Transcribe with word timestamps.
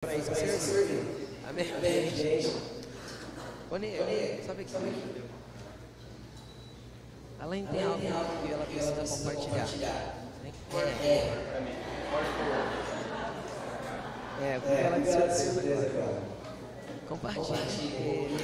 para 0.00 0.16
isso 0.16 0.34
servir. 0.34 1.04
Amém, 1.46 1.66
amém, 1.76 2.10
gente. 2.16 2.56
Ô, 3.70 3.76
Nia, 3.76 4.42
sabe 4.46 4.64
que 4.64 4.74
ela 7.84 7.98
tem 7.98 8.10
algo 8.10 8.42
que 8.42 8.50
ela 8.50 8.64
precisa 8.64 8.94
compartilhar. 8.94 9.68
É, 14.40 14.42
é, 14.42 14.58
porque 14.58 14.80
ela 14.80 15.00
quer 15.00 15.34
surpresa 15.34 15.86
agora. 15.86 16.22
Compartilhe. 17.06 18.38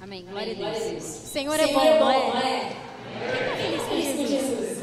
Amém. 0.00 0.26
Glória 0.30 0.52
a 0.52 0.70
Deus. 0.72 1.02
Senhor 1.02 1.58
é 1.58 1.66
bom, 1.66 1.98
não 1.98 2.10
é? 2.38 2.76
Quem 3.56 3.74
está 3.74 3.84
feliz 3.88 4.12
com 4.16 4.26
Jesus? 4.26 4.78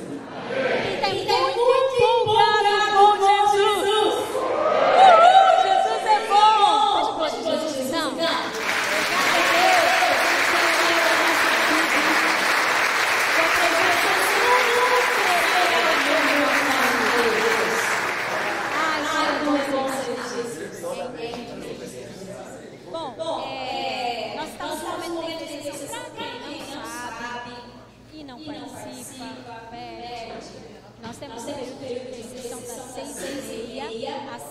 Quem 1.06 1.22
está 1.22 1.38
muito 1.40 1.96
empolgado 1.96 2.66
com 2.92 3.16
Jesus? 3.18 4.26
Uhul, 4.96 5.52
Jesus 5.64 6.04
é 6.06 6.20
bom. 6.28 7.16
Pode 7.18 7.18
pôr 7.18 7.30
Jesus 7.30 7.92
não? 7.92 8.08
Obrigada 8.08 8.36
a 8.36 9.42
Deus. 9.52 10.26
Sua 10.50 10.62
presença 10.72 11.16
Ai, 18.78 19.02
Senhor, 19.12 19.58
é 19.58 19.68
bom 19.72 19.88
Jesus. 19.92 20.82
Bom, 22.92 23.40
é, 23.48 24.34
nós 24.36 24.50
estamos 24.50 24.80
no 24.82 25.16
momento 25.16 25.46
de 25.46 25.54
intercessão 25.56 26.04
para 26.16 26.26
quem 26.26 26.60
não 26.76 26.84
sabe 26.86 27.54
e 28.14 28.24
não 28.24 28.44
participa, 28.44 29.26
pede. 29.70 30.76
Nós 31.02 31.18
temos 31.18 31.44
um 31.44 31.78
período 31.78 32.12
de 32.12 32.22
intercessão 32.22 32.60
das 32.96 33.08
6 33.08 33.46
e 33.52 33.68
meia 33.74 34.16
às 34.34 34.44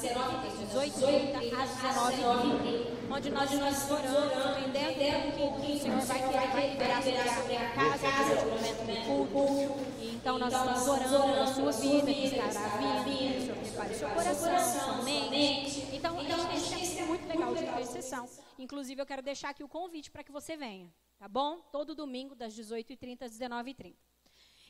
7, 0.00 0.18
às 0.18 0.18
19 0.18 0.46
h 0.46 0.56
18 0.66 1.56
às 1.56 1.70
19 1.80 2.96
onde 3.10 3.30
nós 3.30 3.50
estamos 3.50 3.90
orando, 3.90 4.68
entendendo 4.68 5.44
o 5.44 5.60
que 5.60 5.72
o 5.72 5.78
Senhor 5.78 6.00
vai 6.00 6.18
querer 6.18 6.72
liberar 6.72 7.02
sobre 7.02 7.56
a 7.56 7.70
casa, 7.70 8.08
durante 8.08 8.44
o 8.44 8.48
momento 8.48 8.86
do 8.86 9.32
culto. 9.32 9.96
Então 10.02 10.38
nós 10.38 10.52
estamos 10.52 10.88
orando 10.88 11.32
pela 11.32 11.46
sua 11.46 11.72
vida, 11.72 12.12
que 12.12 12.26
estará 12.26 13.02
vindo, 13.04 13.38
o 13.38 13.40
Senhor 13.40 13.56
prepare 13.56 13.94
seu 13.94 14.08
coração, 14.08 15.02
mente. 15.04 15.88
Então 15.94 16.18
a 16.18 16.22
gente 16.22 16.68
tem 16.68 16.96
tempo 16.96 17.06
muito 17.06 17.28
legal 17.28 17.54
de 17.54 17.64
intercessão. 17.64 18.28
Inclusive 18.58 19.00
eu 19.00 19.06
quero 19.06 19.22
deixar 19.22 19.50
aqui 19.50 19.62
o 19.62 19.68
convite 19.68 20.10
para 20.10 20.24
que 20.24 20.32
você 20.32 20.56
venha, 20.56 20.92
tá 21.18 21.28
bom? 21.28 21.60
Todo 21.72 21.94
domingo 21.94 22.34
das 22.34 22.54
18h30 22.54 23.22
às 23.22 23.32
19h30. 23.32 23.94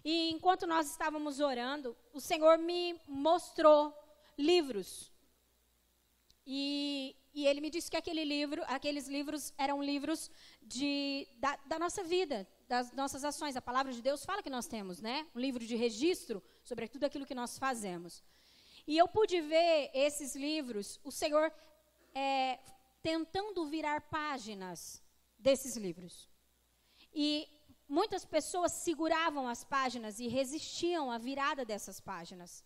E 0.05 0.31
enquanto 0.31 0.67
nós 0.67 0.89
estávamos 0.91 1.41
orando, 1.41 1.97
o 2.13 2.21
Senhor 2.21 2.59
me 2.59 2.97
mostrou 3.09 3.93
livros. 4.39 5.11
E, 6.47 7.17
e 7.35 7.47
ele 7.47 7.61
me 7.61 7.71
disse 7.71 7.91
que 7.91 7.97
aquele 7.97 8.25
livro, 8.25 8.63
aqueles 8.67 9.09
livros 9.09 9.53
eram 9.59 9.83
livros 9.83 10.31
de, 10.63 11.27
da, 11.39 11.57
da 11.67 11.79
nossa 11.79 12.05
vida, 12.05 12.47
das 12.69 12.93
nossas 12.93 13.25
ações. 13.25 13.57
A 13.57 13.63
palavra 13.63 13.93
de 13.93 14.01
Deus 14.01 14.25
fala 14.25 14.43
que 14.43 14.51
nós 14.51 14.67
temos, 14.67 15.01
né? 15.01 15.27
Um 15.35 15.41
livro 15.41 15.65
de 15.67 15.75
registro 15.75 16.43
sobre 16.63 16.87
tudo 16.87 17.05
aquilo 17.05 17.27
que 17.27 17.35
nós 17.35 17.59
fazemos. 17.59 18.23
E 18.87 18.97
eu 18.97 19.09
pude 19.09 19.41
ver 19.41 19.91
esses 19.93 20.37
livros, 20.37 21.01
o 21.03 21.11
Senhor 21.11 21.53
é, 22.15 22.61
tentando 23.03 23.67
virar 23.67 24.01
páginas 24.03 25.03
desses 25.37 25.77
livros. 25.77 26.31
E 27.13 27.49
muitas 27.89 28.25
pessoas 28.25 28.71
seguravam 28.73 29.49
as 29.49 29.65
páginas 29.65 30.21
e 30.21 30.29
resistiam 30.29 31.11
à 31.11 31.19
virada 31.19 31.65
dessas 31.65 31.99
páginas. 31.99 32.65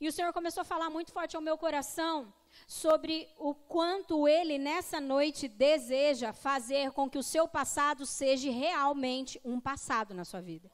E 0.00 0.08
o 0.08 0.12
Senhor 0.12 0.32
começou 0.32 0.62
a 0.62 0.64
falar 0.64 0.90
muito 0.90 1.12
forte 1.12 1.36
ao 1.36 1.42
meu 1.42 1.56
coração 1.56 2.34
sobre 2.66 3.28
o 3.38 3.54
quanto 3.54 4.26
Ele, 4.26 4.58
nessa 4.58 5.00
noite, 5.00 5.48
deseja 5.48 6.32
fazer 6.32 6.90
com 6.92 7.08
que 7.08 7.18
o 7.18 7.22
seu 7.22 7.46
passado 7.46 8.06
seja 8.06 8.50
realmente 8.50 9.40
um 9.44 9.60
passado 9.60 10.14
na 10.14 10.24
sua 10.24 10.40
vida. 10.40 10.70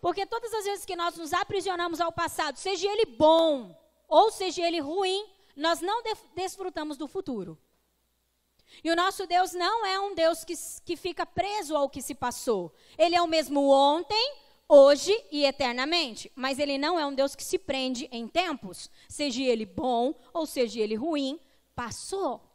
Porque 0.00 0.24
todas 0.26 0.52
as 0.54 0.64
vezes 0.64 0.84
que 0.84 0.96
nós 0.96 1.16
nos 1.16 1.32
aprisionamos 1.32 2.00
ao 2.00 2.12
passado, 2.12 2.56
seja 2.56 2.88
ele 2.88 3.04
bom 3.04 3.76
ou 4.08 4.30
seja 4.30 4.66
ele 4.66 4.80
ruim, 4.80 5.26
nós 5.56 5.80
não 5.80 6.02
desfrutamos 6.34 6.96
do 6.96 7.08
futuro. 7.08 7.58
E 8.82 8.90
o 8.90 8.96
nosso 8.96 9.26
Deus 9.26 9.52
não 9.52 9.84
é 9.84 9.98
um 9.98 10.14
Deus 10.14 10.44
que, 10.44 10.54
que 10.84 10.96
fica 10.96 11.26
preso 11.26 11.76
ao 11.76 11.88
que 11.88 12.00
se 12.00 12.14
passou. 12.14 12.72
Ele 12.96 13.16
é 13.16 13.22
o 13.22 13.26
mesmo 13.26 13.68
ontem, 13.68 14.36
hoje 14.68 15.12
e 15.32 15.44
eternamente. 15.44 16.30
Mas 16.34 16.58
ele 16.58 16.76
não 16.76 16.98
é 16.98 17.06
um 17.06 17.14
Deus 17.14 17.34
que 17.34 17.42
se 17.42 17.58
prende 17.58 18.08
em 18.12 18.28
tempos. 18.28 18.90
Seja 19.08 19.42
ele 19.42 19.64
bom 19.64 20.14
ou 20.32 20.46
seja 20.46 20.80
ele 20.80 20.94
ruim, 20.94 21.40
passou. 21.74 22.48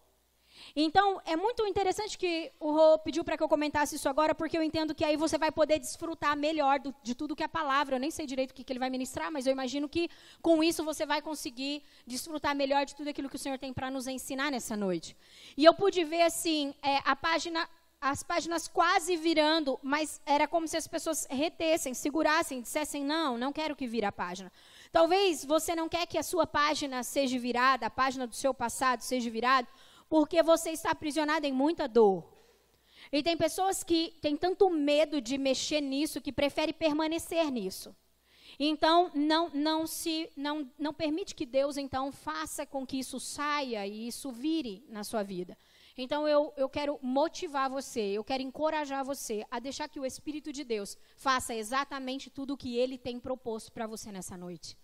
Então, 0.76 1.22
é 1.26 1.36
muito 1.36 1.66
interessante 1.68 2.18
que 2.18 2.52
o 2.60 2.72
Rô 2.72 2.98
pediu 2.98 3.24
para 3.24 3.38
que 3.38 3.44
eu 3.44 3.50
comentasse 3.50 3.96
isso 3.96 4.10
agora, 4.10 4.34
porque 4.34 4.58
eu 4.58 4.64
entendo 4.64 4.96
que 4.96 5.04
aí 5.04 5.16
você 5.16 5.38
vai 5.38 5.52
poder 5.52 5.78
desfrutar 5.80 6.36
melhor 6.38 6.80
do, 6.80 6.94
de 7.04 7.14
tudo 7.14 7.36
que 7.36 7.44
é 7.44 7.48
palavra. 7.48 7.96
Eu 7.96 8.00
nem 8.00 8.10
sei 8.10 8.26
direito 8.26 8.52
o 8.52 8.54
que, 8.54 8.64
que 8.64 8.72
ele 8.72 8.80
vai 8.80 8.90
ministrar, 8.90 9.32
mas 9.32 9.46
eu 9.46 9.52
imagino 9.52 9.90
que 9.90 10.10
com 10.42 10.64
isso 10.64 10.84
você 10.84 11.06
vai 11.06 11.22
conseguir 11.22 11.84
desfrutar 12.08 12.56
melhor 12.56 12.86
de 12.86 12.96
tudo 12.96 13.10
aquilo 13.10 13.30
que 13.30 13.36
o 13.36 13.40
Senhor 13.40 13.58
tem 13.60 13.74
para 13.74 13.92
nos 13.92 14.08
ensinar 14.08 14.52
nessa 14.52 14.76
noite. 14.76 15.16
E 15.56 15.66
eu 15.66 15.74
pude 15.74 16.04
ver, 16.04 16.24
assim, 16.24 16.74
é, 16.82 17.00
a 17.06 17.16
página 17.16 17.68
as 18.04 18.22
páginas 18.22 18.68
quase 18.68 19.16
virando, 19.16 19.80
mas 19.82 20.20
era 20.26 20.46
como 20.46 20.68
se 20.68 20.76
as 20.76 20.88
pessoas 20.88 21.26
retessem, 21.30 21.94
segurassem, 21.94 22.62
dissessem: 22.62 23.04
não, 23.04 23.38
não 23.38 23.54
quero 23.54 23.78
que 23.78 23.88
vire 23.88 24.06
a 24.06 24.12
página. 24.12 24.52
Talvez 24.92 25.46
você 25.46 25.74
não 25.74 25.88
quer 25.88 26.06
que 26.06 26.18
a 26.18 26.24
sua 26.24 26.46
página 26.46 27.02
seja 27.02 27.40
virada, 27.40 27.86
a 27.86 27.90
página 27.90 28.28
do 28.28 28.36
seu 28.36 28.54
passado 28.54 29.00
seja 29.02 29.30
virada, 29.30 29.68
porque 30.10 30.44
você 30.44 30.72
está 30.72 30.92
aprisionado 30.92 31.48
em 31.48 31.54
muita 31.54 31.88
dor. 31.88 32.26
E 33.10 33.24
tem 33.24 33.38
pessoas 33.38 33.84
que 33.84 34.14
têm 34.22 34.36
tanto 34.36 34.70
medo 34.70 35.22
de 35.22 35.38
mexer 35.38 35.80
nisso 35.80 36.22
que 36.22 36.32
preferem 36.32 36.74
permanecer 36.74 37.50
nisso. 37.50 37.96
Então, 38.60 39.10
não, 39.16 39.50
não, 39.50 39.88
se, 39.88 40.30
não, 40.36 40.70
não 40.78 40.94
permite 40.94 41.34
que 41.34 41.46
Deus, 41.46 41.78
então, 41.78 42.12
faça 42.12 42.66
com 42.66 42.86
que 42.86 42.98
isso 42.98 43.20
saia 43.20 43.88
e 43.88 44.08
isso 44.08 44.32
vire 44.32 44.86
na 44.90 45.04
sua 45.04 45.24
vida. 45.24 45.58
Então, 45.98 46.28
eu, 46.28 46.52
eu 46.58 46.68
quero 46.68 47.00
motivar 47.02 47.70
você, 47.70 48.02
eu 48.02 48.24
quero 48.24 48.42
encorajar 48.42 49.06
você 49.06 49.46
a 49.52 49.60
deixar 49.60 49.88
que 49.88 50.00
o 50.00 50.06
Espírito 50.06 50.52
de 50.52 50.64
Deus 50.64 50.98
faça 51.16 51.54
exatamente 51.54 52.30
tudo 52.30 52.54
o 52.54 52.58
que 52.58 52.78
ele 52.78 52.98
tem 52.98 53.20
proposto 53.20 53.72
para 53.72 53.86
você 53.86 54.12
nessa 54.12 54.36
noite. 54.36 54.78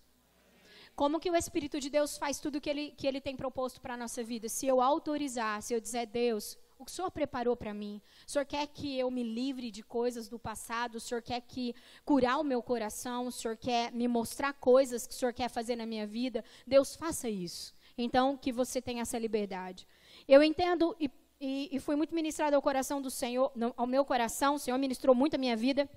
Como 0.94 1.18
que 1.18 1.30
o 1.30 1.36
Espírito 1.36 1.80
de 1.80 1.88
Deus 1.88 2.18
faz 2.18 2.38
tudo 2.38 2.60
que 2.60 2.68
ele, 2.68 2.90
que 2.90 3.06
ele 3.06 3.20
tem 3.20 3.34
proposto 3.34 3.80
para 3.80 3.94
a 3.94 3.96
nossa 3.96 4.22
vida? 4.22 4.48
Se 4.48 4.66
eu 4.66 4.80
autorizar, 4.80 5.62
se 5.62 5.72
eu 5.72 5.80
dizer, 5.80 6.06
Deus, 6.06 6.58
o 6.78 6.84
que 6.84 6.90
o 6.90 6.94
Senhor 6.94 7.10
preparou 7.10 7.56
para 7.56 7.72
mim? 7.72 8.00
O 8.26 8.30
Senhor 8.30 8.44
quer 8.44 8.66
que 8.66 8.98
eu 8.98 9.10
me 9.10 9.22
livre 9.22 9.70
de 9.70 9.82
coisas 9.82 10.28
do 10.28 10.38
passado? 10.38 10.96
O 10.96 11.00
Senhor 11.00 11.22
quer 11.22 11.40
que 11.40 11.74
curar 12.04 12.38
o 12.38 12.44
meu 12.44 12.62
coração? 12.62 13.26
O 13.26 13.32
Senhor 13.32 13.56
quer 13.56 13.92
me 13.92 14.06
mostrar 14.06 14.52
coisas 14.52 15.06
que 15.06 15.14
o 15.14 15.16
Senhor 15.16 15.32
quer 15.32 15.48
fazer 15.48 15.74
na 15.74 15.86
minha 15.86 16.06
vida? 16.06 16.44
Deus, 16.66 16.94
faça 16.94 17.28
isso. 17.28 17.72
Então, 17.96 18.36
que 18.36 18.52
você 18.52 18.80
tenha 18.80 19.02
essa 19.02 19.18
liberdade. 19.18 19.86
Eu 20.26 20.42
entendo 20.42 20.96
e, 20.98 21.10
e, 21.40 21.68
e 21.72 21.80
fui 21.80 21.96
muito 21.96 22.14
ministrado 22.14 22.56
ao 22.56 22.62
coração 22.62 23.00
do 23.00 23.10
Senhor, 23.10 23.52
ao 23.76 23.86
meu 23.86 24.04
coração, 24.04 24.54
o 24.54 24.58
Senhor 24.58 24.78
ministrou 24.78 25.14
muito 25.14 25.34
a 25.34 25.38
minha 25.38 25.56
vida, 25.56 25.88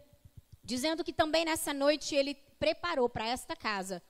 dizendo 0.64 1.04
que 1.04 1.14
também 1.14 1.46
nessa 1.46 1.74
noite 1.74 2.16
Ele 2.16 2.36
preparou 2.60 3.10
para 3.10 3.28
esta 3.28 3.56
casa 3.56 4.02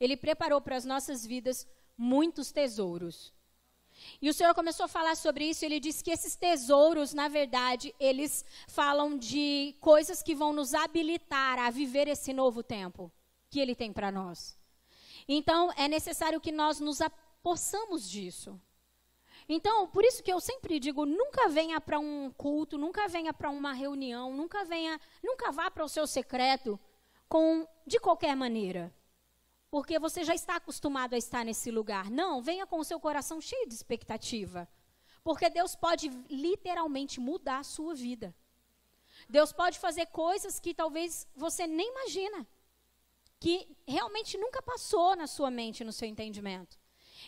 ele 0.00 0.16
preparou 0.16 0.60
para 0.60 0.76
as 0.76 0.84
nossas 0.86 1.24
vidas 1.26 1.68
muitos 1.96 2.50
tesouros. 2.50 3.34
E 4.22 4.30
o 4.30 4.32
Senhor 4.32 4.54
começou 4.54 4.84
a 4.84 4.88
falar 4.88 5.14
sobre 5.14 5.44
isso, 5.44 5.62
ele 5.62 5.78
disse 5.78 6.02
que 6.02 6.10
esses 6.10 6.34
tesouros, 6.34 7.12
na 7.12 7.28
verdade, 7.28 7.94
eles 8.00 8.44
falam 8.66 9.18
de 9.18 9.76
coisas 9.78 10.22
que 10.22 10.34
vão 10.34 10.54
nos 10.54 10.72
habilitar 10.72 11.58
a 11.58 11.70
viver 11.70 12.08
esse 12.08 12.32
novo 12.32 12.62
tempo 12.62 13.12
que 13.50 13.60
ele 13.60 13.74
tem 13.74 13.92
para 13.92 14.10
nós. 14.10 14.56
Então, 15.28 15.70
é 15.76 15.86
necessário 15.86 16.40
que 16.40 16.50
nós 16.50 16.80
nos 16.80 17.02
apossamos 17.02 18.08
disso. 18.08 18.58
Então, 19.52 19.88
por 19.88 20.04
isso 20.04 20.22
que 20.22 20.32
eu 20.32 20.40
sempre 20.40 20.78
digo, 20.78 21.04
nunca 21.04 21.48
venha 21.48 21.80
para 21.80 21.98
um 21.98 22.30
culto, 22.30 22.78
nunca 22.78 23.08
venha 23.08 23.32
para 23.34 23.50
uma 23.50 23.72
reunião, 23.72 24.32
nunca 24.32 24.64
venha, 24.64 25.00
nunca 25.22 25.50
vá 25.50 25.70
para 25.70 25.84
o 25.84 25.88
seu 25.88 26.06
secreto 26.06 26.78
com 27.28 27.66
de 27.86 27.98
qualquer 27.98 28.36
maneira 28.36 28.94
porque 29.70 29.98
você 29.98 30.24
já 30.24 30.34
está 30.34 30.56
acostumado 30.56 31.14
a 31.14 31.18
estar 31.18 31.44
nesse 31.44 31.70
lugar. 31.70 32.10
Não, 32.10 32.42
venha 32.42 32.66
com 32.66 32.80
o 32.80 32.84
seu 32.84 32.98
coração 32.98 33.40
cheio 33.40 33.68
de 33.68 33.74
expectativa. 33.74 34.68
Porque 35.22 35.48
Deus 35.48 35.76
pode 35.76 36.08
literalmente 36.28 37.20
mudar 37.20 37.60
a 37.60 37.64
sua 37.64 37.94
vida. 37.94 38.34
Deus 39.28 39.52
pode 39.52 39.78
fazer 39.78 40.06
coisas 40.06 40.58
que 40.58 40.74
talvez 40.74 41.28
você 41.36 41.66
nem 41.68 41.88
imagina. 41.88 42.46
Que 43.38 43.76
realmente 43.86 44.36
nunca 44.36 44.60
passou 44.60 45.14
na 45.14 45.28
sua 45.28 45.50
mente, 45.50 45.84
no 45.84 45.92
seu 45.92 46.08
entendimento. 46.08 46.79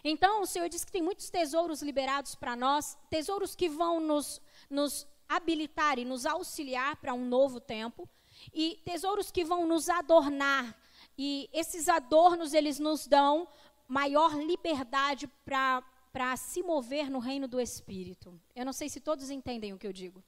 Então, 0.03 0.43
o 0.43 0.47
Senhor 0.47 0.69
diz 0.69 0.85
que 0.85 0.93
tem 0.93 1.03
muitos 1.03 1.31
tesouros 1.31 1.83
liberados 1.83 2.35
para 2.35 2.57
nós, 2.57 2.97
tesouros 3.11 3.55
que 3.55 3.69
vão 3.69 4.01
nos, 4.01 4.41
nos 4.69 5.07
habilitar 5.29 5.99
e 5.99 6.05
nos 6.05 6.27
auxiliar 6.27 6.97
para 6.97 7.15
um 7.15 7.27
novo 7.27 7.61
tempo, 7.61 8.09
e 8.53 8.81
tesouros 8.85 9.31
que 9.31 9.45
vão 9.45 9.67
nos 9.67 9.89
adornar, 9.89 10.77
e 11.17 11.49
esses 11.53 11.89
adornos, 11.89 12.55
eles 12.55 12.79
nos 12.79 13.07
dão 13.07 13.47
maior 13.87 14.35
liberdade 14.35 15.29
para 15.45 16.37
se 16.37 16.63
mover 16.63 17.11
no 17.11 17.19
reino 17.19 17.47
do 17.47 17.61
Espírito. 17.61 18.41
Eu 18.55 18.65
não 18.65 18.73
sei 18.73 18.89
se 18.89 19.01
todos 19.01 19.31
entendem 19.31 19.73
o 19.73 19.79
que 19.79 19.87
eu 19.87 19.93
digo. 19.93 20.23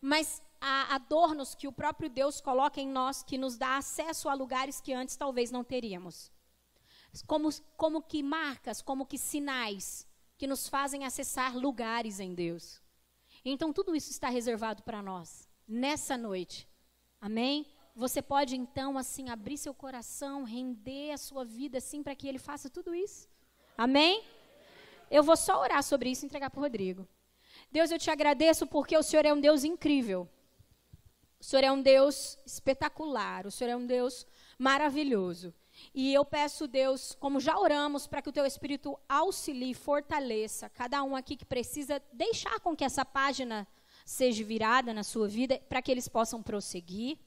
Mas 0.00 0.40
há 0.60 0.94
adornos 0.94 1.54
que 1.54 1.66
o 1.66 1.72
próprio 1.72 2.08
Deus 2.08 2.40
coloca 2.40 2.80
em 2.80 2.88
nós 2.88 3.22
que 3.22 3.36
nos 3.36 3.56
dá 3.56 3.76
acesso 3.76 4.28
a 4.28 4.34
lugares 4.34 4.80
que 4.80 4.92
antes 4.92 5.16
talvez 5.16 5.50
não 5.50 5.64
teríamos. 5.64 6.30
Como, 7.26 7.48
como 7.76 8.02
que 8.02 8.22
marcas, 8.22 8.82
como 8.82 9.06
que 9.06 9.18
sinais 9.18 10.06
que 10.36 10.46
nos 10.46 10.68
fazem 10.68 11.04
acessar 11.04 11.56
lugares 11.56 12.20
em 12.20 12.32
Deus. 12.32 12.80
Então 13.44 13.72
tudo 13.72 13.94
isso 13.94 14.10
está 14.10 14.28
reservado 14.28 14.82
para 14.82 15.02
nós 15.02 15.48
nessa 15.66 16.16
noite. 16.16 16.68
Amém? 17.20 17.66
Você 17.94 18.22
pode 18.22 18.54
então 18.54 18.96
assim 18.96 19.28
abrir 19.28 19.58
seu 19.58 19.74
coração, 19.74 20.44
render 20.44 21.10
a 21.10 21.18
sua 21.18 21.44
vida 21.44 21.78
assim 21.78 22.02
para 22.02 22.14
que 22.14 22.28
ele 22.28 22.38
faça 22.38 22.70
tudo 22.70 22.94
isso. 22.94 23.28
Amém? 23.76 24.24
Eu 25.10 25.22
vou 25.22 25.36
só 25.36 25.60
orar 25.60 25.82
sobre 25.82 26.10
isso 26.10 26.24
e 26.24 26.26
entregar 26.26 26.50
para 26.50 26.60
o 26.60 26.62
Rodrigo. 26.62 27.08
Deus, 27.72 27.90
eu 27.90 27.98
te 27.98 28.10
agradeço 28.10 28.66
porque 28.66 28.96
o 28.96 29.02
Senhor 29.02 29.26
é 29.26 29.32
um 29.32 29.40
Deus 29.40 29.64
incrível. 29.64 30.28
O 31.40 31.44
Senhor 31.44 31.64
é 31.64 31.72
um 31.72 31.82
Deus 31.82 32.38
espetacular. 32.46 33.46
O 33.46 33.50
Senhor 33.50 33.70
é 33.70 33.76
um 33.76 33.86
Deus 33.86 34.26
maravilhoso. 34.58 35.54
E 35.94 36.12
eu 36.12 36.24
peço, 36.24 36.66
Deus, 36.66 37.16
como 37.18 37.40
já 37.40 37.58
oramos, 37.58 38.06
para 38.06 38.22
que 38.22 38.28
o 38.28 38.32
teu 38.32 38.44
Espírito 38.44 38.98
auxilie, 39.08 39.74
fortaleça 39.74 40.68
cada 40.68 41.02
um 41.02 41.16
aqui 41.16 41.36
que 41.36 41.44
precisa 41.44 42.02
deixar 42.12 42.60
com 42.60 42.76
que 42.76 42.84
essa 42.84 43.04
página 43.04 43.66
seja 44.04 44.42
virada 44.44 44.94
na 44.94 45.02
sua 45.02 45.28
vida, 45.28 45.60
para 45.68 45.82
que 45.82 45.90
eles 45.90 46.08
possam 46.08 46.42
prosseguir. 46.42 47.18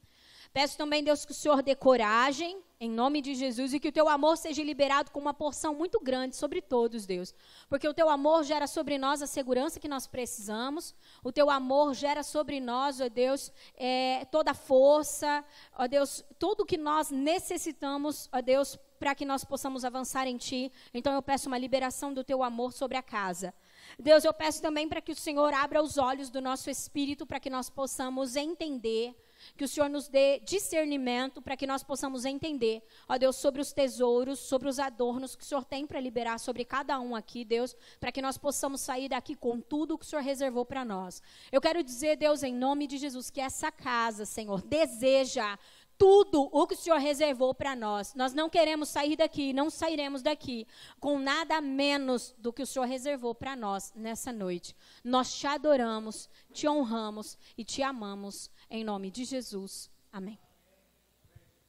Peço 0.52 0.78
também, 0.78 1.04
Deus, 1.04 1.26
que 1.26 1.32
o 1.32 1.36
Senhor 1.36 1.62
dê 1.62 1.76
coragem, 1.76 2.62
em 2.82 2.90
nome 2.90 3.22
de 3.22 3.36
Jesus, 3.36 3.76
e 3.76 3.80
que 3.80 3.90
o 3.90 3.92
teu 3.92 4.10
amor 4.10 4.36
seja 4.36 4.64
liberado 4.64 5.12
com 5.12 5.20
uma 5.20 5.36
porção 5.36 5.76
muito 5.76 6.00
grande 6.00 6.36
sobre 6.36 6.64
todos, 6.64 7.06
Deus. 7.06 7.32
Porque 7.70 7.88
o 7.88 7.94
teu 7.94 8.10
amor 8.10 8.44
gera 8.44 8.66
sobre 8.66 8.98
nós 8.98 9.22
a 9.22 9.28
segurança 9.28 9.80
que 9.80 9.88
nós 9.88 10.08
precisamos, 10.08 10.96
o 11.24 11.32
teu 11.32 11.52
amor 11.52 11.94
gera 11.94 12.24
sobre 12.24 12.60
nós, 12.60 13.00
ó 13.00 13.08
Deus, 13.08 13.52
é, 13.78 14.26
toda 14.32 14.50
a 14.50 14.56
força, 14.56 15.46
ó 15.78 15.86
Deus, 15.86 16.26
tudo 16.40 16.66
que 16.66 16.76
nós 16.76 17.12
necessitamos, 17.12 18.28
ó 18.34 18.42
Deus, 18.42 18.76
para 18.98 19.14
que 19.14 19.26
nós 19.26 19.46
possamos 19.46 19.86
avançar 19.86 20.26
em 20.26 20.38
Ti. 20.38 20.72
Então 20.92 21.14
eu 21.14 21.22
peço 21.22 21.50
uma 21.50 21.60
liberação 21.60 22.12
do 22.12 22.24
teu 22.24 22.42
amor 22.42 22.74
sobre 22.74 22.98
a 22.98 23.04
casa. 23.04 23.54
Deus, 24.00 24.26
eu 24.26 24.34
peço 24.34 24.60
também 24.60 24.90
para 24.90 25.02
que 25.02 25.12
o 25.12 25.16
Senhor 25.16 25.54
abra 25.54 25.84
os 25.84 26.00
olhos 26.00 26.32
do 26.32 26.42
nosso 26.42 26.68
espírito 26.68 27.28
para 27.28 27.40
que 27.40 27.50
nós 27.50 27.70
possamos 27.70 28.36
entender 28.36 29.16
que 29.56 29.64
o 29.64 29.68
Senhor 29.68 29.90
nos 29.90 30.08
dê 30.08 30.40
discernimento 30.40 31.42
para 31.42 31.58
que 31.58 31.68
nós 31.68 31.84
possamos 31.84 32.26
entender, 32.26 32.84
ó 33.08 33.18
Deus, 33.18 33.36
sobre 33.36 33.62
os 33.62 33.72
tesouros, 33.72 34.40
sobre 34.40 34.68
os 34.68 34.80
adornos 34.80 35.36
que 35.36 35.44
o 35.44 35.46
Senhor 35.46 35.66
tem 35.66 35.86
para 35.86 36.00
liberar 36.00 36.40
sobre 36.40 36.66
cada 36.66 37.00
um 37.00 37.16
aqui, 37.16 37.44
Deus, 37.46 37.76
para 38.00 38.12
que 38.12 38.22
nós 38.22 38.38
possamos 38.38 38.82
sair 38.82 39.10
daqui 39.10 39.36
com 39.36 39.60
tudo 39.60 39.96
o 39.96 39.98
que 39.98 40.06
o 40.06 40.08
Senhor 40.08 40.22
reservou 40.22 40.66
para 40.66 40.86
nós. 40.86 41.22
Eu 41.52 41.62
quero 41.62 41.84
dizer, 41.84 42.18
Deus, 42.18 42.44
em 42.44 42.54
nome 42.54 42.88
de 42.88 42.98
Jesus, 42.98 43.30
que 43.30 43.42
essa 43.42 43.72
casa, 43.72 44.26
Senhor, 44.26 44.62
deseja 44.62 45.58
tudo 46.02 46.50
o 46.52 46.66
que 46.66 46.74
o 46.74 46.78
Senhor 46.78 46.98
reservou 46.98 47.54
para 47.54 47.76
nós. 47.76 48.16
Nós 48.16 48.34
não 48.34 48.50
queremos 48.50 48.90
sair 48.90 49.16
daqui, 49.16 49.54
não 49.54 49.70
sairemos 49.70 50.24
daqui 50.24 50.66
com 51.00 51.20
nada 51.20 51.62
menos 51.62 52.34
do 52.40 52.52
que 52.52 52.64
o 52.64 52.66
Senhor 52.66 52.86
reservou 52.86 53.36
para 53.36 53.56
nós 53.56 53.94
nessa 53.96 54.32
noite. 54.34 54.76
Nós 55.04 55.32
te 55.32 55.46
adoramos, 55.46 56.28
te 56.52 56.68
honramos 56.68 57.38
e 57.56 57.64
te 57.64 57.84
amamos 57.84 58.50
em 58.72 58.86
nome 58.86 59.12
de 59.12 59.26
Jesus. 59.26 59.92
Amém. 60.12 60.40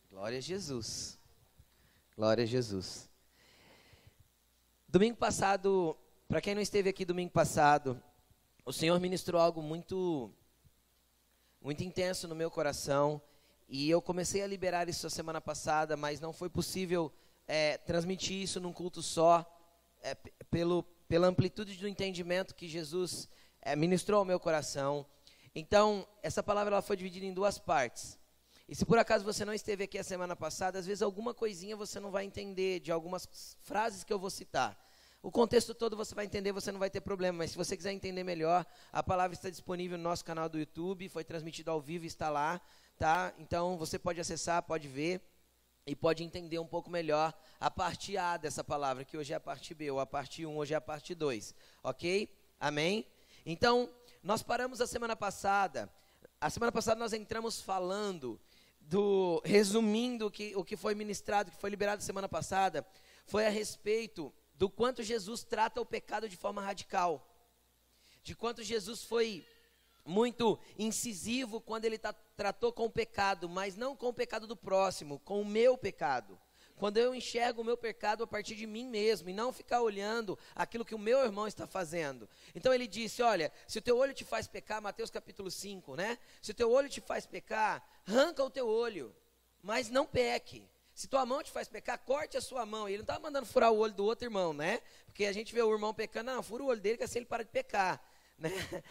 Glória 0.09 0.39
a 0.39 0.41
Jesus. 0.41 1.19
Glória 2.17 2.45
a 2.45 2.47
Jesus. 2.47 3.11
Domingo 4.89 5.17
passado, 5.17 5.99
para 6.29 6.41
quem 6.41 6.55
não 6.55 6.63
esteve 6.63 6.89
aqui 6.89 7.05
domingo 7.05 7.33
passado, 7.33 8.01
o 8.65 8.73
Senhor 8.73 8.99
ministrou 9.01 9.41
algo 9.41 9.61
muito 9.61 10.31
muito 11.61 11.83
intenso 11.83 12.27
no 12.27 12.35
meu 12.35 12.51
coração 12.51 13.21
e 13.69 13.89
eu 13.89 14.01
comecei 14.01 14.43
a 14.43 14.47
liberar 14.47 14.89
isso 14.89 15.07
a 15.07 15.11
semana 15.11 15.41
passada, 15.41 15.97
mas 15.97 16.21
não 16.21 16.33
foi 16.33 16.49
possível 16.49 17.13
é, 17.49 17.79
transmitir 17.79 18.43
isso 18.43 18.61
num 18.61 18.73
culto 18.73 19.03
só, 19.03 19.45
é, 20.03 20.15
pelo, 20.51 20.83
pela 21.09 21.27
amplitude 21.27 21.77
do 21.77 21.89
entendimento 21.89 22.55
que 22.55 22.69
Jesus 22.69 23.29
é, 23.61 23.75
ministrou 23.75 24.19
ao 24.19 24.25
meu 24.25 24.39
coração. 24.39 25.07
Então, 25.55 26.07
essa 26.23 26.43
palavra 26.43 26.75
ela 26.75 26.83
foi 26.83 26.97
dividida 26.97 27.27
em 27.27 27.33
duas 27.33 27.59
partes. 27.59 28.19
E 28.69 28.75
se 28.75 28.87
por 28.87 28.99
acaso 28.99 29.25
você 29.25 29.45
não 29.45 29.53
esteve 29.53 29.85
aqui 29.85 29.99
a 29.99 30.05
semana 30.05 30.35
passada, 30.35 30.79
às 30.79 30.87
vezes 30.87 31.03
alguma 31.03 31.35
coisinha 31.35 31.77
você 31.77 32.01
não 32.01 32.11
vai 32.11 32.25
entender 32.25 32.81
de 32.81 32.91
algumas 32.91 33.29
frases 33.63 34.05
que 34.05 34.13
eu 34.13 34.19
vou 34.19 34.31
citar. 34.31 34.79
O 35.23 35.31
contexto 35.31 35.75
todo 35.75 35.97
você 35.97 36.15
vai 36.15 36.25
entender, 36.25 36.53
você 36.53 36.73
não 36.73 36.81
vai 36.81 36.91
ter 36.91 37.01
problema, 37.01 37.39
mas 37.39 37.53
se 37.53 37.57
você 37.57 37.77
quiser 37.77 37.93
entender 37.93 38.25
melhor, 38.25 38.67
a 38.91 39.03
palavra 39.03 39.35
está 39.35 39.51
disponível 39.51 39.97
no 39.97 40.05
nosso 40.05 40.25
canal 40.25 40.49
do 40.49 40.59
YouTube, 40.59 41.09
foi 41.09 41.23
transmitido 41.23 41.71
ao 41.71 41.81
vivo, 41.81 42.07
está 42.07 42.29
lá 42.29 42.61
tá? 43.03 43.35
Então 43.39 43.77
você 43.77 43.99
pode 43.99 44.21
acessar, 44.21 44.63
pode 44.63 44.87
ver 44.87 45.21
e 45.85 45.97
pode 45.97 46.23
entender 46.23 46.61
um 46.61 46.67
pouco 46.67 46.89
melhor 46.89 47.35
a 47.59 47.69
parte 47.69 48.17
A 48.17 48.37
dessa 48.37 48.63
palavra, 48.63 49.05
que 49.05 49.17
hoje 49.17 49.33
é 49.33 49.37
a 49.37 49.41
parte 49.41 49.75
B, 49.75 49.91
ou 49.91 49.99
a 49.99 50.07
parte 50.07 50.47
1, 50.47 50.57
hoje 50.57 50.75
é 50.75 50.77
a 50.77 50.81
parte 50.81 51.13
2, 51.13 51.53
ok? 51.83 52.33
Amém? 52.61 53.05
Então, 53.45 53.91
nós 54.23 54.43
paramos 54.43 54.81
a 54.81 54.87
semana 54.87 55.17
passada, 55.17 55.93
a 56.41 56.49
semana 56.49 56.71
passada 56.71 56.99
nós 56.99 57.13
entramos 57.13 57.61
falando 57.61 58.41
do, 58.81 59.43
resumindo 59.45 60.31
que, 60.31 60.55
o 60.57 60.65
que 60.65 60.77
foi 60.77 60.95
ministrado, 60.95 61.51
que 61.51 61.57
foi 61.57 61.71
liberado 61.71 62.03
semana 62.03 62.29
passada, 62.29 62.87
foi 63.27 63.47
a 63.47 63.51
respeito 63.51 64.33
do 64.55 64.71
quanto 64.71 65.03
Jesus 65.03 65.43
trata 65.43 65.81
o 65.81 65.87
pecado 65.87 66.29
de 66.29 66.37
forma 66.37 66.63
radical, 66.63 67.29
de 68.23 68.35
quanto 68.35 68.63
Jesus 68.63 69.03
foi 69.03 69.45
muito 70.05 70.59
incisivo 70.79 71.61
quando 71.61 71.85
ele 71.85 71.99
tá, 71.99 72.13
tratou 72.37 72.73
com 72.73 72.87
o 72.87 72.91
pecado, 72.91 73.49
mas 73.49 73.77
não 73.77 73.97
com 73.97 74.09
o 74.09 74.15
pecado 74.15 74.47
do 74.47 74.57
próximo, 74.57 75.19
com 75.21 75.41
o 75.41 75.45
meu 75.45 75.77
pecado. 75.77 76.39
Quando 76.83 76.97
eu 76.97 77.15
enxergo 77.15 77.63
o 77.63 77.65
meu 77.65 77.77
pecado 77.77 78.25
a 78.25 78.27
partir 78.27 78.57
de 78.57 78.67
mim 78.67 78.89
mesmo 78.89 79.31
e 79.31 79.33
não 79.33 79.53
ficar 79.53 79.81
olhando 79.83 80.37
aquilo 80.53 80.85
que 80.85 80.97
o 80.97 80.99
meu 80.99 81.21
irmão 81.21 81.47
está 81.47 81.65
fazendo. 81.65 82.29
Então 82.57 82.75
ele 82.75 82.89
disse: 82.89 83.23
Olha, 83.23 83.53
se 83.69 83.79
o 83.79 83.81
teu 83.81 83.97
olho 83.97 84.13
te 84.13 84.25
faz 84.25 84.49
pecar, 84.49 84.83
Mateus 84.83 85.09
capítulo 85.09 85.49
5, 85.49 85.95
né? 85.95 86.19
Se 86.41 86.51
o 86.51 86.55
teu 86.55 86.73
olho 86.73 86.89
te 86.89 87.01
faz 87.01 87.25
pecar, 87.25 87.89
arranca 88.05 88.43
o 88.43 88.51
teu 88.51 88.67
olho, 88.67 89.15
mas 89.63 89.91
não 89.91 90.05
peque. 90.05 90.69
Se 90.93 91.07
tua 91.07 91.25
mão 91.25 91.41
te 91.41 91.53
faz 91.53 91.69
pecar, 91.69 91.97
corte 92.01 92.37
a 92.37 92.41
sua 92.41 92.67
mão. 92.67 92.89
E 92.89 92.95
ele 92.95 92.99
não 92.99 93.05
estava 93.05 93.21
mandando 93.21 93.47
furar 93.47 93.71
o 93.71 93.79
olho 93.79 93.95
do 93.95 94.05
outro 94.05 94.27
irmão, 94.27 94.53
né? 94.53 94.81
Porque 95.07 95.27
a 95.27 95.33
gente 95.33 95.55
vê 95.55 95.63
o 95.63 95.73
irmão 95.73 95.95
pecando, 95.95 96.33
não, 96.33 96.43
fura 96.43 96.65
o 96.65 96.67
olho 96.67 96.81
dele 96.81 96.99
que 96.99 97.05
assim 97.05 97.21
ele 97.21 97.27
para 97.27 97.45
de 97.45 97.51
pecar. 97.51 98.03
Né? 98.43 98.51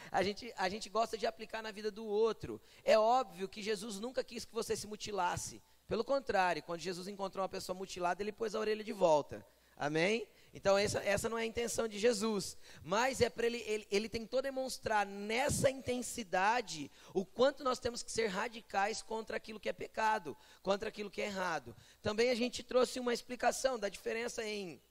A, 0.09 0.23
gente, 0.23 0.53
a 0.55 0.69
gente 0.69 0.87
gosta 0.87 1.17
de 1.17 1.27
aplicar 1.27 1.61
na 1.61 1.71
vida 1.71 1.91
do 1.91 2.05
outro. 2.05 2.61
É 2.85 2.97
óbvio 2.97 3.49
que 3.49 3.61
Jesus 3.61 3.99
nunca 3.99 4.23
quis 4.23 4.45
que 4.45 4.53
você 4.53 4.77
se 4.77 4.87
mutilasse. 4.87 5.61
Pelo 5.91 6.05
contrário, 6.05 6.63
quando 6.63 6.79
Jesus 6.79 7.09
encontrou 7.09 7.43
uma 7.43 7.49
pessoa 7.49 7.77
mutilada, 7.77 8.23
ele 8.23 8.31
pôs 8.31 8.55
a 8.55 8.59
orelha 8.61 8.81
de 8.81 8.93
volta. 8.93 9.45
Amém? 9.75 10.25
Então, 10.53 10.77
essa, 10.77 11.03
essa 11.03 11.27
não 11.27 11.37
é 11.37 11.41
a 11.41 11.45
intenção 11.45 11.85
de 11.85 11.99
Jesus. 11.99 12.55
Mas 12.81 13.19
é 13.19 13.29
para 13.29 13.45
ele, 13.45 13.61
ele, 13.67 13.85
ele 13.91 14.07
tentou 14.07 14.41
demonstrar 14.41 15.05
nessa 15.05 15.69
intensidade 15.69 16.89
o 17.13 17.25
quanto 17.25 17.61
nós 17.61 17.77
temos 17.77 18.01
que 18.01 18.09
ser 18.09 18.27
radicais 18.27 19.01
contra 19.01 19.35
aquilo 19.35 19.59
que 19.59 19.67
é 19.67 19.73
pecado, 19.73 20.37
contra 20.63 20.87
aquilo 20.87 21.11
que 21.11 21.21
é 21.21 21.25
errado. 21.25 21.75
Também 22.01 22.29
a 22.29 22.35
gente 22.35 22.63
trouxe 22.63 22.97
uma 22.97 23.13
explicação 23.13 23.77
da 23.77 23.89
diferença 23.89 24.45
em, 24.45 24.81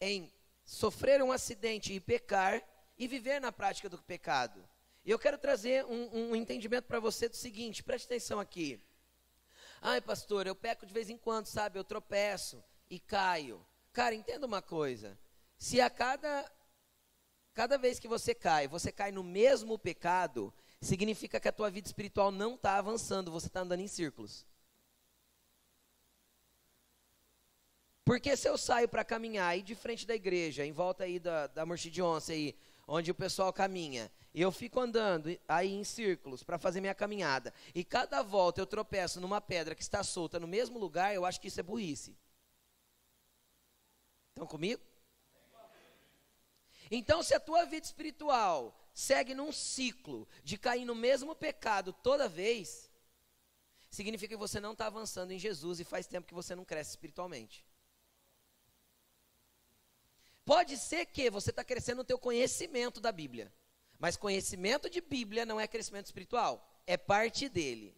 em 0.00 0.28
sofrer 0.64 1.22
um 1.22 1.30
acidente 1.30 1.92
e 1.92 2.00
pecar 2.00 2.60
e 2.98 3.06
viver 3.06 3.40
na 3.40 3.52
prática 3.52 3.88
do 3.88 3.96
pecado. 4.02 4.68
E 5.04 5.10
eu 5.12 5.20
quero 5.20 5.38
trazer 5.38 5.84
um, 5.84 6.30
um 6.30 6.34
entendimento 6.34 6.88
para 6.88 6.98
você 6.98 7.28
do 7.28 7.36
seguinte: 7.36 7.80
preste 7.80 8.06
atenção 8.06 8.40
aqui. 8.40 8.82
Ai, 9.84 10.00
pastor, 10.00 10.46
eu 10.46 10.54
peco 10.54 10.86
de 10.86 10.94
vez 10.94 11.10
em 11.10 11.18
quando, 11.18 11.46
sabe? 11.46 11.76
Eu 11.76 11.82
tropeço 11.82 12.62
e 12.88 13.00
caio. 13.00 13.66
Cara, 13.92 14.14
entenda 14.14 14.46
uma 14.46 14.62
coisa. 14.62 15.18
Se 15.58 15.80
a 15.80 15.90
cada, 15.90 16.48
cada 17.52 17.76
vez 17.76 17.98
que 17.98 18.06
você 18.06 18.32
cai, 18.32 18.68
você 18.68 18.92
cai 18.92 19.10
no 19.10 19.24
mesmo 19.24 19.76
pecado, 19.76 20.54
significa 20.80 21.40
que 21.40 21.48
a 21.48 21.52
tua 21.52 21.68
vida 21.68 21.88
espiritual 21.88 22.30
não 22.30 22.54
está 22.54 22.76
avançando, 22.76 23.32
você 23.32 23.48
está 23.48 23.62
andando 23.62 23.80
em 23.80 23.88
círculos. 23.88 24.46
Porque 28.04 28.36
se 28.36 28.48
eu 28.48 28.56
saio 28.56 28.88
para 28.88 29.04
caminhar 29.04 29.48
aí 29.48 29.62
de 29.62 29.74
frente 29.74 30.06
da 30.06 30.14
igreja, 30.14 30.64
em 30.64 30.72
volta 30.72 31.02
aí 31.02 31.18
da, 31.18 31.48
da 31.48 31.64
de 31.64 32.00
Onça 32.00 32.32
aí, 32.32 32.56
onde 32.86 33.10
o 33.10 33.14
pessoal 33.16 33.52
caminha, 33.52 34.12
e 34.34 34.40
eu 34.40 34.50
fico 34.50 34.80
andando 34.80 35.38
aí 35.46 35.72
em 35.72 35.84
círculos 35.84 36.42
para 36.42 36.58
fazer 36.58 36.80
minha 36.80 36.94
caminhada, 36.94 37.52
e 37.74 37.84
cada 37.84 38.22
volta 38.22 38.60
eu 38.60 38.66
tropeço 38.66 39.20
numa 39.20 39.40
pedra 39.40 39.74
que 39.74 39.82
está 39.82 40.02
solta 40.02 40.40
no 40.40 40.46
mesmo 40.46 40.78
lugar, 40.78 41.14
eu 41.14 41.24
acho 41.24 41.40
que 41.40 41.48
isso 41.48 41.60
é 41.60 41.62
burrice. 41.62 42.16
Estão 44.30 44.46
comigo? 44.46 44.82
Então, 46.90 47.22
se 47.22 47.34
a 47.34 47.40
tua 47.40 47.64
vida 47.64 47.86
espiritual 47.86 48.78
segue 48.92 49.34
num 49.34 49.52
ciclo 49.52 50.28
de 50.42 50.58
cair 50.58 50.84
no 50.84 50.94
mesmo 50.94 51.34
pecado 51.34 51.92
toda 51.92 52.28
vez, 52.28 52.90
significa 53.90 54.34
que 54.34 54.38
você 54.38 54.60
não 54.60 54.72
está 54.72 54.86
avançando 54.86 55.30
em 55.30 55.38
Jesus 55.38 55.80
e 55.80 55.84
faz 55.84 56.06
tempo 56.06 56.26
que 56.26 56.34
você 56.34 56.54
não 56.54 56.64
cresce 56.64 56.90
espiritualmente. 56.90 57.64
Pode 60.44 60.76
ser 60.76 61.06
que 61.06 61.30
você 61.30 61.50
está 61.50 61.62
crescendo 61.64 61.98
no 61.98 62.04
teu 62.04 62.18
conhecimento 62.18 63.00
da 63.00 63.12
Bíblia. 63.12 63.52
Mas 64.02 64.16
conhecimento 64.16 64.90
de 64.90 65.00
Bíblia 65.00 65.46
não 65.46 65.60
é 65.60 65.68
crescimento 65.68 66.06
espiritual. 66.06 66.68
É 66.84 66.96
parte 66.96 67.48
dele. 67.48 67.96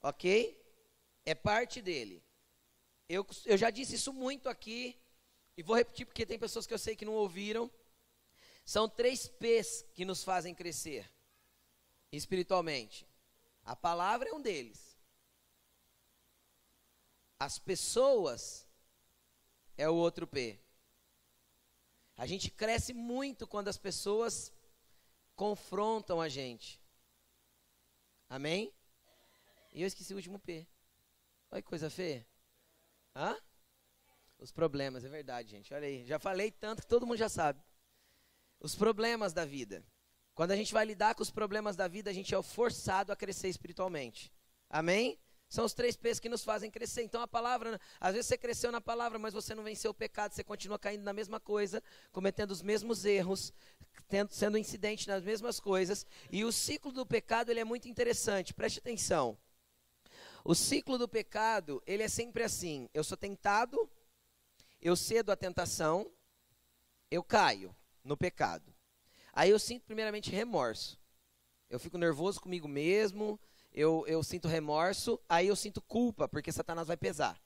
Ok? 0.00 0.56
É 1.24 1.34
parte 1.34 1.82
dele. 1.82 2.22
Eu, 3.08 3.26
eu 3.44 3.56
já 3.56 3.68
disse 3.68 3.96
isso 3.96 4.12
muito 4.12 4.48
aqui. 4.48 4.96
E 5.56 5.62
vou 5.64 5.74
repetir 5.74 6.06
porque 6.06 6.24
tem 6.24 6.38
pessoas 6.38 6.68
que 6.68 6.72
eu 6.72 6.78
sei 6.78 6.94
que 6.94 7.04
não 7.04 7.14
ouviram. 7.14 7.68
São 8.64 8.88
três 8.88 9.26
P's 9.26 9.84
que 9.92 10.04
nos 10.04 10.22
fazem 10.22 10.54
crescer 10.54 11.12
espiritualmente. 12.12 13.04
A 13.64 13.74
palavra 13.74 14.28
é 14.28 14.32
um 14.32 14.40
deles. 14.40 14.96
As 17.40 17.58
pessoas 17.58 18.68
é 19.76 19.88
o 19.88 19.96
outro 19.96 20.28
P. 20.28 20.60
A 22.16 22.24
gente 22.24 22.52
cresce 22.52 22.94
muito 22.94 23.48
quando 23.48 23.66
as 23.66 23.76
pessoas 23.76 24.52
confrontam 25.36 26.20
a 26.20 26.28
gente. 26.28 26.80
Amém? 28.28 28.72
E 29.72 29.82
eu 29.82 29.86
esqueci 29.86 30.12
o 30.12 30.16
último 30.16 30.38
P. 30.38 30.66
Olha 31.50 31.62
que 31.62 31.68
coisa 31.68 31.90
feia. 31.90 32.26
Hã? 33.14 33.36
Os 34.38 34.50
problemas, 34.50 35.04
é 35.04 35.08
verdade, 35.08 35.50
gente. 35.50 35.72
Olha 35.72 35.86
aí. 35.86 36.04
Já 36.04 36.18
falei 36.18 36.50
tanto 36.50 36.82
que 36.82 36.88
todo 36.88 37.06
mundo 37.06 37.18
já 37.18 37.28
sabe. 37.28 37.62
Os 38.58 38.74
problemas 38.74 39.32
da 39.32 39.44
vida. 39.44 39.84
Quando 40.34 40.52
a 40.52 40.56
gente 40.56 40.72
vai 40.72 40.84
lidar 40.84 41.14
com 41.14 41.22
os 41.22 41.30
problemas 41.30 41.76
da 41.76 41.86
vida, 41.86 42.10
a 42.10 42.12
gente 42.12 42.34
é 42.34 42.42
forçado 42.42 43.12
a 43.12 43.16
crescer 43.16 43.48
espiritualmente. 43.48 44.32
Amém? 44.68 45.18
São 45.52 45.66
os 45.66 45.74
três 45.74 45.94
P's 45.98 46.18
que 46.18 46.30
nos 46.30 46.42
fazem 46.42 46.70
crescer. 46.70 47.02
Então 47.02 47.20
a 47.20 47.28
palavra, 47.28 47.78
às 48.00 48.14
vezes 48.14 48.26
você 48.26 48.38
cresceu 48.38 48.72
na 48.72 48.80
palavra, 48.80 49.18
mas 49.18 49.34
você 49.34 49.54
não 49.54 49.62
venceu 49.62 49.90
o 49.90 49.94
pecado, 49.94 50.32
você 50.32 50.42
continua 50.42 50.78
caindo 50.78 51.02
na 51.02 51.12
mesma 51.12 51.38
coisa, 51.38 51.82
cometendo 52.10 52.52
os 52.52 52.62
mesmos 52.62 53.04
erros, 53.04 53.52
tendo, 54.08 54.32
sendo 54.32 54.56
incidente 54.56 55.06
nas 55.06 55.22
mesmas 55.22 55.60
coisas. 55.60 56.06
E 56.30 56.42
o 56.42 56.50
ciclo 56.50 56.90
do 56.90 57.04
pecado 57.04 57.50
ele 57.50 57.60
é 57.60 57.64
muito 57.64 57.86
interessante. 57.86 58.54
Preste 58.54 58.78
atenção. 58.78 59.36
O 60.42 60.54
ciclo 60.54 60.96
do 60.96 61.06
pecado 61.06 61.82
ele 61.86 62.02
é 62.02 62.08
sempre 62.08 62.44
assim: 62.44 62.88
eu 62.94 63.04
sou 63.04 63.18
tentado, 63.18 63.90
eu 64.80 64.96
cedo 64.96 65.30
à 65.30 65.36
tentação, 65.36 66.10
eu 67.10 67.22
caio 67.22 67.76
no 68.02 68.16
pecado. 68.16 68.74
Aí 69.34 69.50
eu 69.50 69.58
sinto 69.58 69.84
primeiramente 69.84 70.30
remorso. 70.30 70.98
Eu 71.68 71.78
fico 71.78 71.98
nervoso 71.98 72.40
comigo 72.40 72.66
mesmo, 72.66 73.38
eu, 73.72 74.04
eu 74.06 74.22
sinto 74.22 74.48
remorso, 74.48 75.20
aí 75.28 75.48
eu 75.48 75.56
sinto 75.56 75.80
culpa, 75.80 76.28
porque 76.28 76.52
Satanás 76.52 76.88
vai 76.88 76.96
pesar. 76.96 77.40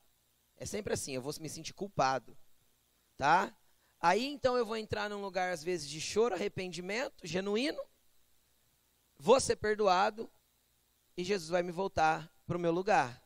É 0.56 0.66
sempre 0.66 0.94
assim, 0.94 1.12
eu 1.12 1.22
vou 1.22 1.32
me 1.40 1.48
sentir 1.48 1.72
culpado. 1.72 2.36
Tá? 3.16 3.56
Aí 4.00 4.26
então 4.26 4.56
eu 4.56 4.66
vou 4.66 4.76
entrar 4.76 5.08
num 5.08 5.22
lugar, 5.22 5.52
às 5.52 5.62
vezes, 5.62 5.88
de 5.88 6.00
choro, 6.00 6.34
arrependimento, 6.34 7.26
genuíno, 7.26 7.80
vou 9.18 9.40
ser 9.40 9.56
perdoado, 9.56 10.30
e 11.16 11.24
Jesus 11.24 11.48
vai 11.48 11.62
me 11.62 11.72
voltar 11.72 12.30
para 12.46 12.56
o 12.56 12.60
meu 12.60 12.72
lugar. 12.72 13.22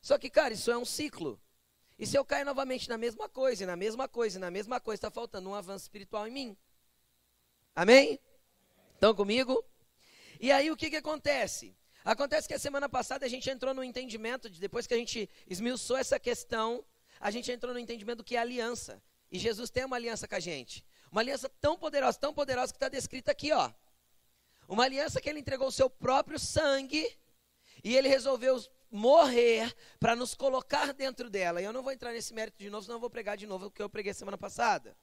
Só 0.00 0.16
que, 0.16 0.30
cara, 0.30 0.54
isso 0.54 0.70
é 0.70 0.78
um 0.78 0.84
ciclo. 0.84 1.40
E 1.98 2.06
se 2.06 2.16
eu 2.16 2.24
cair 2.24 2.44
novamente 2.44 2.88
na 2.88 2.96
mesma 2.96 3.28
coisa, 3.28 3.64
e 3.64 3.66
na 3.66 3.76
mesma 3.76 4.08
coisa, 4.08 4.38
e 4.38 4.40
na 4.40 4.50
mesma 4.50 4.80
coisa, 4.80 4.98
está 4.98 5.10
faltando 5.10 5.50
um 5.50 5.54
avanço 5.54 5.84
espiritual 5.84 6.26
em 6.26 6.30
mim. 6.30 6.56
Amém? 7.74 8.18
Estão 8.94 9.14
comigo? 9.14 9.64
E 10.40 10.50
aí 10.50 10.70
o 10.70 10.76
que, 10.76 10.88
que 10.88 10.96
acontece? 10.96 11.76
Acontece 12.02 12.48
que 12.48 12.54
a 12.54 12.58
semana 12.58 12.88
passada 12.88 13.26
a 13.26 13.28
gente 13.28 13.50
entrou 13.50 13.74
no 13.74 13.84
entendimento, 13.84 14.48
de, 14.48 14.58
depois 14.58 14.86
que 14.86 14.94
a 14.94 14.96
gente 14.96 15.28
esmiuçou 15.46 15.98
essa 15.98 16.18
questão, 16.18 16.82
a 17.20 17.30
gente 17.30 17.52
entrou 17.52 17.74
no 17.74 17.78
entendimento 17.78 18.18
do 18.18 18.24
que 18.24 18.36
é 18.36 18.38
aliança. 18.38 19.02
E 19.30 19.38
Jesus 19.38 19.68
tem 19.68 19.84
uma 19.84 19.96
aliança 19.96 20.26
com 20.26 20.34
a 20.34 20.40
gente. 20.40 20.82
Uma 21.12 21.20
aliança 21.20 21.46
tão 21.60 21.76
poderosa, 21.76 22.18
tão 22.18 22.32
poderosa 22.32 22.72
que 22.72 22.78
está 22.78 22.88
descrita 22.88 23.30
aqui, 23.30 23.52
ó. 23.52 23.70
Uma 24.66 24.84
aliança 24.84 25.20
que 25.20 25.28
ele 25.28 25.40
entregou 25.40 25.68
o 25.68 25.72
seu 25.72 25.90
próprio 25.90 26.38
sangue 26.38 27.06
e 27.84 27.94
ele 27.94 28.08
resolveu 28.08 28.58
morrer 28.90 29.76
para 29.98 30.16
nos 30.16 30.34
colocar 30.34 30.94
dentro 30.94 31.28
dela. 31.28 31.60
E 31.60 31.64
eu 31.64 31.72
não 31.72 31.82
vou 31.82 31.92
entrar 31.92 32.12
nesse 32.12 32.32
mérito 32.32 32.58
de 32.58 32.70
novo, 32.70 32.84
senão 32.84 32.96
eu 32.96 33.00
vou 33.00 33.10
pregar 33.10 33.36
de 33.36 33.46
novo 33.46 33.66
o 33.66 33.70
que 33.70 33.82
eu 33.82 33.90
preguei 33.90 34.14
semana 34.14 34.38
passada. 34.38 34.96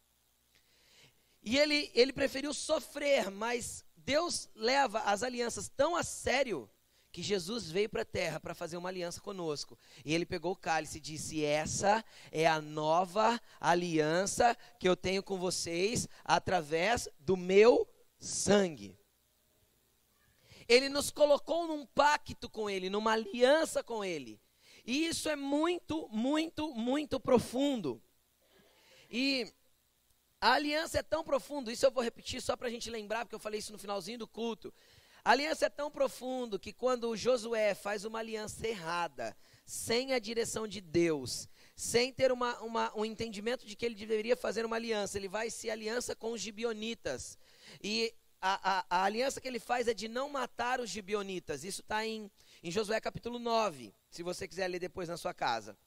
E 1.44 1.60
ele, 1.60 1.91
ele 1.94 2.12
preferiu 2.12 2.53
sofrer, 2.56 3.29
mas 3.29 3.86
Deus 4.08 4.50
leva 4.56 5.02
as 5.02 5.22
alianças 5.22 5.68
tão 5.68 5.94
a 5.94 6.02
sério 6.02 6.70
que 7.12 7.22
Jesus 7.22 7.70
veio 7.70 7.90
para 7.90 8.04
a 8.04 8.06
terra 8.06 8.40
para 8.40 8.56
fazer 8.56 8.78
uma 8.78 8.88
aliança 8.88 9.20
conosco. 9.20 9.78
E 10.06 10.14
ele 10.14 10.26
pegou 10.26 10.54
o 10.54 10.56
cálice 10.56 10.98
e 10.98 11.02
disse: 11.02 11.44
Essa 11.44 12.06
é 12.32 12.48
a 12.48 12.62
nova 12.62 13.38
aliança 13.60 14.56
que 14.80 14.88
eu 14.88 14.96
tenho 14.96 15.22
com 15.22 15.38
vocês 15.38 16.08
através 16.24 17.10
do 17.20 17.36
meu 17.36 17.86
sangue. 18.18 18.98
Ele 20.70 20.88
nos 20.88 21.12
colocou 21.12 21.68
num 21.68 21.86
pacto 21.86 22.50
com 22.50 22.70
Ele, 22.70 22.90
numa 22.90 23.12
aliança 23.12 23.84
com 23.84 24.06
Ele. 24.06 24.40
E 24.86 25.06
isso 25.06 25.28
é 25.28 25.36
muito, 25.36 26.08
muito, 26.14 26.74
muito 26.74 27.20
profundo. 27.20 28.02
E 29.12 29.54
a 30.39 30.53
aliança 30.53 31.00
é 31.00 31.03
tão 31.03 31.24
profunda, 31.24 31.72
isso 31.72 31.86
eu 31.86 31.91
vou 31.91 32.03
repetir 32.03 32.41
só 32.41 32.56
para 32.56 32.67
a 32.67 32.72
gente 32.72 32.89
lembrar, 32.89 33.25
porque 33.25 33.36
eu 33.36 33.39
falei 33.39 33.60
isso 33.60 33.72
no 33.72 33.79
finalzinho 33.79 34.20
do 34.20 34.27
culto. 34.27 34.74
A 35.25 35.32
aliança 35.32 35.65
é 35.65 35.70
tão 35.70 35.91
profundo 35.91 36.60
que 36.60 36.72
quando 36.72 37.15
Josué 37.17 37.74
faz 37.74 38.06
uma 38.06 38.20
aliança 38.20 38.67
errada, 38.67 39.36
sem 39.65 40.13
a 40.13 40.20
direção 40.20 40.67
de 40.67 40.79
Deus, 40.79 41.50
sem 41.75 42.13
ter 42.13 42.32
uma, 42.32 42.58
uma, 42.62 42.98
um 42.98 43.03
entendimento 43.03 43.65
de 43.65 43.75
que 43.75 43.86
ele 43.86 43.96
deveria 43.96 44.38
fazer 44.38 44.65
uma 44.65 44.77
aliança, 44.77 45.17
ele 45.17 45.27
vai 45.27 45.50
se 45.50 45.70
aliança 45.70 46.15
com 46.15 46.32
os 46.32 46.39
gibionitas. 46.39 47.38
E 47.84 48.13
a, 48.39 48.79
a, 48.79 48.86
a 48.89 49.03
aliança 49.03 49.41
que 49.41 49.48
ele 49.48 49.60
faz 49.60 49.88
é 49.88 49.94
de 49.94 50.08
não 50.08 50.29
matar 50.29 50.79
os 50.79 50.89
gibionitas. 50.89 51.63
Isso 51.63 51.82
está 51.82 52.06
em, 52.06 52.32
em 52.63 52.72
Josué 52.72 53.01
capítulo 53.01 53.39
9, 53.39 53.94
se 54.10 54.24
você 54.24 54.48
quiser 54.48 54.67
ler 54.67 54.79
depois 54.79 55.10
na 55.10 55.17
sua 55.17 55.34
casa. 55.34 55.77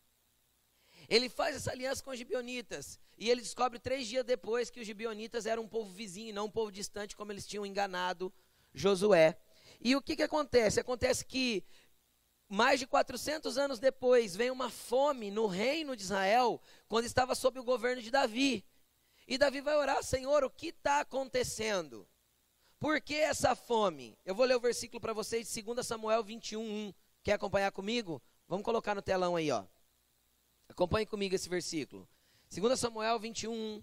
Ele 1.11 1.29
faz 1.29 1.57
essa 1.57 1.73
aliança 1.73 2.05
com 2.05 2.13
os 2.13 2.19
gibionitas. 2.19 3.01
E 3.19 3.29
ele 3.29 3.43
descobre 3.43 3.81
três 3.81 4.07
dias 4.07 4.25
depois 4.25 4.71
que 4.71 4.79
os 4.79 4.87
gibionitas 4.87 5.45
eram 5.45 5.65
um 5.65 5.69
povo 5.69 5.93
vizinho, 5.93 6.33
não 6.33 6.47
um 6.47 6.51
povo 6.51 6.71
distante, 6.71 7.17
como 7.17 7.33
eles 7.33 7.47
tinham 7.47 7.67
enganado 7.67 8.33
Josué. 8.73 9.37
E 9.81 9.97
o 9.97 10.01
que, 10.01 10.15
que 10.15 10.23
acontece? 10.23 10.79
Acontece 10.79 11.25
que 11.25 11.65
mais 12.49 12.79
de 12.79 12.87
400 12.87 13.59
anos 13.59 13.79
depois, 13.79 14.37
vem 14.37 14.51
uma 14.51 14.71
fome 14.71 15.31
no 15.31 15.47
reino 15.47 15.97
de 15.97 16.03
Israel, 16.03 16.61
quando 16.89 17.05
estava 17.05 17.35
sob 17.35 17.59
o 17.59 17.65
governo 17.65 18.03
de 18.03 18.11
Davi. 18.11 18.65
E 19.27 19.37
Davi 19.37 19.61
vai 19.61 19.77
orar, 19.77 20.03
Senhor, 20.03 20.45
o 20.45 20.51
que 20.51 20.69
está 20.69 21.01
acontecendo? 21.01 22.09
Por 22.79 23.01
que 23.01 23.15
essa 23.15 23.55
fome? 23.55 24.17
Eu 24.25 24.35
vou 24.35 24.47
ler 24.47 24.57
o 24.57 24.61
versículo 24.61 25.01
para 25.01 25.13
vocês 25.13 25.53
de 25.53 25.63
2 25.63 25.87
Samuel 25.87 26.23
21, 26.25 26.61
1. 26.61 26.95
Quer 27.23 27.33
acompanhar 27.35 27.71
comigo? 27.73 28.23
Vamos 28.49 28.65
colocar 28.65 28.95
no 28.95 29.03
telão 29.03 29.37
aí, 29.37 29.51
ó. 29.51 29.65
Acompanhe 30.81 31.05
comigo 31.05 31.35
esse 31.35 31.47
versículo. 31.47 32.09
2 32.51 32.81
Samuel 32.81 33.19
21, 33.19 33.83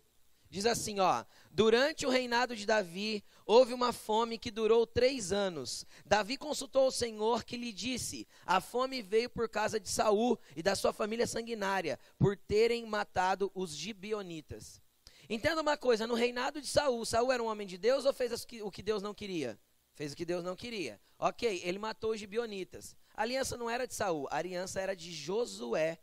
diz 0.49 0.65
assim, 0.65 0.99
ó. 0.99 1.23
Durante 1.51 2.07
o 2.07 2.09
reinado 2.09 2.55
de 2.55 2.65
Davi, 2.65 3.23
houve 3.45 3.71
uma 3.71 3.93
fome 3.93 4.39
que 4.39 4.49
durou 4.49 4.87
três 4.87 5.31
anos. 5.31 5.85
Davi 6.03 6.37
consultou 6.37 6.87
o 6.87 6.91
Senhor 6.91 7.43
que 7.43 7.55
lhe 7.55 7.71
disse, 7.71 8.27
a 8.43 8.59
fome 8.59 9.03
veio 9.03 9.29
por 9.29 9.47
causa 9.47 9.79
de 9.79 9.87
Saul 9.87 10.39
e 10.55 10.63
da 10.63 10.75
sua 10.75 10.91
família 10.91 11.27
sanguinária, 11.27 11.99
por 12.17 12.35
terem 12.35 12.83
matado 12.87 13.51
os 13.53 13.75
gibionitas. 13.75 14.81
Entenda 15.29 15.61
uma 15.61 15.77
coisa, 15.77 16.07
no 16.07 16.15
reinado 16.15 16.59
de 16.59 16.67
Saul, 16.67 17.05
Saul 17.05 17.31
era 17.31 17.43
um 17.43 17.45
homem 17.45 17.67
de 17.67 17.77
Deus 17.77 18.05
ou 18.05 18.11
fez 18.11 18.31
o 18.63 18.71
que 18.71 18.81
Deus 18.81 19.03
não 19.03 19.13
queria? 19.13 19.59
Fez 19.93 20.13
o 20.13 20.15
que 20.15 20.25
Deus 20.25 20.43
não 20.43 20.55
queria. 20.55 20.99
Ok, 21.19 21.61
ele 21.63 21.77
matou 21.77 22.13
os 22.13 22.19
gibionitas. 22.19 22.95
A 23.13 23.21
aliança 23.21 23.55
não 23.55 23.69
era 23.69 23.85
de 23.85 23.93
Saul, 23.93 24.27
a 24.31 24.37
aliança 24.37 24.81
era 24.81 24.95
de 24.95 25.13
Josué, 25.13 25.99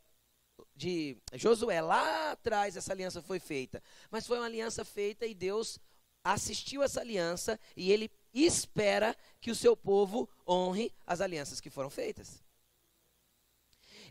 de 0.74 1.16
Josué, 1.34 1.80
lá 1.80 2.32
atrás 2.32 2.76
essa 2.76 2.92
aliança 2.92 3.22
foi 3.22 3.38
feita. 3.38 3.82
Mas 4.10 4.26
foi 4.26 4.38
uma 4.38 4.46
aliança 4.46 4.84
feita 4.84 5.26
e 5.26 5.34
Deus 5.34 5.78
assistiu 6.22 6.82
essa 6.82 7.00
aliança 7.00 7.60
e 7.76 7.92
ele 7.92 8.10
espera 8.32 9.16
que 9.40 9.50
o 9.50 9.54
seu 9.54 9.76
povo 9.76 10.28
honre 10.48 10.92
as 11.06 11.20
alianças 11.20 11.60
que 11.60 11.70
foram 11.70 11.90
feitas. 11.90 12.42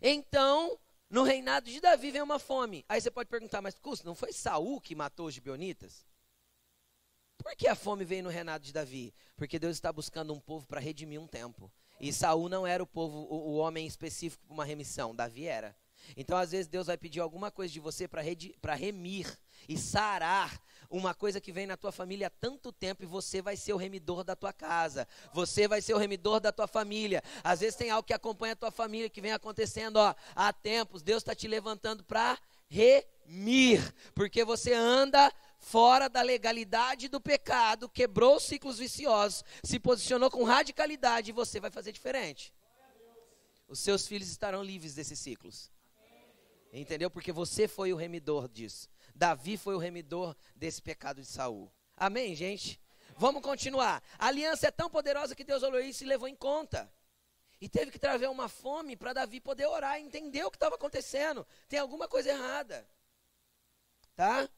Então, 0.00 0.78
no 1.10 1.22
reinado 1.22 1.70
de 1.70 1.80
Davi 1.80 2.10
vem 2.10 2.22
uma 2.22 2.38
fome. 2.38 2.84
Aí 2.88 3.00
você 3.00 3.10
pode 3.10 3.28
perguntar, 3.28 3.60
mas 3.60 3.78
Custo, 3.78 4.06
não 4.06 4.14
foi 4.14 4.32
Saul 4.32 4.80
que 4.80 4.94
matou 4.94 5.26
os 5.26 5.34
gibeonitas? 5.34 6.06
Por 7.38 7.54
que 7.56 7.68
a 7.68 7.74
fome 7.74 8.04
veio 8.04 8.22
no 8.22 8.30
reinado 8.30 8.64
de 8.64 8.72
Davi? 8.72 9.12
Porque 9.36 9.58
Deus 9.58 9.76
está 9.76 9.92
buscando 9.92 10.32
um 10.32 10.40
povo 10.40 10.66
para 10.66 10.80
redimir 10.80 11.20
um 11.20 11.26
tempo. 11.26 11.70
E 12.00 12.12
Saul 12.12 12.48
não 12.48 12.66
era 12.66 12.82
o 12.82 12.86
povo, 12.86 13.18
o, 13.30 13.50
o 13.50 13.56
homem 13.56 13.86
específico 13.86 14.44
para 14.46 14.54
uma 14.54 14.64
remissão, 14.64 15.14
Davi 15.14 15.46
era. 15.46 15.76
Então, 16.16 16.36
às 16.36 16.50
vezes, 16.52 16.66
Deus 16.66 16.86
vai 16.86 16.96
pedir 16.96 17.20
alguma 17.20 17.50
coisa 17.50 17.72
de 17.72 17.80
você 17.80 18.06
para 18.06 18.74
remir 18.74 19.38
e 19.68 19.78
sarar 19.78 20.60
uma 20.90 21.14
coisa 21.14 21.40
que 21.40 21.52
vem 21.52 21.66
na 21.66 21.76
tua 21.76 21.90
família 21.90 22.28
há 22.28 22.30
tanto 22.30 22.70
tempo 22.70 23.02
e 23.02 23.06
você 23.06 23.42
vai 23.42 23.56
ser 23.56 23.72
o 23.72 23.76
remidor 23.76 24.22
da 24.22 24.36
tua 24.36 24.52
casa. 24.52 25.08
Você 25.32 25.66
vai 25.66 25.80
ser 25.80 25.94
o 25.94 25.98
remidor 25.98 26.40
da 26.40 26.52
tua 26.52 26.66
família. 26.66 27.22
Às 27.42 27.60
vezes 27.60 27.74
tem 27.74 27.90
algo 27.90 28.06
que 28.06 28.14
acompanha 28.14 28.52
a 28.52 28.56
tua 28.56 28.70
família 28.70 29.10
que 29.10 29.20
vem 29.20 29.32
acontecendo 29.32 29.96
ó, 29.96 30.14
há 30.34 30.52
tempos. 30.52 31.02
Deus 31.02 31.22
está 31.22 31.34
te 31.34 31.48
levantando 31.48 32.04
para 32.04 32.38
remir, 32.68 33.94
Porque 34.14 34.44
você 34.44 34.72
anda 34.72 35.32
fora 35.58 36.08
da 36.08 36.20
legalidade 36.22 37.08
do 37.08 37.20
pecado, 37.20 37.88
quebrou 37.88 38.36
os 38.36 38.42
ciclos 38.42 38.78
viciosos, 38.78 39.44
se 39.62 39.78
posicionou 39.78 40.30
com 40.30 40.44
radicalidade 40.44 41.30
e 41.30 41.32
você 41.32 41.58
vai 41.58 41.70
fazer 41.70 41.90
diferente. 41.90 42.52
Os 43.66 43.80
seus 43.80 44.06
filhos 44.06 44.28
estarão 44.28 44.62
livres 44.62 44.94
desses 44.94 45.18
ciclos. 45.18 45.70
Entendeu? 46.80 47.08
Porque 47.08 47.30
você 47.30 47.68
foi 47.68 47.92
o 47.92 47.96
remidor 47.96 48.48
disso. 48.48 48.88
Davi 49.14 49.56
foi 49.56 49.76
o 49.76 49.78
remidor 49.78 50.34
desse 50.56 50.82
pecado 50.82 51.20
de 51.20 51.26
Saul. 51.26 51.72
Amém, 51.96 52.34
gente? 52.34 52.80
Vamos 53.16 53.42
continuar. 53.42 54.02
A 54.18 54.26
aliança 54.26 54.66
é 54.66 54.70
tão 54.72 54.90
poderosa 54.90 55.36
que 55.36 55.44
Deus 55.44 55.62
olhou 55.62 55.80
isso 55.80 56.02
e 56.02 56.06
levou 56.06 56.26
em 56.26 56.34
conta. 56.34 56.92
E 57.60 57.68
teve 57.68 57.92
que 57.92 57.98
trazer 57.98 58.26
uma 58.26 58.48
fome 58.48 58.96
para 58.96 59.12
Davi 59.12 59.40
poder 59.40 59.66
orar, 59.66 60.00
entender 60.00 60.42
o 60.42 60.50
que 60.50 60.56
estava 60.56 60.74
acontecendo. 60.74 61.46
Tem 61.68 61.78
alguma 61.78 62.08
coisa 62.08 62.30
errada. 62.30 62.88
Tá? 64.16 64.48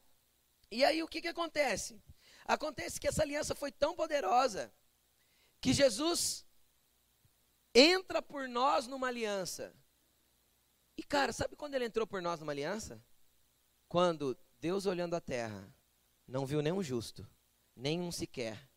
E 0.71 0.83
aí 0.83 1.03
o 1.03 1.07
que, 1.07 1.21
que 1.21 1.27
acontece? 1.27 2.01
Acontece 2.45 2.99
que 2.99 3.07
essa 3.07 3.21
aliança 3.21 3.53
foi 3.53 3.71
tão 3.71 3.95
poderosa 3.95 4.73
que 5.61 5.71
Jesus 5.71 6.43
entra 7.75 8.23
por 8.23 8.47
nós 8.47 8.87
numa 8.87 9.07
aliança. 9.07 9.71
E 10.97 11.03
cara, 11.03 11.31
sabe 11.31 11.55
quando 11.55 11.75
ele 11.75 11.85
entrou 11.85 12.07
por 12.07 12.21
nós 12.21 12.39
numa 12.39 12.51
aliança? 12.51 12.99
Quando 13.87 14.35
Deus 14.59 14.85
olhando 14.85 15.15
a 15.15 15.21
terra, 15.21 15.71
não 16.27 16.45
viu 16.45 16.61
nenhum 16.61 16.81
justo, 16.81 17.25
nenhum 17.75 18.11
sequer, 18.11 18.67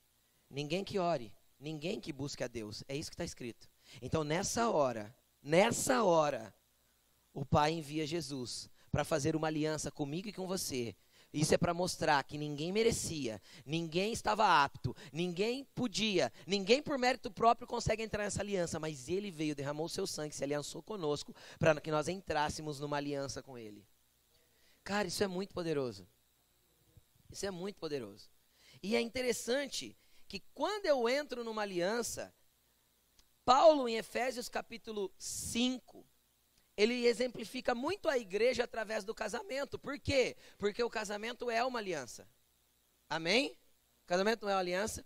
ninguém 0.49 0.85
que 0.85 0.99
ore, 0.99 1.33
ninguém 1.59 1.99
que 1.99 2.13
busque 2.13 2.45
a 2.45 2.49
Deus. 2.49 2.85
É 2.87 2.95
isso 2.95 3.11
que 3.11 3.15
está 3.15 3.25
escrito. 3.25 3.69
Então 4.03 4.23
nessa 4.23 4.69
hora, 4.69 5.15
nessa 5.43 6.05
hora, 6.05 6.55
o 7.33 7.45
Pai 7.45 7.73
envia 7.73 8.07
Jesus 8.07 8.69
para 8.93 9.05
fazer 9.05 9.35
uma 9.35 9.47
aliança 9.47 9.91
comigo 9.91 10.29
e 10.29 10.33
com 10.33 10.47
você, 10.47 10.95
isso 11.33 11.55
é 11.55 11.59
para 11.59 11.73
mostrar 11.73 12.23
que 12.25 12.37
ninguém 12.37 12.73
merecia, 12.73 13.41
ninguém 13.65 14.13
estava 14.13 14.65
apto, 14.65 14.97
ninguém 15.13 15.65
podia, 15.75 16.33
ninguém 16.45 16.83
por 16.83 16.99
mérito 16.99 17.31
próprio 17.31 17.69
consegue 17.69 18.03
entrar 18.03 18.25
nessa 18.25 18.41
aliança, 18.41 18.81
mas 18.81 19.09
ele 19.09 19.31
veio, 19.31 19.55
derramou 19.55 19.87
o 19.87 19.89
seu 19.89 20.07
sangue, 20.07 20.35
se 20.35 20.43
aliançou 20.43 20.83
conosco 20.83 21.35
para 21.59 21.81
que 21.81 21.91
nós 21.91 22.09
entrássemos 22.09 22.81
numa 22.81 22.97
aliança 22.97 23.43
com 23.43 23.57
ele. 23.57 23.87
Cara, 24.83 25.07
isso 25.07 25.23
é 25.23 25.29
muito 25.29 25.55
poderoso. 25.55 26.09
Isso 27.31 27.47
é 27.47 27.51
muito 27.51 27.79
poderoso. 27.79 28.29
E 28.83 28.97
é 28.97 29.01
interessante 29.01 29.97
que 30.27 30.41
quando 30.53 30.87
eu 30.87 31.09
entro 31.09 31.45
numa 31.45 31.63
aliança, 31.63 32.35
Paulo 33.45 33.89
em 33.89 33.97
Efésios 33.97 34.49
capítulo 34.49 35.13
5, 35.17 36.05
ele 36.81 37.07
exemplifica 37.07 37.75
muito 37.75 38.09
a 38.09 38.17
igreja 38.17 38.65
através 38.65 39.05
do 39.05 39.15
casamento. 39.15 39.79
Por 39.79 39.99
quê? 39.99 40.35
Porque 40.57 40.83
o 40.83 40.89
casamento 40.89 41.51
é 41.51 41.63
uma 41.63 41.79
aliança. 41.79 42.27
Amém? 43.07 43.55
Casamento 44.07 44.43
não 44.43 44.51
é 44.51 44.55
uma 44.55 44.61
aliança? 44.61 45.05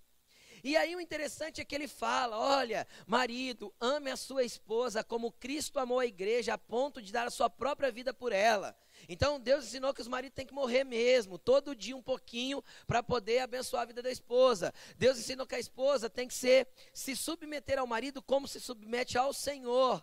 E 0.62 0.76
aí 0.76 0.94
o 0.94 1.00
interessante 1.00 1.60
é 1.60 1.64
que 1.64 1.74
ele 1.74 1.88
fala: 1.88 2.38
olha, 2.38 2.86
marido, 3.08 3.74
ame 3.80 4.08
a 4.08 4.16
sua 4.16 4.44
esposa 4.44 5.02
como 5.02 5.32
Cristo 5.32 5.80
amou 5.80 5.98
a 5.98 6.06
igreja 6.06 6.54
a 6.54 6.58
ponto 6.58 7.02
de 7.02 7.12
dar 7.12 7.26
a 7.26 7.30
sua 7.30 7.50
própria 7.50 7.90
vida 7.90 8.14
por 8.14 8.30
ela. 8.30 8.76
Então 9.08 9.40
Deus 9.40 9.64
ensinou 9.64 9.92
que 9.92 10.00
os 10.00 10.06
maridos 10.06 10.36
têm 10.36 10.46
que 10.46 10.54
morrer 10.54 10.84
mesmo, 10.84 11.38
todo 11.38 11.74
dia 11.74 11.96
um 11.96 12.02
pouquinho, 12.02 12.62
para 12.86 13.02
poder 13.02 13.40
abençoar 13.40 13.82
a 13.82 13.86
vida 13.86 14.00
da 14.00 14.12
esposa. 14.12 14.72
Deus 14.96 15.18
ensinou 15.18 15.44
que 15.44 15.56
a 15.56 15.60
esposa 15.60 16.08
tem 16.08 16.28
que 16.28 16.34
ser 16.34 16.68
se 16.92 17.16
submeter 17.16 17.80
ao 17.80 17.86
marido 17.86 18.22
como 18.22 18.46
se 18.46 18.60
submete 18.60 19.18
ao 19.18 19.32
Senhor. 19.32 20.02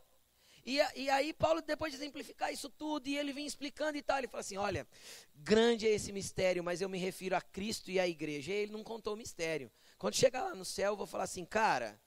E, 0.65 0.80
e 0.96 1.10
aí 1.10 1.34
Paulo, 1.34 1.62
depois 1.62 1.91
de 1.91 1.98
exemplificar 1.98 2.51
isso 2.53 2.70
tudo, 2.70 3.08
e 3.08 3.18
ele 3.18 3.34
vem 3.34 3.46
explicando 3.46 3.98
e 3.98 4.01
tal, 4.01 4.18
ele 4.18 4.27
fala 4.27 4.41
assim, 4.41 4.58
olha, 4.58 4.88
grande 5.36 5.88
é 5.88 5.91
esse 5.91 6.12
mistério, 6.12 6.63
mas 6.63 6.82
eu 6.82 6.89
me 6.89 6.98
refiro 6.98 7.36
a 7.36 7.41
Cristo 7.41 7.89
e 7.89 8.00
à 8.00 8.08
igreja. 8.08 8.51
E 8.51 8.56
ele 8.56 8.72
não 8.72 8.84
contou 8.84 9.13
o 9.13 9.17
mistério. 9.17 9.71
Quando 9.97 10.15
chegar 10.15 10.43
lá 10.43 10.56
no 10.56 10.65
céu, 10.65 10.93
eu 10.93 10.97
vou 10.97 11.08
falar 11.08 11.24
assim, 11.24 11.45
cara, 11.45 12.00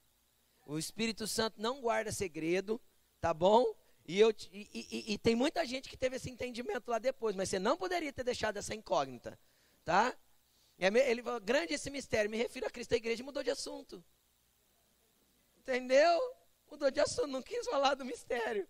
o 0.65 0.79
Espírito 0.79 1.27
Santo 1.27 1.61
não 1.61 1.81
guarda 1.81 2.11
segredo, 2.11 2.81
tá 3.21 3.33
bom? 3.33 3.65
E, 4.07 4.19
eu, 4.19 4.31
e, 4.51 4.69
e, 4.73 5.13
e, 5.13 5.17
tem 5.17 5.35
muita 5.35 5.65
gente 5.65 5.89
que 5.89 5.97
teve 5.97 6.15
esse 6.17 6.29
entendimento 6.29 6.91
lá 6.91 6.99
depois, 6.99 7.35
mas 7.35 7.49
você 7.49 7.57
não 7.57 7.75
poderia 7.75 8.13
ter 8.13 8.23
deixado 8.23 8.57
essa 8.57 8.75
incógnita, 8.75 9.39
tá? 9.83 10.15
Ele 10.77 11.23
falou, 11.23 11.39
grande 11.39 11.73
esse 11.73 11.89
mistério, 11.89 12.29
me 12.29 12.37
refiro 12.37 12.67
a 12.67 12.69
Cristo, 12.69 12.93
a 12.93 12.97
igreja 12.97 13.23
mudou 13.23 13.41
de 13.41 13.49
assunto. 13.49 14.03
Entendeu? 15.57 16.19
Mudou 16.75 16.91
de 16.91 16.99
assunto, 16.99 17.27
não 17.27 17.41
quis 17.41 17.65
falar 17.65 17.95
do 17.95 18.03
mistério. 18.03 18.67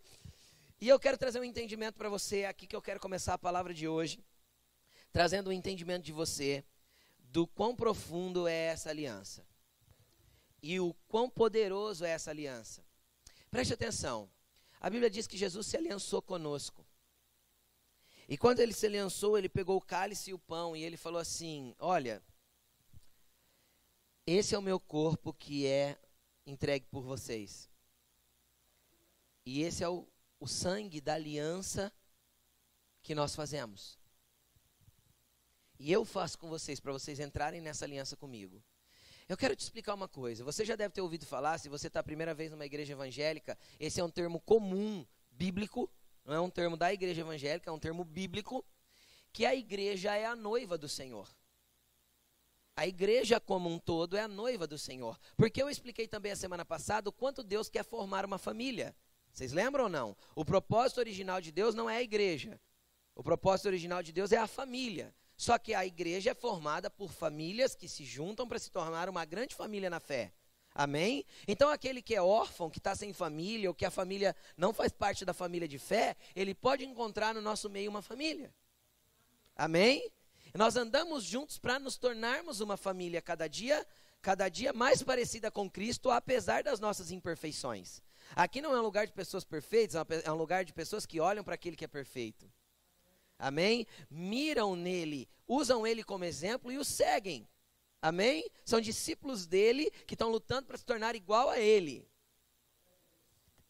E 0.80 0.88
eu 0.88 1.00
quero 1.00 1.18
trazer 1.18 1.40
um 1.40 1.44
entendimento 1.44 1.96
para 1.96 2.08
você 2.08 2.46
aqui 2.46 2.68
que 2.68 2.76
eu 2.76 2.82
quero 2.82 3.00
começar 3.00 3.34
a 3.34 3.38
palavra 3.38 3.74
de 3.74 3.88
hoje, 3.88 4.24
trazendo 5.12 5.50
um 5.50 5.54
entendimento 5.54 6.04
de 6.04 6.12
você 6.12 6.64
do 7.20 7.48
quão 7.48 7.76
profundo 7.76 8.48
é 8.48 8.68
essa 8.68 8.92
aliança 8.92 9.46
e 10.62 10.80
o 10.80 10.94
quão 11.08 11.30
poderoso 11.30 12.06
é 12.06 12.12
essa 12.12 12.30
aliança. 12.30 12.86
Preste 13.50 13.74
atenção. 13.74 14.30
A 14.80 14.90
Bíblia 14.90 15.10
diz 15.10 15.26
que 15.26 15.38
Jesus 15.38 15.66
se 15.66 15.76
aliançou 15.76 16.22
conosco. 16.22 16.86
E 18.30 18.38
quando 18.38 18.60
ele 18.60 18.74
se 18.74 18.86
aliançou, 18.86 19.38
ele 19.38 19.50
pegou 19.50 19.78
o 19.78 19.82
cálice 19.82 20.30
e 20.30 20.34
o 20.34 20.40
pão 20.40 20.76
e 20.76 20.84
ele 20.84 20.98
falou 20.98 21.20
assim: 21.20 21.76
Olha, 21.80 22.22
esse 24.28 24.54
é 24.54 24.58
o 24.58 24.62
meu 24.62 24.80
corpo 24.80 25.34
que 25.34 25.66
é 25.66 25.98
entregue 26.46 26.86
por 26.86 27.02
vocês. 27.02 27.70
E 29.46 29.62
esse 29.62 29.84
é 29.84 29.90
o, 29.90 30.08
o 30.40 30.48
sangue 30.48 31.00
da 31.00 31.14
aliança 31.14 31.94
que 33.04 33.14
nós 33.14 33.36
fazemos. 33.36 34.00
E 35.78 35.92
eu 35.92 36.04
faço 36.06 36.38
com 36.40 36.50
vocês 36.50 36.80
para 36.80 36.92
vocês 36.92 37.20
entrarem 37.20 37.62
nessa 37.62 37.86
aliança 37.86 38.16
comigo. 38.16 38.64
Eu 39.28 39.36
quero 39.36 39.56
te 39.56 39.62
explicar 39.62 39.94
uma 39.94 40.08
coisa. 40.08 40.44
Você 40.44 40.64
já 40.64 40.76
deve 40.76 40.94
ter 40.94 41.02
ouvido 41.02 41.26
falar, 41.26 41.58
se 41.58 41.68
você 41.68 41.88
está 41.88 42.00
a 42.00 42.04
primeira 42.04 42.34
vez 42.34 42.52
numa 42.52 42.66
igreja 42.66 42.94
evangélica, 42.94 43.58
esse 43.80 44.00
é 44.00 44.04
um 44.04 44.10
termo 44.10 44.40
comum, 44.40 45.06
bíblico, 45.32 45.92
não 46.24 46.34
é 46.34 46.40
um 46.40 46.50
termo 46.50 46.78
da 46.78 46.94
igreja 46.94 47.22
evangélica, 47.22 47.70
é 47.70 47.74
um 47.74 47.80
termo 47.80 48.04
bíblico, 48.04 48.66
que 49.34 49.46
a 49.46 49.54
igreja 49.54 50.16
é 50.16 50.26
a 50.26 50.36
noiva 50.36 50.78
do 50.78 50.88
Senhor. 50.88 51.28
A 52.76 52.86
igreja 52.86 53.40
como 53.40 53.70
um 53.70 53.80
todo 53.80 54.18
é 54.18 54.22
a 54.22 54.28
noiva 54.28 54.68
do 54.68 54.78
Senhor. 54.78 55.20
Porque 55.36 55.62
eu 55.62 55.70
expliquei 55.70 56.08
também 56.08 56.32
a 56.32 56.36
semana 56.36 56.66
passada 56.66 57.10
o 57.10 57.14
quanto 57.14 57.44
Deus 57.44 57.70
quer 57.70 57.84
formar 57.84 58.26
uma 58.26 58.38
família. 58.38 58.96
Vocês 59.36 59.52
lembram 59.52 59.84
ou 59.84 59.90
não? 59.90 60.16
O 60.34 60.46
propósito 60.46 61.00
original 61.00 61.42
de 61.42 61.52
Deus 61.52 61.76
não 61.76 61.90
é 61.90 61.98
a 61.98 62.02
igreja. 62.02 62.58
O 63.14 63.22
propósito 63.22 63.66
original 63.66 64.02
de 64.02 64.14
Deus 64.14 64.32
é 64.32 64.38
a 64.38 64.48
família. 64.48 65.14
Só 65.36 65.58
que 65.58 65.74
a 65.74 65.86
igreja 65.86 66.32
é 66.32 66.34
formada 66.34 66.90
por 66.90 67.12
famílias 67.12 67.76
que 67.76 67.90
se 67.90 68.06
juntam 68.06 68.48
para 68.48 68.58
se 68.58 68.72
tornar 68.72 69.10
uma 69.10 69.26
grande 69.26 69.54
família 69.54 69.90
na 69.90 70.00
fé. 70.00 70.32
Amém? 70.74 71.26
Então, 71.46 71.70
aquele 71.70 72.02
que 72.02 72.16
é 72.16 72.22
órfão, 72.22 72.70
que 72.70 72.78
está 72.78 72.96
sem 72.96 73.12
família, 73.12 73.70
ou 73.70 73.76
que 73.76 73.84
a 73.84 73.92
família 73.92 74.34
não 74.56 74.74
faz 74.74 74.94
parte 74.94 75.26
da 75.26 75.34
família 75.34 75.68
de 75.68 75.78
fé, 75.78 76.16
ele 76.34 76.56
pode 76.56 76.86
encontrar 76.86 77.34
no 77.34 77.42
nosso 77.42 77.70
meio 77.70 77.92
uma 77.92 78.02
família. 78.02 78.54
Amém? 79.54 80.10
Nós 80.54 80.78
andamos 80.78 81.26
juntos 81.26 81.58
para 81.58 81.78
nos 81.78 81.98
tornarmos 81.98 82.62
uma 82.62 82.78
família 82.78 83.22
cada 83.22 83.50
dia, 83.50 83.86
cada 84.22 84.48
dia 84.48 84.72
mais 84.72 85.04
parecida 85.04 85.52
com 85.52 85.70
Cristo, 85.70 86.10
apesar 86.10 86.64
das 86.64 86.80
nossas 86.80 87.12
imperfeições. 87.12 88.02
Aqui 88.34 88.62
não 88.62 88.74
é 88.74 88.80
um 88.80 88.84
lugar 88.84 89.06
de 89.06 89.14
pessoas 89.14 89.44
perfeitas, 89.44 89.96
é 90.24 90.32
um 90.32 90.36
lugar 90.36 90.64
de 90.64 90.74
pessoas 90.74 91.06
que 91.06 91.20
olham 91.20 91.44
para 91.44 91.56
aquele 91.56 91.76
que 91.76 91.86
é 91.86 91.88
perfeito. 91.88 92.50
Amém? 93.38 93.86
Miram 94.10 94.76
nele, 94.76 95.28
usam 95.48 95.86
ele 95.86 96.04
como 96.04 96.24
exemplo 96.24 96.72
e 96.72 96.78
o 96.78 96.86
seguem. 96.86 97.48
Amém? 98.02 98.50
São 98.64 98.80
discípulos 98.80 99.46
dele 99.46 99.92
que 100.08 100.14
estão 100.14 100.30
lutando 100.30 100.68
para 100.68 100.78
se 100.78 100.86
tornar 100.86 101.16
igual 101.16 101.50
a 101.50 101.60
ele. 101.60 102.08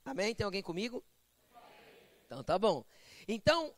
Amém? 0.04 0.36
Tem 0.36 0.46
alguém 0.46 0.62
comigo? 0.62 1.04
Então 2.26 2.44
tá 2.44 2.60
bom. 2.60 2.86
Então, 3.28 3.74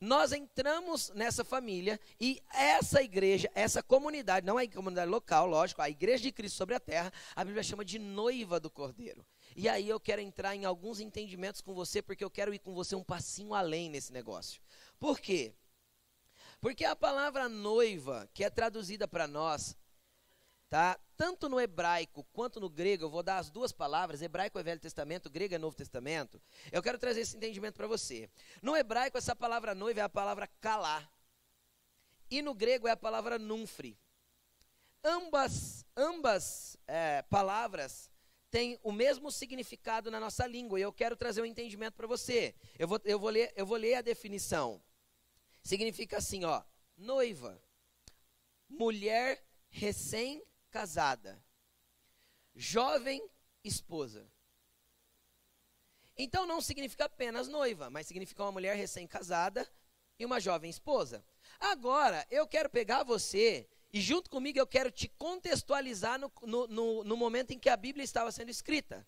nós 0.00 0.32
entramos 0.32 1.10
nessa 1.10 1.44
família 1.44 2.00
e 2.20 2.40
essa 2.52 3.02
igreja, 3.02 3.50
essa 3.54 3.82
comunidade, 3.82 4.46
não 4.46 4.58
é 4.58 4.66
comunidade 4.66 5.10
local, 5.10 5.46
lógico, 5.46 5.82
a 5.82 5.90
igreja 5.90 6.22
de 6.22 6.32
Cristo 6.32 6.56
sobre 6.56 6.74
a 6.74 6.80
terra, 6.80 7.12
a 7.34 7.44
Bíblia 7.44 7.62
chama 7.62 7.84
de 7.84 7.98
noiva 7.98 8.60
do 8.60 8.70
Cordeiro. 8.70 9.26
E 9.58 9.68
aí 9.68 9.88
eu 9.88 9.98
quero 9.98 10.22
entrar 10.22 10.54
em 10.54 10.64
alguns 10.64 11.00
entendimentos 11.00 11.60
com 11.60 11.74
você, 11.74 12.00
porque 12.00 12.22
eu 12.22 12.30
quero 12.30 12.54
ir 12.54 12.60
com 12.60 12.72
você 12.72 12.94
um 12.94 13.02
passinho 13.02 13.52
além 13.52 13.90
nesse 13.90 14.12
negócio. 14.12 14.62
Por 15.00 15.18
quê? 15.18 15.52
Porque 16.60 16.84
a 16.84 16.94
palavra 16.94 17.48
noiva, 17.48 18.30
que 18.32 18.44
é 18.44 18.50
traduzida 18.50 19.08
para 19.08 19.26
nós, 19.26 19.76
tá? 20.70 20.96
Tanto 21.16 21.48
no 21.48 21.60
hebraico 21.60 22.22
quanto 22.32 22.60
no 22.60 22.70
grego, 22.70 23.06
eu 23.06 23.10
vou 23.10 23.20
dar 23.20 23.38
as 23.38 23.50
duas 23.50 23.72
palavras, 23.72 24.22
hebraico 24.22 24.60
é 24.60 24.62
Velho 24.62 24.78
Testamento, 24.78 25.28
grego 25.28 25.56
é 25.56 25.58
Novo 25.58 25.76
Testamento. 25.76 26.40
Eu 26.70 26.80
quero 26.80 26.96
trazer 26.96 27.22
esse 27.22 27.36
entendimento 27.36 27.74
para 27.74 27.88
você. 27.88 28.30
No 28.62 28.76
hebraico, 28.76 29.18
essa 29.18 29.34
palavra 29.34 29.74
noiva 29.74 29.98
é 29.98 30.04
a 30.04 30.08
palavra 30.08 30.46
kalá. 30.60 31.10
E 32.30 32.40
no 32.42 32.54
grego 32.54 32.86
é 32.86 32.92
a 32.92 32.96
palavra 32.96 33.40
numfre. 33.40 33.98
Ambas, 35.02 35.84
ambas 35.96 36.76
é, 36.86 37.22
palavras 37.22 38.07
tem 38.50 38.78
o 38.82 38.92
mesmo 38.92 39.30
significado 39.30 40.10
na 40.10 40.18
nossa 40.18 40.46
língua. 40.46 40.78
E 40.78 40.82
eu 40.82 40.92
quero 40.92 41.16
trazer 41.16 41.42
um 41.42 41.46
entendimento 41.46 41.94
para 41.94 42.06
você. 42.06 42.54
Eu 42.78 42.88
vou, 42.88 43.00
eu, 43.04 43.18
vou 43.18 43.30
ler, 43.30 43.52
eu 43.56 43.66
vou 43.66 43.76
ler 43.76 43.94
a 43.94 44.02
definição. 44.02 44.82
Significa 45.62 46.18
assim, 46.18 46.44
ó. 46.44 46.62
noiva, 46.96 47.62
mulher 48.68 49.44
recém-casada, 49.68 51.42
jovem 52.54 53.28
esposa. 53.62 54.30
Então 56.16 56.46
não 56.46 56.60
significa 56.60 57.04
apenas 57.04 57.48
noiva, 57.48 57.90
mas 57.90 58.06
significa 58.06 58.42
uma 58.42 58.52
mulher 58.52 58.76
recém-casada 58.76 59.68
e 60.18 60.24
uma 60.24 60.40
jovem 60.40 60.68
esposa. 60.68 61.24
Agora, 61.60 62.26
eu 62.30 62.46
quero 62.46 62.68
pegar 62.68 63.04
você 63.04 63.68
e 63.92 64.00
junto 64.00 64.28
comigo 64.28 64.58
eu 64.58 64.66
quero 64.66 64.90
te 64.90 65.08
contextualizar 65.08 66.18
no, 66.18 66.30
no, 66.42 66.66
no, 66.66 67.04
no 67.04 67.16
momento 67.16 67.52
em 67.52 67.58
que 67.58 67.68
a 67.68 67.76
Bíblia 67.76 68.04
estava 68.04 68.30
sendo 68.30 68.50
escrita. 68.50 69.06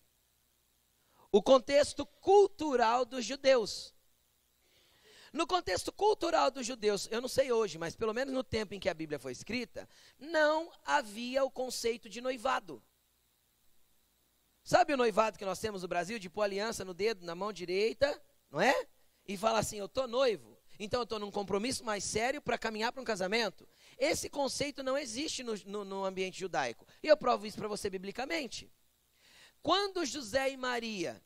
O 1.31 1.41
contexto 1.41 2.05
cultural 2.05 3.05
dos 3.05 3.23
judeus. 3.23 3.93
No 5.31 5.47
contexto 5.47 5.93
cultural 5.93 6.51
dos 6.51 6.65
judeus, 6.65 7.07
eu 7.09 7.21
não 7.21 7.29
sei 7.29 7.51
hoje, 7.51 7.77
mas 7.77 7.95
pelo 7.95 8.13
menos 8.13 8.33
no 8.33 8.43
tempo 8.43 8.73
em 8.73 8.79
que 8.79 8.89
a 8.89 8.93
Bíblia 8.93 9.17
foi 9.17 9.31
escrita, 9.31 9.87
não 10.19 10.69
havia 10.83 11.43
o 11.45 11.49
conceito 11.49 12.09
de 12.09 12.19
noivado. 12.19 12.83
Sabe 14.63 14.93
o 14.93 14.97
noivado 14.97 15.39
que 15.39 15.45
nós 15.45 15.59
temos 15.59 15.83
no 15.83 15.87
Brasil, 15.87 16.19
de 16.19 16.29
pôr 16.29 16.41
aliança 16.41 16.83
no 16.83 16.93
dedo, 16.93 17.25
na 17.25 17.33
mão 17.33 17.53
direita, 17.53 18.21
não 18.49 18.59
é? 18.59 18.87
E 19.25 19.37
falar 19.37 19.59
assim, 19.59 19.77
eu 19.77 19.85
estou 19.85 20.05
noivo, 20.05 20.59
então 20.77 20.99
eu 20.99 21.03
estou 21.03 21.17
num 21.17 21.31
compromisso 21.31 21.83
mais 21.83 22.03
sério 22.03 22.41
para 22.41 22.57
caminhar 22.57 22.91
para 22.91 23.01
um 23.01 23.05
casamento. 23.05 23.67
Esse 24.01 24.31
conceito 24.31 24.81
não 24.81 24.97
existe 24.97 25.43
no, 25.43 25.53
no, 25.67 25.85
no 25.85 26.03
ambiente 26.03 26.39
judaico. 26.39 26.87
E 27.03 27.07
eu 27.07 27.15
provo 27.15 27.45
isso 27.45 27.55
para 27.55 27.67
você 27.67 27.87
biblicamente. 27.87 28.67
Quando 29.61 30.03
José 30.03 30.49
e 30.49 30.57
Maria 30.57 31.23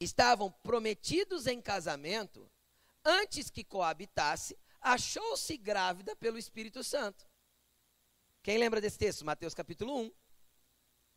estavam 0.00 0.50
prometidos 0.50 1.46
em 1.46 1.60
casamento, 1.60 2.50
antes 3.04 3.50
que 3.50 3.62
coabitasse, 3.62 4.58
achou-se 4.80 5.54
grávida 5.58 6.16
pelo 6.16 6.38
Espírito 6.38 6.82
Santo. 6.82 7.28
Quem 8.42 8.56
lembra 8.56 8.80
desse 8.80 8.96
texto? 8.96 9.22
Mateus 9.22 9.52
capítulo 9.52 9.94
1, 9.98 10.12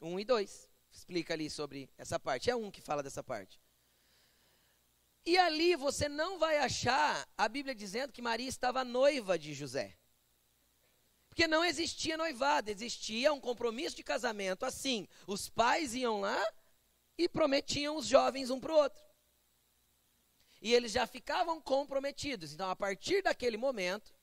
1 0.01 0.19
e 0.19 0.25
2 0.25 0.69
explica 0.91 1.35
ali 1.35 1.49
sobre 1.49 1.89
essa 1.97 2.19
parte. 2.19 2.49
É 2.49 2.55
um 2.55 2.69
que 2.69 2.81
fala 2.81 3.01
dessa 3.01 3.23
parte. 3.23 3.61
E 5.25 5.37
ali 5.37 5.73
você 5.77 6.09
não 6.09 6.37
vai 6.37 6.57
achar 6.57 7.25
a 7.37 7.47
Bíblia 7.47 7.73
dizendo 7.73 8.11
que 8.11 8.21
Maria 8.21 8.49
estava 8.49 8.83
noiva 8.83 9.39
de 9.39 9.53
José. 9.53 9.96
Porque 11.37 11.47
não 11.47 11.63
existia 11.63 12.17
noivado, 12.17 12.71
existia 12.71 13.31
um 13.31 13.39
compromisso 13.39 13.95
de 13.95 14.01
casamento. 14.01 14.65
Assim, 14.65 15.07
os 15.27 15.47
pais 15.47 15.93
iam 15.93 16.19
lá 16.19 16.43
e 17.15 17.29
prometiam 17.29 17.95
os 17.95 18.07
jovens 18.07 18.49
um 18.49 18.59
para 18.59 18.73
o 18.73 18.75
outro. 18.75 18.99
E 20.59 20.73
eles 20.73 20.91
já 20.91 21.05
ficavam 21.05 21.61
comprometidos. 21.61 22.53
Então, 22.53 22.67
a 22.67 22.75
partir 22.75 23.21
daquele 23.21 23.55
momento, 23.55 24.15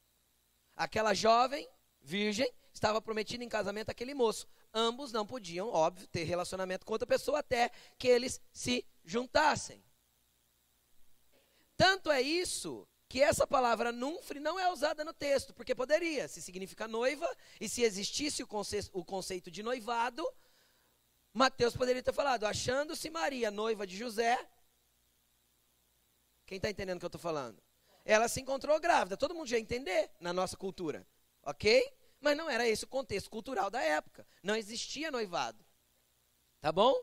aquela 0.75 1.15
jovem, 1.15 1.69
virgem, 2.03 2.53
estava 2.73 3.01
prometida 3.01 3.45
em 3.45 3.49
casamento 3.49 3.91
àquele 3.91 4.13
moço 4.13 4.49
ambos 4.75 5.13
não 5.13 5.25
podiam, 5.25 5.69
óbvio, 5.69 6.09
ter 6.09 6.25
relacionamento 6.25 6.85
com 6.85 6.95
outra 6.95 7.07
pessoa 7.07 7.39
até 7.39 7.71
que 7.97 8.09
eles 8.09 8.41
se 8.53 8.85
juntassem. 9.05 9.81
Tanto 11.77 12.11
é 12.11 12.21
isso 12.21 12.85
que 13.09 13.23
essa 13.23 13.47
palavra 13.47 13.93
nunfre 13.93 14.41
não 14.41 14.59
é 14.59 14.73
usada 14.73 15.05
no 15.05 15.13
texto, 15.13 15.55
porque 15.55 15.75
poderia, 15.75 16.27
se 16.27 16.43
significa 16.43 16.89
noiva, 16.89 17.29
e 17.61 17.69
se 17.69 17.83
existisse 17.83 18.43
o 18.43 18.47
conceito, 18.47 18.91
o 18.93 19.05
conceito 19.05 19.51
de 19.51 19.63
noivado, 19.63 20.27
Mateus 21.33 21.77
poderia 21.77 22.03
ter 22.03 22.13
falado, 22.13 22.45
achando-se 22.45 23.11
Maria, 23.11 23.51
noiva 23.51 23.87
de 23.87 23.97
José. 23.97 24.39
Quem 26.47 26.57
está 26.57 26.71
entendendo 26.71 26.97
o 26.97 27.01
que 27.01 27.07
eu 27.07 27.09
estou 27.09 27.21
falando? 27.21 27.61
Ela 28.05 28.29
se 28.29 28.41
encontrou 28.41 28.79
grávida, 28.79 29.17
todo 29.17 29.35
mundo 29.35 29.49
já 29.49 29.59
entender 29.59 30.11
na 30.21 30.33
nossa 30.33 30.57
cultura, 30.57 31.07
ok? 31.43 31.93
Mas 32.21 32.37
não 32.37 32.49
era 32.49 32.69
esse 32.69 32.85
o 32.85 32.89
contexto 32.89 33.29
cultural 33.31 33.71
da 33.71 33.83
época. 33.83 34.27
Não 34.43 34.55
existia 34.55 35.11
noivado. 35.11 35.65
Tá 36.61 36.71
bom? 36.71 36.95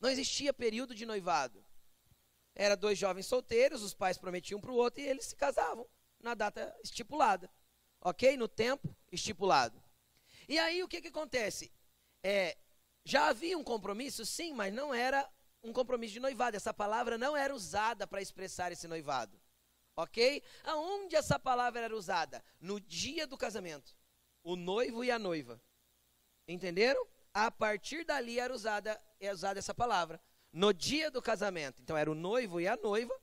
Não 0.00 0.08
existia 0.08 0.52
período 0.52 0.94
de 0.94 1.06
noivado. 1.06 1.64
Era 2.56 2.76
dois 2.76 2.98
jovens 2.98 3.26
solteiros, 3.26 3.82
os 3.82 3.94
pais 3.94 4.18
prometiam 4.18 4.60
para 4.60 4.72
o 4.72 4.74
outro 4.74 5.00
e 5.00 5.06
eles 5.06 5.26
se 5.26 5.36
casavam 5.36 5.86
na 6.18 6.34
data 6.34 6.74
estipulada. 6.82 7.48
Ok? 8.00 8.36
No 8.36 8.48
tempo 8.48 8.96
estipulado. 9.12 9.80
E 10.48 10.58
aí 10.58 10.82
o 10.82 10.88
que, 10.88 11.00
que 11.00 11.08
acontece? 11.08 11.70
É, 12.22 12.56
já 13.04 13.28
havia 13.28 13.56
um 13.56 13.62
compromisso, 13.62 14.26
sim, 14.26 14.52
mas 14.52 14.72
não 14.72 14.92
era 14.92 15.28
um 15.62 15.72
compromisso 15.72 16.14
de 16.14 16.20
noivado. 16.20 16.56
Essa 16.56 16.72
palavra 16.72 17.18
não 17.18 17.36
era 17.36 17.54
usada 17.54 18.06
para 18.06 18.22
expressar 18.22 18.72
esse 18.72 18.88
noivado. 18.88 19.38
Ok? 19.94 20.42
Aonde 20.64 21.14
essa 21.14 21.38
palavra 21.38 21.82
era 21.82 21.96
usada? 21.96 22.42
No 22.58 22.80
dia 22.80 23.26
do 23.26 23.36
casamento 23.36 23.94
o 24.46 24.54
noivo 24.54 25.02
e 25.02 25.10
a 25.10 25.18
noiva. 25.18 25.60
Entenderam? 26.46 27.04
A 27.34 27.50
partir 27.50 28.04
dali 28.04 28.38
era 28.38 28.54
usada, 28.54 28.98
é 29.18 29.32
usada 29.32 29.58
essa 29.58 29.74
palavra. 29.74 30.22
No 30.56 30.72
dia 30.72 31.10
do 31.10 31.20
casamento. 31.20 31.82
Então 31.82 31.98
era 31.98 32.10
o 32.10 32.14
noivo 32.14 32.58
e 32.58 32.66
a 32.66 32.78
noiva 32.78 33.14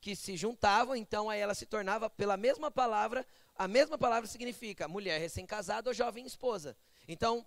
que 0.00 0.14
se 0.14 0.36
juntavam, 0.36 0.94
então 0.94 1.28
aí 1.28 1.40
ela 1.40 1.52
se 1.52 1.66
tornava 1.66 2.08
pela 2.08 2.36
mesma 2.36 2.70
palavra, 2.70 3.26
a 3.56 3.66
mesma 3.66 3.98
palavra 3.98 4.28
significa 4.28 4.86
mulher 4.86 5.18
recém-casada 5.18 5.90
ou 5.90 5.94
jovem 5.94 6.24
esposa. 6.24 6.76
Então, 7.08 7.44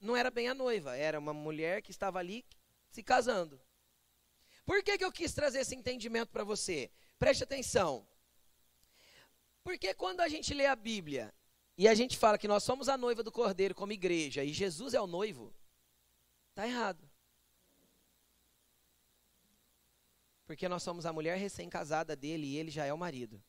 não 0.00 0.16
era 0.16 0.30
bem 0.30 0.48
a 0.48 0.54
noiva, 0.54 0.96
era 0.96 1.18
uma 1.18 1.34
mulher 1.34 1.82
que 1.82 1.90
estava 1.90 2.18
ali 2.18 2.42
se 2.90 3.02
casando. 3.02 3.60
Por 4.64 4.82
que, 4.82 4.96
que 4.96 5.04
eu 5.04 5.12
quis 5.12 5.34
trazer 5.34 5.58
esse 5.58 5.74
entendimento 5.74 6.30
para 6.30 6.42
você? 6.42 6.90
Preste 7.18 7.44
atenção. 7.44 8.08
Porque 9.62 9.92
quando 9.92 10.22
a 10.22 10.28
gente 10.28 10.54
lê 10.54 10.64
a 10.64 10.74
Bíblia 10.74 11.34
e 11.76 11.86
a 11.86 11.92
gente 11.92 12.16
fala 12.16 12.38
que 12.38 12.48
nós 12.48 12.62
somos 12.62 12.88
a 12.88 12.96
noiva 12.96 13.22
do 13.22 13.30
cordeiro 13.30 13.74
como 13.74 13.92
igreja 13.92 14.42
e 14.42 14.54
Jesus 14.54 14.94
é 14.94 15.00
o 15.02 15.06
noivo, 15.06 15.54
está 16.48 16.66
errado. 16.66 17.09
Porque 20.50 20.68
nós 20.68 20.82
somos 20.82 21.06
a 21.06 21.12
mulher 21.12 21.38
recém-casada 21.38 22.16
dele 22.16 22.44
e 22.44 22.56
ele 22.56 22.72
já 22.72 22.84
é 22.84 22.92
o 22.92 22.98
marido. 22.98 23.40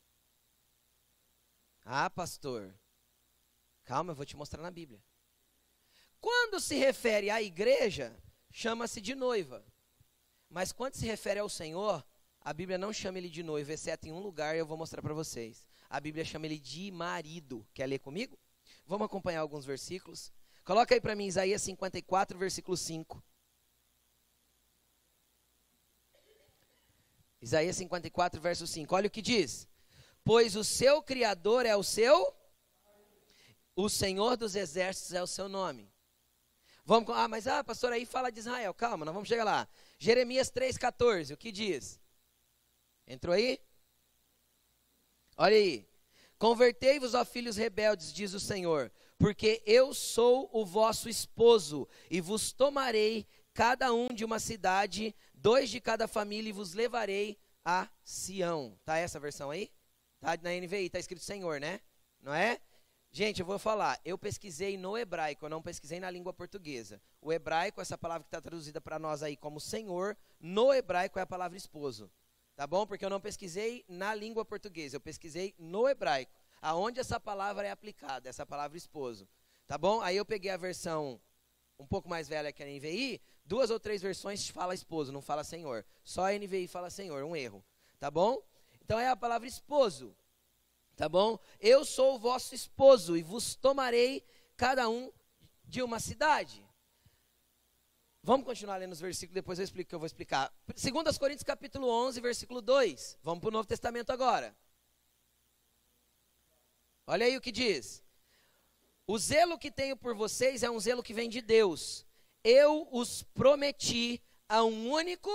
Ah, 1.84 2.08
pastor. 2.08 2.72
Calma, 3.82 4.12
eu 4.12 4.14
vou 4.14 4.24
te 4.24 4.36
mostrar 4.36 4.62
na 4.62 4.70
Bíblia. 4.70 5.02
Quando 6.20 6.60
se 6.60 6.76
refere 6.76 7.28
à 7.28 7.42
igreja, 7.42 8.16
chama-se 8.52 9.00
de 9.00 9.16
noiva. 9.16 9.66
Mas 10.48 10.70
quando 10.70 10.94
se 10.94 11.04
refere 11.04 11.40
ao 11.40 11.48
Senhor, 11.48 12.06
a 12.40 12.52
Bíblia 12.52 12.78
não 12.78 12.92
chama 12.92 13.18
ele 13.18 13.28
de 13.28 13.42
noivo, 13.42 13.72
exceto 13.72 14.06
em 14.06 14.12
um 14.12 14.20
lugar, 14.20 14.54
eu 14.56 14.64
vou 14.64 14.76
mostrar 14.76 15.02
para 15.02 15.12
vocês 15.12 15.66
a 15.90 15.98
Bíblia 15.98 16.24
chama 16.24 16.46
ele 16.46 16.60
de 16.60 16.92
marido. 16.92 17.66
Quer 17.74 17.86
ler 17.86 17.98
comigo? 17.98 18.38
Vamos 18.86 19.06
acompanhar 19.06 19.40
alguns 19.40 19.64
versículos. 19.66 20.32
Coloca 20.62 20.94
aí 20.94 21.00
para 21.00 21.16
mim 21.16 21.26
Isaías 21.26 21.62
54, 21.62 22.38
versículo 22.38 22.76
5. 22.76 23.20
Isaías 27.42 27.76
54, 27.76 28.40
verso 28.40 28.66
5. 28.66 28.94
Olha 28.94 29.08
o 29.08 29.10
que 29.10 29.20
diz: 29.20 29.68
Pois 30.22 30.54
o 30.54 30.62
seu 30.62 31.02
Criador 31.02 31.66
é 31.66 31.76
o 31.76 31.82
seu, 31.82 32.32
o 33.74 33.88
Senhor 33.88 34.36
dos 34.36 34.54
exércitos 34.54 35.12
é 35.12 35.20
o 35.20 35.26
seu 35.26 35.48
nome. 35.48 35.92
Vamos, 36.84 37.10
ah, 37.10 37.26
mas 37.28 37.46
ah, 37.48 37.64
pastor, 37.64 37.92
aí 37.92 38.06
fala 38.06 38.30
de 38.30 38.38
Israel. 38.38 38.72
Calma, 38.72 39.04
nós 39.04 39.14
vamos 39.14 39.28
chegar 39.28 39.44
lá. 39.44 39.68
Jeremias 39.98 40.50
3,14, 40.50 41.34
o 41.34 41.36
que 41.36 41.50
diz? 41.50 42.00
Entrou 43.06 43.34
aí? 43.34 43.60
Olha 45.36 45.56
aí. 45.56 45.88
Convertei-vos, 46.38 47.14
ó 47.14 47.24
filhos 47.24 47.56
rebeldes, 47.56 48.12
diz 48.12 48.34
o 48.34 48.40
Senhor, 48.40 48.90
porque 49.16 49.62
eu 49.64 49.94
sou 49.94 50.50
o 50.52 50.64
vosso 50.66 51.08
esposo, 51.08 51.88
e 52.10 52.20
vos 52.20 52.52
tomarei 52.52 53.28
cada 53.54 53.92
um 53.92 54.08
de 54.08 54.24
uma 54.24 54.40
cidade, 54.40 55.14
dois 55.42 55.68
de 55.68 55.80
cada 55.80 56.06
família, 56.06 56.50
e 56.50 56.52
vos 56.52 56.72
levarei 56.72 57.36
a 57.64 57.88
Sião. 58.04 58.78
Tá 58.84 58.96
essa 58.96 59.18
versão 59.18 59.50
aí? 59.50 59.72
Tá 60.20 60.38
na 60.40 60.50
NVI, 60.50 60.88
tá 60.88 61.00
escrito 61.00 61.20
Senhor, 61.20 61.60
né? 61.60 61.80
Não 62.20 62.32
é? 62.32 62.60
Gente, 63.10 63.40
eu 63.40 63.46
vou 63.46 63.58
falar, 63.58 64.00
eu 64.04 64.16
pesquisei 64.16 64.78
no 64.78 64.96
hebraico, 64.96 65.44
eu 65.44 65.50
não 65.50 65.60
pesquisei 65.60 65.98
na 65.98 66.08
língua 66.08 66.32
portuguesa. 66.32 67.02
O 67.20 67.32
hebraico, 67.32 67.80
essa 67.80 67.98
palavra 67.98 68.22
que 68.22 68.28
está 68.28 68.40
traduzida 68.40 68.80
para 68.80 68.98
nós 68.98 69.22
aí 69.22 69.36
como 69.36 69.60
Senhor, 69.60 70.16
no 70.40 70.72
hebraico 70.72 71.18
é 71.18 71.22
a 71.22 71.26
palavra 71.26 71.58
esposo. 71.58 72.10
Tá 72.54 72.66
bom? 72.66 72.86
Porque 72.86 73.04
eu 73.04 73.10
não 73.10 73.20
pesquisei 73.20 73.84
na 73.88 74.14
língua 74.14 74.44
portuguesa, 74.44 74.96
eu 74.96 75.00
pesquisei 75.00 75.54
no 75.58 75.88
hebraico, 75.88 76.32
aonde 76.60 77.00
essa 77.00 77.18
palavra 77.18 77.66
é 77.66 77.70
aplicada, 77.70 78.28
essa 78.28 78.46
palavra 78.46 78.78
esposo. 78.78 79.28
Tá 79.66 79.76
bom? 79.76 80.00
Aí 80.00 80.16
eu 80.16 80.24
peguei 80.24 80.50
a 80.50 80.56
versão 80.56 81.20
um 81.78 81.86
pouco 81.86 82.08
mais 82.08 82.28
velha 82.28 82.52
que 82.52 82.62
a 82.62 82.66
NVI, 82.66 83.20
duas 83.44 83.70
ou 83.70 83.78
três 83.78 84.00
versões 84.02 84.48
fala 84.48 84.74
esposo, 84.74 85.12
não 85.12 85.20
fala 85.22 85.44
senhor. 85.44 85.84
Só 86.04 86.26
a 86.26 86.32
NVI 86.32 86.66
fala 86.68 86.90
senhor, 86.90 87.22
um 87.24 87.36
erro. 87.36 87.64
Tá 87.98 88.10
bom? 88.10 88.42
Então 88.80 88.98
é 88.98 89.08
a 89.08 89.16
palavra 89.16 89.46
esposo. 89.46 90.16
Tá 90.96 91.08
bom? 91.08 91.38
Eu 91.60 91.84
sou 91.84 92.16
o 92.16 92.18
vosso 92.18 92.54
esposo 92.54 93.16
e 93.16 93.22
vos 93.22 93.54
tomarei 93.54 94.24
cada 94.56 94.88
um 94.88 95.12
de 95.64 95.82
uma 95.82 95.98
cidade. 95.98 96.66
Vamos 98.24 98.46
continuar 98.46 98.76
lendo 98.76 98.92
os 98.92 99.00
versículos, 99.00 99.34
depois 99.34 99.58
eu 99.58 99.64
explico 99.64 99.88
que 99.88 99.94
eu 99.94 99.98
vou 99.98 100.06
explicar. 100.06 100.52
2 100.66 101.18
Coríntios 101.18 101.42
capítulo 101.42 101.88
11, 101.88 102.20
versículo 102.20 102.62
2. 102.62 103.18
Vamos 103.22 103.40
para 103.40 103.48
o 103.48 103.52
Novo 103.52 103.66
Testamento 103.66 104.10
agora. 104.10 104.54
Olha 107.04 107.26
aí 107.26 107.36
o 107.36 107.40
que 107.40 107.50
diz. 107.50 108.02
O 109.06 109.18
zelo 109.18 109.58
que 109.58 109.72
tenho 109.72 109.96
por 109.96 110.14
vocês 110.14 110.62
é 110.62 110.70
um 110.70 110.78
zelo 110.78 111.02
que 111.02 111.12
vem 111.12 111.28
de 111.28 111.40
Deus. 111.40 112.06
Eu 112.44 112.88
os 112.90 113.22
prometi 113.22 114.22
a 114.48 114.64
um 114.64 114.90
único 114.90 115.30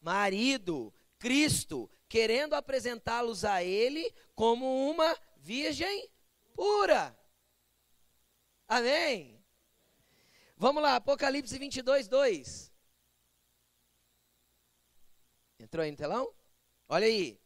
marido, 0.00 0.92
Cristo, 1.18 1.90
querendo 2.08 2.54
apresentá-los 2.54 3.44
a 3.44 3.62
Ele 3.62 4.12
como 4.34 4.90
uma 4.90 5.16
virgem 5.36 6.10
pura. 6.54 7.16
Amém? 8.66 9.44
Vamos 10.56 10.82
lá, 10.82 10.96
Apocalipse 10.96 11.58
22, 11.58 12.08
2. 12.08 12.72
Entrou 15.58 15.84
aí 15.84 15.90
no 15.90 15.96
telão? 15.96 16.34
Olha 16.88 17.06
aí. 17.06 17.40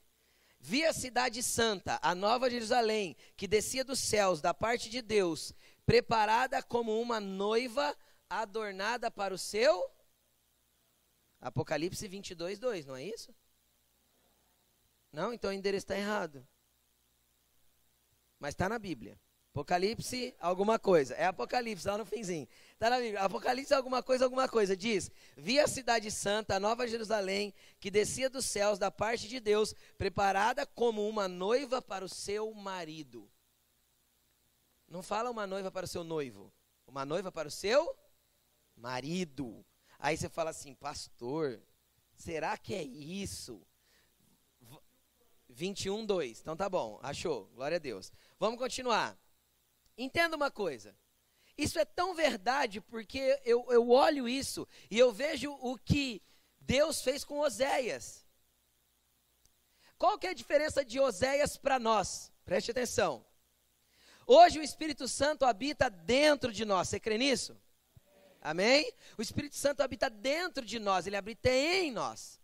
Vi 0.58 0.84
a 0.84 0.92
cidade 0.92 1.42
santa, 1.42 1.98
a 2.00 2.14
nova 2.14 2.48
Jerusalém, 2.48 3.14
que 3.36 3.46
descia 3.46 3.84
dos 3.84 3.98
céus, 3.98 4.40
da 4.40 4.54
parte 4.54 4.88
de 4.88 5.02
Deus, 5.02 5.52
preparada 5.84 6.62
como 6.62 6.98
uma 7.00 7.20
noiva 7.20 7.94
adornada 8.42 9.10
para 9.10 9.34
o 9.34 9.38
seu. 9.38 9.90
Apocalipse 11.40 12.06
22, 12.08 12.58
2, 12.58 12.86
não 12.86 12.96
é 12.96 13.04
isso? 13.04 13.34
Não, 15.12 15.32
então 15.32 15.50
o 15.50 15.52
endereço 15.52 15.84
está 15.84 15.96
errado. 15.96 16.46
Mas 18.38 18.54
está 18.54 18.68
na 18.68 18.78
Bíblia. 18.78 19.18
Apocalipse, 19.54 20.34
alguma 20.40 20.80
coisa. 20.80 21.14
É 21.14 21.26
Apocalipse, 21.26 21.86
lá 21.86 21.96
no 21.96 22.04
finzinho. 22.04 22.48
Está 22.72 22.90
na 22.90 22.98
Bíblia. 22.98 23.20
Apocalipse, 23.20 23.72
alguma 23.72 24.02
coisa, 24.02 24.24
alguma 24.24 24.48
coisa. 24.48 24.76
Diz: 24.76 25.10
Vi 25.36 25.60
a 25.60 25.68
cidade 25.68 26.10
santa, 26.10 26.56
a 26.56 26.60
nova 26.60 26.88
Jerusalém, 26.88 27.54
que 27.78 27.88
descia 27.88 28.28
dos 28.28 28.44
céus 28.46 28.80
da 28.80 28.90
parte 28.90 29.28
de 29.28 29.38
Deus, 29.38 29.72
preparada 29.96 30.66
como 30.66 31.08
uma 31.08 31.28
noiva 31.28 31.80
para 31.80 32.04
o 32.04 32.08
seu 32.08 32.52
marido. 32.52 33.30
Não 34.88 35.04
fala 35.04 35.30
uma 35.30 35.46
noiva 35.46 35.70
para 35.70 35.84
o 35.84 35.88
seu 35.88 36.02
noivo. 36.02 36.52
Uma 36.84 37.04
noiva 37.04 37.30
para 37.30 37.46
o 37.46 37.50
seu 37.50 37.96
marido. 38.76 39.64
Aí 39.98 40.16
você 40.16 40.28
fala 40.28 40.50
assim, 40.50 40.74
pastor, 40.74 41.62
será 42.14 42.56
que 42.58 42.74
é 42.74 42.82
isso? 42.82 43.66
21, 45.48 46.04
2. 46.04 46.40
Então 46.40 46.56
tá 46.56 46.68
bom, 46.68 46.98
achou. 47.02 47.46
Glória 47.54 47.76
a 47.76 47.80
Deus. 47.80 48.12
Vamos 48.38 48.58
continuar. 48.58 49.18
Entenda 49.96 50.36
uma 50.36 50.50
coisa. 50.50 50.96
Isso 51.56 51.78
é 51.78 51.84
tão 51.84 52.14
verdade 52.14 52.80
porque 52.80 53.40
eu, 53.44 53.64
eu 53.70 53.88
olho 53.90 54.28
isso 54.28 54.66
e 54.90 54.98
eu 54.98 55.12
vejo 55.12 55.52
o 55.60 55.78
que 55.78 56.20
Deus 56.60 57.00
fez 57.02 57.24
com 57.24 57.38
Oséias. 57.38 58.26
Qual 59.96 60.18
que 60.18 60.26
é 60.26 60.30
a 60.30 60.34
diferença 60.34 60.84
de 60.84 60.98
Oséias 60.98 61.56
para 61.56 61.78
nós? 61.78 62.32
Preste 62.44 62.72
atenção. 62.72 63.24
Hoje 64.26 64.58
o 64.58 64.62
Espírito 64.62 65.06
Santo 65.06 65.44
habita 65.44 65.88
dentro 65.88 66.52
de 66.52 66.64
nós. 66.64 66.88
Você 66.88 66.98
crê 66.98 67.16
nisso? 67.16 67.56
Amém? 68.44 68.92
O 69.16 69.22
Espírito 69.22 69.56
Santo 69.56 69.80
habita 69.80 70.10
dentro 70.10 70.66
de 70.66 70.78
nós, 70.78 71.06
ele 71.06 71.16
habita 71.16 71.48
em 71.48 71.90
nós. 71.90 72.38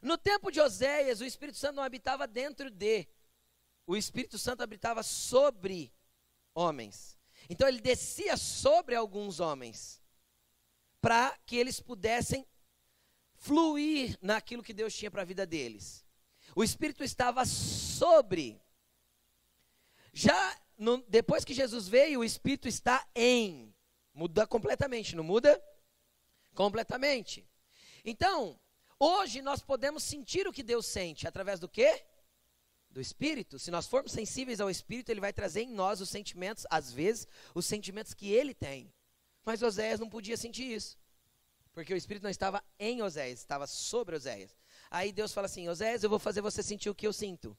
No 0.00 0.16
tempo 0.16 0.50
de 0.50 0.58
Oséias, 0.58 1.20
o 1.20 1.24
Espírito 1.24 1.58
Santo 1.58 1.76
não 1.76 1.82
habitava 1.82 2.26
dentro 2.26 2.70
de, 2.70 3.06
o 3.86 3.94
Espírito 3.94 4.38
Santo 4.38 4.62
habitava 4.62 5.02
sobre 5.02 5.92
homens. 6.54 7.18
Então 7.50 7.68
ele 7.68 7.78
descia 7.78 8.38
sobre 8.38 8.94
alguns 8.94 9.38
homens, 9.38 10.02
para 10.98 11.38
que 11.44 11.56
eles 11.56 11.78
pudessem 11.78 12.46
fluir 13.34 14.18
naquilo 14.22 14.62
que 14.62 14.72
Deus 14.72 14.94
tinha 14.94 15.10
para 15.10 15.20
a 15.20 15.26
vida 15.26 15.44
deles. 15.44 16.06
O 16.56 16.64
Espírito 16.64 17.04
estava 17.04 17.44
sobre. 17.44 18.58
Já 20.10 20.58
no, 20.78 21.04
depois 21.06 21.44
que 21.44 21.52
Jesus 21.52 21.86
veio, 21.86 22.20
o 22.20 22.24
Espírito 22.24 22.66
está 22.66 23.06
em. 23.14 23.73
Muda 24.14 24.46
completamente, 24.46 25.14
não 25.14 25.24
muda? 25.24 25.62
Completamente. 26.54 27.46
Então, 28.04 28.58
Hoje 28.98 29.42
nós 29.42 29.60
podemos 29.60 30.02
sentir 30.02 30.46
o 30.46 30.52
que 30.52 30.62
Deus 30.62 30.86
sente 30.86 31.26
através 31.26 31.58
do 31.58 31.68
quê? 31.68 32.04
Do 32.88 33.00
Espírito. 33.00 33.58
Se 33.58 33.70
nós 33.70 33.86
formos 33.86 34.12
sensíveis 34.12 34.60
ao 34.60 34.70
Espírito, 34.70 35.10
ele 35.10 35.20
vai 35.20 35.32
trazer 35.32 35.62
em 35.62 35.70
nós 35.70 36.00
os 36.00 36.08
sentimentos, 36.08 36.64
às 36.70 36.92
vezes, 36.92 37.26
os 37.54 37.66
sentimentos 37.66 38.14
que 38.14 38.32
ele 38.32 38.54
tem. 38.54 38.92
Mas 39.44 39.62
Oséias 39.62 40.00
não 40.00 40.08
podia 40.08 40.36
sentir 40.36 40.72
isso. 40.72 40.96
Porque 41.72 41.92
o 41.92 41.96
Espírito 41.96 42.22
não 42.22 42.30
estava 42.30 42.64
em 42.78 43.02
Oséias, 43.02 43.40
estava 43.40 43.66
sobre 43.66 44.14
Oséias. 44.14 44.56
Aí 44.90 45.12
Deus 45.12 45.32
fala 45.32 45.46
assim: 45.46 45.68
Oséias, 45.68 46.04
eu 46.04 46.08
vou 46.08 46.20
fazer 46.20 46.40
você 46.40 46.62
sentir 46.62 46.88
o 46.88 46.94
que 46.94 47.06
eu 47.06 47.12
sinto. 47.12 47.54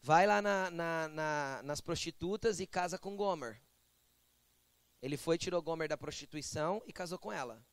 Vai 0.00 0.26
lá 0.26 0.40
na, 0.40 0.70
na, 0.70 1.08
na, 1.08 1.62
nas 1.64 1.80
prostitutas 1.80 2.60
e 2.60 2.66
casa 2.66 2.96
com 2.96 3.16
Gomer. 3.16 3.60
Ele 5.02 5.16
foi, 5.16 5.38
tirou 5.38 5.62
Gomer 5.62 5.88
da 5.88 5.96
prostituição 5.96 6.82
e 6.86 6.92
casou 6.92 7.18
com 7.18 7.32
ela. 7.32 7.64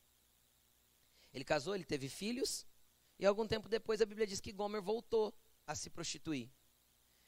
Ele 1.32 1.44
casou, 1.44 1.74
ele 1.74 1.84
teve 1.84 2.08
filhos, 2.08 2.66
e 3.18 3.26
algum 3.26 3.46
tempo 3.46 3.68
depois 3.68 4.00
a 4.00 4.06
Bíblia 4.06 4.26
diz 4.26 4.40
que 4.40 4.52
Gomer 4.52 4.82
voltou 4.82 5.34
a 5.66 5.74
se 5.74 5.90
prostituir. 5.90 6.50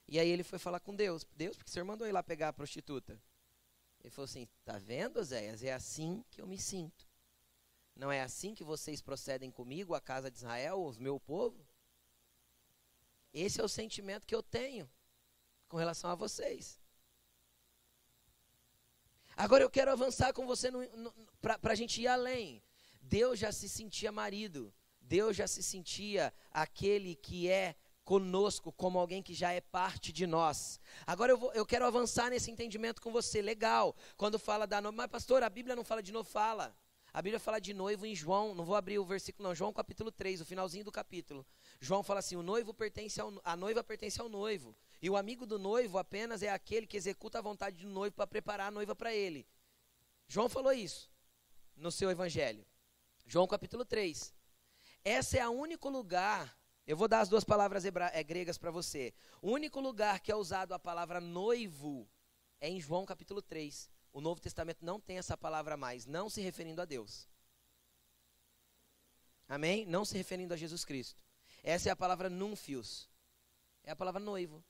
E 0.09 0.19
aí 0.21 0.29
ele 0.29 0.45
foi 0.45 0.59
falar 0.59 0.81
com 0.81 0.95
Deus. 0.95 1.25
Deus, 1.33 1.57
porque 1.57 1.71
o 1.71 1.73
senhor 1.73 1.85
mandou 1.85 2.07
ir 2.07 2.13
lá 2.13 2.23
pegar 2.23 2.49
a 2.49 2.53
prostituta. 2.53 3.21
Ele 4.01 4.11
falou 4.11 4.27
assim: 4.27 4.49
Tá 4.65 4.79
vendo, 4.79 5.23
Zéias? 5.25 5.63
É 5.65 5.73
assim 5.73 6.25
que 6.31 6.41
eu 6.41 6.47
me 6.47 6.59
sinto. 6.59 7.09
Não 7.95 8.13
é 8.13 8.23
assim 8.23 8.55
que 8.55 8.63
vocês 8.63 9.01
procedem 9.01 9.51
comigo, 9.51 9.95
a 9.95 10.01
casa 10.01 10.31
de 10.31 10.37
Israel, 10.37 10.85
os 10.85 10.99
meu 10.99 11.19
povo? 11.19 11.67
Esse 13.33 13.61
é 13.61 13.65
o 13.65 13.69
sentimento 13.69 14.27
que 14.27 14.35
eu 14.35 14.43
tenho 14.43 14.89
com 15.67 15.77
relação 15.77 16.11
a 16.11 16.15
vocês. 16.15 16.81
Agora 19.37 19.63
eu 19.63 19.71
quero 19.71 19.91
avançar 19.91 20.33
com 20.33 20.47
você 20.47 20.71
para 21.41 21.73
a 21.73 21.75
gente 21.75 22.01
ir 22.01 22.07
além. 22.07 22.63
Deus 23.03 23.39
já 23.39 23.53
se 23.53 23.69
sentia 23.69 24.11
marido, 24.11 24.75
Deus 25.01 25.37
já 25.37 25.47
se 25.47 25.63
sentia 25.63 26.33
aquele 26.51 27.15
que 27.15 27.49
é 27.49 27.77
conosco, 28.03 28.73
como 28.73 28.99
alguém 28.99 29.23
que 29.23 29.35
já 29.35 29.53
é 29.53 29.61
parte 29.61 30.13
de 30.13 30.27
nós. 30.27 30.81
Agora 31.07 31.33
eu, 31.33 31.39
vou, 31.39 31.53
eu 31.53 31.67
quero 31.67 31.85
avançar 31.85 32.31
nesse 32.31 32.51
entendimento 32.51 33.03
com 33.03 33.13
você, 33.13 33.43
legal. 33.43 33.95
Quando 34.17 34.39
fala 34.39 34.67
da 34.67 34.81
noiva, 34.81 34.97
mas 34.97 35.11
pastor, 35.11 35.43
a 35.43 35.51
Bíblia 35.51 35.77
não 35.77 35.85
fala 35.85 36.03
de 36.03 36.13
noivo, 36.13 36.29
fala. 36.29 36.75
A 37.17 37.23
Bíblia 37.23 37.41
fala 37.41 37.59
de 37.59 37.73
noivo 37.73 38.05
em 38.05 38.15
João, 38.15 38.55
não 38.55 38.63
vou 38.63 38.77
abrir 38.77 38.99
o 38.99 39.05
versículo 39.07 39.49
não, 39.49 39.55
João 39.55 39.73
capítulo 39.73 40.13
3, 40.13 40.43
o 40.43 40.45
finalzinho 40.45 40.85
do 40.85 40.93
capítulo. 40.93 41.47
João 41.81 42.03
fala 42.03 42.21
assim: 42.21 42.37
o 42.37 42.43
noivo 42.43 42.75
pertence 42.75 43.19
ao, 43.19 43.33
a 43.43 43.57
noiva 43.57 43.83
pertence 43.83 44.21
ao 44.21 44.29
noivo. 44.29 44.77
E 45.01 45.09
o 45.09 45.17
amigo 45.17 45.47
do 45.47 45.59
noivo 45.59 45.97
apenas 45.97 46.43
é 46.43 46.51
aquele 46.51 46.87
que 46.87 46.95
executa 46.95 47.39
a 47.39 47.41
vontade 47.41 47.79
do 47.79 47.89
noivo 47.89 48.15
para 48.15 48.27
preparar 48.27 48.69
a 48.69 48.71
noiva 48.71 48.95
para 48.95 49.15
ele. 49.15 49.49
João 50.29 50.47
falou 50.47 50.75
isso 50.75 51.11
no 51.75 51.91
seu 51.91 52.11
evangelho. 52.11 52.67
João 53.27 53.47
capítulo 53.47 53.87
3. 53.87 54.35
Esse 55.03 55.39
é 55.39 55.49
o 55.49 55.53
único 55.53 55.89
lugar, 55.89 56.55
eu 56.87 56.99
vou 56.99 57.09
dar 57.09 57.21
as 57.21 57.31
duas 57.31 57.45
palavras 57.45 57.87
hebra, 57.87 58.11
é, 58.13 58.23
gregas 58.23 58.59
para 58.59 58.71
você. 58.71 59.15
O 59.41 59.53
único 59.53 59.81
lugar 59.81 60.21
que 60.21 60.31
é 60.31 60.37
usado 60.37 60.75
a 60.75 60.79
palavra 60.79 61.19
noivo 61.19 62.07
é 62.61 62.69
em 62.69 62.79
João 62.79 63.07
capítulo 63.07 63.41
3. 63.41 63.96
O 64.17 64.21
Novo 64.23 64.41
Testamento 64.41 64.83
não 64.83 64.99
tem 64.99 65.19
essa 65.19 65.37
palavra 65.37 65.77
mais, 65.77 66.07
não 66.07 66.31
se 66.31 66.41
referindo 66.41 66.81
a 66.81 66.87
Deus. 66.87 67.29
Amém? 69.47 69.85
Não 69.85 70.07
se 70.07 70.17
referindo 70.17 70.55
a 70.55 70.57
Jesus 70.57 70.87
Cristo. 70.87 71.23
Essa 71.63 71.91
é 71.91 71.93
a 71.93 71.97
palavra 71.97 72.31
nunfios. 72.31 73.11
É 73.85 73.91
a 73.91 73.95
palavra 73.95 74.19
noivo. 74.19 74.65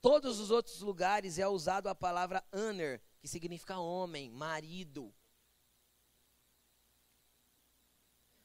Todos 0.00 0.40
os 0.40 0.50
outros 0.50 0.80
lugares 0.80 1.38
é 1.38 1.46
usado 1.46 1.90
a 1.90 1.94
palavra 1.94 2.42
aner, 2.50 3.02
que 3.20 3.28
significa 3.28 3.78
homem, 3.78 4.30
marido. 4.30 5.14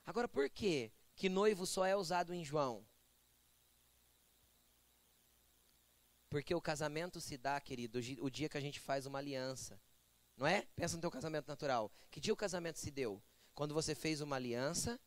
Agora, 0.06 0.28
por 0.28 0.50
que 0.50 0.92
que 1.16 1.30
noivo 1.30 1.66
só 1.66 1.86
é 1.86 1.96
usado 1.96 2.34
em 2.34 2.44
João? 2.44 2.86
Porque 6.30 6.54
o 6.54 6.62
casamento 6.62 7.22
se 7.22 7.38
dá, 7.38 7.62
querido, 7.62 8.00
o 8.20 8.30
dia 8.30 8.50
que 8.50 8.58
a 8.58 8.62
gente 8.62 8.82
faz 8.82 9.06
uma 9.06 9.20
aliança. 9.20 9.80
Não 10.36 10.48
é? 10.48 10.66
Pensa 10.76 10.96
no 10.96 11.02
teu 11.02 11.12
casamento 11.12 11.48
natural. 11.48 11.92
Que 12.10 12.20
dia 12.20 12.34
o 12.34 12.38
casamento 12.38 12.80
se 12.80 12.92
deu? 12.92 13.22
Quando 13.54 13.74
você 13.74 13.94
fez 13.94 14.22
uma 14.22 14.36
aliança, 14.36 15.00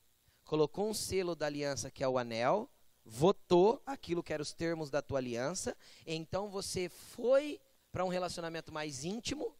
colocou 0.44 0.88
um 0.88 0.94
selo 0.94 1.34
da 1.34 1.46
aliança 1.46 1.90
que 1.90 2.04
é 2.04 2.08
o 2.08 2.18
anel, 2.18 2.70
votou 3.04 3.82
aquilo 3.84 4.22
que 4.22 4.32
eram 4.32 4.42
os 4.42 4.52
termos 4.52 4.90
da 4.90 5.02
tua 5.02 5.18
aliança, 5.18 5.76
então 6.06 6.48
você 6.48 6.88
foi 6.88 7.60
para 7.92 8.04
um 8.04 8.08
relacionamento 8.08 8.72
mais 8.72 9.04
íntimo. 9.04 9.54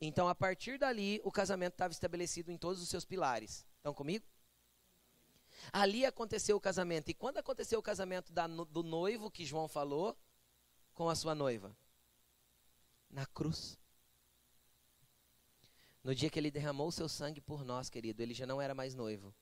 Então, 0.00 0.28
a 0.28 0.34
partir 0.34 0.78
dali, 0.78 1.20
o 1.24 1.30
casamento 1.30 1.74
estava 1.74 1.92
estabelecido 1.92 2.50
em 2.50 2.56
todos 2.56 2.80
os 2.82 2.88
seus 2.88 3.04
pilares. 3.04 3.66
Estão 3.76 3.92
comigo? 3.92 4.24
Ali 5.72 6.06
aconteceu 6.06 6.56
o 6.56 6.60
casamento. 6.60 7.10
E 7.10 7.14
quando 7.14 7.38
aconteceu 7.38 7.78
o 7.78 7.82
casamento 7.82 8.32
da, 8.32 8.46
do 8.46 8.82
noivo 8.82 9.30
que 9.30 9.44
João 9.44 9.68
falou 9.68 10.16
com 10.94 11.08
a 11.10 11.14
sua 11.14 11.34
noiva? 11.34 11.76
Na 13.10 13.26
cruz. 13.26 13.79
No 16.02 16.14
dia 16.14 16.30
que 16.30 16.38
ele 16.38 16.50
derramou 16.50 16.90
seu 16.90 17.08
sangue 17.08 17.40
por 17.40 17.64
nós, 17.64 17.90
querido, 17.90 18.22
ele 18.22 18.32
já 18.32 18.46
não 18.46 18.60
era 18.60 18.74
mais 18.74 18.94
noivo. 18.94 19.34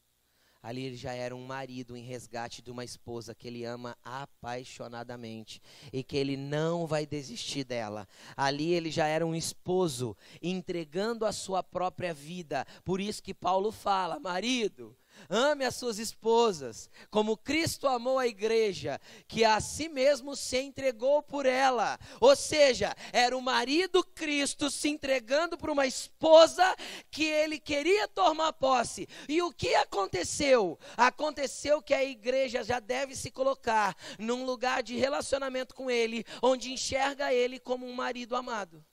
Ali 0.60 0.82
ele 0.82 0.96
já 0.96 1.12
era 1.12 1.36
um 1.36 1.46
marido 1.46 1.96
em 1.96 2.02
resgate 2.02 2.60
de 2.60 2.70
uma 2.70 2.84
esposa 2.84 3.32
que 3.32 3.46
ele 3.46 3.64
ama 3.64 3.96
apaixonadamente 4.02 5.62
e 5.92 6.02
que 6.02 6.16
ele 6.16 6.36
não 6.36 6.84
vai 6.84 7.06
desistir 7.06 7.62
dela. 7.62 8.08
Ali 8.36 8.72
ele 8.72 8.90
já 8.90 9.06
era 9.06 9.24
um 9.24 9.36
esposo 9.36 10.16
entregando 10.42 11.24
a 11.24 11.30
sua 11.30 11.62
própria 11.62 12.12
vida. 12.12 12.66
Por 12.84 13.00
isso 13.00 13.22
que 13.22 13.32
Paulo 13.32 13.70
fala: 13.70 14.18
marido, 14.18 14.96
Ame 15.28 15.64
as 15.64 15.74
suas 15.74 15.98
esposas, 15.98 16.90
como 17.10 17.36
Cristo 17.36 17.86
amou 17.86 18.18
a 18.18 18.26
igreja, 18.26 19.00
que 19.26 19.44
a 19.44 19.60
si 19.60 19.88
mesmo 19.88 20.34
se 20.34 20.58
entregou 20.58 21.22
por 21.22 21.46
ela. 21.46 21.98
Ou 22.20 22.34
seja, 22.34 22.94
era 23.12 23.36
o 23.36 23.42
marido 23.42 24.02
Cristo 24.02 24.70
se 24.70 24.88
entregando 24.88 25.58
por 25.58 25.70
uma 25.70 25.86
esposa 25.86 26.76
que 27.10 27.24
ele 27.24 27.58
queria 27.58 28.08
tomar 28.08 28.52
posse. 28.52 29.08
E 29.28 29.42
o 29.42 29.52
que 29.52 29.74
aconteceu? 29.74 30.78
Aconteceu 30.96 31.82
que 31.82 31.94
a 31.94 32.04
igreja 32.04 32.62
já 32.62 32.80
deve 32.80 33.14
se 33.14 33.30
colocar 33.30 33.96
num 34.18 34.44
lugar 34.44 34.82
de 34.82 34.96
relacionamento 34.96 35.74
com 35.74 35.90
ele, 35.90 36.24
onde 36.42 36.72
enxerga 36.72 37.32
ele 37.32 37.58
como 37.58 37.86
um 37.86 37.94
marido 37.94 38.34
amado. 38.34 38.84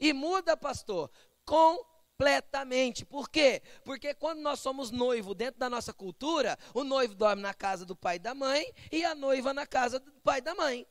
E 0.00 0.12
muda, 0.12 0.56
pastor, 0.56 1.10
com 1.44 1.93
completamente. 2.24 3.04
Por 3.04 3.28
quê? 3.28 3.62
Porque 3.84 4.14
quando 4.14 4.40
nós 4.40 4.58
somos 4.60 4.90
noivo 4.90 5.34
dentro 5.34 5.60
da 5.60 5.68
nossa 5.68 5.92
cultura, 5.92 6.58
o 6.72 6.82
noivo 6.82 7.14
dorme 7.14 7.42
na 7.42 7.52
casa 7.52 7.84
do 7.84 7.94
pai 7.94 8.16
e 8.16 8.18
da 8.18 8.34
mãe 8.34 8.72
e 8.90 9.04
a 9.04 9.14
noiva 9.14 9.52
na 9.52 9.66
casa 9.66 10.00
do 10.00 10.10
pai 10.22 10.38
e 10.38 10.42
da 10.42 10.54
mãe. 10.54 10.86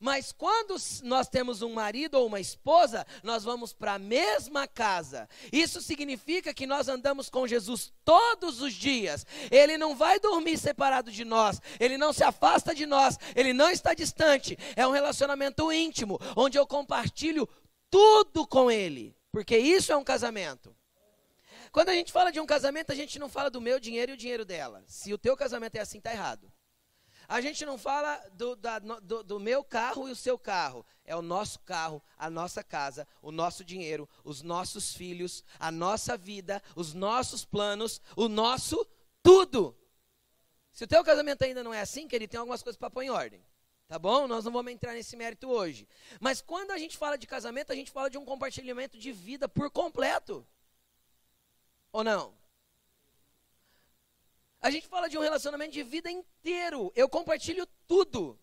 Mas 0.00 0.32
quando 0.32 0.74
nós 1.02 1.28
temos 1.28 1.60
um 1.60 1.72
marido 1.72 2.14
ou 2.14 2.26
uma 2.26 2.40
esposa, 2.40 3.06
nós 3.22 3.44
vamos 3.44 3.72
para 3.72 3.94
a 3.94 3.98
mesma 3.98 4.66
casa. 4.66 5.28
Isso 5.52 5.82
significa 5.82 6.54
que 6.54 6.66
nós 6.66 6.88
andamos 6.88 7.28
com 7.28 7.46
Jesus 7.46 7.92
todos 8.04 8.62
os 8.62 8.72
dias. 8.72 9.26
Ele 9.50 9.76
não 9.76 9.94
vai 9.94 10.18
dormir 10.18 10.56
separado 10.56 11.10
de 11.10 11.24
nós, 11.24 11.60
ele 11.78 11.98
não 11.98 12.12
se 12.12 12.24
afasta 12.24 12.74
de 12.74 12.86
nós, 12.86 13.18
ele 13.34 13.52
não 13.52 13.70
está 13.70 13.92
distante. 13.92 14.58
É 14.76 14.86
um 14.86 14.92
relacionamento 14.92 15.70
íntimo, 15.70 16.18
onde 16.36 16.58
eu 16.58 16.66
compartilho 16.66 17.48
tudo 17.90 18.46
com 18.46 18.70
ele. 18.70 19.14
Porque 19.32 19.56
isso 19.56 19.90
é 19.90 19.96
um 19.96 20.04
casamento. 20.04 20.76
Quando 21.72 21.88
a 21.88 21.94
gente 21.94 22.12
fala 22.12 22.30
de 22.30 22.38
um 22.38 22.46
casamento, 22.46 22.92
a 22.92 22.94
gente 22.94 23.18
não 23.18 23.30
fala 23.30 23.50
do 23.50 23.60
meu 23.60 23.80
dinheiro 23.80 24.12
e 24.12 24.14
o 24.14 24.16
dinheiro 24.16 24.44
dela. 24.44 24.84
Se 24.86 25.12
o 25.12 25.18
teu 25.18 25.34
casamento 25.34 25.76
é 25.76 25.80
assim, 25.80 25.98
está 25.98 26.12
errado. 26.12 26.52
A 27.26 27.40
gente 27.40 27.64
não 27.64 27.78
fala 27.78 28.22
do, 28.32 28.54
da, 28.54 28.78
do, 28.78 29.22
do, 29.22 29.40
meu 29.40 29.64
carro 29.64 30.06
e 30.06 30.12
o 30.12 30.16
seu 30.16 30.38
carro. 30.38 30.84
É 31.02 31.16
o 31.16 31.22
nosso 31.22 31.60
carro, 31.60 32.02
a 32.18 32.28
nossa 32.28 32.62
casa, 32.62 33.08
o 33.22 33.32
nosso 33.32 33.64
dinheiro, 33.64 34.06
os 34.22 34.42
nossos 34.42 34.94
filhos, 34.94 35.42
a 35.58 35.70
nossa 35.70 36.14
vida, 36.14 36.62
os 36.76 36.92
nossos 36.92 37.42
planos, 37.42 38.02
o 38.14 38.28
nosso 38.28 38.86
tudo. 39.22 39.74
Se 40.72 40.84
o 40.84 40.86
teu 40.86 41.02
casamento 41.02 41.42
ainda 41.42 41.62
não 41.62 41.72
é 41.72 41.80
assim, 41.80 42.06
que 42.06 42.14
ele 42.14 42.28
tem 42.28 42.38
algumas 42.38 42.62
coisas 42.62 42.78
para 42.78 42.90
pôr 42.90 43.02
em 43.02 43.10
ordem. 43.10 43.42
Tá 43.92 43.98
bom? 43.98 44.26
Nós 44.26 44.42
não 44.42 44.52
vamos 44.52 44.72
entrar 44.72 44.94
nesse 44.94 45.14
mérito 45.18 45.50
hoje. 45.50 45.86
Mas 46.18 46.40
quando 46.40 46.70
a 46.70 46.78
gente 46.78 46.96
fala 46.96 47.18
de 47.18 47.26
casamento, 47.26 47.72
a 47.72 47.74
gente 47.74 47.90
fala 47.90 48.08
de 48.08 48.16
um 48.16 48.24
compartilhamento 48.24 48.96
de 48.96 49.12
vida 49.12 49.46
por 49.46 49.70
completo. 49.70 50.46
Ou 51.92 52.02
não? 52.02 52.34
A 54.62 54.70
gente 54.70 54.88
fala 54.88 55.10
de 55.10 55.18
um 55.18 55.20
relacionamento 55.20 55.72
de 55.72 55.82
vida 55.82 56.10
inteiro. 56.10 56.90
Eu 56.96 57.06
compartilho 57.06 57.68
tudo. 57.86 58.40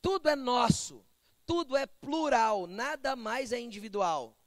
Tudo 0.00 0.28
é 0.28 0.36
nosso. 0.36 1.04
Tudo 1.44 1.76
é 1.76 1.84
plural. 1.84 2.68
Nada 2.68 3.16
mais 3.16 3.50
é 3.50 3.58
individual. 3.58 4.38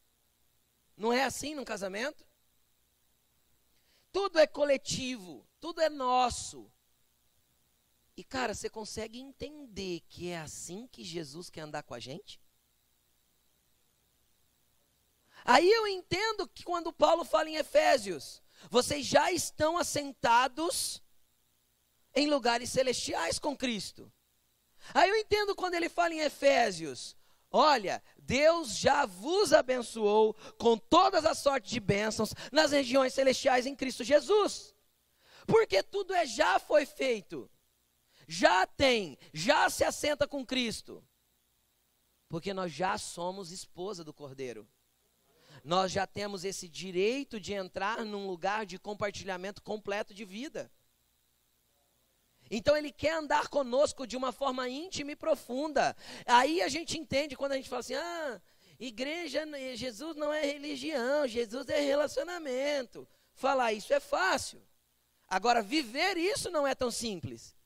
Não 0.96 1.12
é 1.12 1.26
assim 1.26 1.54
num 1.54 1.66
casamento? 1.66 2.26
Tudo 4.10 4.40
é 4.40 4.48
coletivo. 4.48 5.46
Tudo 5.60 5.82
é 5.82 5.90
nosso. 5.90 6.72
E 8.20 8.24
cara, 8.26 8.54
você 8.54 8.70
consegue 8.70 9.18
entender 9.18 10.02
que 10.10 10.28
é 10.28 10.40
assim 10.40 10.90
que 10.92 11.06
Jesus 11.06 11.50
quer 11.50 11.62
andar 11.62 11.84
com 11.84 11.94
a 11.94 12.02
gente? 12.02 12.38
Aí 15.46 15.72
eu 15.72 15.88
entendo 15.88 16.46
que 16.46 16.66
quando 16.66 16.92
Paulo 16.92 17.24
fala 17.24 17.50
em 17.50 17.56
Efésios, 17.56 18.44
vocês 18.70 19.06
já 19.06 19.32
estão 19.32 19.78
assentados 19.78 21.02
em 22.14 22.30
lugares 22.30 22.70
celestiais 22.70 23.40
com 23.40 23.56
Cristo. 23.56 24.12
Aí 24.94 25.10
eu 25.10 25.16
entendo 25.16 25.56
quando 25.56 25.76
ele 25.76 25.88
fala 25.88 26.14
em 26.14 26.20
Efésios, 26.20 27.16
olha, 27.50 28.04
Deus 28.18 28.76
já 28.76 29.06
vos 29.06 29.54
abençoou 29.54 30.34
com 30.58 30.78
todas 30.78 31.26
as 31.26 31.38
sortes 31.38 31.72
de 31.72 31.80
bênçãos 31.80 32.34
nas 32.52 32.72
regiões 32.72 33.14
celestiais 33.14 33.66
em 33.66 33.78
Cristo 33.78 34.04
Jesus. 34.04 34.76
Porque 35.48 35.82
tudo 35.82 36.14
é 36.14 36.26
já 36.26 36.60
foi 36.60 36.86
feito 36.86 37.50
já 38.32 38.68
tem, 38.68 39.18
já 39.34 39.72
se 39.72 39.84
assenta 39.84 40.28
com 40.28 40.46
Cristo. 40.46 41.04
Porque 42.30 42.54
nós 42.54 42.72
já 42.72 42.96
somos 42.96 43.52
esposa 43.52 44.04
do 44.04 44.14
Cordeiro. 44.14 44.70
Nós 45.64 45.92
já 45.92 46.06
temos 46.06 46.46
esse 46.46 46.70
direito 46.70 47.40
de 47.40 47.54
entrar 47.54 48.06
num 48.06 48.28
lugar 48.28 48.68
de 48.68 48.78
compartilhamento 48.78 49.64
completo 49.64 50.14
de 50.14 50.26
vida. 50.26 50.72
Então 52.52 52.78
ele 52.78 52.92
quer 52.92 53.16
andar 53.16 53.48
conosco 53.48 54.06
de 54.06 54.16
uma 54.16 54.32
forma 54.32 54.70
íntima 54.70 55.12
e 55.12 55.16
profunda. 55.16 55.98
Aí 56.28 56.62
a 56.62 56.68
gente 56.68 57.00
entende 57.00 57.36
quando 57.36 57.54
a 57.54 57.56
gente 57.56 57.68
fala 57.68 57.80
assim: 57.80 57.96
ah, 57.96 58.40
igreja, 58.80 59.44
Jesus 59.74 60.16
não 60.16 60.32
é 60.32 60.46
religião, 60.46 61.28
Jesus 61.28 61.68
é 61.68 61.80
relacionamento. 61.80 63.08
Falar 63.34 63.74
isso 63.74 63.92
é 63.92 64.00
fácil. 64.00 64.62
Agora, 65.28 65.64
viver 65.64 66.16
isso 66.16 66.52
não 66.52 66.68
é 66.68 66.76
tão 66.76 66.92
simples. 66.92 67.58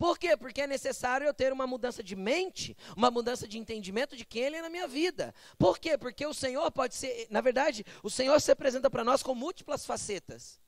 Por 0.00 0.18
quê? 0.18 0.34
Porque 0.34 0.62
é 0.62 0.66
necessário 0.66 1.26
eu 1.26 1.34
ter 1.34 1.52
uma 1.52 1.66
mudança 1.66 2.02
de 2.02 2.16
mente, 2.16 2.74
uma 2.96 3.10
mudança 3.10 3.46
de 3.46 3.58
entendimento 3.58 4.16
de 4.16 4.24
quem 4.24 4.44
Ele 4.44 4.56
é 4.56 4.62
na 4.62 4.70
minha 4.70 4.88
vida. 4.88 5.34
Por 5.58 5.78
quê? 5.78 5.98
Porque 5.98 6.24
o 6.24 6.32
Senhor 6.32 6.72
pode 6.72 6.94
ser, 6.94 7.26
na 7.28 7.42
verdade, 7.42 7.84
o 8.02 8.08
Senhor 8.08 8.40
se 8.40 8.50
apresenta 8.50 8.88
para 8.88 9.04
nós 9.04 9.22
com 9.22 9.34
múltiplas 9.34 9.84
facetas. 9.84 10.58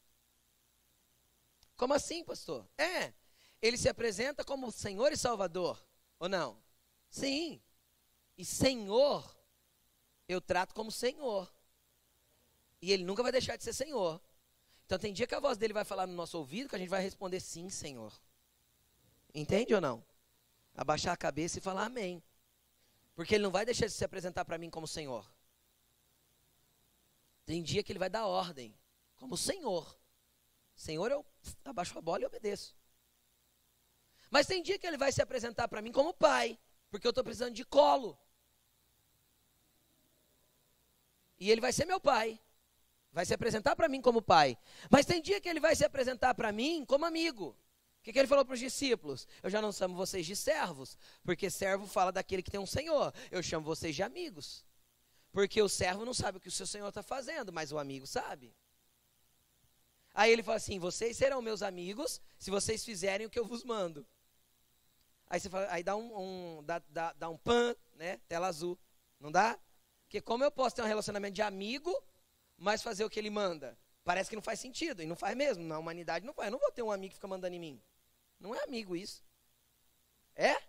Como 1.79 1.95
assim, 1.95 2.23
pastor? 2.23 2.69
É, 2.77 3.15
Ele 3.63 3.79
se 3.79 3.89
apresenta 3.89 4.45
como 4.45 4.71
Senhor 4.71 5.11
e 5.13 5.17
Salvador, 5.17 5.83
ou 6.19 6.29
não? 6.29 6.63
Sim. 7.09 7.59
E 8.37 8.45
Senhor, 8.45 9.35
eu 10.29 10.43
trato 10.43 10.75
como 10.75 10.93
Senhor. 10.93 11.51
E 12.83 12.93
Ele 12.93 13.03
nunca 13.03 13.23
vai 13.23 13.33
deixar 13.33 13.57
de 13.57 13.65
ser 13.65 13.73
Senhor. 13.73 14.21
Então 14.85 14.99
tem 14.99 15.11
dia 15.11 15.27
que 15.27 15.35
a 15.35 15.41
voz 15.41 15.57
dele 15.57 15.73
vai 15.73 15.87
falar 15.87 16.07
no 16.07 16.13
nosso 16.13 16.37
ouvido 16.37 16.69
que 16.69 16.77
a 16.77 16.79
gente 16.79 16.91
vai 16.91 17.01
responder 17.01 17.41
sim, 17.41 17.71
Senhor. 17.71 18.13
Entende 19.35 19.75
ou 19.75 19.81
não? 19.81 20.05
Abaixar 20.75 21.13
a 21.13 21.17
cabeça 21.17 21.59
e 21.59 21.63
falar 21.63 21.85
amém. 21.87 22.23
Porque 23.15 23.35
ele 23.35 23.45
não 23.45 23.51
vai 23.51 23.65
deixar 23.65 23.87
de 23.87 23.93
se 23.93 24.05
apresentar 24.05 24.45
para 24.45 24.59
mim 24.59 24.71
como 24.71 24.87
Senhor. 24.87 25.31
Tem 27.45 27.63
dia 27.63 27.83
que 27.83 27.93
ele 27.93 27.99
vai 27.99 28.09
dar 28.09 28.27
ordem, 28.27 28.75
como 29.17 29.37
Senhor. 29.37 29.99
Senhor, 30.75 31.11
eu 31.11 31.25
abaixo 31.65 31.97
a 31.99 32.01
bola 32.01 32.23
e 32.23 32.27
obedeço. 32.27 32.77
Mas 34.31 34.47
tem 34.47 34.63
dia 34.63 34.79
que 34.79 34.87
ele 34.87 34.97
vai 34.97 35.13
se 35.13 35.21
apresentar 35.21 35.69
para 35.69 35.83
mim 35.83 35.93
como 35.93 36.15
pai, 36.15 36.59
porque 36.91 37.07
eu 37.07 37.11
estou 37.11 37.23
precisando 37.23 37.55
de 37.55 37.65
colo. 37.65 38.19
E 41.39 41.51
ele 41.51 41.61
vai 41.61 41.73
ser 41.73 41.85
meu 41.85 42.01
pai. 42.01 42.41
Vai 43.13 43.27
se 43.27 43.35
apresentar 43.35 43.77
para 43.77 43.89
mim 43.89 44.01
como 44.01 44.23
pai. 44.23 44.57
Mas 44.89 45.05
tem 45.05 45.21
dia 45.21 45.41
que 45.41 45.49
ele 45.49 45.61
vai 45.61 45.77
se 45.77 45.85
apresentar 45.85 46.35
para 46.35 46.51
mim 46.51 46.85
como 46.87 47.05
amigo. 47.05 47.55
O 48.03 48.05
que, 48.05 48.13
que 48.13 48.19
ele 48.19 48.27
falou 48.27 48.45
para 48.45 48.55
os 48.55 48.59
discípulos? 48.59 49.29
Eu 49.45 49.49
já 49.49 49.63
não 49.63 49.71
chamo 49.71 49.95
vocês 49.95 50.27
de 50.27 50.35
servos, 50.35 50.99
porque 51.23 51.49
servo 51.49 51.87
fala 51.87 52.11
daquele 52.11 52.43
que 52.43 52.51
tem 52.51 52.59
um 52.59 52.67
senhor. 52.67 53.15
Eu 53.31 53.41
chamo 53.45 53.65
vocês 53.65 53.95
de 53.95 54.03
amigos. 54.03 54.65
Porque 55.31 55.63
o 55.63 55.69
servo 55.69 56.05
não 56.05 56.13
sabe 56.13 56.39
o 56.39 56.41
que 56.41 56.49
o 56.49 56.51
seu 56.51 56.67
senhor 56.67 56.89
está 56.89 57.01
fazendo, 57.01 57.53
mas 57.53 57.71
o 57.71 57.79
amigo 57.79 58.05
sabe. 58.05 58.53
Aí 60.13 60.33
ele 60.33 60.43
fala 60.43 60.57
assim: 60.57 60.81
vocês 60.81 61.17
serão 61.17 61.41
meus 61.41 61.63
amigos 61.63 62.21
se 62.41 62.51
vocês 62.51 62.85
fizerem 62.85 63.25
o 63.25 63.31
que 63.31 63.39
eu 63.39 63.47
vos 63.47 63.63
mando. 63.63 64.05
Aí, 65.31 65.39
você 65.39 65.49
fala, 65.49 65.69
aí 65.71 65.85
dá 65.85 65.95
um, 65.95 66.59
um 66.59 66.63
dá, 66.65 66.83
dá, 66.89 67.13
dá 67.13 67.31
um 67.31 67.39
pan, 67.39 67.77
né? 67.95 68.19
Tela 68.27 68.49
azul. 68.49 68.77
Não 69.21 69.31
dá? 69.31 69.57
Porque 70.07 70.21
como 70.21 70.43
eu 70.43 70.51
posso 70.51 70.75
ter 70.75 70.83
um 70.83 70.87
relacionamento 70.87 71.35
de 71.35 71.43
amigo, 71.43 71.97
mas 72.59 72.83
fazer 72.83 73.05
o 73.05 73.09
que 73.09 73.21
ele 73.21 73.31
manda? 73.31 73.79
Parece 74.03 74.29
que 74.29 74.35
não 74.35 74.43
faz 74.43 74.59
sentido, 74.59 75.05
e 75.05 75.07
não 75.07 75.15
faz 75.15 75.37
mesmo. 75.37 75.63
Na 75.63 75.79
humanidade 75.79 76.27
não 76.27 76.35
faz. 76.35 76.49
Eu 76.49 76.53
não 76.53 76.59
vou 76.59 76.73
ter 76.73 76.83
um 76.83 76.91
amigo 76.91 77.11
que 77.11 77.15
fica 77.15 77.29
mandando 77.29 77.55
em 77.55 77.61
mim. 77.61 77.83
Não 78.43 78.53
é 78.53 78.65
amigo 78.65 78.97
isso. 78.97 79.23
É? 80.35 80.61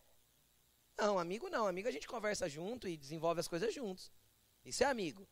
Não, 0.96 1.18
amigo 1.18 1.50
não. 1.50 1.66
Amigo 1.66 1.88
a 1.88 1.92
gente 1.92 2.08
conversa 2.08 2.48
junto 2.48 2.88
e 2.88 2.96
desenvolve 2.96 3.40
as 3.40 3.48
coisas 3.48 3.74
juntos. 3.74 4.12
Isso 4.64 4.84
é 4.84 4.86
amigo. 4.86 5.28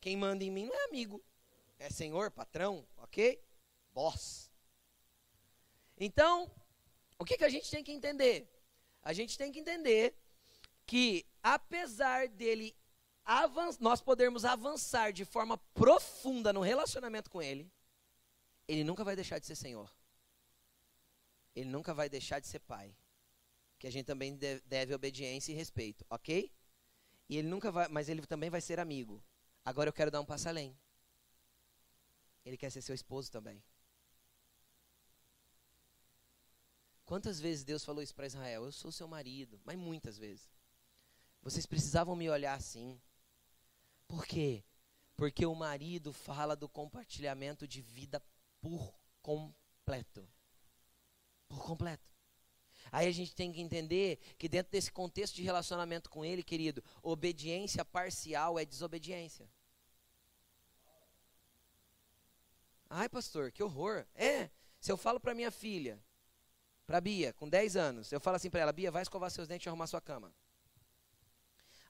Quem 0.00 0.16
manda 0.16 0.44
em 0.44 0.50
mim 0.50 0.66
não 0.66 0.74
é 0.74 0.84
amigo. 0.84 1.20
É 1.80 1.90
senhor, 1.90 2.30
patrão, 2.30 2.86
ok? 2.96 3.42
Boss. 3.92 4.52
Então, 5.98 6.48
o 7.18 7.24
que, 7.24 7.36
que 7.36 7.44
a 7.44 7.48
gente 7.48 7.68
tem 7.68 7.82
que 7.82 7.92
entender? 7.92 8.48
A 9.02 9.12
gente 9.12 9.36
tem 9.36 9.50
que 9.50 9.58
entender 9.58 10.16
que, 10.86 11.26
apesar 11.42 12.28
dele 12.28 12.76
nós 13.80 14.00
podermos 14.00 14.44
avançar 14.44 15.12
de 15.12 15.24
forma 15.24 15.58
profunda 15.74 16.52
no 16.52 16.60
relacionamento 16.60 17.30
com 17.30 17.42
ele, 17.42 17.70
ele 18.68 18.84
nunca 18.84 19.02
vai 19.02 19.16
deixar 19.16 19.40
de 19.40 19.46
ser 19.46 19.56
Senhor. 19.56 19.90
Ele 21.54 21.68
nunca 21.68 21.92
vai 21.92 22.08
deixar 22.08 22.40
de 22.40 22.46
ser 22.46 22.60
pai. 22.60 22.96
Que 23.78 23.86
a 23.86 23.90
gente 23.90 24.06
também 24.06 24.36
deve 24.36 24.94
obediência 24.94 25.52
e 25.52 25.54
respeito, 25.54 26.06
ok? 26.08 26.52
E 27.28 27.36
ele 27.36 27.48
nunca 27.48 27.70
vai, 27.70 27.88
mas 27.88 28.08
ele 28.08 28.24
também 28.26 28.50
vai 28.50 28.60
ser 28.60 28.78
amigo. 28.78 29.22
Agora 29.64 29.88
eu 29.88 29.92
quero 29.92 30.10
dar 30.10 30.20
um 30.20 30.24
passo 30.24 30.48
além. 30.48 30.78
Ele 32.44 32.56
quer 32.56 32.70
ser 32.70 32.82
seu 32.82 32.94
esposo 32.94 33.30
também. 33.30 33.62
Quantas 37.04 37.40
vezes 37.40 37.64
Deus 37.64 37.84
falou 37.84 38.02
isso 38.02 38.14
para 38.14 38.26
Israel? 38.26 38.64
Eu 38.64 38.72
sou 38.72 38.90
seu 38.90 39.06
marido, 39.06 39.60
mas 39.64 39.76
muitas 39.76 40.16
vezes. 40.16 40.50
Vocês 41.42 41.66
precisavam 41.66 42.14
me 42.16 42.30
olhar 42.30 42.54
assim. 42.54 43.00
Por 44.06 44.26
quê? 44.26 44.64
Porque 45.16 45.44
o 45.44 45.54
marido 45.54 46.12
fala 46.12 46.56
do 46.56 46.68
compartilhamento 46.68 47.66
de 47.66 47.80
vida 47.80 48.22
por 48.60 48.94
completo. 49.20 50.28
Por 51.52 51.62
completo. 51.62 52.10
Aí 52.90 53.06
a 53.06 53.12
gente 53.12 53.34
tem 53.34 53.52
que 53.52 53.60
entender 53.60 54.18
que 54.38 54.48
dentro 54.48 54.72
desse 54.72 54.90
contexto 54.90 55.34
de 55.34 55.42
relacionamento 55.42 56.08
com 56.08 56.24
ele, 56.24 56.42
querido, 56.42 56.82
obediência 57.02 57.84
parcial 57.84 58.58
é 58.58 58.64
desobediência. 58.64 59.46
Ai, 62.88 63.06
pastor, 63.06 63.52
que 63.52 63.62
horror. 63.62 64.06
É, 64.14 64.48
se 64.80 64.90
eu 64.90 64.96
falo 64.96 65.20
para 65.20 65.34
minha 65.34 65.50
filha, 65.50 66.02
para 66.86 67.02
Bia, 67.02 67.34
com 67.34 67.46
10 67.46 67.76
anos, 67.76 68.12
eu 68.12 68.20
falo 68.20 68.36
assim 68.36 68.48
para 68.48 68.60
ela, 68.60 68.72
Bia, 68.72 68.90
vai 68.90 69.02
escovar 69.02 69.30
seus 69.30 69.46
dentes 69.46 69.66
e 69.66 69.68
arrumar 69.68 69.86
sua 69.86 70.00
cama. 70.00 70.34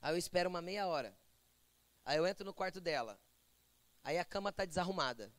Aí 0.00 0.12
eu 0.12 0.18
espero 0.18 0.50
uma 0.50 0.60
meia 0.60 0.88
hora. 0.88 1.16
Aí 2.04 2.18
eu 2.18 2.26
entro 2.26 2.44
no 2.44 2.52
quarto 2.52 2.80
dela. 2.80 3.16
Aí 4.02 4.18
a 4.18 4.24
cama 4.24 4.50
está 4.50 4.64
desarrumada. 4.64 5.32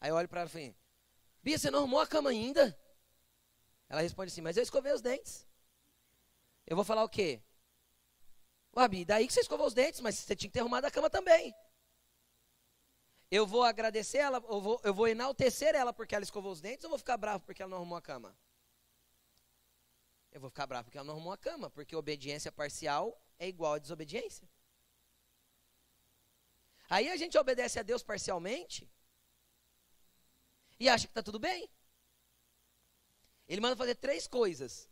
Aí 0.00 0.08
eu 0.08 0.16
olho 0.16 0.28
para 0.28 0.40
ela 0.40 0.48
e 0.48 0.52
falo, 0.52 0.74
Bia, 1.42 1.58
você 1.58 1.70
não 1.70 1.80
arrumou 1.80 2.00
a 2.00 2.06
cama 2.06 2.30
ainda? 2.30 2.78
Ela 3.88 4.02
responde 4.02 4.30
assim, 4.30 4.40
mas 4.40 4.56
eu 4.56 4.62
escovei 4.62 4.92
os 4.92 5.00
dentes. 5.00 5.46
Eu 6.66 6.76
vou 6.76 6.84
falar 6.84 7.04
o 7.04 7.08
quê? 7.08 7.42
Bia, 8.90 9.04
daí 9.04 9.26
que 9.26 9.32
você 9.32 9.40
escovou 9.40 9.66
os 9.66 9.74
dentes, 9.74 10.00
mas 10.00 10.16
você 10.16 10.36
tinha 10.36 10.48
que 10.48 10.52
ter 10.52 10.60
arrumado 10.60 10.84
a 10.84 10.90
cama 10.90 11.10
também. 11.10 11.54
Eu 13.30 13.46
vou 13.46 13.64
agradecer 13.64 14.18
ela, 14.18 14.38
eu 14.48 14.60
vou, 14.60 14.80
eu 14.84 14.94
vou 14.94 15.08
enaltecer 15.08 15.74
ela 15.74 15.92
porque 15.92 16.14
ela 16.14 16.24
escovou 16.24 16.52
os 16.52 16.60
dentes 16.60 16.84
ou 16.84 16.90
vou 16.90 16.98
ficar 16.98 17.16
bravo 17.16 17.44
porque 17.44 17.62
ela 17.62 17.70
não 17.70 17.78
arrumou 17.78 17.98
a 17.98 18.02
cama? 18.02 18.36
Eu 20.30 20.40
vou 20.40 20.50
ficar 20.50 20.66
bravo 20.66 20.84
porque 20.84 20.96
ela 20.96 21.06
não 21.06 21.14
arrumou 21.14 21.32
a 21.32 21.38
cama, 21.38 21.70
porque 21.70 21.96
obediência 21.96 22.52
parcial 22.52 23.20
é 23.38 23.48
igual 23.48 23.74
a 23.74 23.78
desobediência. 23.78 24.48
Aí 26.88 27.08
a 27.08 27.16
gente 27.16 27.36
obedece 27.36 27.78
a 27.78 27.82
Deus 27.82 28.02
parcialmente 28.02 28.88
e 30.80 30.88
acha 30.88 31.06
que 31.06 31.10
está 31.10 31.22
tudo 31.22 31.38
bem. 31.38 31.68
Ele 33.48 33.60
manda 33.60 33.76
fazer 33.76 33.94
três 33.94 34.26
coisas. 34.26 34.88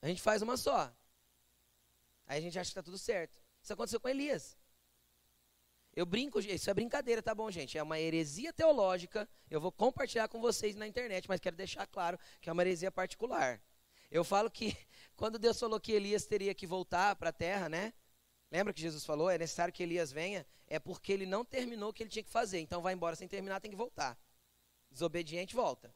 A 0.00 0.06
gente 0.06 0.22
faz 0.22 0.42
uma 0.42 0.56
só. 0.56 0.94
Aí 2.26 2.38
a 2.38 2.40
gente 2.40 2.58
acha 2.58 2.68
que 2.68 2.72
está 2.72 2.82
tudo 2.82 2.98
certo. 2.98 3.38
Isso 3.62 3.72
aconteceu 3.72 4.00
com 4.00 4.08
Elias. 4.08 4.56
Eu 5.94 6.04
brinco, 6.04 6.38
isso 6.38 6.68
é 6.68 6.74
brincadeira, 6.74 7.22
tá 7.22 7.34
bom, 7.34 7.50
gente? 7.50 7.78
É 7.78 7.82
uma 7.82 7.98
heresia 7.98 8.52
teológica. 8.52 9.28
Eu 9.50 9.60
vou 9.60 9.72
compartilhar 9.72 10.28
com 10.28 10.40
vocês 10.40 10.76
na 10.76 10.86
internet, 10.86 11.26
mas 11.26 11.40
quero 11.40 11.56
deixar 11.56 11.86
claro 11.86 12.18
que 12.40 12.50
é 12.50 12.52
uma 12.52 12.62
heresia 12.62 12.92
particular. 12.92 13.60
Eu 14.10 14.22
falo 14.22 14.50
que 14.50 14.76
quando 15.16 15.38
Deus 15.38 15.58
falou 15.58 15.80
que 15.80 15.92
Elias 15.92 16.26
teria 16.26 16.54
que 16.54 16.66
voltar 16.66 17.16
para 17.16 17.30
a 17.30 17.32
terra, 17.32 17.68
né? 17.68 17.94
Lembra 18.50 18.72
que 18.72 18.80
Jesus 18.80 19.04
falou? 19.04 19.30
É 19.30 19.38
necessário 19.38 19.72
que 19.72 19.82
Elias 19.82 20.12
venha, 20.12 20.46
é 20.66 20.78
porque 20.78 21.12
ele 21.12 21.26
não 21.26 21.44
terminou 21.44 21.90
o 21.90 21.92
que 21.92 22.02
ele 22.02 22.10
tinha 22.10 22.22
que 22.22 22.30
fazer. 22.30 22.60
Então 22.60 22.82
vai 22.82 22.92
embora 22.92 23.16
sem 23.16 23.26
terminar, 23.26 23.60
tem 23.60 23.70
que 23.70 23.76
voltar. 23.76 24.18
Desobediente 24.90 25.54
volta. 25.54 25.92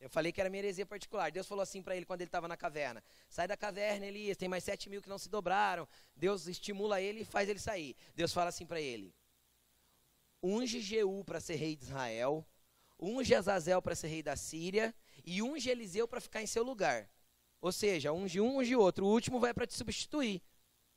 Eu 0.00 0.08
falei 0.08 0.30
que 0.30 0.40
era 0.40 0.48
minha 0.48 0.62
heresia 0.62 0.86
particular. 0.86 1.32
Deus 1.32 1.46
falou 1.46 1.62
assim 1.62 1.82
para 1.82 1.96
ele 1.96 2.06
quando 2.06 2.20
ele 2.20 2.28
estava 2.28 2.46
na 2.46 2.56
caverna: 2.56 3.02
Sai 3.28 3.48
da 3.48 3.56
caverna, 3.56 4.06
Elias, 4.06 4.36
tem 4.36 4.48
mais 4.48 4.62
sete 4.62 4.88
mil 4.88 5.02
que 5.02 5.08
não 5.08 5.18
se 5.18 5.28
dobraram. 5.28 5.88
Deus 6.14 6.46
estimula 6.46 7.00
ele 7.00 7.20
e 7.20 7.24
faz 7.24 7.48
ele 7.48 7.58
sair. 7.58 7.96
Deus 8.14 8.32
fala 8.32 8.50
assim 8.50 8.64
para 8.64 8.80
ele: 8.80 9.12
unge 10.42 10.80
Jeú 10.80 11.24
para 11.24 11.40
ser 11.40 11.56
rei 11.56 11.74
de 11.74 11.84
Israel, 11.84 12.46
unge 12.98 13.34
Azazel 13.34 13.82
para 13.82 13.94
ser 13.94 14.08
rei 14.08 14.22
da 14.22 14.36
Síria 14.36 14.94
e 15.24 15.42
unge 15.42 15.68
Eliseu 15.68 16.06
para 16.06 16.20
ficar 16.20 16.42
em 16.42 16.46
seu 16.46 16.62
lugar. 16.62 17.10
Ou 17.60 17.72
seja, 17.72 18.12
unge 18.12 18.40
um, 18.40 18.58
unge 18.58 18.76
outro. 18.76 19.04
O 19.04 19.10
último 19.10 19.40
vai 19.40 19.52
para 19.52 19.66
te 19.66 19.74
substituir. 19.74 20.40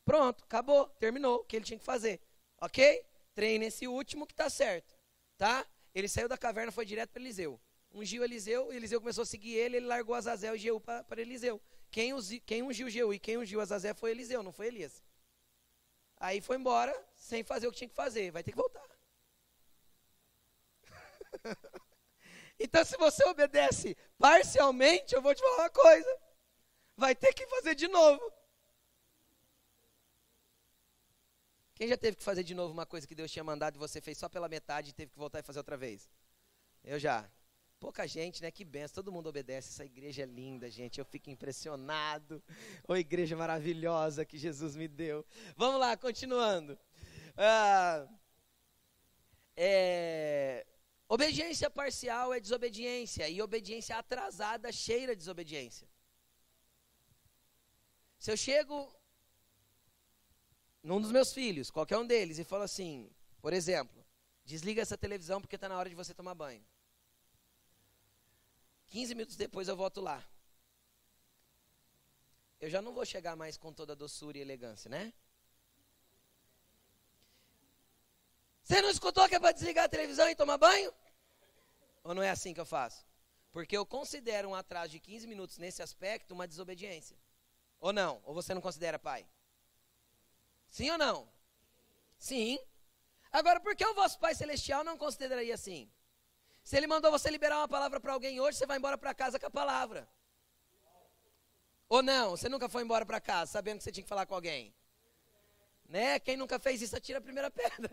Pronto, 0.06 0.44
acabou, 0.44 0.88
terminou 1.00 1.38
o 1.38 1.44
que 1.44 1.56
ele 1.56 1.66
tinha 1.66 1.80
que 1.80 1.86
fazer. 1.86 2.20
Ok? 2.60 3.04
Treine 3.34 3.66
esse 3.66 3.88
último 3.88 4.28
que 4.28 4.34
está 4.34 4.50
certo. 4.50 4.96
Tá? 5.38 5.66
Ele 5.94 6.08
saiu 6.08 6.28
da 6.28 6.38
caverna 6.38 6.72
foi 6.72 6.86
direto 6.86 7.10
para 7.10 7.22
Eliseu. 7.22 7.60
Ungiu 7.94 8.24
Eliseu, 8.24 8.72
Eliseu 8.72 9.02
começou 9.02 9.24
a 9.24 9.26
seguir 9.26 9.54
ele, 9.54 9.78
ele 9.78 9.86
largou 9.86 10.16
Azazel 10.16 10.56
e 10.56 10.60
Jeú 10.60 10.80
para 10.80 11.22
Eliseu. 11.22 11.62
Quem, 11.90 12.14
quem 12.46 12.64
ungiu 12.64 12.90
Jeú 12.90 13.14
e 13.14 13.20
quem 13.20 13.38
ungiu 13.38 13.60
Azazel 13.60 13.94
foi 13.94 14.12
Eliseu, 14.12 14.42
não 14.42 14.54
foi 14.54 14.68
Elias. 14.68 15.04
Aí 16.18 16.40
foi 16.40 16.56
embora 16.56 16.94
sem 17.16 17.44
fazer 17.44 17.68
o 17.68 17.72
que 17.72 17.80
tinha 17.80 17.90
que 17.90 17.96
fazer. 17.96 18.32
Vai 18.32 18.44
ter 18.44 18.52
que 18.52 18.58
voltar. 18.58 18.88
então, 22.60 22.86
se 22.86 22.96
você 22.96 23.26
obedece 23.26 23.98
parcialmente, 24.18 25.14
eu 25.14 25.22
vou 25.22 25.34
te 25.34 25.42
falar 25.42 25.64
uma 25.64 25.70
coisa: 25.70 26.20
vai 26.96 27.16
ter 27.16 27.34
que 27.34 27.46
fazer 27.48 27.76
de 27.76 27.88
novo. 27.88 28.22
Quem 31.74 31.88
já 31.88 31.98
teve 31.98 32.18
que 32.18 32.24
fazer 32.24 32.44
de 32.44 32.54
novo 32.54 32.72
uma 32.72 32.86
coisa 32.86 33.08
que 33.08 33.16
Deus 33.16 33.32
tinha 33.32 33.44
mandado 33.44 33.76
e 33.76 33.80
você 33.80 34.00
fez 34.00 34.16
só 34.16 34.30
pela 34.30 34.48
metade 34.48 34.92
e 34.92 34.94
teve 34.94 35.12
que 35.12 35.18
voltar 35.18 35.40
e 35.40 35.44
fazer 35.44 35.58
outra 35.60 35.76
vez? 35.76 36.08
Eu 36.84 37.00
já. 37.00 37.28
Pouca 37.82 38.08
gente, 38.08 38.42
né? 38.42 38.50
Que 38.50 38.64
benção. 38.64 39.04
Todo 39.04 39.12
mundo 39.12 39.28
obedece. 39.28 39.70
Essa 39.70 39.84
igreja 39.84 40.24
é 40.24 40.26
linda, 40.26 40.70
gente. 40.70 41.00
Eu 41.00 41.06
fico 41.06 41.30
impressionado. 41.30 42.42
Ô, 42.88 42.96
igreja 42.96 43.36
maravilhosa 43.36 44.24
que 44.24 44.38
Jesus 44.38 44.76
me 44.76 44.88
deu. 44.88 45.26
Vamos 45.58 45.82
lá, 45.82 45.98
continuando. 45.98 46.80
Ah, 47.36 48.08
é, 49.58 50.66
Obediência 51.14 51.70
parcial 51.70 52.34
é 52.34 52.40
desobediência, 52.40 53.28
e 53.28 53.42
obediência 53.42 53.98
atrasada 53.98 54.72
cheira 54.72 55.14
desobediência. 55.14 55.86
Se 58.18 58.32
eu 58.32 58.38
chego 58.38 58.96
num 60.82 61.02
dos 61.02 61.12
meus 61.12 61.34
filhos, 61.34 61.70
qualquer 61.70 61.98
um 61.98 62.08
deles, 62.08 62.40
e 62.40 62.46
falo 62.46 62.64
assim, 62.64 63.12
por 63.42 63.52
exemplo, 63.52 64.06
desliga 64.46 64.82
essa 64.82 64.98
televisão 64.98 65.42
porque 65.42 65.58
está 65.58 65.68
na 65.68 65.78
hora 65.78 65.90
de 65.90 65.96
você 65.96 66.14
tomar 66.14 66.34
banho. 66.34 66.66
15 68.92 69.16
minutos 69.16 69.38
depois 69.38 69.70
eu 69.70 69.76
volto 69.76 70.02
lá. 70.02 70.22
Eu 72.60 72.70
já 72.70 72.82
não 72.82 72.94
vou 72.94 73.06
chegar 73.06 73.38
mais 73.38 73.58
com 73.58 73.72
toda 73.72 73.94
a 73.94 73.96
doçura 73.96 74.38
e 74.38 74.42
elegância, 74.42 74.90
né? 74.90 75.14
Você 78.62 78.82
não 78.82 78.90
escutou 78.90 79.28
que 79.30 79.36
é 79.36 79.40
para 79.40 79.54
desligar 79.54 79.86
a 79.86 79.90
televisão 79.90 80.30
e 80.30 80.36
tomar 80.36 80.58
banho? 80.58 80.94
Ou 82.04 82.14
não 82.14 82.22
é 82.22 82.30
assim 82.30 82.54
que 82.54 82.60
eu 82.60 82.66
faço? 82.66 83.06
Porque 83.54 83.76
eu 83.76 83.86
considero 83.86 84.50
um 84.50 84.56
atraso 84.56 84.92
de 84.92 85.00
15 85.00 85.26
minutos 85.26 85.58
nesse 85.58 85.82
aspecto 85.82 86.34
uma 86.34 86.48
desobediência. 86.48 87.18
Ou 87.80 87.94
não? 87.94 88.22
Ou 88.26 88.34
você 88.34 88.54
não 88.54 88.62
considera, 88.62 89.00
pai? 89.00 89.26
Sim 90.70 90.92
ou 90.92 90.98
não? 90.98 91.32
Sim. 92.20 92.60
Agora, 93.32 93.62
por 93.62 93.74
que 93.74 93.86
o 93.86 93.94
vosso 93.94 94.20
Pai 94.20 94.36
Celestial 94.36 94.84
não 94.84 94.98
consideraria 94.98 95.56
assim? 95.56 95.90
Se 96.64 96.78
ele 96.78 96.88
mandou 96.88 97.12
você 97.12 97.30
liberar 97.30 97.58
uma 97.58 97.68
palavra 97.68 98.00
para 98.00 98.14
alguém 98.14 98.40
hoje, 98.40 98.58
você 98.58 98.66
vai 98.66 98.78
embora 98.78 98.98
para 98.98 99.14
casa 99.14 99.40
com 99.40 99.46
a 99.48 99.52
palavra. 99.52 100.08
Ou 101.90 102.02
não? 102.02 102.32
Você 102.32 102.48
nunca 102.48 102.70
foi 102.70 102.84
embora 102.84 103.06
para 103.06 103.20
casa 103.20 103.52
sabendo 103.52 103.80
que 103.80 103.84
você 103.84 103.92
tinha 103.92 104.04
que 104.04 104.10
falar 104.10 104.26
com 104.26 104.36
alguém? 104.36 104.74
Né? 105.86 106.20
Quem 106.20 106.38
nunca 106.38 106.58
fez 106.58 106.82
isso, 106.82 106.96
atira 106.96 107.20
a 107.20 107.22
primeira 107.22 107.52
pedra. 107.52 107.92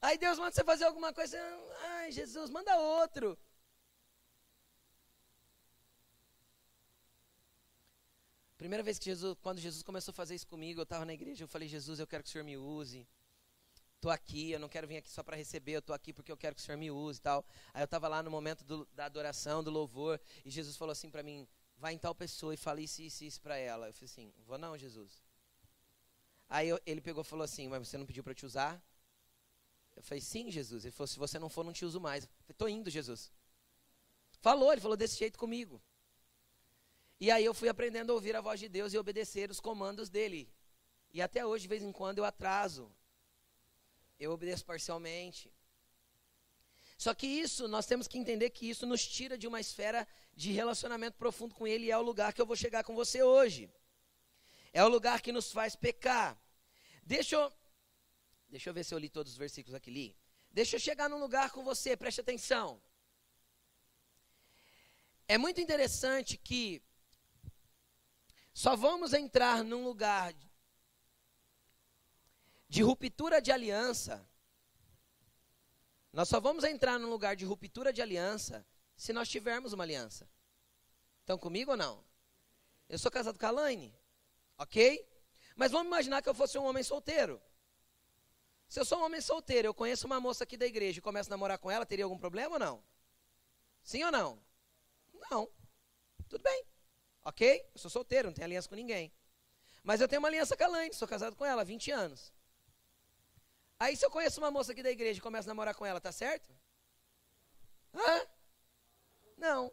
Aí 0.00 0.18
Deus 0.18 0.38
manda 0.38 0.52
você 0.52 0.64
fazer 0.64 0.84
alguma 0.84 1.12
coisa, 1.12 1.38
ai 1.80 2.12
Jesus, 2.12 2.50
manda 2.50 2.76
outro. 2.76 3.38
Primeira 8.56 8.82
vez 8.84 8.96
que 8.96 9.06
Jesus, 9.06 9.36
quando 9.42 9.58
Jesus 9.58 9.82
começou 9.82 10.12
a 10.12 10.14
fazer 10.14 10.36
isso 10.36 10.46
comigo, 10.46 10.78
eu 10.78 10.84
estava 10.84 11.04
na 11.04 11.12
igreja, 11.12 11.42
eu 11.42 11.48
falei, 11.48 11.66
Jesus, 11.66 11.98
eu 11.98 12.06
quero 12.06 12.22
que 12.22 12.28
o 12.28 12.32
Senhor 12.32 12.44
me 12.44 12.56
use. 12.56 13.04
Estou 14.02 14.10
aqui, 14.10 14.50
eu 14.50 14.58
não 14.58 14.68
quero 14.68 14.84
vir 14.84 14.96
aqui 14.96 15.08
só 15.08 15.22
para 15.22 15.36
receber, 15.36 15.74
eu 15.74 15.78
estou 15.78 15.94
aqui 15.94 16.12
porque 16.12 16.32
eu 16.32 16.36
quero 16.36 16.56
que 16.56 16.60
o 16.60 16.64
Senhor 16.64 16.76
me 16.76 16.90
use 16.90 17.20
e 17.20 17.22
tal. 17.22 17.46
Aí 17.72 17.82
eu 17.82 17.84
estava 17.84 18.08
lá 18.08 18.20
no 18.20 18.32
momento 18.32 18.64
do, 18.64 18.84
da 18.86 19.04
adoração, 19.04 19.62
do 19.62 19.70
louvor, 19.70 20.20
e 20.44 20.50
Jesus 20.50 20.76
falou 20.76 20.90
assim 20.90 21.08
para 21.08 21.22
mim, 21.22 21.46
vai 21.76 21.92
em 21.92 21.98
tal 21.98 22.12
pessoa 22.12 22.52
e 22.52 22.56
fale 22.56 22.82
isso, 22.82 23.00
isso, 23.00 23.22
isso 23.22 23.40
para 23.40 23.56
ela. 23.56 23.86
Eu 23.86 23.92
falei 23.92 24.06
assim, 24.06 24.34
vou 24.44 24.58
não, 24.58 24.76
Jesus. 24.76 25.22
Aí 26.48 26.68
eu, 26.68 26.80
ele 26.84 27.00
pegou 27.00 27.22
e 27.22 27.24
falou 27.24 27.44
assim, 27.44 27.68
mas 27.68 27.86
você 27.86 27.96
não 27.96 28.04
pediu 28.04 28.24
para 28.24 28.34
te 28.34 28.44
usar? 28.44 28.82
Eu 29.94 30.02
falei, 30.02 30.20
sim, 30.20 30.50
Jesus. 30.50 30.84
Ele 30.84 30.90
falou, 30.90 31.06
se 31.06 31.16
você 31.16 31.38
não 31.38 31.48
for, 31.48 31.64
não 31.64 31.72
te 31.72 31.84
uso 31.84 32.00
mais. 32.00 32.24
Eu 32.24 32.30
falei, 32.40 32.54
estou 32.54 32.68
indo, 32.68 32.90
Jesus. 32.90 33.30
Falou, 34.40 34.72
ele 34.72 34.80
falou 34.80 34.96
desse 34.96 35.16
jeito 35.16 35.38
comigo. 35.38 35.80
E 37.20 37.30
aí 37.30 37.44
eu 37.44 37.54
fui 37.54 37.68
aprendendo 37.68 38.10
a 38.10 38.16
ouvir 38.16 38.34
a 38.34 38.40
voz 38.40 38.58
de 38.58 38.68
Deus 38.68 38.92
e 38.92 38.98
obedecer 38.98 39.48
os 39.48 39.60
comandos 39.60 40.10
dele. 40.10 40.52
E 41.12 41.22
até 41.22 41.46
hoje, 41.46 41.62
de 41.62 41.68
vez 41.68 41.84
em 41.84 41.92
quando, 41.92 42.18
eu 42.18 42.24
atraso. 42.24 42.92
Eu 44.24 44.32
obedeço 44.32 44.64
parcialmente. 44.64 45.52
Só 46.96 47.12
que 47.12 47.26
isso, 47.26 47.66
nós 47.66 47.86
temos 47.86 48.06
que 48.06 48.16
entender 48.16 48.50
que 48.50 48.68
isso 48.70 48.86
nos 48.86 49.04
tira 49.06 49.36
de 49.36 49.48
uma 49.48 49.60
esfera 49.60 50.06
de 50.34 50.52
relacionamento 50.52 51.18
profundo 51.18 51.54
com 51.54 51.66
Ele 51.66 51.86
e 51.86 51.90
é 51.90 51.98
o 51.98 52.02
lugar 52.02 52.32
que 52.32 52.40
eu 52.40 52.46
vou 52.46 52.54
chegar 52.54 52.84
com 52.84 52.94
você 52.94 53.22
hoje. 53.22 53.68
É 54.72 54.84
o 54.84 54.88
lugar 54.88 55.20
que 55.20 55.32
nos 55.32 55.50
faz 55.50 55.74
pecar. 55.74 56.40
Deixa 57.02 57.34
eu, 57.34 57.52
deixa 58.48 58.70
eu 58.70 58.74
ver 58.74 58.84
se 58.84 58.94
eu 58.94 58.98
li 58.98 59.08
todos 59.08 59.32
os 59.32 59.38
versículos 59.38 59.74
aqui. 59.74 59.90
Li. 59.90 60.16
Deixa 60.50 60.76
eu 60.76 60.80
chegar 60.80 61.08
num 61.10 61.18
lugar 61.18 61.50
com 61.50 61.64
você, 61.64 61.96
preste 61.96 62.20
atenção. 62.20 62.80
É 65.26 65.36
muito 65.36 65.60
interessante 65.60 66.36
que 66.36 66.80
só 68.54 68.76
vamos 68.76 69.12
entrar 69.12 69.64
num 69.64 69.82
lugar 69.82 70.32
de 72.72 72.82
ruptura 72.82 73.38
de 73.38 73.52
aliança. 73.52 74.26
Nós 76.10 76.26
só 76.26 76.40
vamos 76.40 76.64
entrar 76.64 76.98
num 76.98 77.10
lugar 77.10 77.36
de 77.36 77.44
ruptura 77.44 77.92
de 77.92 78.00
aliança 78.00 78.66
se 78.96 79.12
nós 79.12 79.28
tivermos 79.28 79.74
uma 79.74 79.84
aliança. 79.84 80.26
Estão 81.20 81.36
comigo 81.36 81.72
ou 81.72 81.76
não? 81.76 82.02
Eu 82.88 82.98
sou 82.98 83.10
casado 83.10 83.38
com 83.38 83.44
a 83.44 83.50
Laine, 83.50 83.94
ok? 84.56 85.06
Mas 85.54 85.70
vamos 85.70 85.88
imaginar 85.88 86.22
que 86.22 86.30
eu 86.30 86.34
fosse 86.34 86.56
um 86.56 86.64
homem 86.64 86.82
solteiro. 86.82 87.42
Se 88.66 88.80
eu 88.80 88.86
sou 88.86 89.00
um 89.00 89.04
homem 89.04 89.20
solteiro, 89.20 89.68
eu 89.68 89.74
conheço 89.74 90.06
uma 90.06 90.18
moça 90.18 90.44
aqui 90.44 90.56
da 90.56 90.64
igreja 90.64 90.98
e 90.98 91.02
começo 91.02 91.28
a 91.28 91.32
namorar 91.32 91.58
com 91.58 91.70
ela, 91.70 91.84
teria 91.84 92.06
algum 92.06 92.16
problema 92.16 92.54
ou 92.54 92.58
não? 92.58 92.82
Sim 93.82 94.02
ou 94.02 94.10
não? 94.10 94.42
Não. 95.30 95.46
Tudo 96.26 96.42
bem. 96.42 96.64
Ok? 97.22 97.68
Eu 97.74 97.78
sou 97.78 97.90
solteiro, 97.90 98.28
não 98.28 98.34
tenho 98.34 98.46
aliança 98.46 98.66
com 98.66 98.74
ninguém. 98.74 99.12
Mas 99.84 100.00
eu 100.00 100.08
tenho 100.08 100.22
uma 100.22 100.28
aliança 100.28 100.56
com 100.56 100.64
a 100.64 100.68
Laine, 100.68 100.94
sou 100.94 101.06
casado 101.06 101.36
com 101.36 101.44
ela 101.44 101.60
há 101.60 101.64
20 101.66 101.90
anos. 101.90 102.32
Aí 103.82 103.96
se 103.96 104.06
eu 104.06 104.10
conheço 104.12 104.40
uma 104.40 104.48
moça 104.48 104.70
aqui 104.70 104.80
da 104.80 104.92
igreja 104.92 105.18
e 105.18 105.20
começo 105.20 105.48
a 105.48 105.50
namorar 105.50 105.74
com 105.74 105.84
ela, 105.84 106.00
tá 106.00 106.12
certo? 106.12 106.54
Hã? 107.92 108.26
Não. 109.36 109.72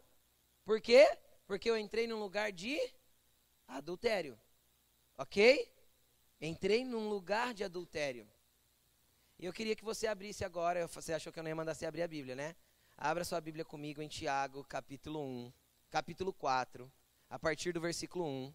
Por 0.64 0.80
quê? 0.80 1.06
Porque 1.46 1.70
eu 1.70 1.78
entrei 1.78 2.08
num 2.08 2.18
lugar 2.18 2.50
de 2.50 2.76
adultério. 3.68 4.36
Ok? 5.16 5.72
Entrei 6.40 6.84
num 6.84 7.08
lugar 7.08 7.54
de 7.54 7.62
adultério. 7.62 8.28
E 9.38 9.46
eu 9.46 9.52
queria 9.52 9.76
que 9.76 9.84
você 9.84 10.08
abrisse 10.08 10.44
agora, 10.44 10.88
você 10.88 11.12
achou 11.12 11.32
que 11.32 11.38
eu 11.38 11.44
não 11.44 11.50
ia 11.50 11.54
mandar 11.54 11.76
você 11.76 11.86
abrir 11.86 12.02
a 12.02 12.08
Bíblia, 12.08 12.34
né? 12.34 12.56
Abra 12.96 13.22
sua 13.22 13.40
Bíblia 13.40 13.64
comigo 13.64 14.02
em 14.02 14.08
Tiago, 14.08 14.64
capítulo 14.64 15.24
1, 15.24 15.52
capítulo 15.88 16.32
4, 16.32 16.92
a 17.28 17.38
partir 17.38 17.72
do 17.72 17.80
versículo 17.80 18.26
1. 18.26 18.52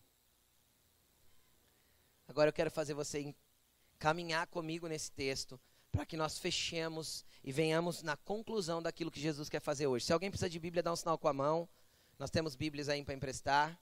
Agora 2.28 2.50
eu 2.50 2.54
quero 2.54 2.70
fazer 2.70 2.94
você 2.94 3.34
caminhar 4.00 4.48
comigo 4.48 4.88
nesse 4.88 5.12
texto, 5.12 5.60
para 5.92 6.06
que 6.06 6.18
nós 6.18 6.38
fechemos 6.38 7.26
e 7.44 7.52
venhamos 7.52 8.04
na 8.04 8.18
conclusão 8.18 8.82
daquilo 8.82 9.12
que 9.12 9.20
Jesus 9.20 9.50
quer 9.50 9.62
fazer 9.62 9.88
hoje. 9.88 10.06
Se 10.06 10.14
alguém 10.14 10.30
precisa 10.30 10.50
de 10.50 10.60
Bíblia, 10.60 10.84
dá 10.84 10.92
um 10.92 10.96
sinal 10.96 11.18
com 11.18 11.28
a 11.28 11.34
mão. 11.34 11.70
Nós 12.20 12.30
temos 12.30 12.56
Bíblias 12.56 12.90
aí 12.90 13.04
para 13.04 13.14
emprestar. 13.14 13.80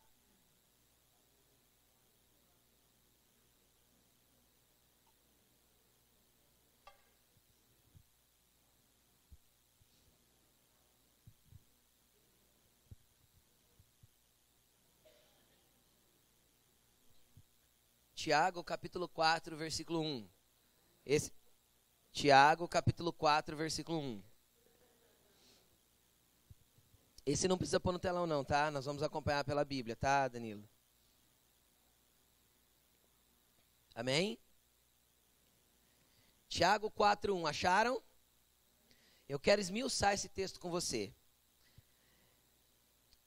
Tiago, 18.24 18.64
capítulo 18.64 19.10
4, 19.10 19.58
versículo 19.58 20.00
1. 20.00 20.30
Esse, 21.06 21.34
Tiago, 22.14 22.66
capítulo 22.70 23.12
4, 23.12 23.54
versículo 23.58 24.00
1. 24.00 24.24
Esse 27.26 27.50
não 27.50 27.58
precisa 27.58 27.82
pôr 27.82 27.92
no 27.92 28.00
telão 28.00 28.26
não, 28.26 28.42
tá? 28.46 28.72
Nós 28.72 28.86
vamos 28.86 29.04
acompanhar 29.04 29.44
pela 29.44 29.66
Bíblia, 29.66 29.94
tá, 29.98 30.30
Danilo? 30.30 30.64
Amém? 33.94 34.40
Tiago 36.48 36.90
4:1, 36.90 37.46
acharam? 37.46 38.02
Eu 39.28 39.38
quero 39.38 39.60
esmiuçar 39.60 40.14
esse 40.14 40.30
texto 40.30 40.62
com 40.62 40.70
você. 40.70 41.14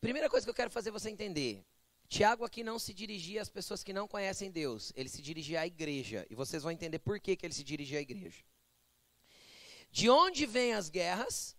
Primeira 0.00 0.30
coisa 0.30 0.46
que 0.46 0.50
eu 0.50 0.54
quero 0.54 0.70
fazer 0.70 0.90
você 0.90 1.10
entender. 1.10 1.62
Tiago 2.08 2.44
aqui 2.44 2.62
não 2.62 2.78
se 2.78 2.94
dirigia 2.94 3.42
às 3.42 3.48
pessoas 3.48 3.82
que 3.82 3.92
não 3.92 4.06
conhecem 4.06 4.50
Deus, 4.50 4.92
ele 4.94 5.08
se 5.08 5.20
dirigia 5.20 5.60
à 5.60 5.66
igreja. 5.66 6.26
E 6.30 6.34
vocês 6.34 6.62
vão 6.62 6.72
entender 6.72 6.98
por 7.00 7.18
que, 7.18 7.36
que 7.36 7.44
ele 7.44 7.54
se 7.54 7.64
dirigia 7.64 7.98
à 7.98 8.02
igreja. 8.02 8.44
De 9.90 10.08
onde 10.08 10.46
vêm 10.46 10.74
as 10.74 10.88
guerras 10.88 11.56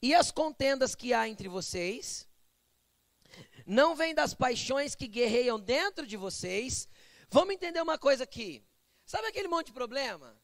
e 0.00 0.14
as 0.14 0.30
contendas 0.30 0.94
que 0.94 1.14
há 1.14 1.28
entre 1.28 1.48
vocês? 1.48 2.28
Não 3.66 3.94
vêm 3.94 4.14
das 4.14 4.34
paixões 4.34 4.94
que 4.94 5.06
guerreiam 5.06 5.58
dentro 5.58 6.06
de 6.06 6.16
vocês? 6.16 6.88
Vamos 7.30 7.54
entender 7.54 7.80
uma 7.80 7.98
coisa 7.98 8.24
aqui. 8.24 8.62
Sabe 9.06 9.28
aquele 9.28 9.48
monte 9.48 9.66
de 9.66 9.72
problema? 9.72 10.38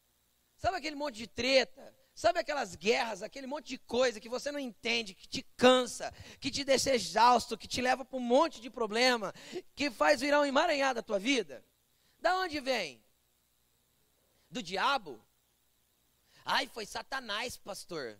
Sabe 0.57 0.76
aquele 0.76 0.96
monte 0.96 1.16
de 1.16 1.26
treta? 1.26 1.94
Sabe 2.19 2.41
aquelas 2.41 2.75
guerras, 2.75 3.23
aquele 3.23 3.47
monte 3.47 3.69
de 3.69 3.79
coisa 3.79 4.19
que 4.19 4.29
você 4.29 4.51
não 4.51 4.59
entende, 4.59 5.14
que 5.14 5.29
te 5.29 5.41
cansa, 5.57 6.12
que 6.41 6.51
te 6.51 6.64
deixa 6.64 6.93
exausto, 6.93 7.57
que 7.57 7.69
te 7.69 7.81
leva 7.81 8.05
para 8.05 8.16
um 8.16 8.21
monte 8.21 8.61
de 8.61 8.69
problema, 8.69 9.33
que 9.77 9.89
faz 9.89 10.21
virar 10.21 10.41
um 10.41 10.45
emaranhado 10.45 10.99
a 10.99 11.03
tua 11.05 11.21
vida? 11.21 11.64
Da 12.19 12.37
onde 12.39 12.59
vem? 12.59 13.01
Do 14.51 14.61
diabo? 14.61 15.25
Ai, 16.45 16.66
foi 16.66 16.85
Satanás, 16.87 17.57
pastor. 17.57 18.19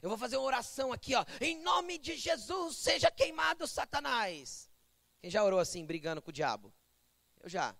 Eu 0.00 0.08
vou 0.08 0.16
fazer 0.16 0.36
uma 0.36 0.46
oração 0.46 0.92
aqui, 0.92 1.16
ó. 1.16 1.26
Em 1.40 1.60
nome 1.60 1.98
de 1.98 2.16
Jesus, 2.16 2.76
seja 2.76 3.10
queimado 3.10 3.66
Satanás. 3.66 4.70
Quem 5.20 5.28
já 5.28 5.42
orou 5.42 5.58
assim, 5.58 5.84
brigando 5.84 6.22
com 6.22 6.30
o 6.30 6.32
diabo? 6.32 6.72
Eu 7.40 7.48
já. 7.48 7.74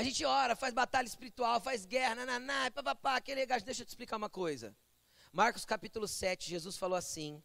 A 0.00 0.02
gente 0.02 0.24
ora, 0.24 0.56
faz 0.56 0.72
batalha 0.72 1.06
espiritual, 1.06 1.60
faz 1.60 1.84
guerra, 1.84 2.14
nananá, 2.14 2.70
papapá, 2.70 3.16
aquele 3.16 3.44
gajo. 3.44 3.66
Deixa 3.66 3.82
eu 3.82 3.84
te 3.84 3.90
explicar 3.90 4.16
uma 4.16 4.30
coisa. 4.30 4.74
Marcos 5.30 5.66
capítulo 5.66 6.08
7, 6.08 6.48
Jesus 6.48 6.78
falou 6.78 6.96
assim. 6.96 7.42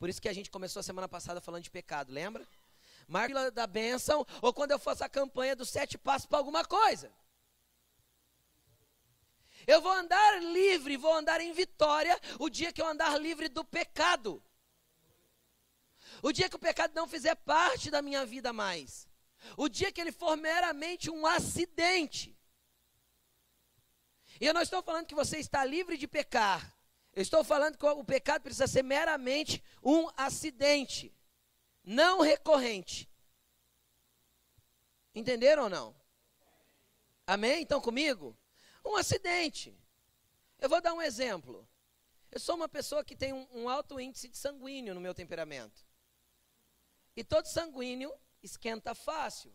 Por 0.00 0.08
isso 0.08 0.20
que 0.20 0.28
a 0.28 0.32
gente 0.32 0.50
começou 0.50 0.80
a 0.80 0.82
semana 0.82 1.06
passada 1.06 1.40
falando 1.40 1.62
de 1.62 1.70
pecado, 1.70 2.12
lembra? 2.12 2.44
Marcos 3.06 3.52
da 3.52 3.68
bênção, 3.68 4.26
ou 4.40 4.52
quando 4.52 4.72
eu 4.72 4.80
faço 4.80 5.04
a 5.04 5.08
campanha 5.08 5.54
dos 5.54 5.68
sete 5.68 5.96
passos 5.96 6.26
para 6.26 6.38
alguma 6.38 6.64
coisa. 6.64 7.08
Eu 9.64 9.80
vou 9.80 9.92
andar 9.92 10.42
livre, 10.42 10.96
vou 10.96 11.14
andar 11.14 11.40
em 11.40 11.52
vitória 11.52 12.20
o 12.40 12.50
dia 12.50 12.72
que 12.72 12.82
eu 12.82 12.86
andar 12.88 13.16
livre 13.16 13.48
do 13.48 13.64
pecado. 13.64 14.42
O 16.20 16.32
dia 16.32 16.50
que 16.50 16.56
o 16.56 16.58
pecado 16.58 16.96
não 16.96 17.06
fizer 17.06 17.36
parte 17.36 17.92
da 17.92 18.02
minha 18.02 18.26
vida 18.26 18.52
mais. 18.52 19.06
O 19.56 19.68
dia 19.68 19.92
que 19.92 20.00
ele 20.00 20.12
for 20.12 20.36
meramente 20.36 21.10
um 21.10 21.26
acidente. 21.26 22.36
E 24.40 24.46
eu 24.46 24.54
não 24.54 24.62
estou 24.62 24.82
falando 24.82 25.06
que 25.06 25.14
você 25.14 25.38
está 25.38 25.64
livre 25.64 25.96
de 25.96 26.08
pecar. 26.08 26.76
Eu 27.12 27.22
estou 27.22 27.44
falando 27.44 27.76
que 27.76 27.84
o 27.84 28.04
pecado 28.04 28.42
precisa 28.42 28.66
ser 28.66 28.82
meramente 28.82 29.62
um 29.82 30.08
acidente, 30.16 31.14
não 31.84 32.20
recorrente. 32.20 33.08
Entenderam 35.14 35.64
ou 35.64 35.68
não? 35.68 35.94
Amém? 37.26 37.62
Então 37.62 37.80
comigo? 37.80 38.36
Um 38.84 38.96
acidente. 38.96 39.78
Eu 40.58 40.68
vou 40.68 40.80
dar 40.80 40.94
um 40.94 41.02
exemplo. 41.02 41.68
Eu 42.30 42.40
sou 42.40 42.56
uma 42.56 42.68
pessoa 42.68 43.04
que 43.04 43.14
tem 43.14 43.32
um, 43.32 43.46
um 43.52 43.68
alto 43.68 44.00
índice 44.00 44.26
de 44.26 44.38
sanguíneo 44.38 44.94
no 44.94 45.00
meu 45.00 45.14
temperamento. 45.14 45.86
E 47.14 47.22
todo 47.22 47.44
sanguíneo 47.44 48.12
esquenta 48.42 48.94
fácil, 48.94 49.52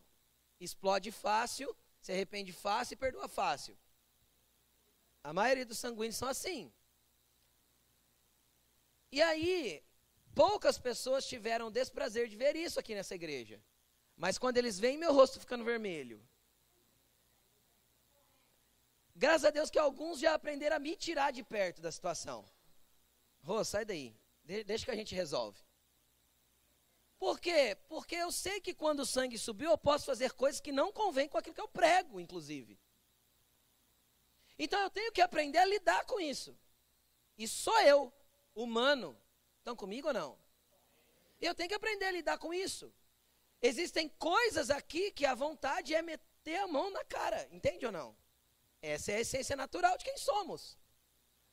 explode 0.58 1.10
fácil, 1.12 1.76
se 2.00 2.12
arrepende 2.12 2.52
fácil 2.52 2.94
e 2.94 2.96
perdoa 2.96 3.28
fácil. 3.28 3.76
A 5.22 5.32
maioria 5.32 5.66
dos 5.66 5.78
sanguíneos 5.78 6.16
são 6.16 6.28
assim. 6.28 6.72
E 9.10 9.20
aí, 9.20 9.82
poucas 10.34 10.78
pessoas 10.78 11.26
tiveram 11.26 11.68
o 11.68 11.70
desprazer 11.70 12.28
de 12.28 12.36
ver 12.36 12.56
isso 12.56 12.78
aqui 12.78 12.94
nessa 12.94 13.14
igreja. 13.14 13.62
Mas 14.16 14.38
quando 14.38 14.56
eles 14.56 14.78
veem 14.78 14.98
meu 14.98 15.12
rosto 15.12 15.38
ficando 15.38 15.64
vermelho, 15.64 16.26
graças 19.14 19.44
a 19.44 19.50
Deus 19.50 19.70
que 19.70 19.78
alguns 19.78 20.18
já 20.18 20.34
aprenderam 20.34 20.76
a 20.76 20.80
me 20.80 20.96
tirar 20.96 21.30
de 21.30 21.42
perto 21.42 21.80
da 21.80 21.92
situação. 21.92 22.48
Rô, 23.42 23.64
sai 23.64 23.84
daí. 23.84 24.16
De 24.44 24.64
deixa 24.64 24.84
que 24.84 24.90
a 24.90 24.96
gente 24.96 25.14
resolve. 25.14 25.58
Por 27.18 27.40
quê? 27.40 27.76
Porque 27.88 28.14
eu 28.14 28.30
sei 28.30 28.60
que 28.60 28.72
quando 28.72 29.00
o 29.00 29.06
sangue 29.06 29.36
subiu, 29.36 29.70
eu 29.70 29.78
posso 29.78 30.06
fazer 30.06 30.32
coisas 30.32 30.60
que 30.60 30.70
não 30.70 30.92
convêm 30.92 31.28
com 31.28 31.36
aquilo 31.36 31.54
que 31.54 31.60
eu 31.60 31.68
prego, 31.68 32.20
inclusive. 32.20 32.78
Então 34.58 34.78
eu 34.80 34.90
tenho 34.90 35.12
que 35.12 35.20
aprender 35.20 35.58
a 35.58 35.64
lidar 35.64 36.04
com 36.04 36.20
isso. 36.20 36.56
E 37.36 37.46
sou 37.46 37.78
eu, 37.80 38.12
humano. 38.54 39.16
Estão 39.58 39.74
comigo 39.76 40.08
ou 40.08 40.14
não? 40.14 40.38
Eu 41.40 41.54
tenho 41.54 41.68
que 41.68 41.74
aprender 41.74 42.06
a 42.06 42.10
lidar 42.10 42.38
com 42.38 42.54
isso. 42.54 42.92
Existem 43.60 44.08
coisas 44.08 44.70
aqui 44.70 45.10
que 45.10 45.26
a 45.26 45.34
vontade 45.34 45.94
é 45.94 46.02
meter 46.02 46.56
a 46.56 46.68
mão 46.68 46.90
na 46.90 47.04
cara, 47.04 47.48
entende 47.50 47.84
ou 47.84 47.92
não? 47.92 48.16
Essa 48.80 49.12
é 49.12 49.16
a 49.16 49.20
essência 49.20 49.56
natural 49.56 49.98
de 49.98 50.04
quem 50.04 50.16
somos. 50.16 50.78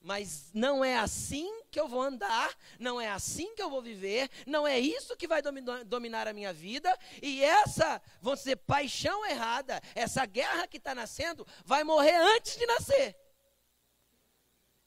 Mas 0.05 0.51
não 0.53 0.85
é 0.85 0.99
assim 0.99 1.63
que 1.71 1.79
eu 1.79 1.87
vou 1.87 1.99
andar, 1.99 2.55
não 2.79 3.01
é 3.01 3.09
assim 3.09 3.55
que 3.55 3.61
eu 3.63 3.71
vou 3.71 3.81
viver, 3.81 4.29
não 4.45 4.67
é 4.67 4.79
isso 4.79 5.17
que 5.17 5.27
vai 5.27 5.41
dominar 5.41 6.27
a 6.27 6.31
minha 6.31 6.53
vida, 6.53 6.95
e 7.23 7.43
essa, 7.43 7.99
vamos 8.21 8.41
dizer, 8.41 8.57
paixão 8.57 9.25
errada, 9.25 9.81
essa 9.95 10.23
guerra 10.27 10.67
que 10.67 10.77
está 10.77 10.93
nascendo, 10.93 11.43
vai 11.65 11.83
morrer 11.83 12.17
antes 12.17 12.55
de 12.55 12.67
nascer. 12.67 13.17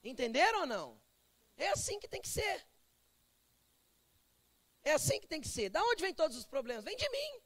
Entenderam 0.04 0.60
ou 0.60 0.66
não? 0.66 1.02
É 1.56 1.70
assim 1.70 1.98
que 1.98 2.06
tem 2.06 2.22
que 2.22 2.28
ser. 2.28 2.64
É 4.84 4.92
assim 4.92 5.18
que 5.18 5.26
tem 5.26 5.40
que 5.40 5.48
ser. 5.48 5.68
Da 5.68 5.82
onde 5.82 6.00
vem 6.00 6.14
todos 6.14 6.36
os 6.36 6.46
problemas? 6.46 6.84
Vem 6.84 6.96
de 6.96 7.10
mim. 7.10 7.40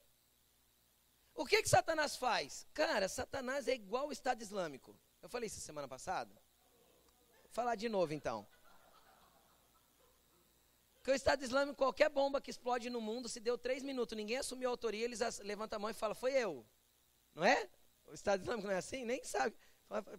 O 1.34 1.46
que 1.46 1.62
que 1.62 1.70
Satanás 1.70 2.16
faz? 2.16 2.66
Cara, 2.74 3.08
Satanás 3.08 3.66
é 3.66 3.72
igual 3.72 4.08
o 4.08 4.12
Estado 4.12 4.42
Islâmico. 4.42 4.94
Eu 5.22 5.30
falei 5.30 5.46
isso 5.46 5.58
semana 5.58 5.88
passada. 5.88 6.41
Falar 7.52 7.74
de 7.74 7.88
novo 7.88 8.14
então. 8.14 8.46
Que 11.04 11.10
o 11.10 11.14
Estado 11.14 11.44
Islâmico, 11.44 11.76
qualquer 11.76 12.08
bomba 12.08 12.40
que 12.40 12.50
explode 12.50 12.88
no 12.88 13.00
mundo, 13.00 13.28
se 13.28 13.40
deu 13.40 13.58
três 13.58 13.82
minutos, 13.82 14.16
ninguém 14.16 14.38
assumiu 14.38 14.68
a 14.68 14.72
autoria, 14.72 15.04
eles 15.04 15.20
levantam 15.40 15.76
a 15.76 15.80
mão 15.80 15.90
e 15.90 15.94
falam, 15.94 16.14
foi 16.14 16.32
eu. 16.32 16.64
Não 17.34 17.44
é? 17.44 17.68
O 18.06 18.14
Estado 18.14 18.40
Islâmico 18.40 18.68
não 18.68 18.74
é 18.74 18.78
assim? 18.78 19.04
Nem 19.04 19.22
sabe. 19.22 19.54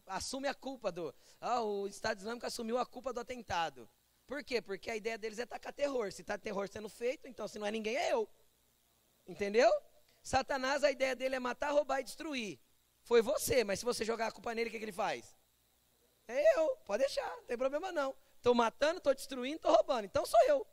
Assume 0.06 0.48
a 0.48 0.54
culpa 0.54 0.92
do. 0.92 1.14
Ah, 1.42 1.62
o 1.62 1.88
Estado 1.88 2.20
Islâmico 2.20 2.46
assumiu 2.46 2.78
a 2.78 2.86
culpa 2.86 3.12
do 3.12 3.20
atentado. 3.20 3.90
Por 4.28 4.44
quê? 4.44 4.62
Porque 4.62 4.92
a 4.92 4.96
ideia 4.96 5.18
deles 5.18 5.40
é 5.40 5.46
tacar 5.46 5.74
terror. 5.74 6.12
Se 6.12 6.22
está 6.22 6.38
terror 6.38 6.68
sendo 6.68 6.88
feito, 6.88 7.28
então 7.28 7.48
se 7.48 7.58
não 7.58 7.66
é 7.66 7.72
ninguém, 7.72 7.96
é 7.96 8.14
eu. 8.14 8.30
Entendeu? 9.26 9.72
Satanás, 10.22 10.84
a 10.84 10.92
ideia 10.92 11.16
dele 11.16 11.36
é 11.36 11.40
matar, 11.40 11.72
roubar 11.72 12.00
e 12.00 12.04
destruir. 12.04 12.60
Foi 13.02 13.22
você, 13.22 13.64
mas 13.64 13.80
se 13.80 13.86
você 13.86 14.06
jogar 14.06 14.28
a 14.28 14.32
culpa 14.32 14.54
nele, 14.54 14.70
o 14.70 14.72
que, 14.72 14.78
que 14.78 14.86
ele 14.86 14.92
faz? 14.92 15.36
É 16.28 16.58
eu, 16.58 16.78
pode 16.86 17.04
deixar, 17.04 17.30
não 17.38 17.44
tem 17.44 17.58
problema 17.58 17.92
não. 17.92 18.16
Estou 18.38 18.54
matando, 18.54 18.98
estou 18.98 19.14
destruindo, 19.14 19.58
estou 19.58 19.72
roubando, 19.72 20.06
então 20.06 20.26
sou 20.26 20.40
eu. 20.48 20.66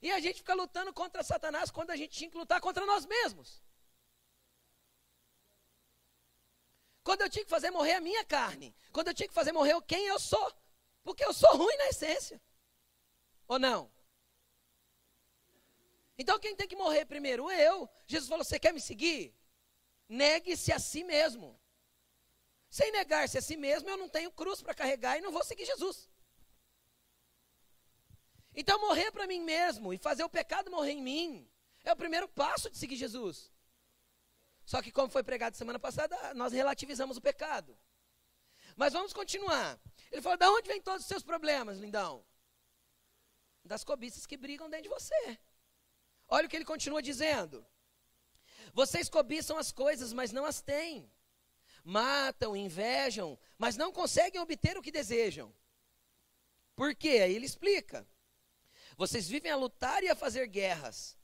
E 0.00 0.10
a 0.12 0.20
gente 0.20 0.36
fica 0.36 0.54
lutando 0.54 0.92
contra 0.92 1.22
Satanás 1.22 1.70
quando 1.70 1.90
a 1.90 1.96
gente 1.96 2.16
tinha 2.16 2.30
que 2.30 2.36
lutar 2.36 2.60
contra 2.60 2.84
nós 2.84 3.06
mesmos. 3.06 3.62
Quando 7.02 7.20
eu 7.20 7.30
tinha 7.30 7.44
que 7.44 7.50
fazer 7.50 7.70
morrer 7.70 7.94
a 7.94 8.00
minha 8.00 8.24
carne. 8.24 8.74
Quando 8.92 9.08
eu 9.08 9.14
tinha 9.14 9.28
que 9.28 9.34
fazer 9.34 9.52
morrer 9.52 9.80
quem 9.82 10.06
eu 10.06 10.18
sou. 10.18 10.52
Porque 11.02 11.24
eu 11.24 11.32
sou 11.32 11.56
ruim 11.56 11.76
na 11.76 11.88
essência. 11.88 12.40
Ou 13.46 13.58
não? 13.58 13.90
Então 16.16 16.38
quem 16.38 16.56
tem 16.56 16.68
que 16.68 16.76
morrer 16.76 17.04
primeiro? 17.04 17.50
Eu. 17.50 17.88
Jesus 18.06 18.28
falou: 18.28 18.44
Você 18.44 18.58
quer 18.58 18.72
me 18.72 18.80
seguir? 18.80 19.34
Negue-se 20.08 20.72
a 20.72 20.78
si 20.78 21.04
mesmo. 21.04 21.58
Sem 22.74 22.90
negar-se 22.90 23.38
a 23.38 23.40
si 23.40 23.56
mesmo, 23.56 23.88
eu 23.88 23.96
não 23.96 24.08
tenho 24.08 24.32
cruz 24.32 24.60
para 24.60 24.74
carregar 24.74 25.16
e 25.16 25.20
não 25.20 25.30
vou 25.30 25.44
seguir 25.44 25.64
Jesus. 25.64 26.10
Então, 28.52 28.80
morrer 28.80 29.12
para 29.12 29.28
mim 29.28 29.38
mesmo 29.38 29.94
e 29.94 29.96
fazer 29.96 30.24
o 30.24 30.28
pecado 30.28 30.72
morrer 30.72 30.90
em 30.90 31.00
mim 31.00 31.48
é 31.84 31.92
o 31.92 31.96
primeiro 31.96 32.26
passo 32.26 32.68
de 32.68 32.76
seguir 32.76 32.96
Jesus. 32.96 33.48
Só 34.66 34.82
que, 34.82 34.90
como 34.90 35.08
foi 35.08 35.22
pregado 35.22 35.56
semana 35.56 35.78
passada, 35.78 36.34
nós 36.34 36.52
relativizamos 36.52 37.16
o 37.16 37.20
pecado. 37.20 37.78
Mas 38.74 38.92
vamos 38.92 39.12
continuar. 39.12 39.78
Ele 40.10 40.20
falou: 40.20 40.36
da 40.36 40.50
onde 40.50 40.66
vem 40.66 40.82
todos 40.82 41.02
os 41.02 41.06
seus 41.06 41.22
problemas, 41.22 41.78
lindão? 41.78 42.26
Das 43.64 43.84
cobiças 43.84 44.26
que 44.26 44.36
brigam 44.36 44.68
dentro 44.68 44.88
de 44.90 44.96
você. 44.96 45.38
Olha 46.26 46.46
o 46.46 46.50
que 46.50 46.56
ele 46.56 46.64
continua 46.64 47.00
dizendo. 47.00 47.64
Vocês 48.72 49.08
cobiçam 49.08 49.56
as 49.56 49.70
coisas, 49.70 50.12
mas 50.12 50.32
não 50.32 50.44
as 50.44 50.60
têm. 50.60 51.08
Matam, 51.84 52.56
invejam, 52.56 53.38
mas 53.58 53.76
não 53.76 53.92
conseguem 53.92 54.40
obter 54.40 54.78
o 54.78 54.82
que 54.82 54.90
desejam. 54.90 55.54
Por 56.74 56.94
quê? 56.94 57.20
Aí 57.22 57.34
ele 57.34 57.44
explica. 57.44 58.08
Vocês 58.96 59.28
vivem 59.28 59.50
a 59.50 59.56
lutar 59.56 60.02
e 60.02 60.08
a 60.08 60.16
fazer 60.16 60.46
guerras. 60.46 61.16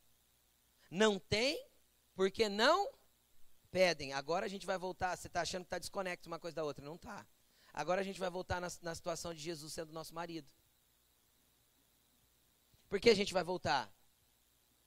Não 0.90 1.18
têm, 1.18 1.58
porque 2.14 2.48
não 2.48 2.92
pedem. 3.70 4.12
Agora 4.12 4.44
a 4.44 4.48
gente 4.48 4.66
vai 4.66 4.76
voltar. 4.76 5.16
Você 5.16 5.28
está 5.28 5.40
achando 5.40 5.62
que 5.62 5.68
está 5.68 5.78
desconecto 5.78 6.28
uma 6.28 6.38
coisa 6.38 6.56
da 6.56 6.64
outra? 6.64 6.84
Não 6.84 6.96
está. 6.96 7.26
Agora 7.72 8.00
a 8.00 8.04
gente 8.04 8.20
vai 8.20 8.28
voltar 8.28 8.61
na, 8.61 8.68
na 8.82 8.94
situação 8.94 9.32
de 9.32 9.40
Jesus 9.40 9.72
sendo 9.72 9.92
nosso 9.92 10.14
marido. 10.14 10.50
Por 12.88 13.00
que 13.00 13.08
a 13.08 13.14
gente 13.14 13.32
vai 13.32 13.44
voltar? 13.44 13.90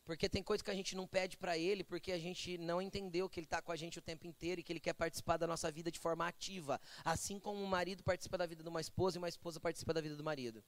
Porque 0.05 0.27
tem 0.27 0.43
coisa 0.43 0.61
que 0.61 0.69
a 0.69 0.75
gente 0.75 0.95
não 0.95 1.07
pede 1.07 1.37
para 1.37 1.57
ele, 1.57 1.83
porque 1.83 2.11
a 2.11 2.19
gente 2.19 2.57
não 2.57 2.81
entendeu 2.81 3.29
que 3.29 3.39
ele 3.39 3.45
está 3.45 3.61
com 3.61 3.71
a 3.71 3.75
gente 3.75 3.97
o 3.97 4.01
tempo 4.01 4.27
inteiro 4.27 4.59
e 4.59 4.63
que 4.63 4.73
ele 4.73 4.79
quer 4.79 4.93
participar 4.93 5.37
da 5.37 5.47
nossa 5.47 5.71
vida 5.71 5.89
de 5.89 5.97
forma 5.97 6.27
ativa. 6.27 6.79
Assim 7.05 7.39
como 7.39 7.61
um 7.61 7.65
marido 7.65 8.03
participa 8.03 8.37
da 8.37 8.45
vida 8.45 8.61
de 8.61 8.69
uma 8.69 8.81
esposa 8.81 9.17
e 9.17 9.19
uma 9.19 9.29
esposa 9.29 9.61
participa 9.61 9.93
da 9.93 10.01
vida 10.01 10.17
do 10.17 10.23
marido. 10.23 10.63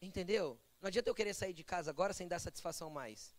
Entendeu? 0.00 0.60
Não 0.80 0.88
adianta 0.88 1.08
eu 1.08 1.14
querer 1.14 1.32
sair 1.32 1.52
de 1.52 1.62
casa 1.62 1.90
agora 1.90 2.12
sem 2.12 2.26
dar 2.26 2.40
satisfação 2.40 2.90
mais. 2.90 3.36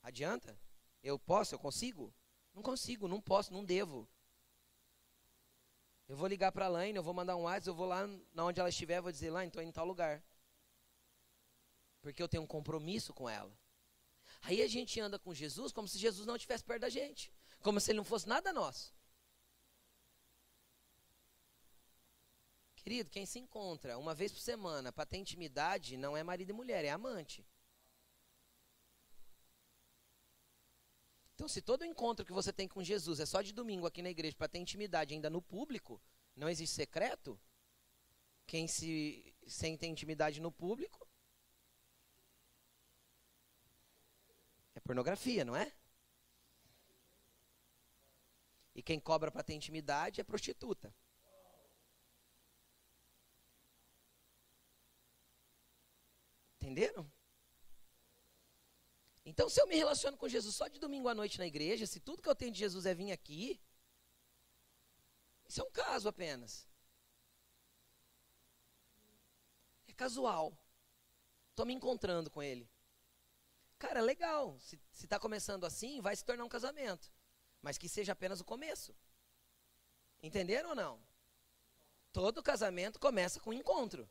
Adianta? 0.00 0.56
Eu 1.02 1.18
posso? 1.18 1.56
Eu 1.56 1.58
consigo? 1.58 2.14
Não 2.54 2.62
consigo, 2.62 3.08
não 3.08 3.20
posso, 3.20 3.52
não 3.52 3.64
devo. 3.64 4.08
Eu 6.08 6.16
vou 6.16 6.28
ligar 6.28 6.52
para 6.52 6.66
a 6.66 6.68
Laine, 6.68 6.96
eu 6.96 7.02
vou 7.02 7.12
mandar 7.12 7.34
um 7.36 7.42
WhatsApp, 7.42 7.68
eu 7.68 7.74
vou 7.74 7.86
lá 7.86 8.06
na 8.32 8.44
onde 8.44 8.60
ela 8.60 8.68
estiver, 8.68 9.00
vou 9.00 9.10
dizer, 9.10 9.26
estou 9.26 9.60
indo 9.60 9.68
em 9.68 9.72
tal 9.72 9.84
lugar. 9.84 10.22
Porque 12.08 12.22
eu 12.22 12.28
tenho 12.28 12.42
um 12.42 12.46
compromisso 12.46 13.12
com 13.12 13.28
ela. 13.28 13.52
Aí 14.40 14.62
a 14.62 14.66
gente 14.66 14.98
anda 14.98 15.18
com 15.18 15.34
Jesus 15.34 15.72
como 15.72 15.86
se 15.86 15.98
Jesus 15.98 16.26
não 16.26 16.36
estivesse 16.36 16.64
perto 16.64 16.80
da 16.80 16.88
gente. 16.88 17.32
Como 17.60 17.78
se 17.80 17.90
ele 17.90 17.98
não 17.98 18.04
fosse 18.04 18.26
nada 18.26 18.52
nosso. 18.52 18.94
Querido, 22.76 23.10
quem 23.10 23.26
se 23.26 23.38
encontra 23.38 23.98
uma 23.98 24.14
vez 24.14 24.32
por 24.32 24.40
semana 24.40 24.90
para 24.90 25.04
ter 25.04 25.18
intimidade 25.18 25.98
não 25.98 26.16
é 26.16 26.22
marido 26.22 26.50
e 26.50 26.54
mulher, 26.54 26.84
é 26.84 26.90
amante. 26.90 27.46
Então, 31.34 31.46
se 31.46 31.60
todo 31.60 31.84
encontro 31.84 32.24
que 32.24 32.32
você 32.32 32.52
tem 32.52 32.66
com 32.66 32.82
Jesus 32.82 33.20
é 33.20 33.26
só 33.26 33.42
de 33.42 33.52
domingo 33.52 33.86
aqui 33.86 34.00
na 34.00 34.10
igreja 34.10 34.36
para 34.36 34.48
ter 34.48 34.58
intimidade 34.58 35.12
ainda 35.12 35.28
no 35.28 35.42
público, 35.42 36.00
não 36.34 36.48
existe 36.48 36.74
secreto, 36.74 37.38
quem 38.46 38.66
se 38.66 39.34
sem 39.46 39.76
ter 39.76 39.86
intimidade 39.86 40.40
no 40.40 40.50
público 40.50 41.07
pornografia, 44.88 45.44
não 45.44 45.54
é? 45.54 45.70
E 48.74 48.82
quem 48.82 48.98
cobra 48.98 49.30
para 49.30 49.42
ter 49.42 49.52
intimidade 49.52 50.18
é 50.18 50.24
prostituta. 50.24 50.94
Entenderam? 56.56 57.12
Então, 59.26 59.46
se 59.50 59.60
eu 59.60 59.66
me 59.66 59.76
relaciono 59.76 60.16
com 60.16 60.26
Jesus 60.26 60.56
só 60.56 60.68
de 60.68 60.78
domingo 60.78 61.06
à 61.08 61.14
noite 61.14 61.38
na 61.38 61.46
igreja, 61.46 61.86
se 61.86 62.00
tudo 62.00 62.22
que 62.22 62.28
eu 62.28 62.34
tenho 62.34 62.52
de 62.52 62.58
Jesus 62.58 62.86
é 62.86 62.94
vir 62.94 63.12
aqui, 63.12 63.60
isso 65.46 65.60
é 65.60 65.64
um 65.64 65.70
caso 65.70 66.08
apenas. 66.08 66.66
É 69.86 69.92
casual. 69.92 70.56
Estou 71.50 71.66
me 71.66 71.74
encontrando 71.74 72.30
com 72.30 72.42
ele. 72.42 72.66
Cara, 73.78 74.00
legal. 74.00 74.58
Se 74.58 74.78
está 74.92 75.18
começando 75.18 75.64
assim, 75.64 76.00
vai 76.00 76.16
se 76.16 76.24
tornar 76.24 76.44
um 76.44 76.48
casamento. 76.48 77.12
Mas 77.62 77.78
que 77.78 77.88
seja 77.88 78.12
apenas 78.12 78.40
o 78.40 78.44
começo. 78.44 78.94
Entenderam 80.22 80.70
ou 80.70 80.74
não? 80.74 81.00
Todo 82.12 82.42
casamento 82.42 82.98
começa 82.98 83.40
com 83.40 83.50
um 83.50 83.54
encontro. 83.54 84.08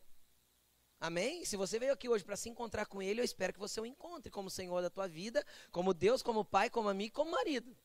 Amém? 0.99 1.45
Se 1.45 1.55
você 1.55 1.77
veio 1.77 1.93
aqui 1.93 2.09
hoje 2.09 2.23
para 2.23 2.35
se 2.35 2.49
encontrar 2.49 2.85
com 2.85 3.01
Ele, 3.01 3.21
eu 3.21 3.25
espero 3.25 3.53
que 3.53 3.59
você 3.59 3.79
o 3.79 3.85
encontre 3.85 4.31
como 4.31 4.49
Senhor 4.49 4.81
da 4.81 4.89
tua 4.89 5.07
vida, 5.07 5.45
como 5.71 5.93
Deus, 5.93 6.23
como 6.23 6.45
Pai, 6.45 6.69
como 6.69 6.89
amigo, 6.89 7.13
como 7.13 7.31
marido. 7.31 7.75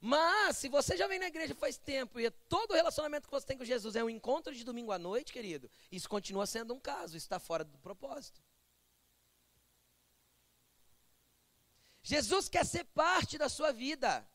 Mas, 0.00 0.58
se 0.58 0.68
você 0.68 0.96
já 0.96 1.06
vem 1.06 1.18
na 1.18 1.26
igreja 1.26 1.54
faz 1.54 1.78
tempo 1.78 2.20
e 2.20 2.30
todo 2.30 2.72
o 2.72 2.74
relacionamento 2.74 3.26
que 3.26 3.32
você 3.32 3.46
tem 3.46 3.56
com 3.56 3.64
Jesus 3.64 3.96
é 3.96 4.04
um 4.04 4.10
encontro 4.10 4.54
de 4.54 4.62
domingo 4.62 4.92
à 4.92 4.98
noite, 4.98 5.32
querido, 5.32 5.70
isso 5.90 6.08
continua 6.08 6.46
sendo 6.46 6.74
um 6.74 6.78
caso, 6.78 7.16
isso 7.16 7.24
está 7.24 7.38
fora 7.38 7.64
do 7.64 7.78
propósito. 7.78 8.42
Jesus 12.04 12.50
quer 12.50 12.66
ser 12.66 12.84
parte 12.84 13.38
da 13.38 13.48
sua 13.48 13.72
vida. 13.72 14.28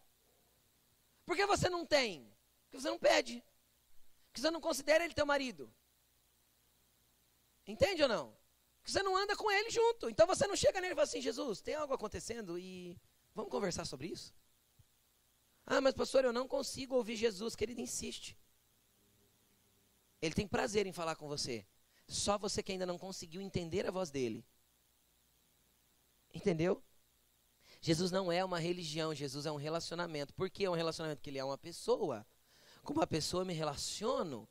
Por 1.23 1.35
que 1.35 1.45
você 1.45 1.69
não 1.69 1.85
tem? 1.85 2.27
Porque 2.63 2.81
você 2.81 2.89
não 2.89 2.97
pede. 2.97 3.43
Porque 4.25 4.41
você 4.41 4.49
não 4.49 4.59
considera 4.59 5.05
ele 5.05 5.13
teu 5.13 5.25
marido. 5.25 5.71
Entende 7.67 8.01
ou 8.01 8.09
não? 8.09 8.35
Porque 8.79 8.91
você 8.91 9.03
não 9.03 9.15
anda 9.15 9.35
com 9.35 9.51
ele 9.51 9.69
junto. 9.69 10.09
Então 10.09 10.25
você 10.25 10.47
não 10.47 10.55
chega 10.55 10.81
nele 10.81 10.93
e 10.93 10.95
fala 10.95 11.03
assim: 11.03 11.21
Jesus, 11.21 11.61
tem 11.61 11.75
algo 11.75 11.93
acontecendo 11.93 12.57
e 12.57 12.99
vamos 13.35 13.51
conversar 13.51 13.85
sobre 13.85 14.07
isso? 14.07 14.33
Ah, 15.63 15.79
mas 15.79 15.93
pastor, 15.93 16.25
eu 16.25 16.33
não 16.33 16.47
consigo 16.47 16.95
ouvir 16.95 17.15
Jesus, 17.15 17.55
que 17.55 17.63
ele 17.63 17.79
insiste. 17.79 18.35
Ele 20.19 20.33
tem 20.33 20.47
prazer 20.47 20.87
em 20.87 20.91
falar 20.91 21.15
com 21.15 21.27
você. 21.27 21.63
Só 22.07 22.35
você 22.35 22.63
que 22.63 22.71
ainda 22.71 22.87
não 22.87 22.97
conseguiu 22.97 23.39
entender 23.39 23.85
a 23.85 23.91
voz 23.91 24.09
dele. 24.09 24.43
Entendeu? 26.33 26.83
Jesus 27.81 28.11
não 28.11 28.31
é 28.31 28.43
uma 28.43 28.59
religião, 28.59 29.13
Jesus 29.13 29.45
é 29.45 29.51
um 29.51 29.55
relacionamento. 29.55 30.33
Por 30.33 30.49
que 30.49 30.65
é 30.65 30.69
um 30.69 30.75
relacionamento? 30.75 31.19
Porque 31.19 31.29
ele 31.29 31.39
é 31.39 31.43
uma 31.43 31.57
pessoa. 31.57 32.25
Com 32.83 32.93
uma 32.93 33.07
pessoa 33.07 33.41
eu 33.41 33.45
me 33.45 33.53
relaciono. 33.53 34.47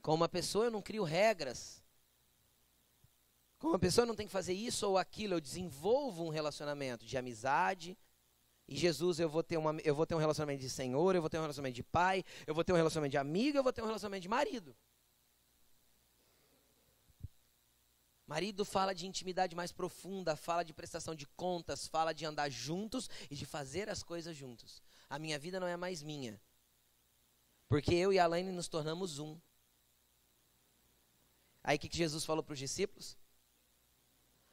Com 0.00 0.14
uma 0.14 0.28
pessoa 0.28 0.66
eu 0.66 0.70
não 0.70 0.80
crio 0.80 1.04
regras. 1.04 1.82
Com 3.58 3.68
uma 3.68 3.78
pessoa 3.78 4.04
eu 4.04 4.06
não 4.06 4.14
tem 4.14 4.26
que 4.26 4.32
fazer 4.32 4.54
isso 4.54 4.88
ou 4.88 4.96
aquilo, 4.96 5.34
eu 5.34 5.40
desenvolvo 5.40 6.24
um 6.24 6.28
relacionamento 6.28 7.04
de 7.04 7.18
amizade. 7.18 7.98
E 8.68 8.76
Jesus, 8.76 9.18
eu 9.18 9.28
vou 9.28 9.42
ter 9.42 9.56
uma, 9.56 9.76
eu 9.82 9.94
vou 9.94 10.06
ter 10.06 10.14
um 10.14 10.18
relacionamento 10.18 10.60
de 10.60 10.70
Senhor, 10.70 11.14
eu 11.14 11.20
vou 11.20 11.30
ter 11.30 11.38
um 11.38 11.42
relacionamento 11.42 11.74
de 11.74 11.82
pai, 11.82 12.24
eu 12.46 12.54
vou 12.54 12.62
ter 12.62 12.72
um 12.72 12.76
relacionamento 12.76 13.12
de 13.12 13.18
amigo, 13.18 13.58
eu 13.58 13.62
vou 13.62 13.72
ter 13.72 13.82
um 13.82 13.86
relacionamento 13.86 14.22
de 14.22 14.28
marido. 14.28 14.76
Marido 18.28 18.62
fala 18.62 18.94
de 18.94 19.06
intimidade 19.06 19.56
mais 19.56 19.72
profunda, 19.72 20.36
fala 20.36 20.62
de 20.62 20.74
prestação 20.74 21.14
de 21.14 21.26
contas, 21.28 21.88
fala 21.88 22.12
de 22.12 22.26
andar 22.26 22.50
juntos 22.50 23.08
e 23.30 23.34
de 23.34 23.46
fazer 23.46 23.88
as 23.88 24.02
coisas 24.02 24.36
juntos. 24.36 24.82
A 25.08 25.18
minha 25.18 25.38
vida 25.38 25.58
não 25.58 25.66
é 25.66 25.78
mais 25.78 26.02
minha. 26.02 26.38
Porque 27.68 27.94
eu 27.94 28.12
e 28.12 28.18
a 28.18 28.24
Alaine 28.24 28.52
nos 28.52 28.68
tornamos 28.68 29.18
um. 29.18 29.40
Aí 31.64 31.78
o 31.78 31.80
que, 31.80 31.88
que 31.88 31.96
Jesus 31.96 32.22
falou 32.22 32.42
para 32.42 32.52
os 32.52 32.58
discípulos? 32.58 33.16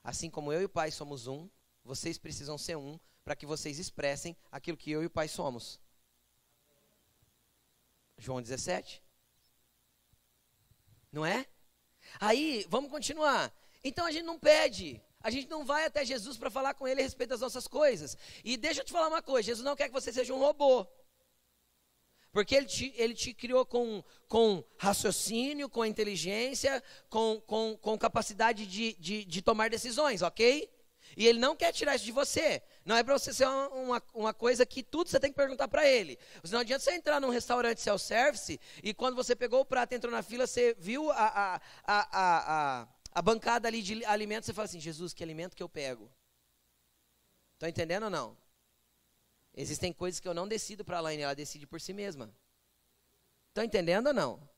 Assim 0.02 0.30
como 0.30 0.54
eu 0.54 0.62
e 0.62 0.66
o 0.66 0.70
Pai 0.70 0.90
somos 0.90 1.28
um, 1.28 1.50
vocês 1.84 2.18
precisam 2.18 2.58
ser 2.58 2.78
um 2.78 2.98
para 3.26 3.36
que 3.36 3.46
vocês 3.46 3.78
expressem 3.78 4.38
aquilo 4.50 4.78
que 4.78 4.90
eu 4.90 5.04
e 5.04 5.08
o 5.08 5.10
Pai 5.10 5.28
somos. 5.28 5.82
João 8.18 8.42
17. 8.42 9.04
Não 11.12 11.26
é? 11.26 11.46
Aí, 12.22 12.66
vamos 12.70 12.90
continuar. 12.90 13.54
Então 13.88 14.08
a 14.08 14.12
gente 14.12 14.26
não 14.26 14.40
pede, 14.40 15.00
a 15.22 15.30
gente 15.30 15.48
não 15.48 15.64
vai 15.64 15.86
até 15.86 16.04
Jesus 16.04 16.38
para 16.38 16.50
falar 16.50 16.74
com 16.74 16.88
ele 16.88 17.02
a 17.02 17.04
respeito 17.04 17.30
das 17.30 17.42
nossas 17.42 17.68
coisas. 17.68 18.18
E 18.44 18.58
deixa 18.58 18.82
eu 18.82 18.86
te 18.86 18.92
falar 18.92 19.08
uma 19.08 19.22
coisa: 19.22 19.46
Jesus 19.46 19.64
não 19.64 19.76
quer 19.76 19.90
que 19.90 19.94
você 19.94 20.12
seja 20.12 20.34
um 20.34 20.40
robô. 20.40 20.88
Porque 22.32 22.56
ele 22.56 22.66
te, 22.66 22.94
ele 22.98 23.14
te 23.14 23.34
criou 23.34 23.66
com, 23.66 24.04
com 24.28 24.62
raciocínio, 24.78 25.70
com 25.70 25.86
inteligência, 25.86 26.84
com, 27.10 27.40
com, 27.46 27.78
com 27.78 27.98
capacidade 27.98 28.66
de, 28.66 28.94
de, 28.96 29.24
de 29.24 29.42
tomar 29.42 29.70
decisões, 29.70 30.22
ok? 30.22 30.70
E 31.16 31.28
ele 31.28 31.40
não 31.40 31.56
quer 31.56 31.72
tirar 31.72 31.96
isso 31.96 32.04
de 32.04 32.12
você. 32.12 32.62
Não 32.84 32.98
é 32.98 33.04
para 33.04 33.18
você 33.18 33.34
ser 33.34 33.48
uma, 33.48 34.04
uma, 34.14 34.34
coisa 34.34 34.66
que 34.66 34.84
tudo 34.84 35.10
você 35.10 35.20
tem 35.20 35.30
que 35.32 35.38
perguntar 35.38 35.68
para 35.68 35.88
ele. 35.88 36.20
Não 36.52 36.60
adianta 36.60 36.84
você 36.84 36.92
entrar 36.92 37.22
num 37.22 37.30
restaurante 37.30 37.80
self-service 37.80 38.60
e 38.84 38.94
quando 38.94 39.16
você 39.16 39.36
pegou 39.36 39.62
o 39.62 39.66
prato 39.66 39.94
e 39.94 39.96
entrou 39.96 40.12
na 40.12 40.22
fila, 40.22 40.46
você 40.46 40.76
viu 40.78 41.10
a, 41.12 41.16
a, 41.16 41.62
a, 41.86 42.82
a, 42.82 42.88
a 43.16 43.22
bancada 43.22 43.70
ali 43.70 43.82
de 43.82 44.04
alimentos, 44.04 44.46
você 44.46 44.54
fala 44.54 44.66
assim, 44.66 44.80
Jesus, 44.80 45.14
que 45.14 45.24
alimento 45.24 45.56
que 45.56 45.64
eu 45.64 45.70
pego? 45.70 46.12
Estão 47.54 47.70
entendendo 47.70 48.04
ou 48.04 48.10
não? 48.10 48.38
Existem 49.54 49.94
coisas 49.94 50.20
que 50.20 50.28
eu 50.28 50.34
não 50.34 50.46
decido 50.46 50.84
para 50.84 50.98
a 50.98 51.02
Laine, 51.02 51.24
ela 51.24 51.34
decide 51.34 51.66
por 51.66 51.80
si 51.80 51.94
mesma. 51.94 52.30
Estão 53.48 53.64
entendendo 53.64 54.08
ou 54.08 54.14
não? 54.14 54.50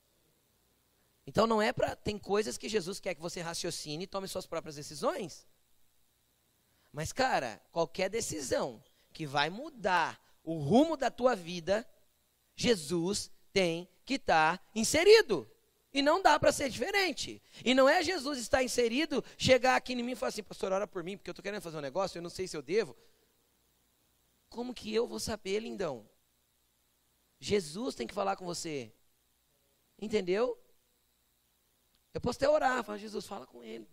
Então 1.28 1.45
não 1.45 1.62
é 1.62 1.72
para. 1.72 1.95
Tem 1.95 2.18
coisas 2.18 2.58
que 2.58 2.68
Jesus 2.68 2.99
quer 2.99 3.14
que 3.14 3.22
você 3.22 3.41
raciocine 3.41 4.05
e 4.05 4.08
tome 4.08 4.28
suas 4.28 4.47
próprias 4.47 4.76
decisões. 4.76 5.45
Mas, 6.91 7.14
cara, 7.14 7.62
qualquer 7.72 8.10
decisão 8.10 8.84
que 9.14 9.28
vai 9.28 9.51
mudar 9.51 10.20
o 10.43 10.58
rumo 10.58 10.97
da 10.97 11.12
tua 11.12 11.36
vida, 11.36 11.88
Jesus 12.55 13.30
tem 13.53 13.88
que 14.03 14.16
estar 14.16 14.58
tá 14.58 14.64
inserido. 14.74 15.47
E 15.98 16.02
não 16.04 16.22
dá 16.22 16.39
para 16.39 16.52
ser 16.52 16.70
diferente. 16.70 17.41
E 17.66 17.74
não 17.74 17.89
é 17.89 18.04
Jesus 18.04 18.38
estar 18.38 18.62
inserido, 18.62 19.26
chegar 19.36 19.76
aqui 19.76 19.93
em 19.93 20.04
mim 20.04 20.12
e 20.12 20.16
falar 20.16 20.30
assim, 20.30 20.43
pastor, 20.43 20.72
ora 20.72 20.86
por 20.86 21.04
mim, 21.04 21.18
porque 21.18 21.28
eu 21.28 21.32
estou 21.32 21.41
querendo 21.41 21.60
fazer 21.60 21.76
um 21.76 21.82
negócio, 21.82 22.20
eu 22.20 22.22
não 22.22 22.30
sei 22.30 22.48
se 22.48 22.56
eu 22.56 22.62
devo. 22.62 22.95
Como 24.48 24.76
que 24.76 24.93
eu 24.93 25.08
vou 25.08 25.20
saber, 25.20 25.60
lindão? 25.60 26.08
Jesus 27.39 27.95
tem 27.95 28.06
que 28.06 28.14
falar 28.14 28.36
com 28.36 28.45
você. 28.45 28.93
Entendeu? 30.00 30.56
Eu 32.14 32.22
posso 32.22 32.38
até 32.38 32.48
orar, 32.48 32.84
falar, 32.84 33.00
Jesus, 33.00 33.26
fala 33.26 33.48
com 33.48 33.64
ele. 33.64 33.89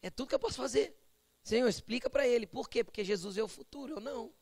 É 0.00 0.10
tudo 0.10 0.28
que 0.28 0.34
eu 0.36 0.38
posso 0.38 0.58
fazer. 0.58 0.96
Senhor, 1.42 1.66
explica 1.66 2.08
para 2.08 2.24
ele. 2.24 2.46
Por 2.46 2.68
quê? 2.68 2.84
Porque 2.84 3.02
Jesus 3.02 3.36
é 3.36 3.42
o 3.42 3.48
futuro, 3.48 3.96
ou 3.96 4.00
não? 4.00 4.32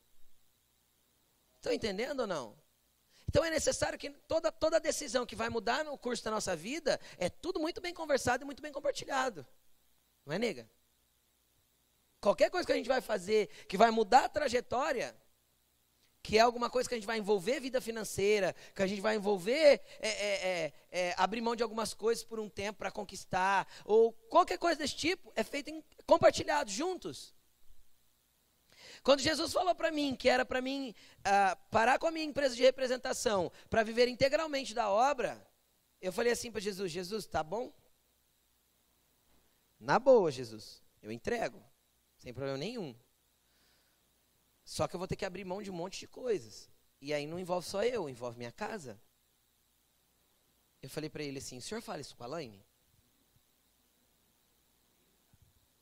Estão 1.55 1.73
entendendo 1.73 2.19
ou 2.19 2.27
não? 2.27 2.66
Então 3.29 3.43
é 3.43 3.49
necessário 3.49 3.99
que 3.99 4.09
toda, 4.09 4.51
toda 4.51 4.79
decisão 4.79 5.25
que 5.25 5.35
vai 5.35 5.49
mudar 5.49 5.83
no 5.83 5.97
curso 5.97 6.23
da 6.23 6.31
nossa 6.31 6.55
vida 6.55 6.99
é 7.17 7.29
tudo 7.29 7.59
muito 7.59 7.81
bem 7.81 7.93
conversado 7.93 8.43
e 8.43 8.45
muito 8.45 8.61
bem 8.61 8.71
compartilhado. 8.71 9.45
Não 10.25 10.33
é, 10.33 10.39
nega? 10.39 10.69
Qualquer 12.21 12.49
coisa 12.49 12.65
que 12.65 12.71
a 12.71 12.75
gente 12.75 12.87
vai 12.87 13.01
fazer 13.01 13.47
que 13.67 13.77
vai 13.77 13.91
mudar 13.91 14.25
a 14.25 14.29
trajetória, 14.29 15.15
que 16.23 16.37
é 16.37 16.41
alguma 16.41 16.69
coisa 16.69 16.89
que 16.89 16.95
a 16.95 16.97
gente 16.97 17.07
vai 17.07 17.17
envolver 17.17 17.59
vida 17.59 17.79
financeira, 17.79 18.55
que 18.73 18.81
a 18.81 18.87
gente 18.87 19.01
vai 19.01 19.15
envolver 19.15 19.81
é, 19.99 20.09
é, 20.09 20.47
é, 20.49 20.73
é 20.91 21.15
abrir 21.17 21.41
mão 21.41 21.55
de 21.55 21.63
algumas 21.63 21.93
coisas 21.93 22.23
por 22.23 22.39
um 22.39 22.49
tempo 22.49 22.79
para 22.79 22.91
conquistar, 22.91 23.67
ou 23.85 24.11
qualquer 24.11 24.57
coisa 24.57 24.79
desse 24.79 24.95
tipo, 24.95 25.31
é 25.35 25.43
feito 25.43 25.69
em, 25.69 25.83
compartilhado, 26.05 26.71
juntos. 26.71 27.36
Quando 29.07 29.21
Jesus 29.21 29.53
falou 29.53 29.73
para 29.73 29.89
mim 29.89 30.17
que 30.17 30.27
era 30.27 30.45
para 30.45 30.59
mim 30.59 30.93
uh, 31.19 31.55
parar 31.71 31.97
com 31.97 32.07
a 32.07 32.11
minha 32.11 32.25
empresa 32.25 32.53
de 32.53 32.61
representação 32.61 33.49
para 33.69 33.81
viver 33.81 34.09
integralmente 34.09 34.73
da 34.73 34.89
obra, 34.89 35.49
eu 36.01 36.11
falei 36.11 36.33
assim 36.33 36.51
para 36.51 36.59
Jesus: 36.59 36.91
Jesus, 36.91 37.25
tá 37.25 37.41
bom? 37.41 37.71
Na 39.79 39.97
boa, 39.97 40.29
Jesus, 40.29 40.83
eu 41.01 41.09
entrego, 41.09 41.63
sem 42.17 42.33
problema 42.33 42.57
nenhum. 42.57 42.93
Só 44.65 44.89
que 44.89 44.95
eu 44.97 44.99
vou 44.99 45.07
ter 45.07 45.15
que 45.15 45.23
abrir 45.23 45.45
mão 45.45 45.63
de 45.63 45.71
um 45.71 45.73
monte 45.73 45.99
de 45.99 46.07
coisas. 46.09 46.69
E 46.99 47.13
aí 47.13 47.25
não 47.25 47.39
envolve 47.39 47.65
só 47.65 47.85
eu, 47.85 48.09
envolve 48.09 48.37
minha 48.37 48.51
casa. 48.51 48.99
Eu 50.81 50.89
falei 50.89 51.09
para 51.09 51.23
ele 51.23 51.37
assim: 51.37 51.59
o 51.59 51.61
senhor 51.61 51.79
fala 51.79 52.01
isso 52.01 52.13
com 52.13 52.25
a 52.25 52.27
Laine? 52.27 52.61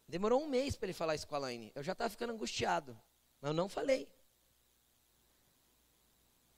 Demorou 0.07 0.43
um 0.43 0.47
mês 0.47 0.76
para 0.76 0.86
ele 0.86 0.93
falar 0.93 1.15
isso 1.15 1.28
com 1.28 1.34
a 1.34 1.39
Laine. 1.39 1.71
Eu 1.73 1.82
já 1.82 1.93
estava 1.93 2.11
ficando 2.11 2.32
angustiado. 2.32 2.95
Mas 3.41 3.49
eu 3.49 3.53
não 3.53 3.69
falei. 3.69 4.07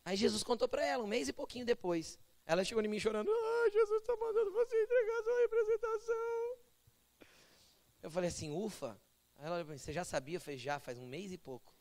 Aí 0.05 0.15
Jesus 0.15 0.43
contou 0.43 0.67
para 0.67 0.86
ela, 0.86 1.03
um 1.03 1.07
mês 1.07 1.28
e 1.28 1.34
pouquinho 1.34 1.65
depois. 1.65 2.17
Ela 2.45 2.63
chegou 2.63 2.84
em 2.84 2.88
mim 2.88 2.99
chorando: 2.99 3.30
Ah, 3.30 3.69
Jesus 3.69 4.01
está 4.01 4.15
mandando 4.15 4.51
você 4.53 4.84
entregar 4.84 5.23
sua 5.23 5.39
representação. 5.41 6.57
Eu 8.03 8.11
falei 8.11 8.30
assim: 8.30 8.55
Ufa. 8.55 8.99
Aí 9.38 9.45
ela 9.45 9.63
falou: 9.63 9.78
Você 9.78 9.91
já 9.91 10.05
sabia? 10.05 10.38
Eu 10.38 10.41
falei: 10.41 10.57
Já, 10.57 10.80
faz 10.80 10.97
um 10.97 11.05
mês 11.05 11.32
e 11.34 11.38
pouco 11.38 11.75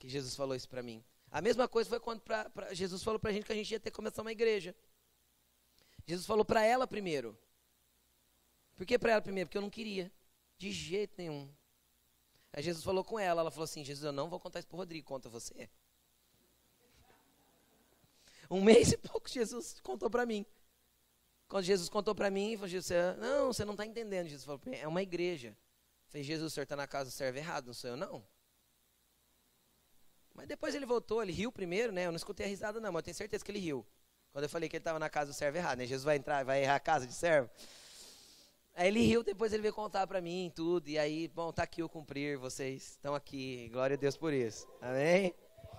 que 0.00 0.08
Jesus 0.08 0.34
falou 0.34 0.56
isso 0.56 0.68
para 0.68 0.82
mim. 0.82 1.04
A 1.30 1.40
mesma 1.40 1.68
coisa 1.68 1.88
foi 1.88 2.00
quando 2.00 2.20
pra, 2.22 2.50
pra, 2.50 2.74
Jesus 2.74 3.02
falou 3.02 3.20
para 3.20 3.30
a 3.30 3.32
gente 3.32 3.44
que 3.44 3.52
a 3.52 3.54
gente 3.54 3.70
ia 3.70 3.78
ter 3.78 3.90
que 3.90 3.96
começar 3.96 4.22
uma 4.22 4.32
igreja. 4.32 4.74
Jesus 6.04 6.26
falou 6.26 6.44
para 6.44 6.64
ela 6.64 6.86
primeiro. 6.86 7.38
Por 8.74 8.84
que 8.84 8.98
para 8.98 9.12
ela 9.12 9.22
primeiro? 9.22 9.46
Porque 9.46 9.58
eu 9.58 9.62
não 9.62 9.70
queria. 9.70 10.10
De 10.58 10.72
jeito 10.72 11.14
nenhum. 11.16 11.48
Aí 12.60 12.62
Jesus 12.62 12.84
falou 12.84 13.02
com 13.02 13.18
ela, 13.18 13.40
ela 13.40 13.50
falou 13.50 13.64
assim, 13.64 13.82
Jesus, 13.82 14.04
eu 14.04 14.12
não 14.12 14.28
vou 14.28 14.38
contar 14.38 14.58
isso 14.58 14.68
para 14.68 14.76
Rodrigo, 14.76 15.06
conta 15.06 15.30
você. 15.30 15.70
Um 18.50 18.60
mês 18.60 18.92
e 18.92 18.98
pouco 18.98 19.30
Jesus 19.30 19.80
contou 19.80 20.10
para 20.10 20.26
mim. 20.26 20.44
Quando 21.48 21.64
Jesus 21.64 21.88
contou 21.88 22.14
para 22.14 22.30
mim, 22.30 22.54
falou, 22.56 22.68
Jesus, 22.68 23.16
não, 23.18 23.46
você 23.46 23.64
não 23.64 23.72
está 23.72 23.86
entendendo. 23.86 24.28
Jesus 24.28 24.44
falou, 24.44 24.60
é 24.72 24.86
uma 24.86 25.00
igreja. 25.00 25.56
Falei, 26.08 26.22
Jesus, 26.22 26.52
o 26.52 26.54
senhor 26.54 26.64
está 26.64 26.76
na 26.76 26.86
casa 26.86 27.08
do 27.08 27.12
servo 27.14 27.38
errado, 27.38 27.68
não 27.68 27.72
sou 27.72 27.88
eu 27.88 27.96
não. 27.96 28.22
Mas 30.34 30.46
depois 30.46 30.74
ele 30.74 30.84
voltou, 30.84 31.22
ele 31.22 31.32
riu 31.32 31.50
primeiro, 31.50 31.92
né? 31.92 32.04
Eu 32.04 32.12
não 32.12 32.16
escutei 32.16 32.44
a 32.44 32.48
risada 32.48 32.78
não, 32.78 32.92
mas 32.92 33.00
eu 33.00 33.04
tenho 33.04 33.16
certeza 33.16 33.42
que 33.42 33.50
ele 33.50 33.58
riu. 33.58 33.86
Quando 34.32 34.44
eu 34.44 34.50
falei 34.50 34.68
que 34.68 34.76
ele 34.76 34.82
estava 34.82 34.98
na 34.98 35.08
casa 35.08 35.30
do 35.30 35.34
servo 35.34 35.56
errado, 35.56 35.78
né? 35.78 35.86
Jesus 35.86 36.04
vai 36.04 36.16
entrar, 36.16 36.44
vai 36.44 36.62
errar 36.62 36.74
a 36.74 36.80
casa 36.80 37.06
de 37.06 37.14
servo. 37.14 37.48
Aí 38.80 38.88
ele 38.88 39.00
riu, 39.00 39.22
depois 39.22 39.52
ele 39.52 39.60
veio 39.60 39.74
contar 39.74 40.06
para 40.06 40.22
mim 40.22 40.50
tudo. 40.56 40.88
E 40.88 40.98
aí, 40.98 41.28
bom, 41.28 41.52
tá 41.52 41.64
aqui 41.64 41.82
o 41.82 41.88
cumprir, 41.88 42.38
vocês 42.38 42.92
estão 42.92 43.14
aqui. 43.14 43.68
Glória 43.68 43.92
a 43.92 43.98
Deus 43.98 44.16
por 44.16 44.32
isso. 44.32 44.66
Amém? 44.80 45.34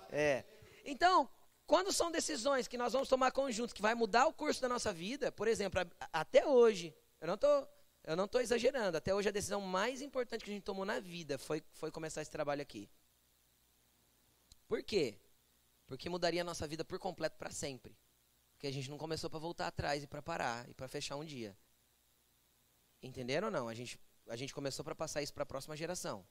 É. 0.08 0.44
Então, 0.84 1.28
quando 1.66 1.90
são 1.90 2.12
decisões 2.12 2.68
que 2.68 2.78
nós 2.78 2.92
vamos 2.92 3.08
tomar 3.08 3.32
conjuntos, 3.32 3.72
que 3.72 3.82
vai 3.82 3.96
mudar 3.96 4.28
o 4.28 4.32
curso 4.32 4.62
da 4.62 4.68
nossa 4.68 4.92
vida, 4.92 5.32
por 5.32 5.48
exemplo, 5.48 5.80
até 6.12 6.46
hoje, 6.46 6.94
eu 7.20 7.26
não 7.26 7.36
tô, 7.36 7.66
eu 8.04 8.14
não 8.14 8.26
estou 8.26 8.40
exagerando, 8.40 8.96
até 8.96 9.12
hoje 9.12 9.30
a 9.30 9.32
decisão 9.32 9.60
mais 9.60 10.00
importante 10.00 10.44
que 10.44 10.50
a 10.52 10.54
gente 10.54 10.62
tomou 10.62 10.84
na 10.84 11.00
vida 11.00 11.36
foi, 11.38 11.60
foi 11.72 11.90
começar 11.90 12.22
esse 12.22 12.30
trabalho 12.30 12.62
aqui. 12.62 12.88
Por 14.68 14.80
quê? 14.84 15.18
Porque 15.88 16.08
mudaria 16.08 16.42
a 16.42 16.44
nossa 16.44 16.68
vida 16.68 16.84
por 16.84 17.00
completo 17.00 17.36
para 17.36 17.50
sempre. 17.50 17.98
Porque 18.52 18.68
a 18.68 18.72
gente 18.72 18.88
não 18.88 18.96
começou 18.96 19.28
para 19.28 19.40
voltar 19.40 19.66
atrás 19.66 20.04
e 20.04 20.06
para 20.06 20.22
parar 20.22 20.70
e 20.70 20.74
para 20.74 20.86
fechar 20.86 21.16
um 21.16 21.24
dia. 21.24 21.58
Entenderam 23.02 23.48
ou 23.48 23.52
não? 23.52 23.68
A 23.68 23.74
gente, 23.74 23.98
a 24.28 24.36
gente 24.36 24.54
começou 24.54 24.84
para 24.84 24.94
passar 24.94 25.22
isso 25.22 25.34
para 25.34 25.42
a 25.42 25.46
próxima 25.46 25.76
geração. 25.76 26.26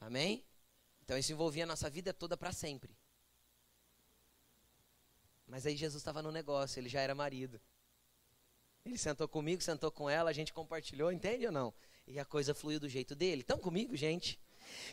Amém? 0.00 0.44
Então 1.02 1.16
isso 1.16 1.32
envolvia 1.32 1.64
a 1.64 1.66
nossa 1.66 1.88
vida 1.88 2.12
toda 2.12 2.36
para 2.36 2.52
sempre. 2.52 2.96
Mas 5.46 5.66
aí 5.66 5.76
Jesus 5.76 6.00
estava 6.00 6.22
no 6.22 6.32
negócio, 6.32 6.80
ele 6.80 6.88
já 6.88 7.00
era 7.00 7.14
marido. 7.14 7.60
Ele 8.84 8.98
sentou 8.98 9.26
comigo, 9.26 9.62
sentou 9.62 9.90
com 9.90 10.08
ela, 10.08 10.30
a 10.30 10.32
gente 10.32 10.52
compartilhou, 10.52 11.10
entende 11.10 11.46
ou 11.46 11.52
não? 11.52 11.72
E 12.06 12.18
a 12.18 12.24
coisa 12.24 12.54
fluiu 12.54 12.78
do 12.78 12.88
jeito 12.88 13.14
dele. 13.14 13.40
Estão 13.40 13.58
comigo, 13.58 13.96
gente? 13.96 14.38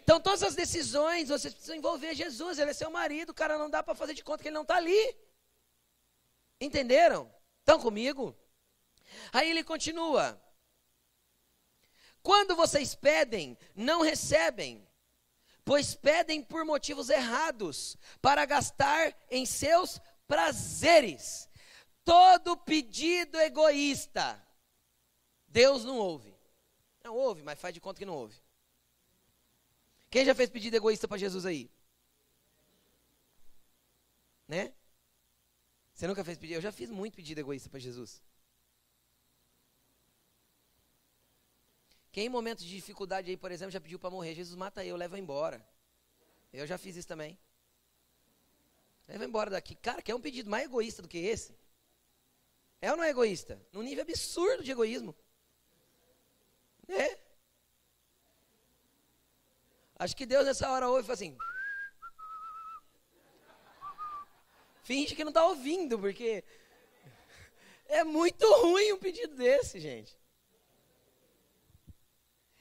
Então, 0.01 0.19
todas 0.19 0.43
as 0.43 0.55
decisões, 0.55 1.29
vocês 1.29 1.53
precisam 1.53 1.75
envolver 1.75 2.13
Jesus. 2.13 2.57
Ele 2.57 2.71
é 2.71 2.73
seu 2.73 2.89
marido, 2.89 3.31
o 3.31 3.33
cara 3.33 3.57
não 3.57 3.69
dá 3.69 3.83
para 3.83 3.95
fazer 3.95 4.13
de 4.13 4.23
conta 4.23 4.43
que 4.43 4.49
ele 4.49 4.55
não 4.55 4.61
está 4.61 4.75
ali. 4.75 5.15
Entenderam? 6.59 7.33
Estão 7.59 7.79
comigo? 7.79 8.37
Aí 9.31 9.49
ele 9.49 9.63
continua. 9.63 10.41
Quando 12.21 12.55
vocês 12.55 12.93
pedem, 12.93 13.57
não 13.75 14.01
recebem, 14.01 14.87
pois 15.65 15.95
pedem 15.95 16.43
por 16.43 16.63
motivos 16.63 17.09
errados, 17.09 17.97
para 18.21 18.45
gastar 18.45 19.15
em 19.29 19.45
seus 19.45 19.99
prazeres. 20.27 21.49
Todo 22.03 22.57
pedido 22.57 23.39
egoísta, 23.39 24.41
Deus 25.47 25.83
não 25.83 25.97
ouve. 25.97 26.33
Não 27.03 27.15
ouve, 27.15 27.41
mas 27.41 27.59
faz 27.59 27.73
de 27.73 27.81
conta 27.81 27.99
que 27.99 28.05
não 28.05 28.15
ouve. 28.15 28.39
Quem 30.09 30.25
já 30.25 30.35
fez 30.35 30.49
pedido 30.49 30.75
egoísta 30.75 31.07
para 31.07 31.17
Jesus 31.17 31.45
aí? 31.45 31.71
Né? 34.47 34.73
Você 35.93 36.05
nunca 36.07 36.23
fez 36.23 36.37
pedido? 36.37 36.57
Eu 36.57 36.61
já 36.61 36.71
fiz 36.71 36.89
muito 36.89 37.15
pedido 37.15 37.39
egoísta 37.39 37.69
para 37.69 37.79
Jesus. 37.79 38.21
Quem 42.11 42.25
em 42.25 42.29
momentos 42.29 42.65
de 42.65 42.75
dificuldade 42.75 43.29
aí, 43.29 43.37
por 43.37 43.51
exemplo, 43.51 43.71
já 43.71 43.79
pediu 43.79 43.97
para 43.97 44.09
morrer, 44.09 44.35
Jesus 44.35 44.55
mata 44.55 44.83
eu, 44.83 44.97
leva 44.97 45.17
embora. 45.17 45.65
Eu 46.51 46.67
já 46.67 46.77
fiz 46.77 46.95
isso 46.95 47.07
também. 47.07 47.39
Leva 49.07 49.23
embora 49.23 49.49
daqui. 49.49 49.75
Cara, 49.75 50.01
quer 50.01 50.13
um 50.13 50.21
pedido 50.21 50.49
mais 50.49 50.65
egoísta 50.65 51.01
do 51.01 51.07
que 51.07 51.17
esse? 51.17 51.55
É 52.81 52.91
ou 52.91 52.97
não 52.97 53.03
é 53.03 53.09
egoísta? 53.09 53.61
Num 53.71 53.81
nível 53.81 54.03
absurdo 54.03 54.63
de 54.63 54.71
egoísmo. 54.71 55.15
É. 56.87 57.17
Acho 59.97 60.15
que 60.15 60.25
Deus 60.25 60.45
nessa 60.45 60.69
hora 60.69 60.89
ouve 60.89 61.01
e 61.01 61.05
fala 61.05 61.13
assim. 61.13 61.37
Finge 64.83 65.15
que 65.15 65.23
não 65.23 65.29
está 65.29 65.45
ouvindo, 65.45 65.97
porque 65.97 66.43
é 67.85 68.03
muito 68.03 68.45
ruim 68.61 68.91
um 68.93 68.97
pedido 68.97 69.35
desse, 69.35 69.79
gente. 69.79 70.20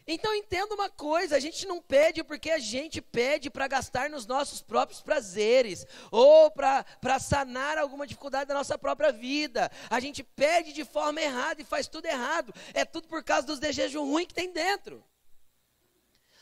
Então 0.07 0.35
entenda 0.35 0.75
uma 0.75 0.89
coisa, 0.89 1.37
a 1.37 1.41
gente 1.41 1.67
não 1.67 1.81
pede 1.81 2.25
porque 2.25 2.51
a 2.51 2.59
gente 2.59 3.01
pede 3.01 3.51
para 3.51 3.69
gastar 3.69 4.11
nos 4.11 4.27
nossos 4.27 4.61
próprios 4.61 5.01
prazeres, 5.01 5.87
ou 6.11 6.51
para 6.51 7.19
sanar 7.21 7.79
alguma 7.79 8.07
dificuldade 8.07 8.49
da 8.49 8.55
nossa 8.55 8.79
própria 8.79 9.13
vida. 9.13 9.71
A 9.89 10.01
gente 10.01 10.23
pede 10.23 10.73
de 10.73 10.85
forma 10.85 11.21
errada 11.21 11.61
e 11.61 11.65
faz 11.65 11.87
tudo 11.87 12.07
errado. 12.07 12.53
É 12.75 12.85
tudo 12.85 13.09
por 13.09 13.23
causa 13.23 13.47
dos 13.47 13.59
desejos 13.59 14.03
ruins 14.03 14.27
que 14.27 14.35
tem 14.35 14.53
dentro. 14.53 15.05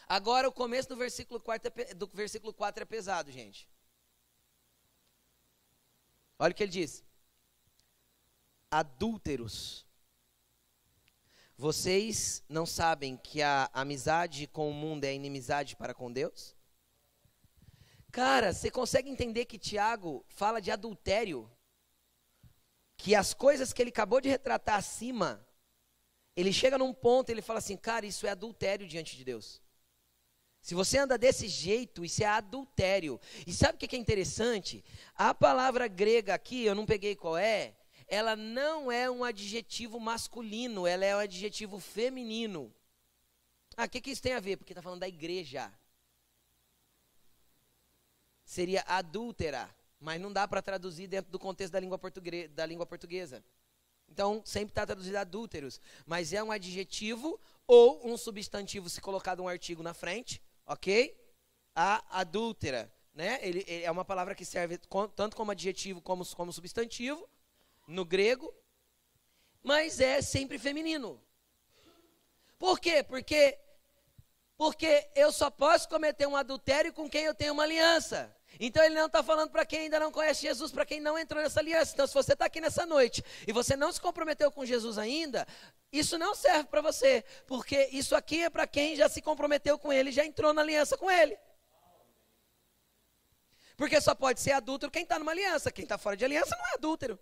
Agora 0.08 0.48
o 0.48 0.52
começo 0.52 0.88
do 0.88 0.96
versículo 0.96 1.38
4 1.38 1.72
é, 1.76 1.94
do 1.94 2.06
versículo 2.06 2.54
4 2.54 2.82
é 2.82 2.86
pesado, 2.86 3.30
gente. 3.30 3.68
Olha 6.38 6.52
o 6.52 6.54
que 6.54 6.62
ele 6.62 6.72
diz. 6.72 7.04
Adúlteros. 8.70 9.87
Vocês 11.60 12.44
não 12.48 12.64
sabem 12.64 13.16
que 13.16 13.42
a 13.42 13.68
amizade 13.74 14.46
com 14.46 14.70
o 14.70 14.72
mundo 14.72 15.02
é 15.02 15.12
inimizade 15.12 15.74
para 15.74 15.92
com 15.92 16.10
Deus? 16.12 16.54
Cara, 18.12 18.52
você 18.52 18.70
consegue 18.70 19.10
entender 19.10 19.44
que 19.44 19.58
Tiago 19.58 20.24
fala 20.28 20.60
de 20.60 20.70
adultério? 20.70 21.50
Que 22.96 23.12
as 23.12 23.34
coisas 23.34 23.72
que 23.72 23.82
ele 23.82 23.90
acabou 23.90 24.20
de 24.20 24.28
retratar 24.28 24.76
acima, 24.76 25.44
ele 26.36 26.52
chega 26.52 26.78
num 26.78 26.94
ponto 26.94 27.28
e 27.28 27.32
ele 27.32 27.42
fala 27.42 27.58
assim, 27.58 27.76
cara, 27.76 28.06
isso 28.06 28.24
é 28.24 28.30
adultério 28.30 28.86
diante 28.86 29.16
de 29.16 29.24
Deus. 29.24 29.60
Se 30.62 30.76
você 30.76 30.96
anda 30.96 31.18
desse 31.18 31.48
jeito, 31.48 32.04
isso 32.04 32.22
é 32.22 32.26
adultério. 32.26 33.20
E 33.44 33.52
sabe 33.52 33.74
o 33.74 33.78
que 33.78 33.96
é 33.96 33.98
interessante? 33.98 34.84
A 35.12 35.34
palavra 35.34 35.88
grega 35.88 36.34
aqui, 36.34 36.64
eu 36.64 36.76
não 36.76 36.86
peguei 36.86 37.16
qual 37.16 37.36
é, 37.36 37.74
ela 38.08 38.34
não 38.34 38.90
é 38.90 39.10
um 39.10 39.22
adjetivo 39.22 40.00
masculino, 40.00 40.86
ela 40.86 41.04
é 41.04 41.14
um 41.14 41.20
adjetivo 41.20 41.78
feminino. 41.78 42.74
Ah, 43.76 43.84
o 43.84 43.88
que, 43.88 44.00
que 44.00 44.10
isso 44.10 44.22
tem 44.22 44.32
a 44.32 44.40
ver? 44.40 44.56
Porque 44.56 44.72
está 44.72 44.82
falando 44.82 45.00
da 45.00 45.08
igreja. 45.08 45.72
Seria 48.44 48.82
adúltera, 48.86 49.72
mas 50.00 50.18
não 50.20 50.32
dá 50.32 50.48
para 50.48 50.62
traduzir 50.62 51.06
dentro 51.06 51.30
do 51.30 51.38
contexto 51.38 51.72
da 51.72 51.80
língua, 51.80 51.98
portuguesa, 51.98 52.48
da 52.48 52.64
língua 52.64 52.86
portuguesa. 52.86 53.44
Então, 54.08 54.42
sempre 54.44 54.70
está 54.70 54.86
traduzido 54.86 55.18
adúlteros, 55.18 55.78
mas 56.06 56.32
é 56.32 56.42
um 56.42 56.50
adjetivo 56.50 57.38
ou 57.66 58.10
um 58.10 58.16
substantivo 58.16 58.88
se 58.88 59.02
colocado 59.02 59.42
um 59.42 59.48
artigo 59.48 59.82
na 59.82 59.92
frente, 59.92 60.42
ok? 60.66 61.14
A 61.74 62.20
adúltera, 62.20 62.90
né? 63.12 63.38
Ele, 63.42 63.62
ele 63.68 63.84
é 63.84 63.90
uma 63.90 64.04
palavra 64.04 64.34
que 64.34 64.46
serve 64.46 64.78
tanto 65.14 65.36
como 65.36 65.50
adjetivo 65.50 66.00
como, 66.00 66.24
como 66.34 66.52
substantivo, 66.52 67.28
no 67.88 68.04
grego, 68.04 68.54
mas 69.62 69.98
é 69.98 70.22
sempre 70.22 70.58
feminino. 70.58 71.20
Por 72.58 72.78
quê? 72.78 73.02
Porque 73.02 73.58
porque 74.56 75.08
eu 75.14 75.30
só 75.30 75.50
posso 75.50 75.88
cometer 75.88 76.26
um 76.26 76.36
adultério 76.36 76.92
com 76.92 77.08
quem 77.08 77.24
eu 77.24 77.34
tenho 77.34 77.52
uma 77.52 77.62
aliança. 77.62 78.34
Então 78.58 78.82
ele 78.82 78.96
não 78.96 79.06
está 79.06 79.22
falando 79.22 79.50
para 79.50 79.64
quem 79.64 79.82
ainda 79.82 80.00
não 80.00 80.10
conhece 80.10 80.42
Jesus, 80.42 80.72
para 80.72 80.84
quem 80.84 81.00
não 81.00 81.16
entrou 81.16 81.40
nessa 81.40 81.60
aliança. 81.60 81.92
Então, 81.94 82.08
se 82.08 82.14
você 82.14 82.32
está 82.32 82.46
aqui 82.46 82.60
nessa 82.60 82.84
noite 82.84 83.22
e 83.46 83.52
você 83.52 83.76
não 83.76 83.92
se 83.92 84.00
comprometeu 84.00 84.50
com 84.50 84.66
Jesus 84.66 84.98
ainda, 84.98 85.46
isso 85.92 86.18
não 86.18 86.34
serve 86.34 86.64
para 86.64 86.80
você, 86.80 87.24
porque 87.46 87.88
isso 87.92 88.16
aqui 88.16 88.42
é 88.42 88.50
para 88.50 88.66
quem 88.66 88.96
já 88.96 89.08
se 89.08 89.22
comprometeu 89.22 89.78
com 89.78 89.92
ele, 89.92 90.10
já 90.10 90.24
entrou 90.24 90.52
na 90.52 90.60
aliança 90.60 90.96
com 90.96 91.08
ele. 91.08 91.38
Porque 93.76 94.00
só 94.00 94.12
pode 94.12 94.40
ser 94.40 94.52
adúltero 94.52 94.90
quem 94.90 95.04
está 95.04 95.20
numa 95.20 95.30
aliança, 95.30 95.70
quem 95.70 95.84
está 95.84 95.96
fora 95.96 96.16
de 96.16 96.24
aliança 96.24 96.56
não 96.56 96.66
é 96.66 96.74
adúltero. 96.74 97.16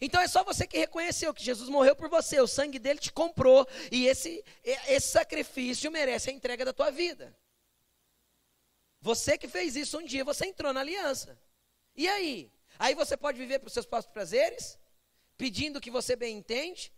Então 0.00 0.20
é 0.20 0.28
só 0.28 0.44
você 0.44 0.66
que 0.66 0.78
reconheceu 0.78 1.34
que 1.34 1.42
Jesus 1.42 1.68
morreu 1.68 1.96
por 1.96 2.08
você, 2.08 2.40
o 2.40 2.46
sangue 2.46 2.78
dele 2.78 2.98
te 2.98 3.12
comprou 3.12 3.66
e 3.90 4.06
esse, 4.06 4.44
esse 4.64 5.08
sacrifício 5.08 5.90
merece 5.90 6.30
a 6.30 6.32
entrega 6.32 6.64
da 6.64 6.72
tua 6.72 6.90
vida. 6.90 7.36
Você 9.00 9.38
que 9.38 9.48
fez 9.48 9.76
isso 9.76 9.98
um 9.98 10.04
dia, 10.04 10.24
você 10.24 10.46
entrou 10.46 10.72
na 10.72 10.80
aliança. 10.80 11.38
E 11.94 12.08
aí? 12.08 12.52
Aí 12.78 12.94
você 12.94 13.16
pode 13.16 13.38
viver 13.38 13.58
para 13.58 13.68
os 13.68 13.72
seus 13.72 13.86
próprios 13.86 14.12
prazeres, 14.12 14.78
pedindo 15.36 15.78
o 15.78 15.80
que 15.80 15.90
você 15.90 16.14
bem 16.14 16.36
entende, 16.36 16.92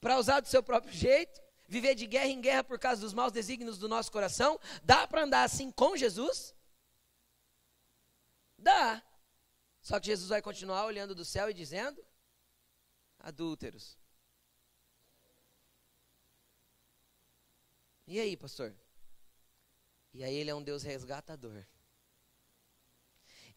para 0.00 0.18
usar 0.18 0.40
do 0.40 0.48
seu 0.48 0.62
próprio 0.62 0.92
jeito, 0.92 1.40
viver 1.68 1.94
de 1.94 2.06
guerra 2.06 2.26
em 2.26 2.40
guerra 2.40 2.64
por 2.64 2.78
causa 2.78 3.00
dos 3.00 3.14
maus 3.14 3.32
desígnios 3.32 3.78
do 3.78 3.88
nosso 3.88 4.10
coração. 4.10 4.58
Dá 4.82 5.06
para 5.06 5.22
andar 5.22 5.44
assim 5.44 5.70
com 5.70 5.96
Jesus? 5.96 6.54
Dá. 8.58 9.02
Só 9.80 9.98
que 9.98 10.06
Jesus 10.06 10.28
vai 10.28 10.42
continuar 10.42 10.84
olhando 10.86 11.14
do 11.14 11.24
céu 11.24 11.50
e 11.50 11.54
dizendo: 11.54 12.04
adúlteros. 13.22 13.96
E 18.06 18.20
aí, 18.20 18.36
pastor? 18.36 18.74
E 20.12 20.22
aí 20.22 20.34
ele 20.34 20.50
é 20.50 20.54
um 20.54 20.62
Deus 20.62 20.82
resgatador. 20.82 21.64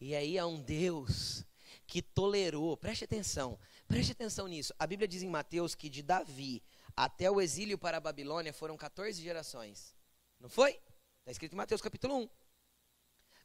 E 0.00 0.14
aí 0.14 0.38
é 0.38 0.44
um 0.44 0.60
Deus 0.62 1.44
que 1.86 2.00
tolerou, 2.00 2.76
preste 2.76 3.04
atenção, 3.04 3.58
preste 3.86 4.12
atenção 4.12 4.46
nisso. 4.46 4.74
A 4.78 4.86
Bíblia 4.86 5.08
diz 5.08 5.22
em 5.22 5.28
Mateus 5.28 5.74
que 5.74 5.88
de 5.88 6.02
Davi 6.02 6.62
até 6.96 7.30
o 7.30 7.40
exílio 7.40 7.76
para 7.76 7.98
a 7.98 8.00
Babilônia 8.00 8.52
foram 8.52 8.76
14 8.76 9.22
gerações. 9.22 9.94
Não 10.40 10.48
foi? 10.48 10.80
Está 11.20 11.32
escrito 11.32 11.52
em 11.52 11.56
Mateus 11.56 11.82
capítulo 11.82 12.16
1. 12.22 12.28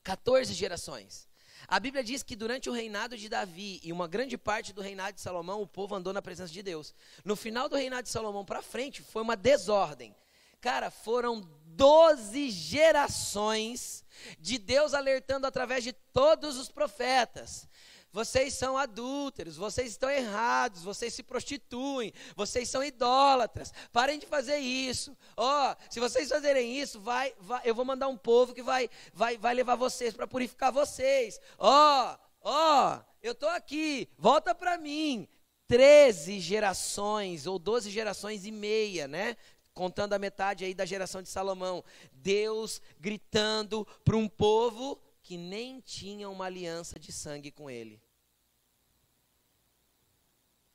14 0.04 0.54
gerações. 0.54 1.31
A 1.68 1.80
Bíblia 1.80 2.04
diz 2.04 2.24
que 2.24 2.36
durante 2.36 2.70
o 2.70 2.74
reinado 2.74 3.18
de 3.18 3.30
Davi 3.30 3.80
e 3.84 3.92
uma 3.92 4.08
grande 4.08 4.38
parte 4.38 4.74
do 4.74 4.82
reinado 4.82 5.14
de 5.14 5.22
Salomão, 5.22 5.62
o 5.62 5.68
povo 5.68 5.96
andou 5.96 6.14
na 6.14 6.22
presença 6.22 6.52
de 6.52 6.62
Deus. 6.62 6.94
No 7.24 7.36
final 7.36 7.70
do 7.70 7.76
reinado 7.76 8.04
de 8.04 8.10
Salomão 8.10 8.44
para 8.44 8.62
frente, 8.62 9.02
foi 9.02 9.22
uma 9.22 9.36
desordem. 9.36 10.16
Cara, 10.60 10.92
foram 10.92 11.42
12 11.66 12.52
gerações 12.52 14.06
de 14.40 14.58
Deus 14.58 14.94
alertando 14.94 15.48
através 15.48 15.84
de 15.84 15.94
todos 15.94 16.58
os 16.58 16.70
profetas 16.70 17.68
vocês 18.12 18.54
são 18.54 18.78
adúlteros, 18.78 19.56
vocês 19.56 19.92
estão 19.92 20.10
errados, 20.10 20.84
vocês 20.84 21.14
se 21.14 21.24
prostituem, 21.24 22.14
vocês 22.36 22.70
são 22.70 22.84
idólatras. 22.84 23.74
Parem 23.92 24.20
de 24.20 24.26
fazer 24.26 24.58
isso. 24.58 25.16
Ó, 25.38 25.72
oh, 25.72 25.76
se 25.90 26.00
vocês 26.00 26.28
fazerem 26.28 26.78
isso, 26.78 27.00
vai, 27.00 27.34
vai, 27.40 27.62
eu 27.64 27.74
vou 27.74 27.86
mandar 27.86 28.08
um 28.08 28.18
povo 28.18 28.54
que 28.54 28.62
vai, 28.62 28.90
vai, 29.14 29.38
vai 29.38 29.54
levar 29.54 29.76
vocês 29.76 30.14
para 30.14 30.28
purificar 30.28 30.72
vocês. 30.72 31.40
Ó, 31.58 32.14
oh, 32.14 32.18
ó, 32.42 32.98
oh, 32.98 33.12
eu 33.24 33.32
estou 33.32 33.50
aqui, 33.50 34.10
volta 34.18 34.54
para 34.54 34.78
mim. 34.78 35.28
Treze 35.68 36.42
gerações 36.42 37.48
ou 37.48 37.58
doze 37.58 37.90
gerações 37.90 38.46
e 38.46 38.52
meia, 38.52 39.08
né? 39.08 39.38
Contando 39.74 40.12
a 40.12 40.20
metade 40.20 40.66
aí 40.66 40.74
da 40.74 40.86
geração 40.86 41.22
de 41.22 41.30
Salomão. 41.30 41.82
Deus 42.12 42.82
gritando 43.00 43.88
para 44.04 44.18
um 44.18 44.28
povo 44.28 45.00
que 45.32 45.38
nem 45.38 45.80
tinha 45.80 46.30
uma 46.30 46.44
aliança 46.44 47.00
de 47.00 47.10
sangue 47.10 47.52
com 47.52 47.70
ele. 47.70 48.04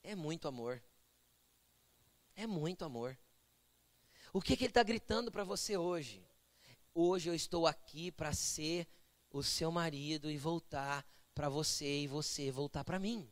É 0.03 0.15
muito 0.15 0.49
amor. 0.49 0.83
É 2.35 2.47
muito 2.47 2.83
amor. 2.83 3.19
O 4.33 4.41
que, 4.41 4.57
que 4.57 4.65
ele 4.65 4.71
está 4.71 4.83
gritando 4.83 5.31
para 5.31 5.45
você 5.45 5.77
hoje? 5.77 6.27
Hoje 6.95 7.29
eu 7.29 7.35
estou 7.35 7.67
aqui 7.67 8.11
para 8.11 8.33
ser 8.33 8.89
o 9.31 9.43
seu 9.43 9.71
marido 9.71 10.31
e 10.31 10.39
voltar 10.39 11.07
para 11.35 11.51
você 11.51 12.05
e 12.05 12.07
você 12.07 12.51
voltar 12.51 12.83
para 12.83 12.99
mim. 12.99 13.31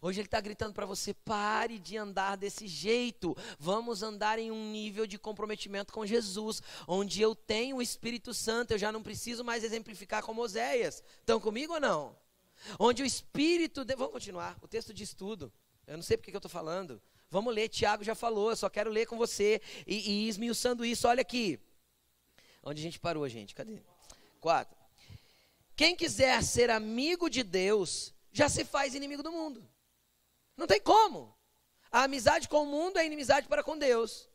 Hoje 0.00 0.20
ele 0.20 0.26
está 0.26 0.40
gritando 0.40 0.72
para 0.72 0.86
você: 0.86 1.12
pare 1.12 1.78
de 1.78 1.96
andar 1.96 2.36
desse 2.36 2.66
jeito. 2.66 3.36
Vamos 3.58 4.02
andar 4.02 4.38
em 4.38 4.50
um 4.50 4.70
nível 4.70 5.06
de 5.06 5.18
comprometimento 5.18 5.92
com 5.92 6.06
Jesus, 6.06 6.62
onde 6.86 7.20
eu 7.20 7.34
tenho 7.34 7.76
o 7.76 7.82
Espírito 7.82 8.32
Santo, 8.34 8.72
eu 8.72 8.78
já 8.78 8.92
não 8.92 9.02
preciso 9.02 9.44
mais 9.44 9.64
exemplificar 9.64 10.22
como 10.22 10.42
Oséias. 10.42 11.02
Estão 11.20 11.40
comigo 11.40 11.74
ou 11.74 11.80
não? 11.80 12.16
Onde 12.78 13.02
o 13.02 13.06
Espírito. 13.06 13.84
De... 13.84 13.94
Vamos 13.94 14.12
continuar, 14.12 14.58
o 14.62 14.68
texto 14.68 14.92
diz 14.92 15.14
tudo. 15.14 15.52
Eu 15.86 15.96
não 15.96 16.02
sei 16.02 16.16
porque 16.16 16.30
que 16.30 16.36
eu 16.36 16.38
estou 16.38 16.50
falando. 16.50 17.00
Vamos 17.30 17.54
ler, 17.54 17.68
Tiago 17.68 18.02
já 18.02 18.14
falou, 18.14 18.50
eu 18.50 18.56
só 18.56 18.70
quero 18.70 18.90
ler 18.90 19.06
com 19.06 19.16
você 19.18 19.60
e, 19.86 20.10
e 20.10 20.28
esmiuçando 20.28 20.84
isso. 20.84 21.06
Olha 21.06 21.20
aqui. 21.20 21.60
Onde 22.62 22.80
a 22.80 22.82
gente 22.82 22.98
parou, 22.98 23.28
gente? 23.28 23.54
Cadê? 23.54 23.82
Quatro. 24.40 24.76
Quem 25.76 25.94
quiser 25.94 26.42
ser 26.42 26.70
amigo 26.70 27.28
de 27.28 27.42
Deus, 27.42 28.12
já 28.32 28.48
se 28.48 28.64
faz 28.64 28.94
inimigo 28.94 29.22
do 29.22 29.30
mundo. 29.30 29.66
Não 30.58 30.66
tem 30.66 30.80
como. 30.80 31.34
A 31.90 32.02
amizade 32.02 32.48
com 32.48 32.64
o 32.64 32.66
mundo 32.66 32.98
é 32.98 33.06
inimizade 33.06 33.46
para 33.46 33.62
com 33.62 33.78
Deus. 33.78 34.28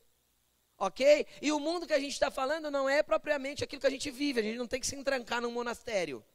Ok? 0.78 1.28
E 1.42 1.52
o 1.52 1.60
mundo 1.60 1.86
que 1.86 1.94
a 1.94 2.00
gente 2.00 2.14
está 2.14 2.32
falando 2.32 2.72
não 2.72 2.90
é 2.90 3.04
propriamente 3.04 3.64
aquilo 3.64 3.82
que 3.82 3.88
a 3.88 3.92
gente 3.92 4.10
vive. 4.10 4.40
A 4.40 4.44
gente 4.44 4.58
não 4.58 4.66
tem 4.66 4.80
que 4.80 4.88
se 4.88 4.96
entrancar 4.96 5.42
num 5.42 5.52
monastério. 5.52 6.26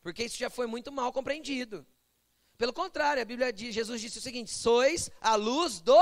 Porque 0.00 0.24
isso 0.24 0.38
já 0.38 0.48
foi 0.48 0.66
muito 0.66 0.92
mal 0.92 1.12
compreendido. 1.12 1.84
Pelo 2.56 2.72
contrário, 2.72 3.20
a 3.20 3.24
Bíblia 3.24 3.52
diz, 3.52 3.74
Jesus 3.74 4.00
disse 4.00 4.18
o 4.18 4.22
seguinte: 4.22 4.50
sois 4.52 5.10
a 5.20 5.34
luz 5.34 5.80
do. 5.80 6.00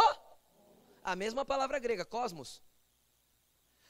A 1.02 1.16
mesma 1.16 1.44
palavra 1.44 1.78
grega, 1.78 2.04
cosmos. 2.04 2.62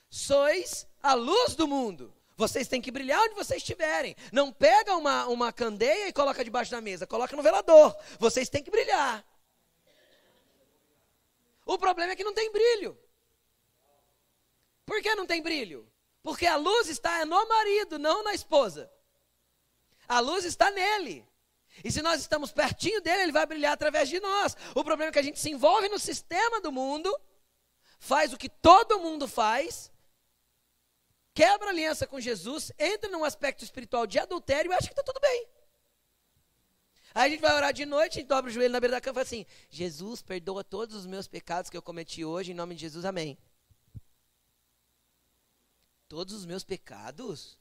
Sois 0.08 0.86
a 1.02 1.14
luz 1.14 1.56
do 1.56 1.66
mundo. 1.66 2.14
Vocês 2.36 2.68
têm 2.68 2.80
que 2.80 2.90
brilhar 2.90 3.20
onde 3.20 3.34
vocês 3.34 3.60
estiverem. 3.60 4.16
Não 4.32 4.52
pega 4.52 4.96
uma, 4.96 5.26
uma 5.26 5.52
candeia 5.52 6.08
e 6.08 6.12
coloca 6.12 6.44
debaixo 6.44 6.70
da 6.70 6.80
mesa, 6.80 7.06
coloca 7.06 7.36
no 7.36 7.42
velador. 7.42 7.94
Vocês 8.18 8.48
têm 8.48 8.62
que 8.62 8.70
brilhar. 8.70 9.24
O 11.70 11.78
problema 11.78 12.12
é 12.12 12.16
que 12.16 12.24
não 12.24 12.34
tem 12.34 12.50
brilho. 12.50 12.98
Por 14.84 15.00
que 15.00 15.14
não 15.14 15.24
tem 15.24 15.40
brilho? 15.40 15.88
Porque 16.20 16.44
a 16.44 16.56
luz 16.56 16.88
está 16.88 17.24
no 17.24 17.48
marido, 17.48 17.96
não 17.96 18.24
na 18.24 18.34
esposa. 18.34 18.92
A 20.08 20.18
luz 20.18 20.44
está 20.44 20.68
nele. 20.72 21.24
E 21.84 21.92
se 21.92 22.02
nós 22.02 22.20
estamos 22.20 22.50
pertinho 22.50 23.00
dele, 23.00 23.22
ele 23.22 23.30
vai 23.30 23.46
brilhar 23.46 23.72
através 23.72 24.08
de 24.08 24.18
nós. 24.18 24.56
O 24.74 24.82
problema 24.82 25.10
é 25.10 25.12
que 25.12 25.20
a 25.20 25.22
gente 25.22 25.38
se 25.38 25.48
envolve 25.48 25.88
no 25.88 25.98
sistema 26.00 26.60
do 26.60 26.72
mundo, 26.72 27.16
faz 28.00 28.32
o 28.32 28.36
que 28.36 28.48
todo 28.48 28.98
mundo 28.98 29.28
faz, 29.28 29.92
quebra 31.32 31.68
aliança 31.68 32.04
com 32.04 32.18
Jesus, 32.18 32.72
entra 32.80 33.08
num 33.08 33.22
aspecto 33.22 33.62
espiritual 33.62 34.08
de 34.08 34.18
adultério 34.18 34.72
e 34.72 34.74
acha 34.74 34.88
que 34.88 34.92
está 34.92 35.04
tudo 35.04 35.20
bem. 35.20 35.46
Aí 37.14 37.26
a 37.26 37.28
gente 37.28 37.40
vai 37.40 37.54
orar 37.54 37.72
de 37.72 37.84
noite, 37.84 38.14
gente 38.16 38.26
dobra 38.26 38.50
o 38.50 38.54
joelho 38.54 38.72
na 38.72 38.80
beira 38.80 38.96
da 38.96 39.00
cama 39.00 39.12
e 39.12 39.14
fala 39.14 39.26
assim: 39.26 39.46
Jesus, 39.68 40.22
perdoa 40.22 40.62
todos 40.62 40.94
os 40.94 41.06
meus 41.06 41.26
pecados 41.26 41.70
que 41.70 41.76
eu 41.76 41.82
cometi 41.82 42.24
hoje, 42.24 42.52
em 42.52 42.54
nome 42.54 42.74
de 42.74 42.82
Jesus, 42.82 43.04
amém. 43.04 43.36
Todos 46.08 46.34
os 46.34 46.44
meus 46.44 46.64
pecados? 46.64 47.58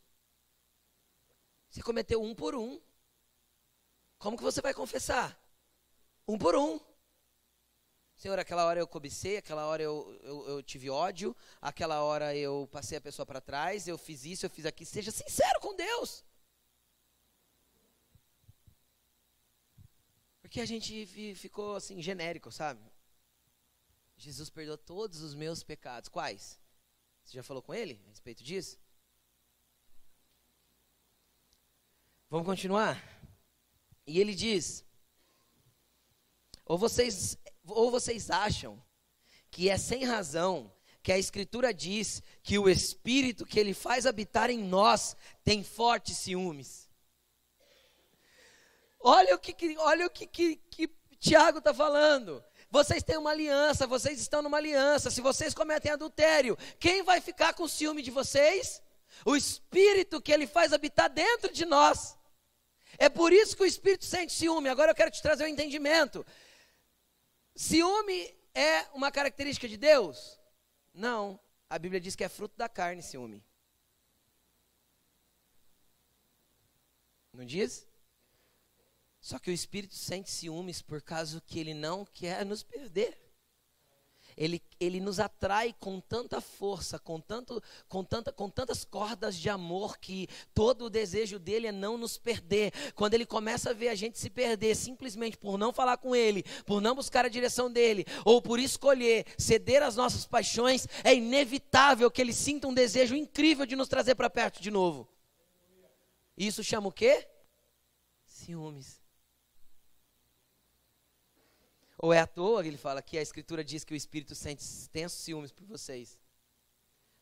Você 1.70 1.82
cometeu 1.82 2.22
um 2.22 2.34
por 2.34 2.56
um. 2.56 2.80
Como 4.18 4.38
que 4.38 4.44
você 4.44 4.62
vai 4.62 4.74
confessar? 4.74 5.40
Um 6.28 6.38
por 6.38 6.56
um. 6.56 6.80
Senhor, 8.16 8.38
aquela 8.38 8.66
hora 8.66 8.80
eu 8.80 8.88
cobicei, 8.88 9.38
aquela 9.38 9.66
hora 9.66 9.82
eu, 9.82 10.20
eu, 10.24 10.48
eu 10.50 10.64
tive 10.64 10.90
ódio, 10.90 11.36
aquela 11.62 12.02
hora 12.04 12.36
eu 12.36 12.68
passei 12.70 12.98
a 12.98 13.02
pessoa 13.02 13.26
para 13.26 13.40
trás, 13.40 13.88
eu 13.88 13.98
fiz 13.98 14.26
isso, 14.26 14.46
eu 14.46 14.50
fiz 14.50 14.66
aquilo. 14.66 14.90
Seja 14.90 15.10
sincero 15.10 15.60
com 15.62 15.76
Deus. 15.76 16.24
Porque 20.50 20.62
a 20.62 20.66
gente 20.66 21.06
ficou 21.36 21.76
assim, 21.76 22.02
genérico, 22.02 22.52
sabe? 22.52 22.82
Jesus 24.18 24.50
perdoou 24.50 24.80
todos 24.80 25.22
os 25.22 25.36
meus 25.36 25.62
pecados. 25.62 26.10
Quais? 26.10 26.60
Você 27.24 27.36
já 27.36 27.44
falou 27.44 27.62
com 27.62 27.72
ele 27.72 28.02
a 28.08 28.10
respeito 28.10 28.44
disso? 28.44 28.80
Vamos 32.32 32.48
continuar? 32.48 33.00
E 34.08 34.20
ele 34.20 34.34
diz: 34.34 34.84
Ou 36.66 36.80
vocês, 36.80 37.38
ou 37.68 37.92
vocês 37.92 38.32
acham 38.32 38.84
que 39.52 39.70
é 39.70 39.78
sem 39.78 40.04
razão 40.04 40.76
que 41.04 41.12
a 41.12 41.20
Escritura 41.20 41.72
diz 41.72 42.24
que 42.42 42.58
o 42.58 42.68
Espírito 42.68 43.46
que 43.46 43.60
ele 43.60 43.76
faz 43.76 44.08
habitar 44.08 44.50
em 44.50 44.64
nós 44.64 45.16
tem 45.44 45.64
fortes 45.64 46.18
ciúmes? 46.18 46.89
Olha 49.00 49.36
o 49.36 49.40
que, 49.40 49.78
olha 49.78 50.06
o 50.08 50.10
que, 50.10 50.28
que, 50.28 50.56
que 50.70 50.88
Tiago 51.20 51.60
está 51.60 51.74
falando. 51.74 52.44
Vocês 52.70 53.02
têm 53.02 53.18
uma 53.18 53.32
aliança, 53.32 53.88
vocês 53.88 54.20
estão 54.20 54.42
numa 54.42 54.58
aliança. 54.58 55.10
Se 55.10 55.22
vocês 55.22 55.54
cometem 55.54 55.92
adultério, 55.92 56.58
quem 56.80 57.02
vai 57.02 57.20
ficar 57.20 57.54
com 57.54 57.68
ciúme 57.68 58.02
de 58.02 58.12
vocês? 58.12 58.82
O 59.26 59.36
Espírito 59.36 60.22
que 60.22 60.32
ele 60.32 60.46
faz 60.46 60.72
habitar 60.72 61.10
dentro 61.10 61.52
de 61.52 61.66
nós. 61.66 62.18
É 62.98 63.10
por 63.10 63.34
isso 63.34 63.56
que 63.56 63.64
o 63.64 63.66
Espírito 63.66 64.06
sente 64.06 64.34
ciúme. 64.34 64.70
Agora 64.70 64.92
eu 64.92 64.96
quero 64.96 65.10
te 65.10 65.22
trazer 65.22 65.46
um 65.46 65.48
entendimento. 65.48 66.26
Ciúme 67.56 68.38
é 68.54 68.84
uma 68.94 69.12
característica 69.12 69.68
de 69.68 69.78
Deus? 69.78 70.40
Não. 70.94 71.40
A 71.70 71.80
Bíblia 71.80 72.00
diz 72.00 72.16
que 72.16 72.24
é 72.24 72.30
fruto 72.30 72.56
da 72.56 72.70
carne 72.70 73.02
ciúme. 73.02 73.44
Não 77.34 77.46
diz? 77.46 77.89
Só 79.30 79.38
que 79.38 79.52
o 79.52 79.54
Espírito 79.54 79.94
sente 79.94 80.28
ciúmes 80.28 80.82
por 80.82 81.04
causa 81.04 81.40
que 81.46 81.60
ele 81.60 81.76
não 81.76 82.04
quer 82.04 82.44
nos 82.44 82.64
perder. 82.64 83.16
Ele, 84.36 84.60
ele 84.80 85.00
nos 85.00 85.20
atrai 85.20 85.72
com 85.80 86.00
tanta 86.00 86.42
força, 86.42 86.98
com, 86.98 87.22
tanto, 87.22 87.62
com, 87.88 88.04
tanta, 88.04 88.32
com 88.32 88.50
tantas 88.50 88.84
cordas 88.84 89.36
de 89.36 89.48
amor 89.48 90.00
que 90.00 90.28
todo 90.52 90.86
o 90.86 90.90
desejo 90.90 91.38
dele 91.38 91.68
é 91.68 91.72
não 91.72 91.96
nos 91.96 92.18
perder. 92.18 92.74
Quando 92.96 93.14
ele 93.14 93.24
começa 93.24 93.70
a 93.70 93.74
ver 93.74 93.90
a 93.90 93.96
gente 93.96 94.18
se 94.18 94.32
perder 94.32 94.74
simplesmente 94.76 95.38
por 95.38 95.60
não 95.60 95.72
falar 95.72 95.98
com 95.98 96.16
ele, 96.16 96.42
por 96.66 96.82
não 96.82 96.96
buscar 96.96 97.24
a 97.24 97.30
direção 97.30 97.72
dele, 97.72 98.08
ou 98.26 98.42
por 98.42 98.60
escolher 98.60 99.28
ceder 99.38 99.84
às 99.84 99.96
nossas 99.96 100.26
paixões, 100.26 100.88
é 101.04 101.14
inevitável 101.14 102.10
que 102.10 102.20
ele 102.20 102.34
sinta 102.34 102.68
um 102.68 102.74
desejo 102.74 103.16
incrível 103.16 103.68
de 103.68 103.76
nos 103.76 103.88
trazer 103.88 104.16
para 104.16 104.28
perto 104.28 104.60
de 104.60 104.72
novo. 104.72 105.08
Isso 106.36 106.64
chama 106.64 106.88
o 106.88 106.92
quê? 106.92 107.28
Ciúmes. 108.26 109.00
Ou 112.02 112.14
é 112.14 112.20
à 112.20 112.26
toa 112.26 112.62
que 112.64 112.70
ele 112.70 112.78
fala 112.78 113.02
que 113.02 113.18
a 113.18 113.22
Escritura 113.22 113.62
diz 113.62 113.84
que 113.84 113.94
o 113.94 113.96
Espírito 113.96 114.34
sente 114.34 114.64
tensos 114.90 115.20
ciúmes 115.20 115.52
por 115.52 115.66
vocês? 115.66 116.18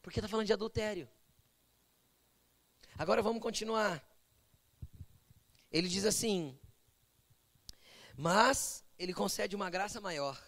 Porque 0.03 0.19
está 0.19 0.27
falando 0.29 0.45
de 0.45 0.53
adultério. 0.53 1.09
Agora 2.95 3.23
vamos 3.23 3.41
continuar. 3.41 4.07
Ele 5.71 5.87
diz 5.87 6.05
assim: 6.05 6.55
Mas 8.15 8.85
ele 8.99 9.15
concede 9.15 9.55
uma 9.55 9.67
graça 9.67 9.99
maior. 9.99 10.39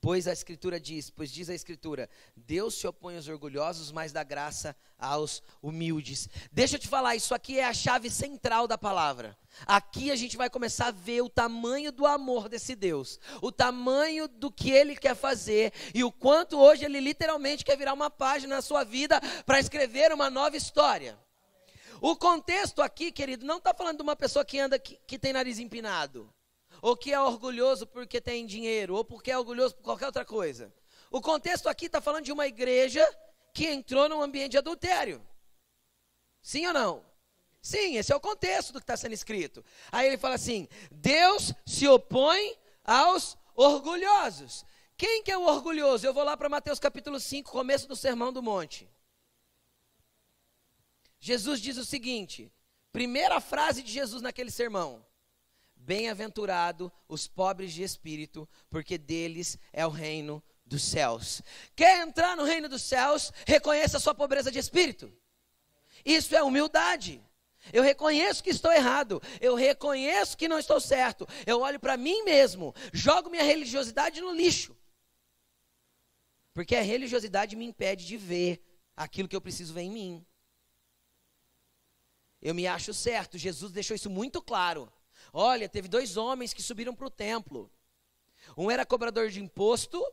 Pois 0.00 0.28
a 0.28 0.32
Escritura 0.32 0.78
diz, 0.78 1.10
pois 1.10 1.28
diz 1.28 1.50
a 1.50 1.54
Escritura, 1.54 2.08
Deus 2.36 2.74
se 2.74 2.86
opõe 2.86 3.16
aos 3.16 3.26
orgulhosos, 3.26 3.90
mas 3.90 4.12
dá 4.12 4.22
graça 4.22 4.76
aos 4.96 5.42
humildes. 5.60 6.28
Deixa 6.52 6.76
eu 6.76 6.78
te 6.78 6.86
falar, 6.86 7.16
isso 7.16 7.34
aqui 7.34 7.58
é 7.58 7.64
a 7.64 7.74
chave 7.74 8.08
central 8.08 8.68
da 8.68 8.78
palavra. 8.78 9.36
Aqui 9.66 10.12
a 10.12 10.16
gente 10.16 10.36
vai 10.36 10.48
começar 10.48 10.86
a 10.86 10.92
ver 10.92 11.22
o 11.22 11.28
tamanho 11.28 11.90
do 11.90 12.06
amor 12.06 12.48
desse 12.48 12.76
Deus, 12.76 13.18
o 13.42 13.50
tamanho 13.50 14.28
do 14.28 14.52
que 14.52 14.70
ele 14.70 14.94
quer 14.94 15.16
fazer 15.16 15.72
e 15.92 16.04
o 16.04 16.12
quanto 16.12 16.56
hoje 16.56 16.84
ele 16.84 17.00
literalmente 17.00 17.64
quer 17.64 17.76
virar 17.76 17.92
uma 17.92 18.08
página 18.08 18.54
na 18.54 18.62
sua 18.62 18.84
vida 18.84 19.20
para 19.44 19.58
escrever 19.58 20.12
uma 20.12 20.30
nova 20.30 20.56
história. 20.56 21.18
O 22.00 22.14
contexto 22.14 22.80
aqui, 22.80 23.10
querido, 23.10 23.44
não 23.44 23.58
está 23.58 23.74
falando 23.74 23.96
de 23.96 24.02
uma 24.04 24.14
pessoa 24.14 24.44
que 24.44 24.60
anda 24.60 24.78
que, 24.78 24.96
que 25.04 25.18
tem 25.18 25.32
nariz 25.32 25.58
empinado 25.58 26.32
ou 26.80 26.96
que 26.96 27.12
é 27.12 27.20
orgulhoso 27.20 27.86
porque 27.86 28.20
tem 28.20 28.46
dinheiro, 28.46 28.94
ou 28.94 29.04
porque 29.04 29.30
é 29.30 29.38
orgulhoso 29.38 29.74
por 29.76 29.82
qualquer 29.82 30.06
outra 30.06 30.24
coisa. 30.24 30.72
O 31.10 31.20
contexto 31.20 31.68
aqui 31.68 31.86
está 31.86 32.00
falando 32.00 32.24
de 32.24 32.32
uma 32.32 32.46
igreja 32.46 33.06
que 33.52 33.66
entrou 33.66 34.08
num 34.08 34.22
ambiente 34.22 34.52
de 34.52 34.58
adultério. 34.58 35.26
Sim 36.42 36.66
ou 36.66 36.72
não? 36.72 37.06
Sim, 37.60 37.96
esse 37.96 38.12
é 38.12 38.16
o 38.16 38.20
contexto 38.20 38.72
do 38.72 38.78
que 38.78 38.84
está 38.84 38.96
sendo 38.96 39.12
escrito. 39.12 39.64
Aí 39.90 40.06
ele 40.06 40.18
fala 40.18 40.34
assim: 40.34 40.68
Deus 40.90 41.52
se 41.66 41.88
opõe 41.88 42.56
aos 42.84 43.36
orgulhosos. 43.54 44.64
Quem 44.96 45.22
que 45.22 45.30
é 45.30 45.36
o 45.38 45.42
orgulhoso? 45.42 46.06
Eu 46.06 46.14
vou 46.14 46.24
lá 46.24 46.36
para 46.36 46.48
Mateus 46.48 46.78
capítulo 46.78 47.20
5, 47.20 47.50
começo 47.50 47.86
do 47.86 47.96
Sermão 47.96 48.32
do 48.32 48.42
Monte. 48.42 48.88
Jesus 51.20 51.60
diz 51.60 51.76
o 51.76 51.84
seguinte: 51.84 52.52
primeira 52.92 53.40
frase 53.40 53.82
de 53.82 53.92
Jesus 53.92 54.22
naquele 54.22 54.50
sermão: 54.50 55.04
Bem-aventurado 55.88 56.92
os 57.08 57.26
pobres 57.26 57.72
de 57.72 57.82
espírito, 57.82 58.46
porque 58.68 58.98
deles 58.98 59.56
é 59.72 59.86
o 59.86 59.88
reino 59.88 60.44
dos 60.66 60.82
céus. 60.82 61.40
Quer 61.74 62.06
entrar 62.06 62.36
no 62.36 62.44
reino 62.44 62.68
dos 62.68 62.82
céus? 62.82 63.32
Reconheça 63.46 63.96
a 63.96 64.00
sua 64.00 64.14
pobreza 64.14 64.52
de 64.52 64.58
espírito. 64.58 65.10
Isso 66.04 66.36
é 66.36 66.42
humildade. 66.42 67.24
Eu 67.72 67.82
reconheço 67.82 68.44
que 68.44 68.50
estou 68.50 68.70
errado. 68.70 69.18
Eu 69.40 69.54
reconheço 69.54 70.36
que 70.36 70.46
não 70.46 70.58
estou 70.58 70.78
certo. 70.78 71.26
Eu 71.46 71.60
olho 71.60 71.80
para 71.80 71.96
mim 71.96 72.22
mesmo, 72.22 72.74
jogo 72.92 73.30
minha 73.30 73.42
religiosidade 73.42 74.20
no 74.20 74.34
lixo. 74.34 74.76
Porque 76.52 76.76
a 76.76 76.82
religiosidade 76.82 77.56
me 77.56 77.64
impede 77.64 78.06
de 78.06 78.18
ver 78.18 78.62
aquilo 78.94 79.26
que 79.26 79.34
eu 79.34 79.40
preciso 79.40 79.72
ver 79.72 79.84
em 79.84 79.90
mim. 79.90 80.26
Eu 82.42 82.54
me 82.54 82.66
acho 82.66 82.92
certo. 82.92 83.38
Jesus 83.38 83.72
deixou 83.72 83.94
isso 83.94 84.10
muito 84.10 84.42
claro. 84.42 84.92
Olha, 85.40 85.68
teve 85.68 85.86
dois 85.86 86.16
homens 86.16 86.52
que 86.52 86.60
subiram 86.60 86.92
para 86.92 87.06
o 87.06 87.10
templo. 87.10 87.70
Um 88.56 88.68
era 88.68 88.84
cobrador 88.84 89.30
de 89.30 89.40
imposto 89.40 90.04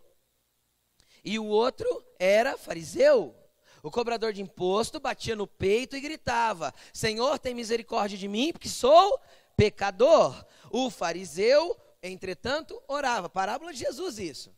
e 1.23 1.39
o 1.39 1.45
outro 1.47 2.05
era 2.19 2.55
fariseu. 2.59 3.35
O 3.81 3.89
cobrador 3.89 4.31
de 4.31 4.43
imposto 4.43 4.99
batia 4.99 5.35
no 5.35 5.47
peito 5.47 5.97
e 5.97 5.99
gritava: 5.99 6.71
Senhor, 6.93 7.39
tem 7.39 7.55
misericórdia 7.55 8.15
de 8.15 8.27
mim, 8.27 8.51
porque 8.53 8.69
sou 8.69 9.19
pecador. 9.57 10.45
O 10.69 10.91
fariseu, 10.91 11.75
entretanto, 12.03 12.79
orava. 12.87 13.27
Parábola 13.27 13.73
de 13.73 13.79
Jesus, 13.79 14.19
isso. 14.19 14.55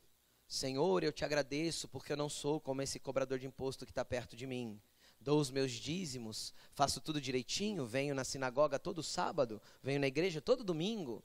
Senhor, 0.49 1.01
eu 1.01 1.13
te 1.13 1.23
agradeço 1.23 1.87
porque 1.87 2.11
eu 2.11 2.17
não 2.17 2.27
sou 2.27 2.59
como 2.59 2.81
esse 2.81 2.99
cobrador 2.99 3.39
de 3.39 3.47
imposto 3.47 3.85
que 3.85 3.91
está 3.91 4.03
perto 4.03 4.35
de 4.35 4.45
mim. 4.45 4.81
Dou 5.27 5.41
os 5.41 5.51
meus 5.51 5.73
dízimos, 5.73 6.53
faço 6.71 7.01
tudo 7.01 7.19
direitinho, 7.19 7.85
venho 7.85 8.15
na 8.15 8.23
sinagoga 8.23 8.79
todo 8.79 9.03
sábado, 9.03 9.61
venho 9.83 9.99
na 9.99 10.07
igreja 10.07 10.39
todo 10.39 10.63
domingo. 10.63 11.21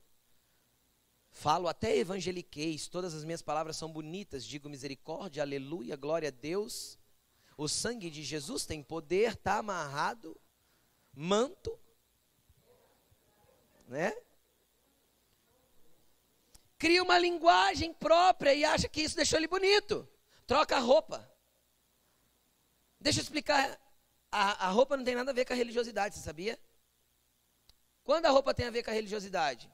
Falo 1.31 1.69
até 1.69 1.97
evangeliqueis, 1.97 2.89
todas 2.89 3.15
as 3.15 3.23
minhas 3.23 3.43
palavras 3.43 3.77
são 3.77 3.93
bonitas, 3.93 4.45
digo 4.45 4.69
misericórdia, 4.69 5.41
aleluia, 5.41 5.95
glória 5.95 6.31
a 6.31 6.33
Deus. 6.33 6.99
O 7.57 7.69
sangue 7.69 8.11
de 8.11 8.25
Jesus 8.25 8.67
tem 8.67 8.83
poder, 8.83 9.35
está 9.35 9.59
amarrado, 9.59 10.37
manto, 11.15 11.79
né? 13.87 14.13
Cria 16.77 17.05
uma 17.05 17.21
linguagem 17.21 17.95
própria 17.95 18.53
e 18.53 18.65
acha 18.65 18.89
que 18.89 19.03
isso 19.03 19.15
deixou 19.15 19.39
ele 19.39 19.47
bonito. 19.47 20.09
Troca 20.45 20.75
a 20.75 20.81
roupa. 20.81 21.33
Deixa 22.99 23.21
eu 23.21 23.23
explicar. 23.23 23.81
A, 24.33 24.69
a 24.69 24.71
roupa 24.71 24.97
não 24.97 25.05
tem 25.05 25.15
nada 25.15 25.31
a 25.31 25.35
ver 25.35 25.45
com 25.45 25.53
a 25.53 25.57
religiosidade, 25.57 26.15
você 26.15 26.23
sabia? 26.23 26.59
Quando 28.03 28.25
a 28.25 28.31
roupa 28.31 28.55
tem 28.55 28.67
a 28.67 28.71
ver 28.71 28.83
com 28.83 28.91
a 28.91 28.95
religiosidade? 28.95 29.71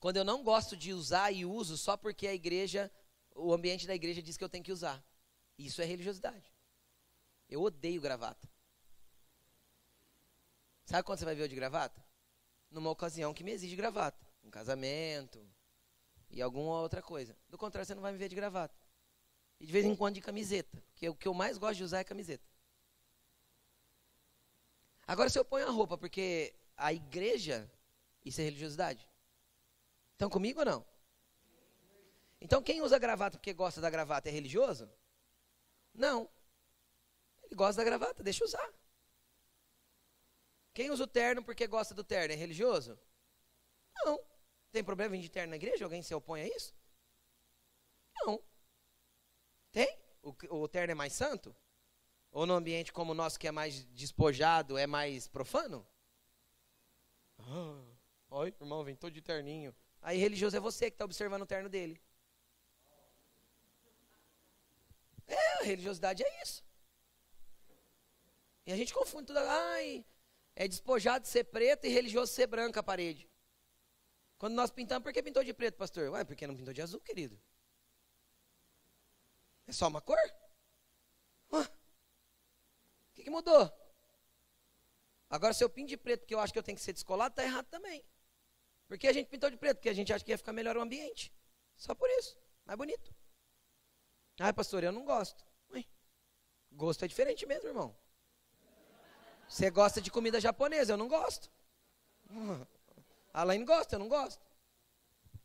Quando 0.00 0.16
eu 0.16 0.24
não 0.24 0.42
gosto 0.42 0.74
de 0.74 0.94
usar 0.94 1.30
e 1.30 1.44
uso 1.44 1.76
só 1.76 1.98
porque 1.98 2.26
a 2.26 2.34
igreja, 2.34 2.90
o 3.34 3.52
ambiente 3.52 3.86
da 3.86 3.94
igreja 3.94 4.22
diz 4.22 4.38
que 4.38 4.42
eu 4.44 4.48
tenho 4.48 4.64
que 4.64 4.72
usar. 4.72 5.04
Isso 5.58 5.82
é 5.82 5.84
religiosidade. 5.84 6.50
Eu 7.46 7.62
odeio 7.62 8.00
gravata. 8.00 8.48
Sabe 10.86 11.02
quando 11.02 11.18
você 11.18 11.24
vai 11.26 11.34
ver 11.34 11.44
eu 11.44 11.48
de 11.48 11.54
gravata? 11.54 12.02
Numa 12.70 12.90
ocasião 12.90 13.34
que 13.34 13.44
me 13.44 13.52
exige 13.52 13.76
gravata. 13.76 14.26
Um 14.42 14.50
casamento 14.50 15.46
e 16.30 16.40
alguma 16.40 16.80
outra 16.80 17.02
coisa. 17.02 17.36
Do 17.48 17.58
contrário, 17.58 17.86
você 17.86 17.94
não 17.94 18.02
vai 18.02 18.12
me 18.12 18.18
ver 18.18 18.28
de 18.28 18.34
gravata. 18.34 18.74
E 19.60 19.66
de 19.66 19.72
vez 19.72 19.84
em 19.84 19.94
quando 19.94 20.14
de 20.14 20.20
camiseta. 20.20 20.82
Porque 20.96 21.10
o 21.10 21.14
que 21.14 21.28
eu 21.28 21.34
mais 21.34 21.58
gosto 21.58 21.76
de 21.76 21.84
usar 21.84 21.98
é 21.98 22.04
camiseta. 22.04 22.48
Agora, 25.06 25.28
se 25.28 25.38
eu 25.38 25.44
ponho 25.44 25.68
a 25.68 25.70
roupa 25.70 25.98
porque 25.98 26.54
a 26.74 26.90
igreja, 26.90 27.70
isso 28.24 28.40
é 28.40 28.44
religiosidade? 28.44 29.06
Estão 30.12 30.30
comigo 30.30 30.60
ou 30.60 30.64
não? 30.64 30.86
Então, 32.40 32.62
quem 32.62 32.80
usa 32.80 32.98
gravata 32.98 33.36
porque 33.36 33.52
gosta 33.52 33.78
da 33.78 33.90
gravata 33.90 34.30
é 34.30 34.32
religioso? 34.32 34.90
Não. 35.92 36.30
Ele 37.42 37.54
gosta 37.54 37.82
da 37.82 37.84
gravata, 37.84 38.22
deixa 38.22 38.42
usar. 38.42 38.72
Quem 40.72 40.90
usa 40.90 41.04
o 41.04 41.06
terno 41.06 41.44
porque 41.44 41.66
gosta 41.66 41.94
do 41.94 42.02
terno 42.02 42.32
é 42.32 42.36
religioso? 42.36 42.98
Não. 43.96 44.18
Tem 44.72 44.82
problema 44.82 45.14
vir 45.14 45.20
de 45.20 45.28
terno 45.28 45.50
na 45.50 45.56
igreja? 45.56 45.84
Alguém 45.84 46.02
se 46.02 46.14
opõe 46.14 46.40
a 46.40 46.48
isso? 46.48 46.74
Não. 48.14 48.42
Tem? 49.70 50.05
O, 50.26 50.62
o 50.62 50.68
terno 50.68 50.90
é 50.90 50.94
mais 50.94 51.12
santo? 51.12 51.54
Ou 52.32 52.46
no 52.46 52.54
ambiente 52.54 52.92
como 52.92 53.12
o 53.12 53.14
nosso, 53.14 53.38
que 53.38 53.46
é 53.46 53.52
mais 53.52 53.84
despojado, 53.84 54.76
é 54.76 54.84
mais 54.84 55.28
profano? 55.28 55.86
Ah, 57.38 57.80
oi, 58.30 58.52
irmão, 58.60 58.82
vem 58.82 58.96
todo 58.96 59.12
de 59.12 59.22
terninho. 59.22 59.72
Aí 60.02 60.18
religioso 60.18 60.56
é 60.56 60.60
você 60.60 60.90
que 60.90 60.96
está 60.96 61.04
observando 61.04 61.42
o 61.42 61.46
terno 61.46 61.68
dele. 61.68 62.02
É, 65.28 65.52
a 65.60 65.62
religiosidade 65.62 66.24
é 66.24 66.42
isso. 66.42 66.64
E 68.66 68.72
a 68.72 68.76
gente 68.76 68.92
confunde 68.92 69.28
tudo. 69.28 69.38
Ai, 69.38 70.04
é 70.56 70.66
despojado 70.66 71.22
de 71.22 71.28
ser 71.28 71.44
preto 71.44 71.86
e 71.86 71.88
religioso 71.88 72.32
ser 72.32 72.48
branco 72.48 72.80
a 72.80 72.82
parede. 72.82 73.30
Quando 74.38 74.54
nós 74.54 74.72
pintamos, 74.72 75.04
por 75.04 75.12
que 75.12 75.22
pintou 75.22 75.44
de 75.44 75.54
preto, 75.54 75.76
pastor? 75.76 76.10
Ué, 76.10 76.24
porque 76.24 76.48
não 76.48 76.56
pintou 76.56 76.74
de 76.74 76.82
azul, 76.82 77.00
querido? 77.00 77.40
É 79.66 79.72
só 79.72 79.88
uma 79.88 80.00
cor? 80.00 80.18
O 81.50 81.64
que, 83.14 83.24
que 83.24 83.30
mudou? 83.30 83.72
Agora, 85.28 85.52
se 85.52 85.64
eu 85.64 85.68
pinto 85.68 85.88
de 85.88 85.96
preto 85.96 86.20
porque 86.20 86.34
eu 86.34 86.40
acho 86.40 86.52
que 86.52 86.58
eu 86.58 86.62
tenho 86.62 86.76
que 86.76 86.84
ser 86.84 86.92
descolado, 86.92 87.32
está 87.32 87.42
errado 87.42 87.66
também. 87.66 88.04
Por 88.86 88.96
que 88.98 89.08
a 89.08 89.12
gente 89.12 89.28
pintou 89.28 89.50
de 89.50 89.56
preto? 89.56 89.78
Porque 89.78 89.88
a 89.88 89.94
gente 89.94 90.12
acha 90.12 90.24
que 90.24 90.30
ia 90.30 90.38
ficar 90.38 90.52
melhor 90.52 90.76
o 90.76 90.80
ambiente. 90.80 91.32
Só 91.76 91.94
por 91.94 92.08
isso. 92.10 92.38
Mais 92.64 92.78
bonito. 92.78 93.14
Ah, 94.38 94.52
pastor, 94.52 94.84
eu 94.84 94.92
não 94.92 95.04
gosto. 95.04 95.44
Ui, 95.70 95.84
gosto 96.70 97.04
é 97.04 97.08
diferente 97.08 97.44
mesmo, 97.46 97.68
irmão. 97.68 97.96
Você 99.48 99.70
gosta 99.70 100.00
de 100.00 100.10
comida 100.10 100.40
japonesa, 100.40 100.92
eu 100.92 100.96
não 100.96 101.08
gosto. 101.08 101.50
Alain 103.32 103.64
gosta, 103.64 103.96
eu 103.96 103.98
não 103.98 104.08
gosto. 104.08 104.44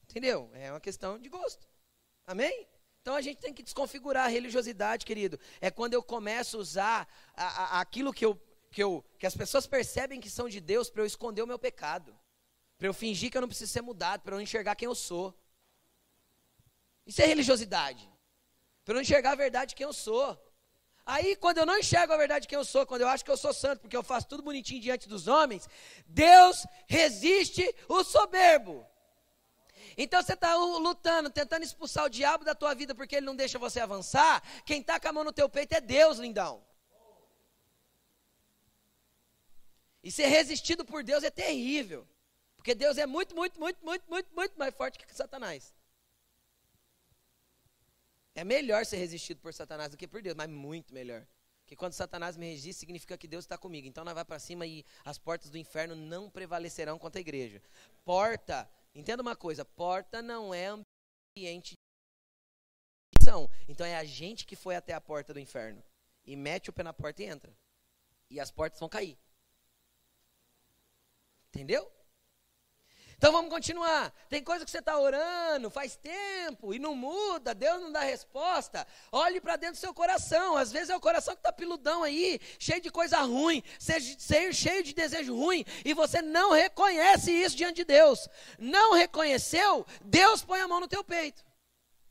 Entendeu? 0.04 0.50
É 0.54 0.72
uma 0.72 0.80
questão 0.80 1.18
de 1.18 1.30
gosto. 1.30 1.68
Amém? 2.26 2.68
Então 3.02 3.16
a 3.16 3.22
gente 3.22 3.40
tem 3.40 3.54
que 3.54 3.64
desconfigurar 3.64 4.26
a 4.26 4.30
religiosidade, 4.30 5.06
querido. 5.06 5.40
É 5.60 5.72
quando 5.72 5.96
eu 5.96 6.04
começo 6.04 6.58
a 6.58 6.60
usar 6.60 7.08
a, 7.34 7.46
a, 7.46 7.82
aquilo 7.82 8.14
que, 8.14 8.24
eu, 8.24 8.40
que, 8.70 8.84
eu, 8.84 9.04
que 9.18 9.26
as 9.26 9.36
pessoas 9.36 9.66
percebem 9.66 10.22
que 10.22 10.30
são 10.30 10.48
de 10.48 10.62
Deus 10.62 10.90
para 10.90 11.02
eu 11.02 11.08
esconder 11.08 11.42
o 11.42 11.48
meu 11.48 11.58
pecado. 11.58 12.16
Para 12.78 12.88
eu 12.88 12.94
fingir 12.94 13.32
que 13.32 13.38
eu 13.38 13.42
não 13.42 13.48
preciso 13.48 13.72
ser 13.72 13.82
mudado, 13.82 14.22
para 14.22 14.36
eu 14.36 14.42
enxergar 14.42 14.76
quem 14.76 14.86
eu 14.86 14.94
sou. 14.94 15.36
Isso 17.06 17.22
é 17.22 17.26
religiosidade. 17.26 18.08
Para 18.86 18.94
eu 18.94 18.96
não 18.96 19.02
enxergar 19.02 19.32
a 19.32 19.36
verdade 19.36 19.70
de 19.70 19.76
quem 19.76 19.86
eu 19.86 19.94
sou. 19.94 20.40
Aí, 21.04 21.36
quando 21.36 21.58
eu 21.58 21.66
não 21.66 21.80
enxergo 21.80 22.14
a 22.14 22.18
verdade 22.18 22.44
de 22.44 22.48
quem 22.48 22.58
eu 22.58 22.66
sou, 22.66 22.86
quando 22.86 23.02
eu 23.02 23.08
acho 23.08 23.26
que 23.26 23.32
eu 23.32 23.38
sou 23.38 23.52
santo, 23.52 23.82
porque 23.82 23.98
eu 23.98 24.04
faço 24.04 24.28
tudo 24.28 24.44
bonitinho 24.44 24.80
diante 24.80 25.10
dos 25.10 25.28
homens, 25.28 25.68
Deus 26.06 26.68
resiste 26.88 27.64
o 27.90 28.04
soberbo. 28.04 28.86
Então 29.98 30.22
você 30.22 30.34
está 30.34 30.56
lutando, 30.56 31.30
tentando 31.30 31.64
expulsar 31.64 32.06
o 32.06 32.10
diabo 32.10 32.44
da 32.44 32.56
tua 32.56 32.74
vida 32.74 32.96
porque 32.96 33.16
ele 33.16 33.26
não 33.26 33.36
deixa 33.36 33.60
você 33.60 33.80
avançar. 33.80 34.42
Quem 34.66 34.82
está 34.82 35.00
com 35.00 35.08
a 35.08 35.14
mão 35.14 35.24
no 35.24 35.34
teu 35.34 35.50
peito 35.50 35.74
é 35.74 35.82
Deus, 35.82 36.18
lindão. 36.18 36.64
E 40.04 40.12
ser 40.12 40.28
resistido 40.28 40.84
por 40.84 41.04
Deus 41.04 41.24
é 41.24 41.30
terrível. 41.30 42.08
Porque 42.56 42.76
Deus 42.76 42.98
é 42.98 43.06
muito, 43.06 43.36
muito, 43.36 43.60
muito, 43.60 43.84
muito, 43.84 44.04
muito, 44.08 44.36
muito 44.36 44.58
mais 44.58 44.74
forte 44.76 45.00
que 45.00 45.16
Satanás. 45.16 45.74
É 48.34 48.44
melhor 48.44 48.86
ser 48.86 48.98
resistido 48.98 49.40
por 49.42 49.54
Satanás 49.54 49.90
do 49.92 49.98
que 49.98 50.08
por 50.08 50.22
Deus, 50.22 50.36
mas 50.36 50.50
muito 50.50 50.94
melhor. 50.94 51.28
Porque 51.62 51.76
quando 51.76 51.94
Satanás 51.94 52.38
me 52.38 52.50
resiste, 52.52 52.80
significa 52.80 53.18
que 53.18 53.28
Deus 53.28 53.46
está 53.46 53.58
comigo. 53.58 53.88
Então 53.88 54.04
nós 54.04 54.14
vamos 54.14 54.28
para 54.28 54.40
cima 54.40 54.66
e 54.66 54.86
as 55.06 55.18
portas 55.18 55.50
do 55.50 55.58
inferno 55.58 55.96
não 55.96 56.30
prevalecerão 56.30 56.98
contra 56.98 57.20
a 57.20 57.22
igreja. 57.22 57.62
Porta, 58.04 58.70
entenda 58.94 59.22
uma 59.22 59.36
coisa: 59.36 59.64
porta 59.64 60.22
não 60.22 60.54
é 60.54 60.68
ambiente 60.68 61.76
de 61.76 63.24
são. 63.24 63.50
Então 63.68 63.86
é 63.86 63.96
a 63.96 64.04
gente 64.04 64.46
que 64.46 64.56
foi 64.56 64.76
até 64.76 64.94
a 64.94 65.02
porta 65.02 65.34
do 65.34 65.40
inferno. 65.40 65.84
E 66.26 66.36
mete 66.36 66.70
o 66.70 66.74
pé 66.74 66.84
na 66.84 66.94
porta 66.94 67.24
e 67.24 67.26
entra. 67.26 67.56
E 68.30 68.40
as 68.40 68.52
portas 68.52 68.80
vão 68.80 68.90
cair. 68.90 69.18
Entendeu? 71.50 71.92
Então 73.22 73.32
vamos 73.32 73.52
continuar. 73.52 74.12
Tem 74.30 74.44
coisa 74.44 74.66
que 74.66 74.72
você 74.72 74.80
está 74.80 74.98
orando 75.00 75.70
faz 75.70 75.96
tempo 75.96 76.74
e 76.74 76.80
não 76.80 76.96
muda, 76.96 77.54
Deus 77.54 77.80
não 77.80 77.92
dá 77.92 78.00
resposta. 78.00 78.88
Olhe 79.12 79.40
para 79.40 79.58
dentro 79.58 79.76
do 79.76 79.80
seu 79.80 79.94
coração. 79.94 80.58
Às 80.58 80.72
vezes 80.72 80.90
é 80.90 80.96
o 80.96 81.00
coração 81.00 81.36
que 81.36 81.40
está 81.40 81.54
piludão 81.54 82.02
aí, 82.02 82.40
cheio 82.58 82.82
de 82.82 82.90
coisa 82.90 83.20
ruim, 83.22 83.62
cheio 84.52 84.84
de 84.84 84.96
desejo 84.96 85.36
ruim, 85.36 85.64
e 85.86 85.94
você 85.94 86.20
não 86.20 86.52
reconhece 86.52 87.32
isso 87.32 87.56
diante 87.56 87.76
de 87.76 87.86
Deus. 87.86 88.28
Não 88.58 88.96
reconheceu, 88.96 89.86
Deus 90.04 90.44
põe 90.44 90.60
a 90.60 90.68
mão 90.68 90.80
no 90.80 90.88
teu 90.88 91.04
peito. 91.04 91.46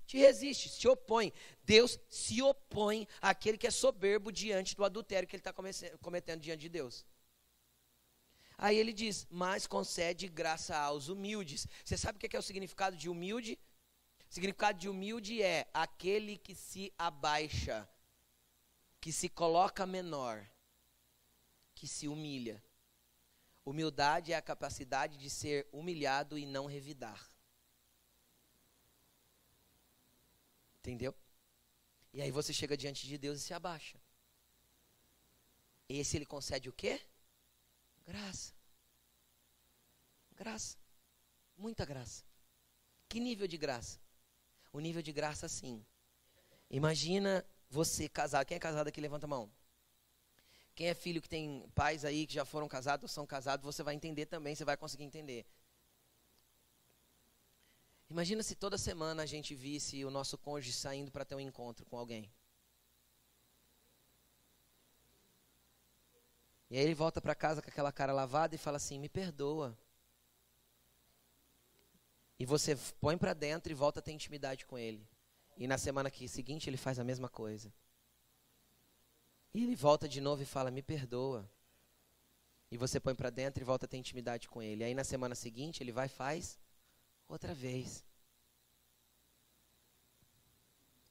Te 0.07 0.17
resiste, 0.17 0.69
se 0.69 0.87
opõe. 0.87 1.33
Deus 1.65 1.99
se 2.09 2.41
opõe 2.41 3.09
àquele 3.21 3.59
que 3.59 3.67
é 3.67 3.71
soberbo 3.73 4.31
diante 4.31 4.77
do 4.77 4.85
adultério 4.85 5.27
que 5.27 5.35
ele 5.35 5.41
está 5.41 5.53
cometendo 6.01 6.41
diante 6.41 6.61
de 6.61 6.69
Deus. 6.69 7.05
Aí 8.63 8.77
ele 8.77 8.93
diz: 8.93 9.27
Mas 9.31 9.67
concede 9.67 10.29
graça 10.29 10.77
aos 10.77 11.09
humildes. 11.09 11.67
Você 11.83 11.97
sabe 11.97 12.19
o 12.19 12.21
que 12.21 12.37
é 12.37 12.39
o 12.39 12.43
significado 12.43 12.95
de 12.95 13.09
humilde? 13.09 13.59
significado 14.29 14.79
de 14.79 14.89
humilde 14.89 15.43
é 15.43 15.69
aquele 15.75 16.37
que 16.37 16.55
se 16.55 16.93
abaixa, 16.97 17.89
que 19.01 19.11
se 19.11 19.29
coloca 19.29 19.85
menor, 19.87 20.49
que 21.75 21.89
se 21.89 22.07
humilha. 22.07 22.63
Humildade 23.65 24.33
é 24.33 24.37
a 24.37 24.43
capacidade 24.43 25.17
de 25.17 25.29
ser 25.29 25.67
humilhado 25.73 26.39
e 26.39 26.45
não 26.47 26.67
revidar. 26.67 27.29
Entendeu? 30.79 31.15
E 32.13 32.21
aí 32.23 32.31
você 32.31 32.53
chega 32.53 32.77
diante 32.77 33.07
de 33.07 33.17
Deus 33.19 33.41
e 33.41 33.43
se 33.43 33.55
abaixa. 33.55 33.99
Esse 35.89 36.19
ele 36.19 36.27
concede 36.27 36.69
o 36.69 36.73
quê? 36.73 37.01
Graça. 38.11 38.53
Graça. 40.35 40.77
Muita 41.57 41.85
graça. 41.85 42.25
Que 43.09 43.21
nível 43.21 43.47
de 43.47 43.57
graça? 43.57 44.01
O 44.73 44.81
nível 44.81 45.01
de 45.01 45.13
graça, 45.13 45.49
sim. 45.49 45.87
Imagina 46.69 47.47
você 47.69 48.09
casado. 48.09 48.45
Quem 48.47 48.57
é 48.57 48.59
casado 48.59 48.89
aqui? 48.89 49.01
Levanta 49.01 49.27
a 49.27 49.29
mão. 49.29 49.49
Quem 50.75 50.89
é 50.89 50.95
filho 50.95 51.23
que 51.23 51.29
tem 51.29 51.69
pais 51.73 52.05
aí 52.05 52.27
que 52.27 52.35
já 52.35 52.45
foram 52.45 52.67
casados 52.67 53.05
ou 53.05 53.09
são 53.09 53.25
casados, 53.25 53.65
você 53.65 53.83
vai 53.85 53.95
entender 53.95 54.27
também, 54.27 54.57
você 54.57 54.65
vai 54.65 54.77
conseguir 54.77 55.05
entender. 55.05 55.47
Imagina 58.09 58.43
se 58.43 58.57
toda 58.57 58.77
semana 58.77 59.23
a 59.23 59.27
gente 59.27 59.55
visse 59.55 60.05
o 60.05 60.11
nosso 60.11 60.37
cônjuge 60.37 60.73
saindo 60.73 61.13
para 61.13 61.25
ter 61.25 61.37
um 61.37 61.41
encontro 61.41 61.87
com 61.87 61.97
alguém. 61.97 62.29
E 66.71 66.79
aí 66.79 66.85
ele 66.85 66.95
volta 66.95 67.21
para 67.21 67.35
casa 67.35 67.61
com 67.61 67.69
aquela 67.69 67.91
cara 67.93 68.13
lavada 68.13 68.55
e 68.55 68.59
fala 68.59 68.77
assim: 68.77 68.99
"Me 68.99 69.09
perdoa". 69.09 69.77
E 72.39 72.47
você 72.47 72.77
põe 73.01 73.19
para 73.19 73.35
dentro 73.35 73.71
e 73.71 73.75
volta 73.75 73.99
a 73.99 74.03
ter 74.03 74.13
intimidade 74.13 74.65
com 74.65 74.79
ele. 74.79 75.07
E 75.57 75.67
na 75.67 75.77
semana 75.77 76.11
seguinte 76.29 76.71
ele 76.71 76.77
faz 76.77 76.99
a 76.99 77.05
mesma 77.05 77.29
coisa. 77.29 77.73
E 79.53 79.65
ele 79.65 79.75
volta 79.75 80.09
de 80.09 80.21
novo 80.21 80.43
e 80.43 80.47
fala: 80.47 80.71
"Me 80.71 80.81
perdoa". 80.81 81.51
E 82.71 82.77
você 82.77 83.01
põe 83.01 83.17
para 83.17 83.31
dentro 83.31 83.63
e 83.63 83.65
volta 83.65 83.85
a 83.87 83.89
ter 83.89 83.97
intimidade 83.97 84.49
com 84.49 84.63
ele. 84.63 84.85
Aí 84.85 84.95
na 84.95 85.03
semana 85.03 85.35
seguinte 85.35 85.83
ele 85.83 85.91
vai 85.91 86.07
e 86.07 86.09
faz 86.09 86.57
outra 87.29 87.53
vez. 87.53 88.05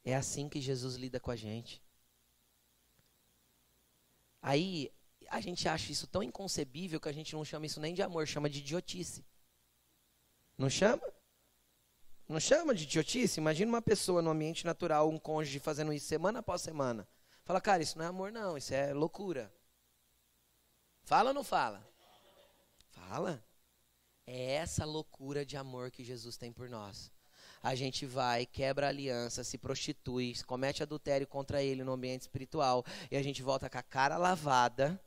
É 0.05 0.15
assim 0.15 0.47
que 0.47 0.61
Jesus 0.61 0.95
lida 0.95 1.19
com 1.19 1.31
a 1.31 1.35
gente. 1.35 1.83
Aí 4.41 4.89
a 5.29 5.39
gente 5.39 5.67
acha 5.67 5.91
isso 5.91 6.07
tão 6.07 6.23
inconcebível 6.23 6.99
que 6.99 7.09
a 7.09 7.13
gente 7.13 7.33
não 7.33 7.45
chama 7.45 7.65
isso 7.65 7.79
nem 7.79 7.93
de 7.93 8.01
amor, 8.01 8.27
chama 8.27 8.49
de 8.49 8.59
idiotice. 8.59 9.25
Não 10.57 10.69
chama? 10.69 11.01
Não 12.27 12.39
chama 12.39 12.75
de 12.75 12.83
idiotice? 12.83 13.39
Imagina 13.39 13.71
uma 13.71 13.81
pessoa 13.81 14.21
no 14.21 14.29
ambiente 14.29 14.65
natural, 14.65 15.09
um 15.09 15.17
cônjuge 15.17 15.59
fazendo 15.59 15.93
isso 15.93 16.05
semana 16.05 16.39
após 16.39 16.61
semana. 16.61 17.07
Fala, 17.43 17.59
cara, 17.59 17.81
isso 17.81 17.97
não 17.97 18.05
é 18.05 18.07
amor, 18.07 18.31
não, 18.31 18.57
isso 18.57 18.73
é 18.73 18.93
loucura. 18.93 19.51
Fala 21.03 21.29
ou 21.29 21.33
não 21.33 21.43
fala? 21.43 21.83
Fala. 22.89 23.43
É 24.27 24.51
essa 24.51 24.85
loucura 24.85 25.43
de 25.43 25.57
amor 25.57 25.89
que 25.89 26.03
Jesus 26.03 26.37
tem 26.37 26.53
por 26.53 26.69
nós. 26.69 27.11
A 27.63 27.73
gente 27.73 28.05
vai, 28.05 28.45
quebra 28.45 28.85
a 28.85 28.89
aliança, 28.89 29.43
se 29.43 29.57
prostitui, 29.57 30.35
comete 30.45 30.83
adultério 30.83 31.25
contra 31.25 31.63
ele 31.63 31.83
no 31.83 31.91
ambiente 31.91 32.21
espiritual, 32.21 32.85
e 33.09 33.17
a 33.17 33.23
gente 33.23 33.41
volta 33.41 33.69
com 33.69 33.77
a 33.77 33.83
cara 33.83 34.17
lavada. 34.17 35.01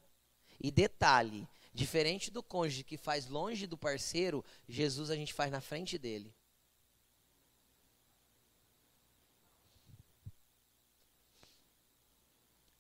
E 0.63 0.71
detalhe, 0.71 1.49
diferente 1.75 2.31
do 2.31 2.41
cônjuge 2.41 2.85
que 2.85 2.97
faz 2.97 3.27
longe 3.27 3.67
do 3.67 3.77
parceiro, 3.77 4.45
Jesus 4.69 5.11
a 5.11 5.17
gente 5.17 5.35
faz 5.35 5.51
na 5.51 5.61
frente 5.61 5.99
dele. 5.99 6.33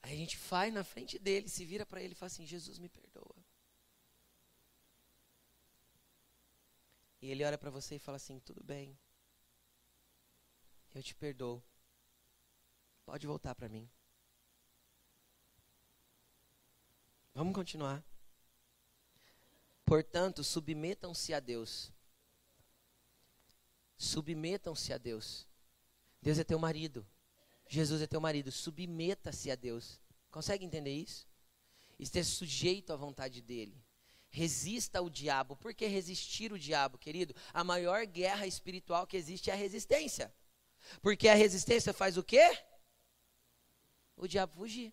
Aí 0.01 0.15
a 0.15 0.17
gente 0.17 0.37
faz 0.39 0.73
na 0.73 0.85
frente 0.85 1.19
dele, 1.19 1.49
se 1.49 1.65
vira 1.65 1.85
para 1.85 2.01
ele 2.01 2.13
e 2.13 2.15
fala 2.15 2.29
assim: 2.29 2.47
Jesus 2.47 2.79
me 2.79 2.89
perdoa. 2.89 3.35
E 7.21 7.33
ele 7.33 7.45
olha 7.45 7.59
para 7.59 7.71
você 7.71 7.97
e 7.97 7.99
fala 7.99 8.17
assim: 8.17 8.39
tudo 8.39 8.63
bem, 8.63 8.97
eu 10.95 11.03
te 11.03 11.17
perdoo. 11.17 11.61
Pode 13.05 13.27
voltar 13.27 13.57
para 13.57 13.69
mim. 13.69 13.91
Vamos 17.35 17.55
continuar. 17.55 18.05
Portanto, 19.85 20.45
submetam-se 20.45 21.33
a 21.33 21.41
Deus. 21.41 21.93
Submetam-se 23.97 24.93
a 24.93 24.99
Deus. 24.99 25.47
Deus 26.21 26.39
é 26.39 26.45
teu 26.45 26.59
marido. 26.59 27.07
Jesus 27.69 28.03
é 28.03 28.07
teu 28.07 28.21
marido, 28.21 28.53
submeta-se 28.53 29.51
a 29.51 29.55
Deus. 29.55 30.01
Consegue 30.31 30.65
entender 30.65 30.93
isso? 30.93 31.27
Esteja 31.99 32.29
sujeito 32.29 32.93
à 32.93 32.97
vontade 32.97 33.41
dele. 33.41 33.83
Resista 34.29 34.99
ao 34.99 35.09
diabo. 35.09 35.57
Por 35.57 35.75
que 35.75 35.87
resistir 35.87 36.53
o 36.53 36.59
diabo, 36.59 36.99
querido? 36.99 37.35
A 37.53 37.63
maior 37.65 38.05
guerra 38.07 38.47
espiritual 38.47 39.07
que 39.07 39.17
existe 39.17 39.51
é 39.51 39.53
a 39.53 39.57
resistência. 39.57 40.35
Porque 41.01 41.29
a 41.29 41.35
resistência 41.35 41.93
faz 41.93 42.17
o 42.17 42.23
quê? 42.23 42.59
O 44.17 44.27
diabo 44.27 44.55
fugir. 44.55 44.93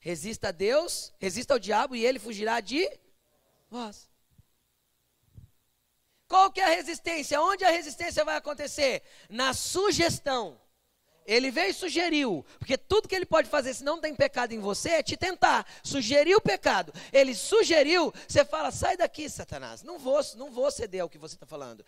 Resista 0.00 0.48
a 0.48 0.52
Deus, 0.52 1.12
resista 1.18 1.54
ao 1.54 1.58
diabo 1.58 1.96
e 1.96 2.04
ele 2.04 2.18
fugirá 2.18 2.60
de 2.60 2.88
vós. 3.68 4.08
Qual 6.28 6.52
que 6.52 6.60
é 6.60 6.64
a 6.64 6.76
resistência? 6.76 7.40
Onde 7.40 7.64
a 7.64 7.70
resistência 7.70 8.24
vai 8.24 8.36
acontecer? 8.36 9.02
Na 9.30 9.54
sugestão. 9.54 10.60
Ele 11.28 11.50
veio 11.50 11.68
e 11.68 11.74
sugeriu, 11.74 12.42
porque 12.58 12.78
tudo 12.78 13.06
que 13.06 13.14
ele 13.14 13.26
pode 13.26 13.50
fazer 13.50 13.74
se 13.74 13.84
não 13.84 14.00
tem 14.00 14.14
pecado 14.14 14.52
em 14.52 14.60
você 14.60 14.92
é 14.92 15.02
te 15.02 15.14
tentar, 15.14 15.66
sugerir 15.82 16.34
o 16.34 16.40
pecado. 16.40 16.90
Ele 17.12 17.34
sugeriu, 17.34 18.10
você 18.26 18.46
fala, 18.46 18.70
sai 18.70 18.96
daqui, 18.96 19.28
Satanás, 19.28 19.82
não 19.82 19.98
vou, 19.98 20.18
não 20.36 20.50
vou 20.50 20.70
ceder 20.70 21.02
ao 21.02 21.08
que 21.08 21.18
você 21.18 21.34
está 21.34 21.44
falando. 21.44 21.84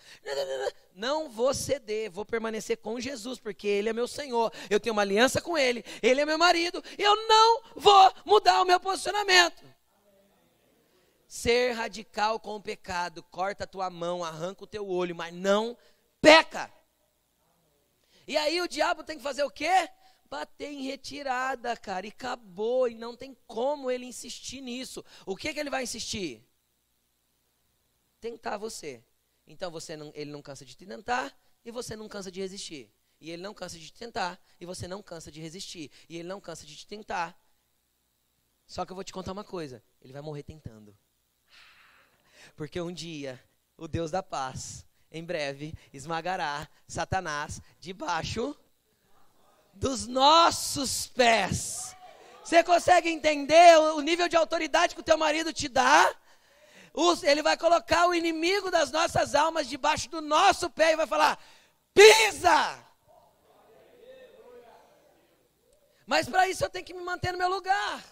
Não 0.94 1.30
vou 1.30 1.54
ceder, 1.54 2.10
vou 2.10 2.26
permanecer 2.26 2.76
com 2.76 3.00
Jesus, 3.00 3.40
porque 3.40 3.66
Ele 3.66 3.88
é 3.88 3.94
meu 3.94 4.06
Senhor, 4.06 4.52
eu 4.68 4.78
tenho 4.78 4.92
uma 4.92 5.00
aliança 5.00 5.40
com 5.40 5.56
Ele, 5.56 5.82
Ele 6.02 6.20
é 6.20 6.26
meu 6.26 6.36
marido, 6.36 6.84
eu 6.98 7.16
não 7.26 7.62
vou 7.74 8.12
mudar 8.26 8.60
o 8.60 8.66
meu 8.66 8.78
posicionamento. 8.78 9.64
Ser 11.26 11.72
radical 11.72 12.38
com 12.38 12.56
o 12.56 12.60
pecado, 12.60 13.22
corta 13.22 13.64
a 13.64 13.66
tua 13.66 13.88
mão, 13.88 14.22
arranca 14.22 14.64
o 14.64 14.66
teu 14.66 14.86
olho, 14.86 15.16
mas 15.16 15.32
não 15.32 15.74
peca. 16.20 16.70
E 18.30 18.36
aí 18.36 18.60
o 18.60 18.68
diabo 18.68 19.02
tem 19.02 19.16
que 19.16 19.24
fazer 19.24 19.42
o 19.42 19.50
quê? 19.50 19.90
Bater 20.26 20.70
em 20.70 20.84
retirada, 20.84 21.76
cara, 21.76 22.06
e 22.06 22.10
acabou, 22.10 22.86
e 22.88 22.94
não 22.94 23.16
tem 23.16 23.36
como 23.44 23.90
ele 23.90 24.06
insistir 24.06 24.60
nisso. 24.60 25.04
O 25.26 25.34
que, 25.34 25.52
que 25.52 25.58
ele 25.58 25.68
vai 25.68 25.82
insistir? 25.82 26.46
Tentar 28.20 28.56
você. 28.56 29.04
Então 29.48 29.68
você 29.68 29.96
não, 29.96 30.12
ele 30.14 30.30
não 30.30 30.40
cansa 30.40 30.64
de 30.64 30.76
te 30.76 30.86
tentar 30.86 31.36
e 31.64 31.72
você 31.72 31.96
não 31.96 32.08
cansa 32.08 32.30
de 32.30 32.38
resistir. 32.38 32.88
E 33.20 33.32
ele 33.32 33.42
não 33.42 33.52
cansa 33.52 33.76
de 33.76 33.90
te 33.90 33.98
tentar 33.98 34.40
e 34.60 34.64
você 34.64 34.86
não 34.86 35.02
cansa 35.02 35.32
de 35.32 35.40
resistir. 35.40 35.90
E 36.08 36.16
ele 36.16 36.28
não 36.28 36.40
cansa 36.40 36.64
de 36.64 36.76
te 36.76 36.86
tentar. 36.86 37.36
Só 38.64 38.86
que 38.86 38.92
eu 38.92 38.94
vou 38.94 39.02
te 39.02 39.12
contar 39.12 39.32
uma 39.32 39.42
coisa: 39.42 39.82
ele 40.00 40.12
vai 40.12 40.22
morrer 40.22 40.44
tentando. 40.44 40.96
Porque 42.54 42.80
um 42.80 42.92
dia, 42.92 43.42
o 43.76 43.88
Deus 43.88 44.12
da 44.12 44.22
paz 44.22 44.86
em 45.10 45.24
breve 45.24 45.74
esmagará 45.92 46.68
Satanás 46.86 47.60
debaixo 47.78 48.56
dos 49.74 50.06
nossos 50.06 51.06
pés. 51.08 51.96
Você 52.44 52.62
consegue 52.64 53.08
entender 53.08 53.78
o 53.78 54.00
nível 54.00 54.28
de 54.28 54.36
autoridade 54.36 54.94
que 54.94 55.00
o 55.00 55.04
teu 55.04 55.16
marido 55.16 55.52
te 55.52 55.68
dá? 55.68 56.14
Ele 57.22 57.42
vai 57.42 57.56
colocar 57.56 58.06
o 58.08 58.14
inimigo 58.14 58.70
das 58.70 58.90
nossas 58.90 59.34
almas 59.34 59.68
debaixo 59.68 60.10
do 60.10 60.20
nosso 60.20 60.68
pé 60.68 60.92
e 60.92 60.96
vai 60.96 61.06
falar: 61.06 61.38
pisa! 61.94 62.78
Mas 66.06 66.28
para 66.28 66.48
isso 66.48 66.64
eu 66.64 66.70
tenho 66.70 66.84
que 66.84 66.92
me 66.92 67.02
manter 67.04 67.30
no 67.30 67.38
meu 67.38 67.48
lugar. 67.48 68.02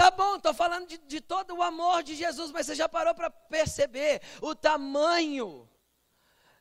Tá 0.00 0.10
bom, 0.10 0.36
estou 0.36 0.54
falando 0.54 0.86
de, 0.88 0.96
de 0.96 1.20
todo 1.20 1.54
o 1.54 1.62
amor 1.62 2.02
de 2.02 2.14
Jesus, 2.14 2.50
mas 2.50 2.64
você 2.64 2.74
já 2.74 2.88
parou 2.88 3.14
para 3.14 3.28
perceber 3.28 4.22
o 4.40 4.54
tamanho 4.54 5.68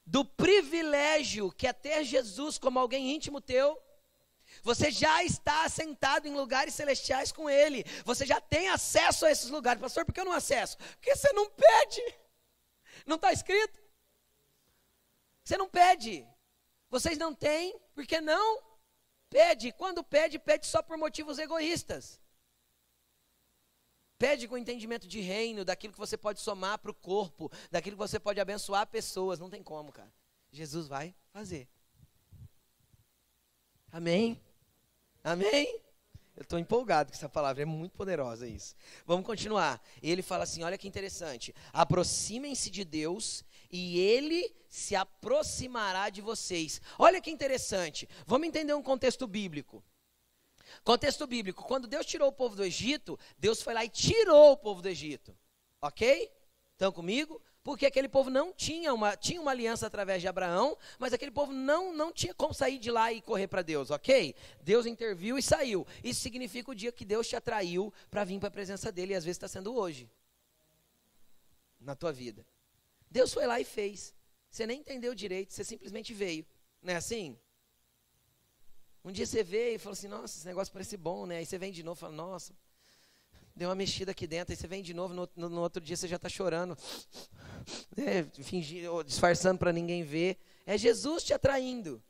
do 0.05 0.25
privilégio 0.25 1.49
que 1.53 1.65
é 1.65 1.71
ter 1.71 2.03
Jesus 2.03 2.57
como 2.57 2.77
alguém 2.77 3.15
íntimo 3.15 3.39
teu? 3.39 3.81
Você 4.61 4.91
já 4.91 5.23
está 5.23 5.63
assentado 5.63 6.27
em 6.27 6.35
lugares 6.35 6.73
celestiais 6.73 7.31
com 7.31 7.49
Ele. 7.49 7.85
Você 8.03 8.25
já 8.25 8.41
tem 8.41 8.67
acesso 8.67 9.25
a 9.25 9.31
esses 9.31 9.49
lugares. 9.49 9.81
Pastor, 9.81 10.03
por 10.03 10.11
que 10.13 10.19
eu 10.19 10.25
não 10.25 10.33
acesso? 10.33 10.77
Porque 10.77 11.15
você 11.15 11.31
não 11.31 11.49
pede. 11.49 12.15
Não 13.05 13.15
está 13.15 13.31
escrito? 13.31 13.79
Você 15.45 15.55
não 15.55 15.69
pede. 15.69 16.27
Vocês 16.89 17.17
não 17.17 17.33
têm, 17.33 17.79
porque 17.95 18.19
não 18.19 18.61
pede. 19.29 19.71
Quando 19.71 20.03
pede, 20.03 20.37
pede 20.37 20.67
só 20.67 20.81
por 20.83 20.97
motivos 20.97 21.39
egoístas. 21.39 22.18
Pede 24.19 24.49
com 24.49 24.57
entendimento 24.57 25.07
de 25.07 25.21
reino, 25.21 25.63
daquilo 25.63 25.93
que 25.93 25.99
você 25.99 26.17
pode 26.17 26.41
somar 26.41 26.77
para 26.77 26.91
o 26.91 26.93
corpo, 26.93 27.49
daquilo 27.71 27.95
que 27.95 28.03
você 28.07 28.19
pode 28.19 28.39
abençoar 28.39 28.85
pessoas. 28.85 29.39
Não 29.39 29.49
tem 29.49 29.63
como, 29.63 29.93
cara. 29.93 30.13
Jesus 30.51 30.87
vai 30.87 31.15
fazer. 31.31 31.69
Amém? 33.91 34.39
Amém? 35.23 35.81
Eu 36.35 36.43
estou 36.43 36.59
empolgado 36.59 37.11
com 37.11 37.17
essa 37.17 37.29
palavra, 37.29 37.63
é 37.63 37.65
muito 37.65 37.93
poderosa 37.93 38.45
isso. 38.45 38.75
Vamos 39.05 39.25
continuar. 39.25 39.81
Ele 40.01 40.21
fala 40.21 40.43
assim: 40.43 40.63
olha 40.63 40.77
que 40.77 40.87
interessante. 40.87 41.55
Aproximem-se 41.71 42.69
de 42.69 42.83
Deus 42.83 43.43
e 43.71 43.99
ele 43.99 44.53
se 44.67 44.95
aproximará 44.95 46.09
de 46.09 46.21
vocês. 46.21 46.81
Olha 46.97 47.21
que 47.21 47.31
interessante. 47.31 48.07
Vamos 48.25 48.47
entender 48.47 48.73
um 48.73 48.83
contexto 48.83 49.25
bíblico. 49.25 49.83
Contexto 50.83 51.25
bíblico: 51.27 51.63
quando 51.63 51.87
Deus 51.87 52.05
tirou 52.05 52.29
o 52.29 52.33
povo 52.33 52.55
do 52.55 52.63
Egito, 52.63 53.17
Deus 53.37 53.61
foi 53.61 53.73
lá 53.73 53.83
e 53.85 53.89
tirou 53.89 54.53
o 54.53 54.57
povo 54.57 54.81
do 54.81 54.87
Egito. 54.87 55.37
Ok? 55.81 56.31
Estão 56.73 56.91
comigo? 56.91 57.41
porque 57.63 57.85
aquele 57.85 58.07
povo 58.07 58.31
não 58.31 58.53
tinha 58.53 58.91
uma, 58.93 59.15
tinha 59.15 59.39
uma 59.39 59.51
aliança 59.51 59.85
através 59.85 60.21
de 60.21 60.27
Abraão, 60.27 60.77
mas 60.97 61.13
aquele 61.13 61.29
povo 61.29 61.51
não, 61.51 61.93
não 61.93 62.11
tinha 62.11 62.33
como 62.33 62.51
sair 62.51 62.79
de 62.79 62.89
lá 62.89 63.11
e 63.11 63.21
correr 63.21 63.47
para 63.47 63.61
Deus, 63.61 63.91
ok? 63.91 64.33
Deus 64.61 64.87
interviu 64.87 65.37
e 65.37 65.43
saiu. 65.43 65.85
Isso 66.03 66.21
significa 66.21 66.71
o 66.71 66.75
dia 66.75 66.91
que 66.91 67.05
Deus 67.05 67.27
te 67.27 67.35
atraiu 67.35 67.93
para 68.09 68.23
vir 68.23 68.39
para 68.39 68.47
a 68.47 68.51
presença 68.51 68.91
dele, 68.91 69.13
e 69.13 69.15
às 69.15 69.23
vezes 69.23 69.37
está 69.37 69.47
sendo 69.47 69.75
hoje, 69.75 70.09
na 71.79 71.95
tua 71.95 72.11
vida. 72.11 72.43
Deus 73.11 73.33
foi 73.33 73.45
lá 73.45 73.59
e 73.59 73.63
fez. 73.65 74.15
Você 74.49 74.65
nem 74.65 74.79
entendeu 74.79 75.13
direito, 75.13 75.53
você 75.53 75.63
simplesmente 75.63 76.11
veio. 76.11 76.45
Não 76.81 76.93
é 76.93 76.95
assim? 76.95 77.37
Um 79.03 79.11
dia 79.11 79.25
você 79.25 79.43
veio 79.43 79.75
e 79.75 79.77
falou 79.77 79.93
assim, 79.93 80.07
nossa, 80.07 80.37
esse 80.37 80.45
negócio 80.45 80.71
parece 80.71 80.97
bom, 80.97 81.25
né? 81.25 81.37
Aí 81.37 81.45
você 81.45 81.57
vem 81.57 81.71
de 81.71 81.83
novo 81.83 81.97
e 81.97 82.01
fala, 82.01 82.13
nossa, 82.13 82.53
deu 83.55 83.69
uma 83.69 83.75
mexida 83.75 84.11
aqui 84.11 84.27
dentro, 84.27 84.51
aí 84.51 84.57
você 84.57 84.67
vem 84.67 84.81
de 84.81 84.93
novo, 84.93 85.13
no, 85.13 85.29
no, 85.35 85.49
no 85.49 85.61
outro 85.61 85.81
dia 85.81 85.95
você 85.95 86.07
já 86.07 86.15
está 86.17 86.29
chorando, 86.29 86.77
né, 87.95 88.23
fingindo, 88.43 89.03
disfarçando 89.03 89.57
para 89.57 89.71
ninguém 89.71 90.03
ver. 90.03 90.37
É 90.65 90.77
Jesus 90.77 91.23
te 91.23 91.33
atraindo. 91.33 92.01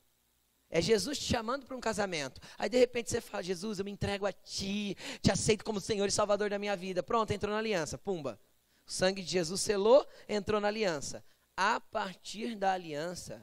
É 0.70 0.80
Jesus 0.82 1.18
te 1.18 1.26
chamando 1.26 1.66
para 1.66 1.76
um 1.76 1.80
casamento. 1.80 2.40
Aí 2.58 2.70
de 2.70 2.78
repente 2.78 3.10
você 3.10 3.20
fala: 3.20 3.42
Jesus, 3.42 3.80
eu 3.80 3.86
me 3.86 3.92
entrego 3.92 4.26
a 4.26 4.32
ti, 4.32 4.96
te 5.22 5.32
aceito 5.32 5.66
como 5.66 5.82
Senhor 5.82 6.08
e 6.08 6.12
Salvador 6.12 6.50
da 6.50 6.60
minha 6.60 6.76
vida. 6.76 7.02
Pronto, 7.02 7.32
entrou 7.32 7.52
na 7.52 7.58
aliança. 7.58 7.98
Pumba. 7.98 8.40
O 8.86 8.92
sangue 8.92 9.24
de 9.24 9.32
Jesus 9.32 9.62
selou, 9.62 10.08
entrou 10.28 10.62
na 10.62 10.68
aliança. 10.68 11.24
A 11.58 11.80
partir 11.80 12.56
da 12.56 12.74
aliança, 12.74 13.42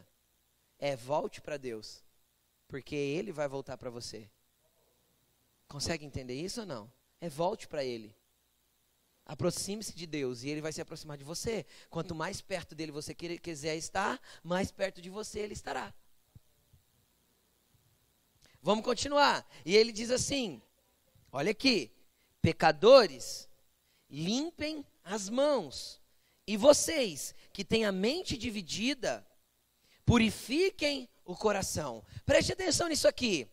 é 0.78 0.94
volte 0.94 1.40
para 1.40 1.56
Deus, 1.56 2.04
porque 2.68 2.94
Ele 2.94 3.32
vai 3.32 3.48
voltar 3.48 3.76
para 3.76 3.90
você. 3.90 4.30
Consegue 5.68 6.04
entender 6.04 6.34
isso 6.34 6.60
ou 6.60 6.66
não? 6.66 6.92
É 7.20 7.28
volte 7.28 7.66
para 7.66 7.84
Ele. 7.84 8.14
Aproxime-se 9.24 9.94
de 9.94 10.06
Deus 10.06 10.42
e 10.42 10.48
Ele 10.48 10.60
vai 10.60 10.72
se 10.72 10.80
aproximar 10.80 11.18
de 11.18 11.24
você. 11.24 11.66
Quanto 11.90 12.14
mais 12.14 12.40
perto 12.40 12.74
dele 12.74 12.92
você 12.92 13.14
quiser 13.14 13.76
estar, 13.76 14.20
mais 14.42 14.70
perto 14.70 15.00
de 15.00 15.10
você 15.10 15.40
Ele 15.40 15.52
estará. 15.52 15.92
Vamos 18.66 18.84
continuar. 18.84 19.48
E 19.64 19.76
ele 19.76 19.92
diz 19.92 20.10
assim: 20.10 20.60
olha 21.30 21.52
aqui, 21.52 21.92
pecadores, 22.42 23.48
limpem 24.10 24.84
as 25.04 25.28
mãos. 25.28 26.00
E 26.44 26.56
vocês 26.56 27.32
que 27.52 27.64
têm 27.64 27.84
a 27.84 27.92
mente 27.92 28.36
dividida, 28.36 29.24
purifiquem 30.04 31.08
o 31.26 31.36
coração. 31.36 32.02
Preste 32.24 32.52
atenção 32.52 32.88
nisso 32.88 33.06
aqui. 33.06 33.46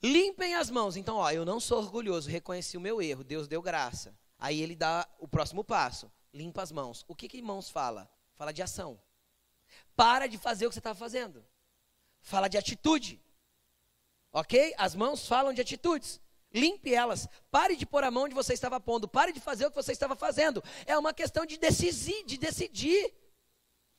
Limpem 0.00 0.54
as 0.54 0.70
mãos. 0.70 0.96
Então, 0.96 1.16
ó, 1.16 1.30
eu 1.30 1.44
não 1.44 1.58
sou 1.58 1.78
orgulhoso, 1.78 2.30
reconheci 2.30 2.76
o 2.76 2.80
meu 2.80 3.02
erro, 3.02 3.24
Deus 3.24 3.48
deu 3.48 3.60
graça. 3.60 4.14
Aí 4.38 4.60
ele 4.60 4.76
dá 4.76 5.08
o 5.18 5.26
próximo 5.26 5.64
passo: 5.64 6.12
limpa 6.32 6.62
as 6.62 6.70
mãos. 6.70 7.04
O 7.08 7.16
que 7.16 7.28
que 7.28 7.42
mãos 7.42 7.68
fala? 7.68 8.08
Fala 8.36 8.52
de 8.52 8.62
ação. 8.62 9.00
Para 9.96 10.28
de 10.28 10.38
fazer 10.38 10.66
o 10.66 10.68
que 10.68 10.74
você 10.74 10.80
estava 10.80 10.98
fazendo. 10.98 11.44
Fala 12.20 12.46
de 12.46 12.56
atitude. 12.56 13.20
Ok? 14.32 14.74
As 14.78 14.94
mãos 14.94 15.26
falam 15.26 15.52
de 15.52 15.60
atitudes. 15.60 16.20
Limpe 16.52 16.94
elas. 16.94 17.28
Pare 17.50 17.74
de 17.74 17.84
pôr 17.84 18.04
a 18.04 18.10
mão 18.10 18.24
onde 18.24 18.34
você 18.34 18.54
estava 18.54 18.78
pondo. 18.78 19.08
Pare 19.08 19.32
de 19.32 19.40
fazer 19.40 19.66
o 19.66 19.70
que 19.70 19.76
você 19.76 19.92
estava 19.92 20.14
fazendo. 20.14 20.62
É 20.86 20.96
uma 20.96 21.12
questão 21.12 21.44
de 21.44 21.58
decidir, 21.58 22.24
de 22.24 22.38
decidir. 22.38 23.12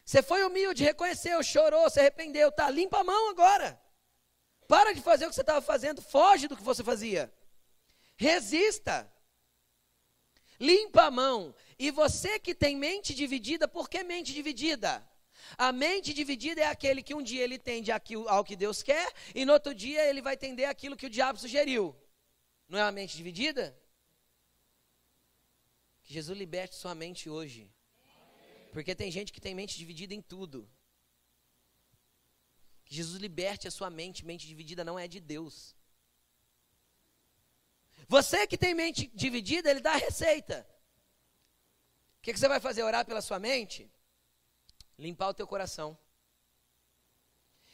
Você 0.10 0.24
foi 0.24 0.44
humilde, 0.44 0.84
reconheceu, 0.84 1.44
chorou, 1.44 1.88
se 1.88 2.00
arrependeu. 2.00 2.52
Tá, 2.52 2.68
limpa 2.68 3.02
a 3.02 3.04
mão 3.04 3.30
agora. 3.30 3.80
Para 4.68 4.92
de 4.92 5.02
fazer 5.02 5.28
o 5.28 5.30
que 5.30 5.36
você 5.36 5.42
estava 5.42 5.62
fazendo, 5.62 6.02
foge 6.02 6.48
do 6.48 6.58
que 6.58 6.64
você 6.64 6.84
fazia. 6.84 7.32
Resista. 8.18 9.08
Limpa 10.60 11.04
a 11.04 11.12
mão. 11.12 11.54
E 11.78 11.92
você 11.92 12.40
que 12.40 12.56
tem 12.56 12.76
mente 12.76 13.14
dividida, 13.14 13.68
por 13.68 13.88
que 13.88 14.04
mente 14.04 14.34
dividida? 14.34 15.08
A 15.56 15.72
mente 15.72 16.12
dividida 16.12 16.62
é 16.62 16.66
aquele 16.66 17.04
que 17.04 17.14
um 17.14 17.22
dia 17.22 17.44
ele 17.44 17.60
tende 17.60 17.92
ao 17.92 18.44
que 18.44 18.56
Deus 18.56 18.82
quer 18.82 19.14
e 19.36 19.46
no 19.46 19.54
outro 19.54 19.76
dia 19.76 20.10
ele 20.10 20.24
vai 20.24 20.36
tender 20.36 20.68
aquilo 20.68 20.98
que 20.98 21.06
o 21.06 21.10
diabo 21.18 21.38
sugeriu. 21.38 21.96
Não 22.68 22.80
é 22.80 22.84
uma 22.84 22.92
mente 22.92 23.16
dividida? 23.16 23.80
Que 26.02 26.16
Jesus 26.16 26.36
liberte 26.36 26.74
sua 26.74 26.96
mente 26.96 27.30
hoje. 27.30 27.72
Porque 28.72 28.96
tem 28.96 29.12
gente 29.12 29.34
que 29.34 29.42
tem 29.42 29.56
mente 29.56 29.78
dividida 29.78 30.14
em 30.14 30.22
tudo. 30.22 30.70
Que 32.86 32.96
Jesus 32.96 33.20
liberte 33.20 33.68
a 33.68 33.72
sua 33.72 33.90
mente, 33.90 34.26
mente 34.26 34.48
dividida 34.48 34.84
não 34.84 34.98
é 34.98 35.08
de 35.08 35.20
Deus. 35.20 35.76
Você 38.08 38.48
que 38.48 38.58
tem 38.58 38.74
mente 38.74 39.08
dividida, 39.14 39.70
ele 39.70 39.80
dá 39.80 39.94
a 39.94 39.98
receita. 39.98 40.68
O 42.18 42.22
que, 42.22 42.34
que 42.34 42.40
você 42.40 42.48
vai 42.48 42.60
fazer? 42.60 42.84
Orar 42.84 43.06
pela 43.06 43.22
sua 43.22 43.40
mente? 43.40 43.92
Limpar 44.98 45.30
o 45.30 45.34
teu 45.34 45.48
coração. 45.48 45.98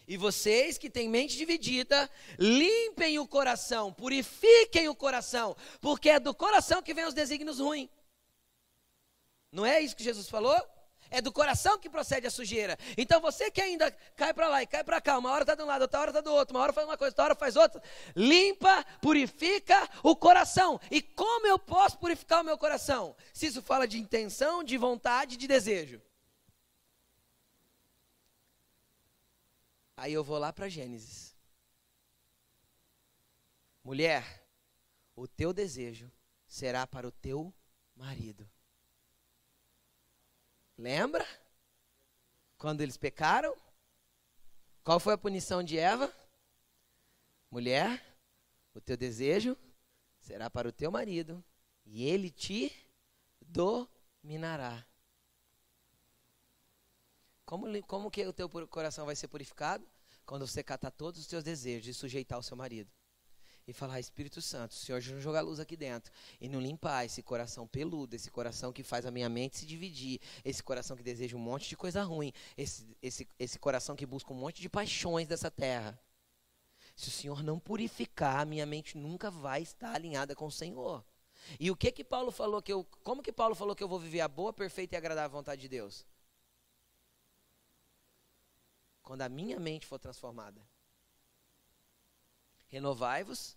E 0.07 0.17
vocês 0.17 0.77
que 0.77 0.89
têm 0.89 1.09
mente 1.09 1.35
dividida, 1.35 2.09
limpem 2.37 3.17
o 3.17 3.27
coração, 3.27 3.91
purifiquem 3.91 4.87
o 4.87 4.95
coração, 4.95 5.55
porque 5.81 6.09
é 6.09 6.19
do 6.19 6.33
coração 6.33 6.81
que 6.81 6.93
vem 6.93 7.05
os 7.05 7.13
desígnios 7.13 7.59
ruins. 7.59 7.89
Não 9.51 9.65
é 9.65 9.81
isso 9.81 9.95
que 9.95 10.03
Jesus 10.03 10.29
falou? 10.29 10.55
É 11.15 11.21
do 11.21 11.31
coração 11.31 11.79
que 11.79 11.89
procede 11.89 12.27
a 12.27 12.29
sujeira. 12.29 12.77
Então 12.97 13.21
você 13.21 13.49
que 13.49 13.61
ainda 13.61 13.89
cai 14.17 14.33
para 14.33 14.49
lá 14.49 14.61
e 14.61 14.67
cai 14.67 14.83
para 14.83 14.99
cá, 14.99 15.17
uma 15.17 15.31
hora 15.31 15.43
está 15.43 15.55
de 15.55 15.63
um 15.63 15.65
lado, 15.65 15.83
outra 15.83 16.01
hora 16.01 16.09
está 16.09 16.19
do 16.19 16.29
outro, 16.29 16.53
uma 16.53 16.61
hora 16.61 16.73
faz 16.73 16.85
uma 16.85 16.97
coisa, 16.97 17.11
outra 17.13 17.23
hora 17.23 17.35
faz 17.35 17.55
outra, 17.55 17.81
limpa, 18.13 18.83
purifica 19.01 19.89
o 20.03 20.13
coração. 20.13 20.77
E 20.91 21.01
como 21.01 21.47
eu 21.47 21.57
posso 21.57 21.97
purificar 21.99 22.41
o 22.41 22.43
meu 22.43 22.57
coração? 22.57 23.15
Se 23.33 23.45
isso 23.45 23.61
fala 23.61 23.87
de 23.87 23.97
intenção, 23.97 24.61
de 24.61 24.77
vontade, 24.77 25.37
de 25.37 25.47
desejo. 25.47 26.01
Aí 29.95 30.11
eu 30.11 30.21
vou 30.21 30.37
lá 30.37 30.51
para 30.51 30.67
Gênesis. 30.67 31.33
Mulher, 33.81 34.45
o 35.15 35.25
teu 35.29 35.53
desejo 35.53 36.11
será 36.45 36.85
para 36.85 37.07
o 37.07 37.11
teu 37.11 37.53
marido. 37.95 38.49
Lembra? 40.77 41.25
Quando 42.57 42.81
eles 42.81 42.97
pecaram? 42.97 43.55
Qual 44.83 44.99
foi 44.99 45.13
a 45.13 45.17
punição 45.17 45.63
de 45.63 45.77
Eva? 45.77 46.13
Mulher, 47.49 48.03
o 48.73 48.81
teu 48.81 48.97
desejo 48.97 49.57
será 50.19 50.49
para 50.49 50.67
o 50.67 50.71
teu 50.71 50.91
marido, 50.91 51.43
e 51.85 52.03
ele 52.03 52.29
te 52.29 52.71
dominará. 53.41 54.85
Como, 57.45 57.83
como 57.83 58.09
que 58.09 58.25
o 58.25 58.33
teu 58.33 58.49
coração 58.67 59.05
vai 59.05 59.15
ser 59.15 59.27
purificado? 59.27 59.87
Quando 60.25 60.47
você 60.47 60.63
catar 60.63 60.89
todos 60.91 61.21
os 61.21 61.27
teus 61.27 61.43
desejos 61.43 61.87
e 61.87 61.93
sujeitar 61.93 62.39
o 62.39 62.43
seu 62.43 62.57
marido 62.57 62.91
e 63.67 63.73
falar: 63.73 63.99
Espírito 63.99 64.41
Santo, 64.41 64.71
o 64.71 64.75
Senhor 64.75 65.01
não 65.03 65.19
jogar 65.19 65.41
luz 65.41 65.59
aqui 65.59 65.75
dentro 65.75 66.11
e 66.39 66.47
não 66.47 66.59
limpar 66.59 67.05
esse 67.05 67.21
coração 67.23 67.67
peludo, 67.67 68.15
esse 68.15 68.29
coração 68.29 68.71
que 68.71 68.83
faz 68.83 69.05
a 69.05 69.11
minha 69.11 69.29
mente 69.29 69.57
se 69.57 69.65
dividir, 69.65 70.19
esse 70.43 70.61
coração 70.61 70.95
que 70.95 71.03
deseja 71.03 71.35
um 71.35 71.39
monte 71.39 71.69
de 71.69 71.75
coisa 71.75 72.03
ruim, 72.03 72.31
esse, 72.57 72.85
esse, 73.01 73.27
esse 73.39 73.59
coração 73.59 73.95
que 73.95 74.05
busca 74.05 74.31
um 74.31 74.37
monte 74.37 74.61
de 74.61 74.69
paixões 74.69 75.27
dessa 75.27 75.49
terra. 75.49 75.99
Se 76.95 77.09
o 77.09 77.11
Senhor 77.11 77.43
não 77.43 77.59
purificar, 77.59 78.41
a 78.41 78.45
minha 78.45 78.65
mente 78.65 78.97
nunca 78.97 79.29
vai 79.29 79.61
estar 79.61 79.93
alinhada 79.93 80.35
com 80.35 80.45
o 80.45 80.51
Senhor. 80.51 81.03
E 81.59 81.69
o 81.69 81.75
que 81.75 81.91
que 81.91 82.03
Paulo 82.03 82.31
falou 82.31 82.61
que 82.61 82.71
eu, 82.71 82.85
como 83.03 83.21
que 83.21 83.31
Paulo 83.31 83.53
falou 83.53 83.75
que 83.75 83.83
eu 83.83 83.87
vou 83.87 83.99
viver 83.99 84.21
a 84.21 84.27
boa, 84.27 84.53
perfeita 84.53 84.95
e 84.95 84.97
agradável 84.97 85.37
vontade 85.37 85.61
de 85.61 85.67
Deus? 85.67 86.05
Quando 89.03 89.21
a 89.21 89.29
minha 89.29 89.59
mente 89.59 89.85
for 89.85 89.99
transformada. 89.99 90.61
Renovai-vos, 92.75 93.55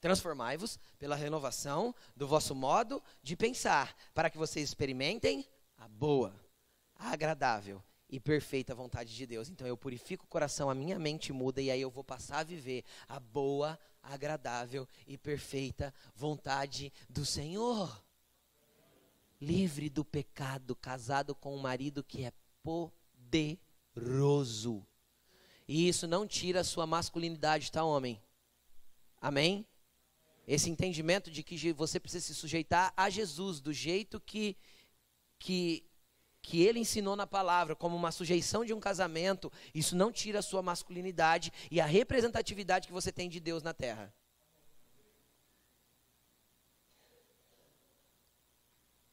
transformai-vos 0.00 0.78
pela 0.98 1.16
renovação 1.16 1.94
do 2.16 2.26
vosso 2.26 2.54
modo 2.54 3.02
de 3.22 3.36
pensar, 3.36 3.94
para 4.14 4.30
que 4.30 4.38
vocês 4.38 4.66
experimentem 4.66 5.46
a 5.76 5.86
boa, 5.86 6.34
a 6.96 7.10
agradável 7.10 7.84
e 8.08 8.18
perfeita 8.18 8.74
vontade 8.74 9.14
de 9.14 9.26
Deus. 9.26 9.50
Então 9.50 9.66
eu 9.66 9.76
purifico 9.76 10.24
o 10.24 10.28
coração, 10.28 10.70
a 10.70 10.74
minha 10.74 10.98
mente 10.98 11.30
muda 11.30 11.60
e 11.60 11.70
aí 11.70 11.82
eu 11.82 11.90
vou 11.90 12.02
passar 12.02 12.38
a 12.38 12.42
viver 12.42 12.84
a 13.06 13.20
boa, 13.20 13.78
agradável 14.02 14.88
e 15.06 15.18
perfeita 15.18 15.92
vontade 16.14 16.90
do 17.06 17.26
Senhor. 17.26 18.02
livre 19.38 19.90
do 19.90 20.06
pecado, 20.06 20.74
casado 20.74 21.34
com 21.34 21.54
um 21.54 21.60
marido 21.60 22.02
que 22.02 22.24
é 22.24 22.32
poderoso. 22.62 23.62
E 25.68 25.86
isso 25.86 26.06
não 26.06 26.26
tira 26.26 26.60
a 26.60 26.64
sua 26.64 26.86
masculinidade, 26.86 27.70
tá, 27.70 27.84
homem? 27.84 28.23
Amém? 29.24 29.66
Esse 30.46 30.68
entendimento 30.68 31.30
de 31.30 31.42
que 31.42 31.72
você 31.72 31.98
precisa 31.98 32.26
se 32.26 32.34
sujeitar 32.34 32.92
a 32.94 33.08
Jesus 33.08 33.58
do 33.58 33.72
jeito 33.72 34.20
que, 34.20 34.54
que, 35.38 35.82
que 36.42 36.60
ele 36.62 36.78
ensinou 36.78 37.16
na 37.16 37.26
palavra, 37.26 37.74
como 37.74 37.96
uma 37.96 38.12
sujeição 38.12 38.66
de 38.66 38.74
um 38.74 38.80
casamento, 38.80 39.50
isso 39.74 39.96
não 39.96 40.12
tira 40.12 40.40
a 40.40 40.42
sua 40.42 40.60
masculinidade 40.60 41.50
e 41.70 41.80
a 41.80 41.86
representatividade 41.86 42.86
que 42.86 42.92
você 42.92 43.10
tem 43.10 43.30
de 43.30 43.40
Deus 43.40 43.62
na 43.62 43.72
terra. 43.72 44.14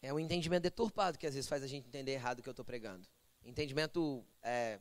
É 0.02 0.14
um 0.14 0.20
entendimento 0.20 0.64
deturpado 0.64 1.18
que 1.18 1.26
às 1.26 1.36
vezes 1.36 1.50
faz 1.50 1.64
a 1.64 1.68
gente 1.68 1.88
entender 1.88 2.12
errado 2.12 2.40
o 2.40 2.44
que 2.44 2.50
eu 2.50 2.52
estou 2.52 2.66
pregando. 2.66 3.08
Entendimento 3.46 4.26
é, 4.42 4.78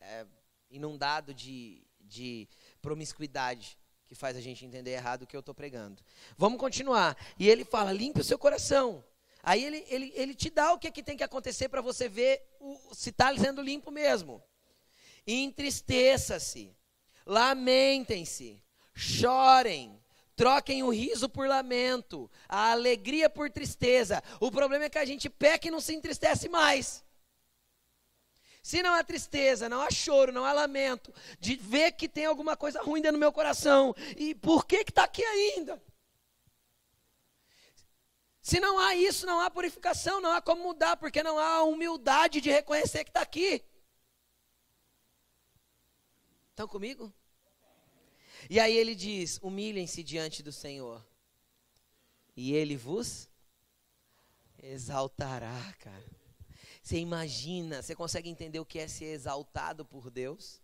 é, 0.00 0.26
inundado 0.68 1.32
de, 1.32 1.86
de 2.00 2.48
promiscuidade 2.82 3.78
faz 4.14 4.36
a 4.36 4.40
gente 4.40 4.64
entender 4.64 4.92
errado 4.92 5.22
o 5.22 5.26
que 5.26 5.36
eu 5.36 5.40
estou 5.40 5.54
pregando. 5.54 6.02
Vamos 6.36 6.58
continuar. 6.58 7.16
E 7.38 7.48
ele 7.48 7.64
fala: 7.64 7.92
limpe 7.92 8.20
o 8.20 8.24
seu 8.24 8.38
coração. 8.38 9.04
Aí 9.42 9.64
ele, 9.64 9.84
ele, 9.88 10.12
ele 10.14 10.34
te 10.34 10.48
dá 10.48 10.72
o 10.72 10.78
que, 10.78 10.90
que 10.90 11.02
tem 11.02 11.16
que 11.16 11.24
acontecer 11.24 11.68
para 11.68 11.82
você 11.82 12.08
ver 12.08 12.42
o, 12.58 12.94
se 12.94 13.10
está 13.10 13.36
sendo 13.36 13.60
limpo 13.60 13.90
mesmo. 13.90 14.42
Entristeça-se, 15.26 16.74
lamentem-se, 17.26 18.62
chorem, 18.94 20.02
Troquem 20.36 20.82
o 20.82 20.90
riso 20.90 21.28
por 21.28 21.46
lamento, 21.46 22.28
a 22.48 22.72
alegria 22.72 23.30
por 23.30 23.50
tristeza. 23.50 24.22
O 24.40 24.50
problema 24.50 24.86
é 24.86 24.90
que 24.90 24.98
a 24.98 25.04
gente 25.04 25.30
peca 25.30 25.68
e 25.68 25.70
não 25.70 25.80
se 25.80 25.94
entristece 25.94 26.48
mais. 26.48 27.04
Se 28.64 28.82
não 28.82 28.94
há 28.94 29.04
tristeza, 29.04 29.68
não 29.68 29.82
há 29.82 29.90
choro, 29.90 30.32
não 30.32 30.42
há 30.42 30.50
lamento, 30.54 31.12
de 31.38 31.54
ver 31.54 31.92
que 31.92 32.08
tem 32.08 32.24
alguma 32.24 32.56
coisa 32.56 32.80
ruim 32.80 33.02
dentro 33.02 33.18
do 33.18 33.20
meu 33.20 33.30
coração, 33.30 33.94
e 34.16 34.34
por 34.34 34.64
que 34.64 34.76
está 34.76 35.04
aqui 35.04 35.22
ainda? 35.22 35.82
Se 38.40 38.58
não 38.60 38.78
há 38.78 38.96
isso, 38.96 39.26
não 39.26 39.38
há 39.38 39.50
purificação, 39.50 40.18
não 40.18 40.30
há 40.32 40.40
como 40.40 40.62
mudar, 40.62 40.96
porque 40.96 41.22
não 41.22 41.38
há 41.38 41.62
humildade 41.62 42.40
de 42.40 42.50
reconhecer 42.50 43.04
que 43.04 43.10
está 43.10 43.20
aqui. 43.20 43.62
Estão 46.48 46.66
comigo? 46.66 47.12
E 48.48 48.58
aí 48.58 48.74
ele 48.74 48.94
diz: 48.94 49.38
humilhem-se 49.42 50.02
diante 50.02 50.42
do 50.42 50.50
Senhor, 50.50 51.06
e 52.34 52.54
ele 52.54 52.78
vos 52.78 53.28
exaltará, 54.58 55.74
cara. 55.80 56.13
Você 56.84 56.98
imagina, 56.98 57.80
você 57.80 57.94
consegue 57.96 58.28
entender 58.28 58.60
o 58.60 58.66
que 58.66 58.78
é 58.78 58.86
ser 58.86 59.06
exaltado 59.06 59.86
por 59.86 60.10
Deus? 60.10 60.60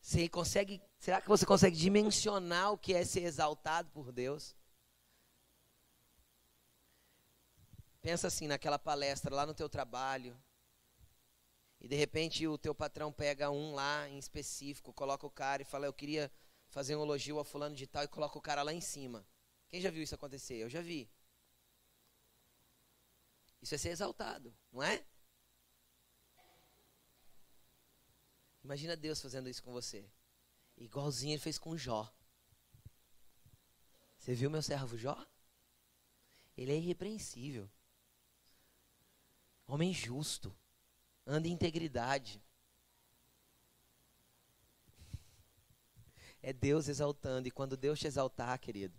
Você 0.00 0.30
consegue, 0.30 0.80
será 0.98 1.20
que 1.20 1.28
você 1.28 1.44
consegue 1.44 1.76
dimensionar 1.76 2.72
o 2.72 2.78
que 2.78 2.94
é 2.94 3.04
ser 3.04 3.24
exaltado 3.24 3.90
por 3.90 4.10
Deus? 4.12 4.56
Pensa 8.00 8.28
assim 8.28 8.46
naquela 8.48 8.78
palestra 8.78 9.34
lá 9.34 9.44
no 9.44 9.52
teu 9.52 9.68
trabalho, 9.68 10.34
e 11.82 11.86
de 11.86 11.94
repente 11.94 12.46
o 12.48 12.56
teu 12.56 12.74
patrão 12.74 13.12
pega 13.12 13.50
um 13.50 13.74
lá 13.74 14.08
em 14.08 14.18
específico, 14.18 14.90
coloca 14.90 15.26
o 15.26 15.30
cara 15.30 15.60
e 15.60 15.66
fala: 15.66 15.84
Eu 15.84 15.92
queria 15.92 16.32
fazer 16.70 16.96
um 16.96 17.02
elogio 17.02 17.38
a 17.38 17.44
fulano 17.44 17.76
de 17.76 17.86
tal 17.86 18.04
e 18.04 18.08
coloca 18.08 18.38
o 18.38 18.42
cara 18.42 18.62
lá 18.62 18.72
em 18.72 18.80
cima. 18.80 19.26
Quem 19.68 19.82
já 19.82 19.90
viu 19.90 20.02
isso 20.02 20.14
acontecer? 20.14 20.54
Eu 20.54 20.70
já 20.70 20.80
vi. 20.80 21.10
Isso 23.62 23.74
é 23.76 23.78
ser 23.78 23.90
exaltado, 23.90 24.52
não 24.72 24.82
é? 24.82 25.06
Imagina 28.64 28.96
Deus 28.96 29.20
fazendo 29.20 29.48
isso 29.48 29.62
com 29.62 29.72
você. 29.72 30.04
Igualzinho 30.76 31.34
ele 31.34 31.40
fez 31.40 31.58
com 31.58 31.76
Jó. 31.76 32.12
Você 34.18 34.34
viu 34.34 34.50
meu 34.50 34.62
servo 34.62 34.98
Jó? 34.98 35.16
Ele 36.56 36.72
é 36.72 36.76
irrepreensível. 36.76 37.70
Homem 39.66 39.92
justo 39.92 40.54
anda 41.26 41.48
em 41.48 41.52
integridade. 41.52 42.42
É 46.42 46.52
Deus 46.52 46.88
exaltando, 46.88 47.46
e 47.46 47.52
quando 47.52 47.76
Deus 47.76 48.00
te 48.00 48.06
exaltar, 48.08 48.58
querido, 48.58 48.98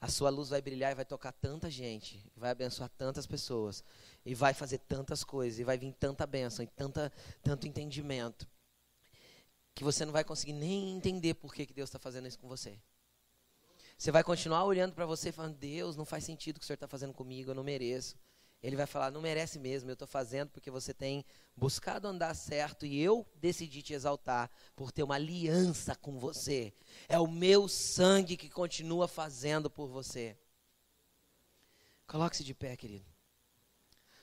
a 0.00 0.08
sua 0.08 0.30
luz 0.30 0.48
vai 0.48 0.60
brilhar 0.62 0.92
e 0.92 0.94
vai 0.94 1.04
tocar 1.04 1.32
tanta 1.32 1.70
gente, 1.70 2.24
vai 2.36 2.50
abençoar 2.50 2.88
tantas 2.96 3.26
pessoas, 3.26 3.82
e 4.24 4.34
vai 4.34 4.54
fazer 4.54 4.78
tantas 4.78 5.24
coisas, 5.24 5.58
e 5.58 5.64
vai 5.64 5.76
vir 5.76 5.92
tanta 5.92 6.26
bênção, 6.26 6.64
e 6.64 6.68
tanta, 6.68 7.12
tanto 7.42 7.66
entendimento, 7.66 8.46
que 9.74 9.84
você 9.84 10.04
não 10.04 10.12
vai 10.12 10.24
conseguir 10.24 10.52
nem 10.52 10.96
entender 10.96 11.34
por 11.34 11.52
que, 11.54 11.66
que 11.66 11.72
Deus 11.72 11.88
está 11.88 11.98
fazendo 11.98 12.28
isso 12.28 12.38
com 12.38 12.48
você. 12.48 12.78
Você 13.96 14.12
vai 14.12 14.22
continuar 14.22 14.64
olhando 14.64 14.92
para 14.92 15.06
você 15.06 15.30
e 15.30 15.32
falando: 15.32 15.56
Deus, 15.56 15.96
não 15.96 16.04
faz 16.04 16.24
sentido 16.24 16.56
o 16.56 16.60
que 16.60 16.64
o 16.64 16.66
Senhor 16.66 16.74
está 16.76 16.86
fazendo 16.86 17.12
comigo, 17.12 17.50
eu 17.50 17.54
não 17.54 17.64
mereço. 17.64 18.16
Ele 18.62 18.76
vai 18.76 18.86
falar: 18.86 19.10
não 19.10 19.20
merece 19.20 19.58
mesmo, 19.58 19.90
eu 19.90 19.94
estou 19.94 20.08
fazendo 20.08 20.50
porque 20.50 20.70
você 20.70 20.92
tem 20.92 21.24
buscado 21.56 22.08
andar 22.08 22.34
certo 22.34 22.84
e 22.84 23.00
eu 23.00 23.26
decidi 23.36 23.82
te 23.82 23.92
exaltar 23.92 24.50
por 24.74 24.90
ter 24.90 25.02
uma 25.02 25.14
aliança 25.14 25.94
com 25.94 26.18
você. 26.18 26.72
É 27.08 27.18
o 27.18 27.26
meu 27.26 27.68
sangue 27.68 28.36
que 28.36 28.48
continua 28.48 29.06
fazendo 29.06 29.70
por 29.70 29.88
você. 29.88 30.36
Coloque-se 32.06 32.42
de 32.42 32.54
pé, 32.54 32.76
querido. 32.76 33.04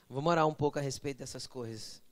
Vamos 0.08 0.30
orar 0.30 0.46
um 0.46 0.54
pouco 0.54 0.78
a 0.78 0.82
respeito 0.82 1.18
dessas 1.18 1.46
coisas. 1.46 2.02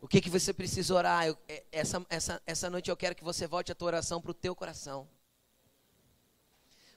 O 0.00 0.08
que, 0.08 0.20
que 0.20 0.30
você 0.30 0.52
precisa 0.52 0.94
orar? 0.94 1.26
Eu, 1.26 1.36
é, 1.48 1.64
essa, 1.72 2.06
essa, 2.08 2.42
essa 2.46 2.70
noite 2.70 2.90
eu 2.90 2.96
quero 2.96 3.14
que 3.14 3.24
você 3.24 3.46
volte 3.46 3.72
a 3.72 3.74
tua 3.74 3.88
oração 3.88 4.20
para 4.20 4.30
o 4.30 4.34
teu 4.34 4.54
coração 4.54 5.08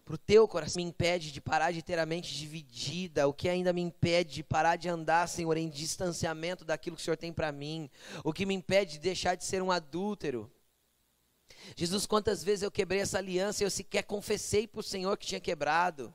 para 0.09 0.15
o 0.15 0.17
teu 0.17 0.47
coração, 0.47 0.81
me 0.81 0.89
impede 0.89 1.31
de 1.31 1.39
parar 1.39 1.71
de 1.71 1.83
ter 1.83 1.99
a 1.99 2.05
mente 2.05 2.35
dividida, 2.35 3.27
o 3.27 3.33
que 3.33 3.47
ainda 3.47 3.71
me 3.71 3.79
impede 3.79 4.33
de 4.33 4.43
parar 4.43 4.75
de 4.75 4.89
andar, 4.89 5.29
Senhor, 5.29 5.55
em 5.55 5.69
distanciamento 5.69 6.65
daquilo 6.65 6.95
que 6.95 7.01
o 7.03 7.05
Senhor 7.05 7.15
tem 7.15 7.31
para 7.31 7.51
mim, 7.51 7.87
o 8.23 8.33
que 8.33 8.43
me 8.43 8.55
impede 8.55 8.93
de 8.93 8.99
deixar 9.01 9.35
de 9.35 9.45
ser 9.45 9.61
um 9.61 9.71
adúltero. 9.71 10.51
Jesus, 11.75 12.07
quantas 12.07 12.43
vezes 12.43 12.63
eu 12.63 12.71
quebrei 12.71 13.01
essa 13.01 13.19
aliança 13.19 13.61
e 13.61 13.67
eu 13.67 13.69
sequer 13.69 14.01
confessei 14.01 14.65
para 14.65 14.79
o 14.79 14.83
Senhor 14.83 15.15
que 15.15 15.27
tinha 15.27 15.39
quebrado. 15.39 16.11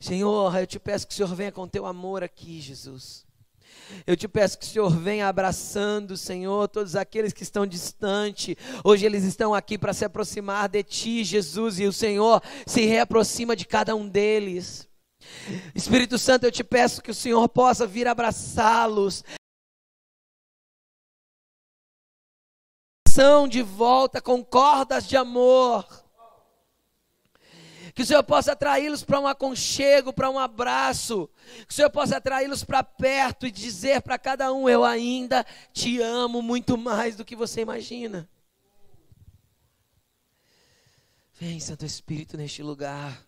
Senhor, 0.00 0.56
eu 0.56 0.66
te 0.66 0.80
peço 0.80 1.06
que 1.06 1.14
o 1.14 1.16
Senhor 1.16 1.32
venha 1.36 1.52
com 1.52 1.68
teu 1.68 1.86
amor 1.86 2.24
aqui, 2.24 2.60
Jesus. 2.60 3.24
Eu 4.06 4.16
te 4.16 4.26
peço 4.28 4.58
que 4.58 4.64
o 4.64 4.68
Senhor 4.68 4.90
venha 4.90 5.28
abraçando, 5.28 6.16
Senhor, 6.16 6.68
todos 6.68 6.96
aqueles 6.96 7.32
que 7.32 7.42
estão 7.42 7.66
distantes. 7.66 8.56
Hoje 8.84 9.06
eles 9.06 9.24
estão 9.24 9.54
aqui 9.54 9.78
para 9.78 9.92
se 9.92 10.04
aproximar 10.04 10.68
de 10.68 10.82
Ti, 10.82 11.24
Jesus, 11.24 11.78
e 11.78 11.86
o 11.86 11.92
Senhor 11.92 12.42
se 12.66 12.84
reaproxima 12.84 13.54
de 13.54 13.64
cada 13.64 13.94
um 13.94 14.08
deles. 14.08 14.88
Espírito 15.74 16.18
Santo, 16.18 16.44
eu 16.44 16.52
te 16.52 16.62
peço 16.62 17.02
que 17.02 17.10
o 17.10 17.14
Senhor 17.14 17.48
possa 17.48 17.86
vir 17.86 18.06
abraçá-los. 18.06 19.24
De 23.48 23.62
volta 23.62 24.20
com 24.20 24.44
cordas 24.44 25.08
de 25.08 25.16
amor 25.16 26.05
que 27.96 28.02
o 28.02 28.06
Senhor 28.06 28.22
possa 28.22 28.52
atraí-los 28.52 29.02
para 29.02 29.18
um 29.18 29.26
aconchego, 29.26 30.12
para 30.12 30.28
um 30.28 30.38
abraço, 30.38 31.30
que 31.66 31.72
o 31.72 31.74
Senhor 31.74 31.88
possa 31.88 32.18
atraí-los 32.18 32.62
para 32.62 32.84
perto 32.84 33.46
e 33.46 33.50
dizer 33.50 34.02
para 34.02 34.18
cada 34.18 34.52
um: 34.52 34.68
Eu 34.68 34.84
ainda 34.84 35.46
te 35.72 35.98
amo 36.02 36.42
muito 36.42 36.76
mais 36.76 37.16
do 37.16 37.24
que 37.24 37.34
você 37.34 37.62
imagina. 37.62 38.28
Vem, 41.40 41.58
Santo 41.58 41.86
Espírito, 41.86 42.36
neste 42.36 42.62
lugar. 42.62 43.26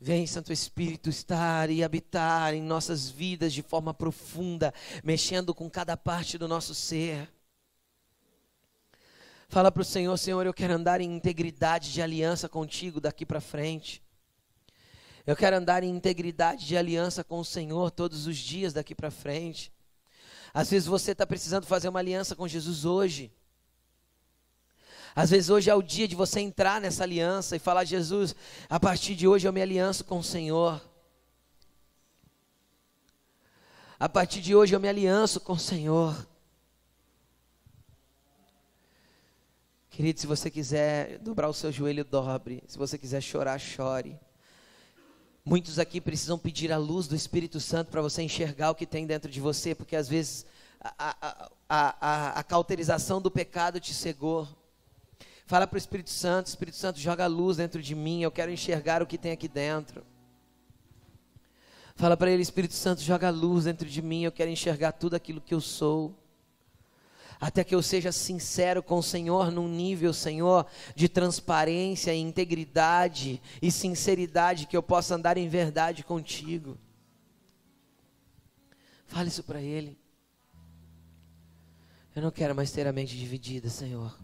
Vem, 0.00 0.24
Santo 0.28 0.52
Espírito, 0.52 1.10
estar 1.10 1.70
e 1.70 1.82
habitar 1.82 2.54
em 2.54 2.62
nossas 2.62 3.10
vidas 3.10 3.52
de 3.52 3.60
forma 3.60 3.92
profunda, 3.92 4.72
mexendo 5.02 5.52
com 5.52 5.68
cada 5.68 5.96
parte 5.96 6.38
do 6.38 6.46
nosso 6.46 6.76
ser. 6.76 7.28
Fala 9.50 9.72
para 9.72 9.80
o 9.80 9.84
Senhor, 9.84 10.14
Senhor, 10.18 10.44
eu 10.44 10.52
quero 10.52 10.74
andar 10.74 11.00
em 11.00 11.10
integridade 11.10 11.90
de 11.90 12.02
aliança 12.02 12.50
contigo 12.50 13.00
daqui 13.00 13.24
para 13.24 13.40
frente. 13.40 14.02
Eu 15.26 15.34
quero 15.34 15.56
andar 15.56 15.82
em 15.82 15.88
integridade 15.88 16.66
de 16.66 16.76
aliança 16.76 17.24
com 17.24 17.40
o 17.40 17.44
Senhor 17.44 17.90
todos 17.90 18.26
os 18.26 18.36
dias 18.36 18.74
daqui 18.74 18.94
para 18.94 19.10
frente. 19.10 19.72
Às 20.52 20.68
vezes 20.68 20.86
você 20.86 21.12
está 21.12 21.26
precisando 21.26 21.64
fazer 21.64 21.88
uma 21.88 21.98
aliança 21.98 22.36
com 22.36 22.46
Jesus 22.46 22.84
hoje. 22.84 23.32
Às 25.16 25.30
vezes 25.30 25.48
hoje 25.48 25.70
é 25.70 25.74
o 25.74 25.82
dia 25.82 26.06
de 26.06 26.14
você 26.14 26.40
entrar 26.40 26.78
nessa 26.78 27.04
aliança 27.04 27.56
e 27.56 27.58
falar: 27.58 27.84
Jesus, 27.84 28.36
a 28.68 28.78
partir 28.78 29.14
de 29.14 29.26
hoje 29.26 29.48
eu 29.48 29.52
me 29.52 29.62
alianço 29.62 30.04
com 30.04 30.18
o 30.18 30.24
Senhor. 30.24 30.78
A 33.98 34.10
partir 34.10 34.42
de 34.42 34.54
hoje 34.54 34.76
eu 34.76 34.80
me 34.80 34.88
alianço 34.88 35.40
com 35.40 35.54
o 35.54 35.58
Senhor. 35.58 36.27
Querido, 39.98 40.20
se 40.20 40.28
você 40.28 40.48
quiser 40.48 41.18
dobrar 41.18 41.48
o 41.48 41.52
seu 41.52 41.72
joelho, 41.72 42.04
dobre. 42.04 42.62
Se 42.68 42.78
você 42.78 42.96
quiser 42.96 43.20
chorar, 43.20 43.58
chore. 43.58 44.16
Muitos 45.44 45.76
aqui 45.80 46.00
precisam 46.00 46.38
pedir 46.38 46.70
a 46.70 46.78
luz 46.78 47.08
do 47.08 47.16
Espírito 47.16 47.58
Santo 47.58 47.90
para 47.90 48.00
você 48.00 48.22
enxergar 48.22 48.70
o 48.70 48.76
que 48.76 48.86
tem 48.86 49.08
dentro 49.08 49.28
de 49.28 49.40
você, 49.40 49.74
porque 49.74 49.96
às 49.96 50.08
vezes 50.08 50.46
a, 50.80 50.94
a, 51.00 51.50
a, 51.68 51.96
a, 52.00 52.38
a 52.38 52.44
cauterização 52.44 53.20
do 53.20 53.28
pecado 53.28 53.80
te 53.80 53.92
cegou. 53.92 54.46
Fala 55.46 55.66
para 55.66 55.74
o 55.74 55.78
Espírito 55.78 56.10
Santo, 56.10 56.46
Espírito 56.46 56.76
Santo, 56.76 57.00
joga 57.00 57.26
luz 57.26 57.56
dentro 57.56 57.82
de 57.82 57.96
mim, 57.96 58.22
eu 58.22 58.30
quero 58.30 58.52
enxergar 58.52 59.02
o 59.02 59.06
que 59.06 59.18
tem 59.18 59.32
aqui 59.32 59.48
dentro. 59.48 60.06
Fala 61.96 62.16
para 62.16 62.30
ele, 62.30 62.42
Espírito 62.42 62.74
Santo, 62.74 63.00
joga 63.00 63.30
luz 63.30 63.64
dentro 63.64 63.88
de 63.88 64.00
mim, 64.00 64.22
eu 64.22 64.30
quero 64.30 64.48
enxergar 64.48 64.92
tudo 64.92 65.16
aquilo 65.16 65.40
que 65.40 65.52
eu 65.52 65.60
sou. 65.60 66.14
Até 67.40 67.62
que 67.62 67.74
eu 67.74 67.82
seja 67.82 68.10
sincero 68.10 68.82
com 68.82 68.98
o 68.98 69.02
Senhor 69.02 69.52
num 69.52 69.68
nível, 69.68 70.12
Senhor, 70.12 70.66
de 70.94 71.08
transparência, 71.08 72.14
integridade 72.14 73.40
e 73.62 73.70
sinceridade, 73.70 74.66
que 74.66 74.76
eu 74.76 74.82
possa 74.82 75.14
andar 75.14 75.36
em 75.36 75.48
verdade 75.48 76.02
contigo. 76.02 76.76
Fale 79.06 79.28
isso 79.28 79.44
para 79.44 79.62
Ele. 79.62 79.96
Eu 82.14 82.22
não 82.22 82.30
quero 82.32 82.54
mais 82.54 82.72
ter 82.72 82.86
a 82.86 82.92
mente 82.92 83.16
dividida, 83.16 83.70
Senhor. 83.70 84.18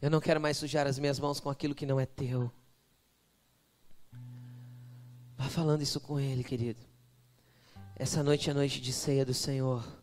Eu 0.00 0.10
não 0.10 0.20
quero 0.20 0.40
mais 0.40 0.56
sujar 0.56 0.86
as 0.86 0.98
minhas 0.98 1.20
mãos 1.20 1.38
com 1.38 1.50
aquilo 1.50 1.74
que 1.74 1.84
não 1.84 2.00
é 2.00 2.06
teu. 2.06 2.50
Vá 5.36 5.48
falando 5.50 5.82
isso 5.82 6.00
com 6.00 6.18
Ele, 6.18 6.42
querido. 6.42 6.80
Essa 7.96 8.22
noite 8.22 8.48
é 8.48 8.54
noite 8.54 8.80
de 8.80 8.94
ceia 8.94 9.26
do 9.26 9.34
Senhor. 9.34 9.99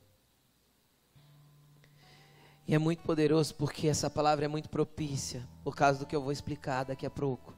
E 2.67 2.75
é 2.75 2.77
muito 2.77 3.01
poderoso 3.03 3.55
porque 3.55 3.87
essa 3.87 4.09
palavra 4.09 4.45
é 4.45 4.47
muito 4.47 4.67
propícia, 4.67 5.47
por 5.63 5.75
causa 5.75 5.99
do 5.99 6.05
que 6.05 6.15
eu 6.15 6.21
vou 6.21 6.31
explicar 6.31 6.83
daqui 6.83 7.05
a 7.05 7.09
pouco. 7.09 7.53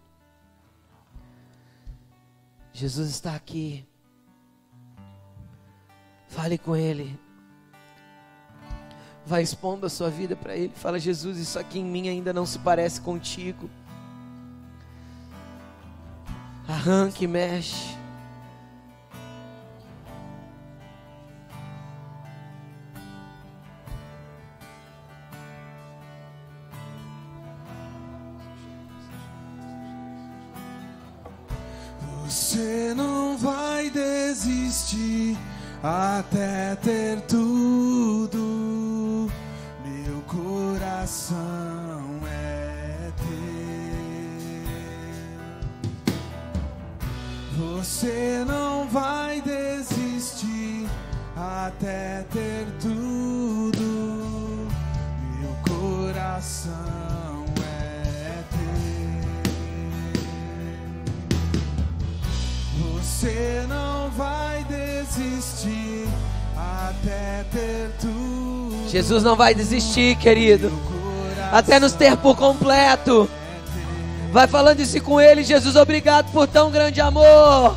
Jesus 2.72 3.10
está 3.10 3.36
aqui. 3.36 3.88
Fale 6.28 6.60
com 6.60 6.76
Ele. 6.76 7.20
Vai 9.26 9.42
expondo 9.42 9.88
a 9.88 9.90
sua 9.90 10.12
vida 10.12 10.36
para 10.36 10.56
Ele. 10.56 10.74
Fala, 10.76 11.00
Jesus, 11.00 11.38
isso 11.38 11.58
aqui 11.58 11.80
em 11.80 11.86
mim 11.86 12.08
ainda 12.08 12.32
não 12.32 12.46
se 12.46 12.60
parece 12.60 13.02
contigo. 13.02 13.68
Arranque, 16.68 17.26
mexe. 17.26 17.99
Você 32.60 32.94
não 32.94 33.38
vai 33.38 33.90
desistir 33.90 35.38
até 35.82 36.76
ter 36.76 37.22
tudo. 37.22 39.32
Meu 39.86 40.22
coração 40.24 41.38
é 42.30 43.14
teu. 43.16 43.30
Você 47.58 48.44
não 48.46 48.90
vai 48.90 49.40
desistir 49.40 50.86
até 51.38 52.26
ter 52.30 52.68
tudo. 52.82 54.68
Meu 55.40 55.56
coração 55.66 57.09
Você 63.20 63.66
não 63.68 64.10
vai 64.12 64.64
desistir 64.64 66.08
até 66.56 67.44
ter 67.52 67.92
tudo. 68.00 68.88
Jesus 68.90 69.24
não 69.26 69.36
vai 69.36 69.54
desistir, 69.54 70.16
querido. 70.16 70.72
Até 71.52 71.82
nos 71.82 71.92
ter 71.92 72.16
por 72.16 72.38
completo. 72.38 73.30
Vai 74.32 74.48
falando 74.48 74.80
isso 74.80 75.02
com 75.02 75.20
Ele. 75.20 75.44
Jesus, 75.44 75.76
obrigado 75.76 76.32
por 76.32 76.48
tão 76.48 76.72
grande 76.72 77.02
amor. 77.02 77.76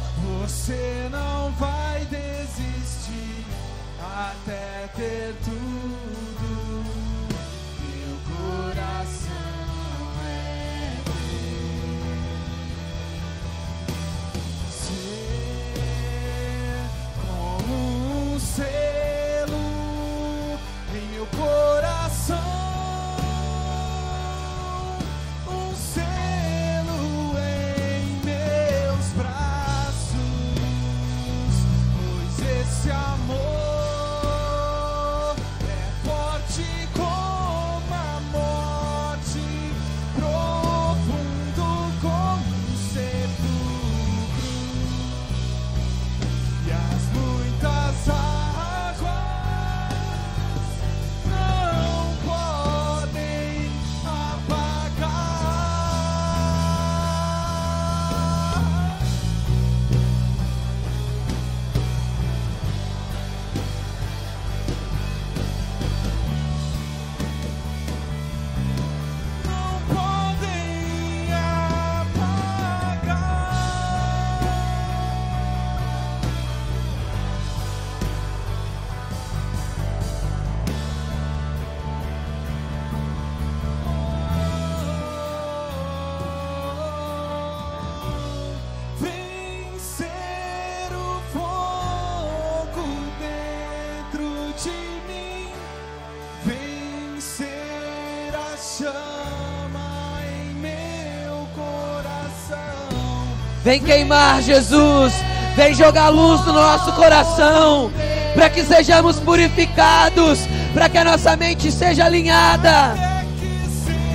Vem 103.64 103.80
queimar, 103.80 104.42
Jesus. 104.42 105.12
Vem 105.54 105.74
jogar 105.74 106.08
luz 106.08 106.44
no 106.44 106.52
nosso 106.52 106.92
coração. 106.92 107.90
Para 108.34 108.50
que 108.50 108.64
sejamos 108.64 109.20
purificados. 109.20 110.40
Para 110.74 110.88
que 110.88 110.98
a 110.98 111.04
nossa 111.04 111.36
mente 111.36 111.70
seja 111.70 112.06
alinhada. 112.06 112.94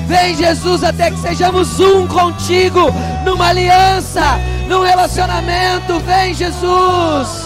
Vem, 0.07 0.35
Jesus, 0.35 0.83
até 0.83 1.11
que 1.11 1.19
sejamos 1.19 1.79
um 1.79 2.07
contigo. 2.07 2.93
Numa 3.25 3.49
aliança. 3.49 4.39
Num 4.67 4.83
relacionamento. 4.83 5.99
Vem, 5.99 6.33
Jesus. 6.33 7.36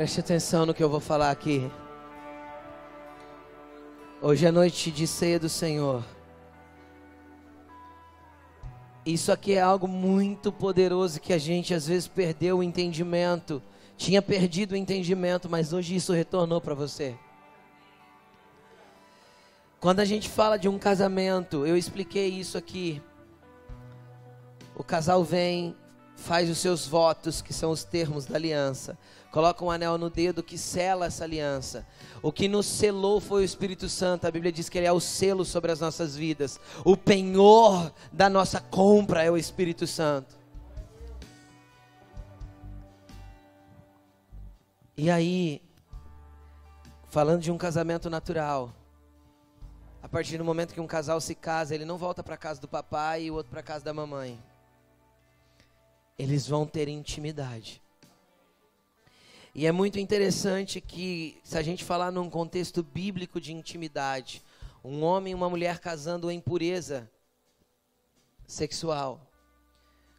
Preste 0.00 0.20
atenção 0.20 0.64
no 0.64 0.72
que 0.72 0.82
eu 0.82 0.88
vou 0.88 0.98
falar 0.98 1.30
aqui. 1.30 1.70
Hoje 4.22 4.46
é 4.46 4.50
noite 4.50 4.90
de 4.90 5.06
ceia 5.06 5.38
do 5.38 5.46
Senhor. 5.46 6.02
Isso 9.04 9.30
aqui 9.30 9.52
é 9.52 9.60
algo 9.60 9.86
muito 9.86 10.50
poderoso 10.50 11.20
que 11.20 11.34
a 11.34 11.38
gente 11.38 11.74
às 11.74 11.86
vezes 11.86 12.08
perdeu 12.08 12.60
o 12.60 12.62
entendimento. 12.62 13.62
Tinha 13.94 14.22
perdido 14.22 14.72
o 14.72 14.76
entendimento, 14.76 15.50
mas 15.50 15.70
hoje 15.74 15.96
isso 15.96 16.14
retornou 16.14 16.62
para 16.62 16.72
você. 16.72 17.14
Quando 19.78 20.00
a 20.00 20.06
gente 20.06 20.30
fala 20.30 20.56
de 20.58 20.66
um 20.66 20.78
casamento, 20.78 21.66
eu 21.66 21.76
expliquei 21.76 22.30
isso 22.30 22.56
aqui. 22.56 23.02
O 24.74 24.82
casal 24.82 25.22
vem, 25.22 25.76
faz 26.16 26.48
os 26.48 26.56
seus 26.56 26.86
votos, 26.86 27.42
que 27.42 27.52
são 27.52 27.70
os 27.70 27.84
termos 27.84 28.24
da 28.24 28.36
aliança. 28.36 28.96
Coloca 29.30 29.64
um 29.64 29.70
anel 29.70 29.96
no 29.96 30.10
dedo 30.10 30.42
que 30.42 30.58
sela 30.58 31.06
essa 31.06 31.22
aliança. 31.22 31.86
O 32.20 32.32
que 32.32 32.48
nos 32.48 32.66
selou 32.66 33.20
foi 33.20 33.42
o 33.42 33.44
Espírito 33.44 33.88
Santo. 33.88 34.26
A 34.26 34.30
Bíblia 34.30 34.50
diz 34.50 34.68
que 34.68 34.76
ele 34.76 34.88
é 34.88 34.92
o 34.92 34.98
selo 34.98 35.44
sobre 35.44 35.70
as 35.70 35.78
nossas 35.78 36.16
vidas. 36.16 36.58
O 36.84 36.96
penhor 36.96 37.92
da 38.12 38.28
nossa 38.28 38.60
compra 38.60 39.22
é 39.22 39.30
o 39.30 39.36
Espírito 39.36 39.86
Santo. 39.86 40.34
E 44.96 45.08
aí, 45.08 45.62
falando 47.08 47.40
de 47.40 47.52
um 47.52 47.56
casamento 47.56 48.10
natural, 48.10 48.72
a 50.02 50.08
partir 50.08 50.38
do 50.38 50.44
momento 50.44 50.74
que 50.74 50.80
um 50.80 50.86
casal 50.88 51.20
se 51.20 51.36
casa, 51.36 51.72
ele 51.74 51.84
não 51.84 51.96
volta 51.96 52.22
para 52.22 52.36
casa 52.36 52.60
do 52.60 52.66
papai 52.66 53.24
e 53.24 53.30
o 53.30 53.34
outro 53.34 53.50
para 53.50 53.62
casa 53.62 53.84
da 53.84 53.94
mamãe. 53.94 54.38
Eles 56.18 56.48
vão 56.48 56.66
ter 56.66 56.88
intimidade. 56.88 57.80
E 59.54 59.66
é 59.66 59.72
muito 59.72 59.98
interessante 59.98 60.80
que, 60.80 61.40
se 61.42 61.58
a 61.58 61.62
gente 61.62 61.84
falar 61.84 62.12
num 62.12 62.30
contexto 62.30 62.82
bíblico 62.82 63.40
de 63.40 63.52
intimidade, 63.52 64.42
um 64.84 65.02
homem 65.02 65.32
e 65.32 65.34
uma 65.34 65.50
mulher 65.50 65.80
casando 65.80 66.30
em 66.30 66.40
pureza 66.40 67.10
sexual, 68.46 69.20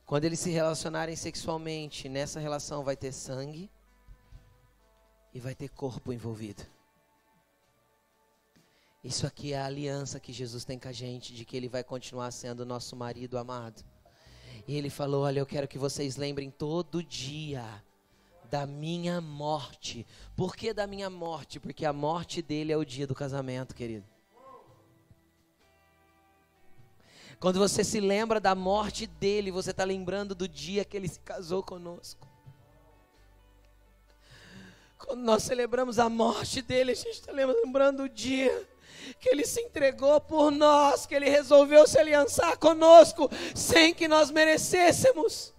quando 0.06 0.26
eles 0.26 0.40
se 0.40 0.50
relacionarem 0.50 1.16
sexualmente, 1.16 2.10
nessa 2.10 2.40
relação 2.40 2.84
vai 2.84 2.98
ter 2.98 3.14
sangue 3.14 3.72
e 5.34 5.40
vai 5.40 5.56
ter 5.56 5.70
corpo 5.70 6.12
envolvido. 6.12 6.64
Isso 9.02 9.26
aqui 9.26 9.54
é 9.54 9.60
a 9.60 9.66
aliança 9.66 10.20
que 10.20 10.34
Jesus 10.34 10.66
tem 10.66 10.78
com 10.78 10.90
a 10.90 10.92
gente, 10.92 11.34
de 11.34 11.46
que 11.46 11.56
Ele 11.56 11.70
vai 11.70 11.84
continuar 11.84 12.30
sendo 12.32 12.66
nosso 12.66 12.96
marido 12.96 13.38
amado. 13.38 13.84
E 14.68 14.76
Ele 14.76 14.90
falou: 14.90 15.24
Olha, 15.24 15.40
eu 15.40 15.46
quero 15.46 15.68
que 15.68 15.80
vocês 15.80 16.18
lembrem 16.18 16.52
todo 16.52 17.02
dia 17.02 17.82
da 18.52 18.68
minha 18.68 19.22
morte. 19.22 20.06
Por 20.36 20.58
que 20.58 20.74
da 20.74 20.86
minha 20.86 21.10
morte? 21.10 21.58
Porque 21.58 21.86
a 21.86 21.94
morte 21.94 22.42
dele 22.42 22.74
é 22.74 22.78
o 22.78 22.84
dia 22.84 23.08
do 23.08 23.16
casamento, 23.16 23.74
querido. 23.74 24.06
Quando 27.40 27.58
você 27.58 27.82
se 27.82 28.02
lembra 28.02 28.42
da 28.42 28.54
morte 28.54 29.08
dele, 29.08 29.52
você 29.52 29.72
está 29.72 29.86
lembrando 29.86 30.36
do 30.36 30.50
dia 30.50 30.84
que 30.84 30.98
ele 30.98 31.08
se 31.08 31.22
casou 31.22 31.64
conosco. 31.64 32.28
Quando 34.98 35.22
nós 35.22 35.44
celebramos 35.44 35.98
a 35.98 36.10
morte 36.10 36.62
dele, 36.62 36.92
a 36.92 36.96
gente 36.96 37.14
está 37.14 37.32
lembrando 37.32 38.04
o 38.04 38.10
dia 38.10 38.68
que 39.18 39.30
ele 39.30 39.46
se 39.46 39.62
entregou 39.62 40.20
por 40.20 40.52
nós, 40.52 41.06
que 41.06 41.16
ele 41.16 41.30
resolveu 41.30 41.88
se 41.88 41.98
aliançar 41.98 42.58
conosco 42.60 43.30
sem 43.56 43.94
que 43.94 44.10
nós 44.10 44.30
merecêssemos. 44.30 45.54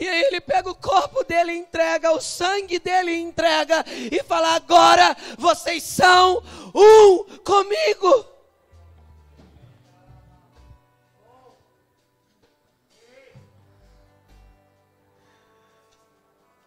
E 0.00 0.08
aí 0.08 0.22
ele 0.22 0.40
pega 0.40 0.70
o 0.70 0.74
corpo 0.74 1.22
dele, 1.24 1.52
entrega, 1.52 2.10
o 2.10 2.22
sangue 2.22 2.78
dele 2.78 3.14
entrega 3.14 3.84
e 4.10 4.22
fala: 4.22 4.54
agora 4.54 5.14
vocês 5.36 5.82
são 5.82 6.42
um 6.74 7.24
comigo. 7.44 8.24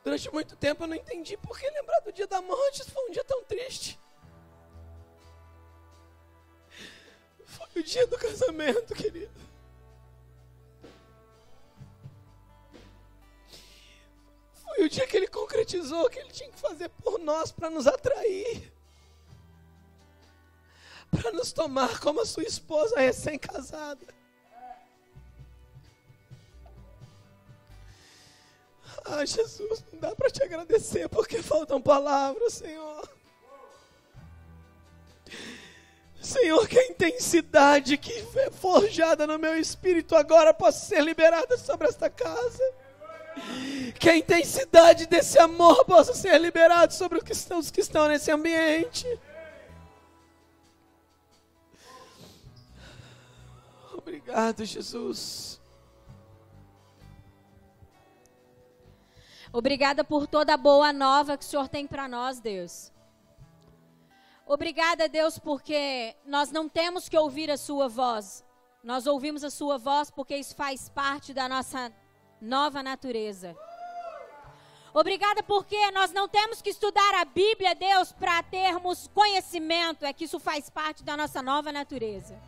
Durante 0.03 0.31
muito 0.31 0.55
tempo 0.55 0.83
eu 0.83 0.87
não 0.87 0.95
entendi 0.95 1.35
por 1.37 1.57
que 1.57 1.67
lembrar 1.71 2.01
do 2.01 2.11
dia 2.11 2.27
da 2.27 2.39
morte 2.39 2.83
foi 2.91 3.09
um 3.09 3.11
dia 3.11 3.23
tão 3.23 3.43
triste. 3.45 3.99
Foi 7.47 7.81
o 7.81 7.83
dia 7.83 8.05
do 8.05 8.17
casamento, 8.17 8.93
querido. 8.93 9.52
Foi 14.75 14.85
o 14.85 14.89
dia 14.89 15.05
que 15.05 15.15
ele 15.15 15.27
concretizou 15.27 16.05
o 16.05 16.09
que 16.09 16.17
ele 16.17 16.31
tinha 16.31 16.49
que 16.49 16.59
fazer 16.59 16.89
por 16.89 17.19
nós 17.19 17.51
para 17.51 17.69
nos 17.69 17.85
atrair. 17.85 18.73
Para 21.11 21.31
nos 21.31 21.51
tomar 21.51 21.99
como 21.99 22.21
a 22.21 22.25
sua 22.25 22.43
esposa 22.43 22.99
recém-casada. 22.99 24.07
Ah, 29.05 29.23
Jesus, 29.23 29.83
não 29.91 29.99
dá 29.99 30.15
para 30.15 30.31
te 30.31 30.41
agradecer 30.43 31.07
porque 31.07 31.43
faltam 31.43 31.79
palavras, 31.79 32.53
Senhor. 32.53 33.07
Senhor, 36.19 36.67
que 36.67 36.79
a 36.79 36.87
intensidade 36.87 37.95
que 37.97 38.11
é 38.39 38.49
forjada 38.49 39.27
no 39.27 39.37
meu 39.37 39.55
espírito 39.55 40.15
agora 40.15 40.51
possa 40.51 40.85
ser 40.85 41.03
liberada 41.03 41.57
sobre 41.59 41.87
esta 41.87 42.09
casa. 42.09 42.82
Que 43.99 44.09
a 44.09 44.17
intensidade 44.17 45.07
desse 45.07 45.39
amor 45.39 45.85
possa 45.85 46.13
ser 46.13 46.39
liberada 46.39 46.91
sobre 46.91 47.17
os 47.17 47.23
que 47.23 47.31
estão, 47.31 47.59
os 47.59 47.71
que 47.71 47.81
estão 47.81 48.07
nesse 48.07 48.31
ambiente. 48.31 49.07
Obrigado, 53.93 54.65
Jesus. 54.65 55.61
Obrigada 59.51 60.03
por 60.03 60.25
toda 60.25 60.55
a 60.55 60.57
boa 60.57 60.91
nova 60.91 61.37
que 61.37 61.43
o 61.43 61.47
Senhor 61.47 61.67
tem 61.69 61.85
para 61.85 62.07
nós, 62.07 62.39
Deus. 62.39 62.91
Obrigada, 64.45 65.07
Deus, 65.07 65.39
porque 65.39 66.15
nós 66.25 66.51
não 66.51 66.67
temos 66.67 67.07
que 67.07 67.17
ouvir 67.17 67.49
a 67.49 67.57
Sua 67.57 67.87
voz. 67.87 68.43
Nós 68.83 69.07
ouvimos 69.07 69.43
a 69.43 69.49
Sua 69.49 69.77
voz 69.77 70.11
porque 70.11 70.35
isso 70.35 70.55
faz 70.55 70.89
parte 70.89 71.33
da 71.33 71.47
nossa 71.47 71.93
nova 72.43 72.83
natureza. 72.83 73.55
Obrigada 74.93 75.41
porque 75.41 75.89
nós 75.91 76.11
não 76.11 76.27
temos 76.27 76.61
que 76.61 76.69
estudar 76.69 77.15
a 77.15 77.25
Bíblia, 77.25 77.73
Deus, 77.73 78.11
para 78.11 78.43
termos 78.43 79.07
conhecimento, 79.07 80.05
é 80.05 80.13
que 80.13 80.25
isso 80.25 80.39
faz 80.39 80.69
parte 80.69 81.03
da 81.03 81.17
nossa 81.17 81.41
nova 81.41 81.71
natureza. 81.71 82.39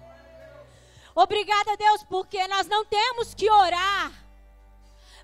Obrigada, 1.16 1.76
Deus, 1.78 2.04
porque 2.04 2.46
nós 2.48 2.68
não 2.68 2.86
temos 2.86 3.34
que 3.34 3.50
orar 3.50 4.12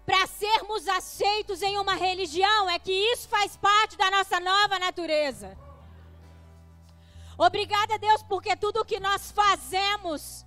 para 0.05 0.25
sermos 0.25 0.87
aceitos 0.87 1.61
em 1.61 1.77
uma 1.77 1.93
religião, 1.93 2.69
é 2.69 2.79
que 2.79 2.91
isso 2.91 3.27
faz 3.27 3.55
parte 3.57 3.97
da 3.97 4.09
nossa 4.09 4.39
nova 4.39 4.79
natureza. 4.79 5.55
Obrigada, 7.37 7.99
Deus, 7.99 8.23
porque 8.23 8.55
tudo 8.55 8.81
o 8.81 8.85
que 8.85 8.99
nós 8.99 9.31
fazemos 9.31 10.45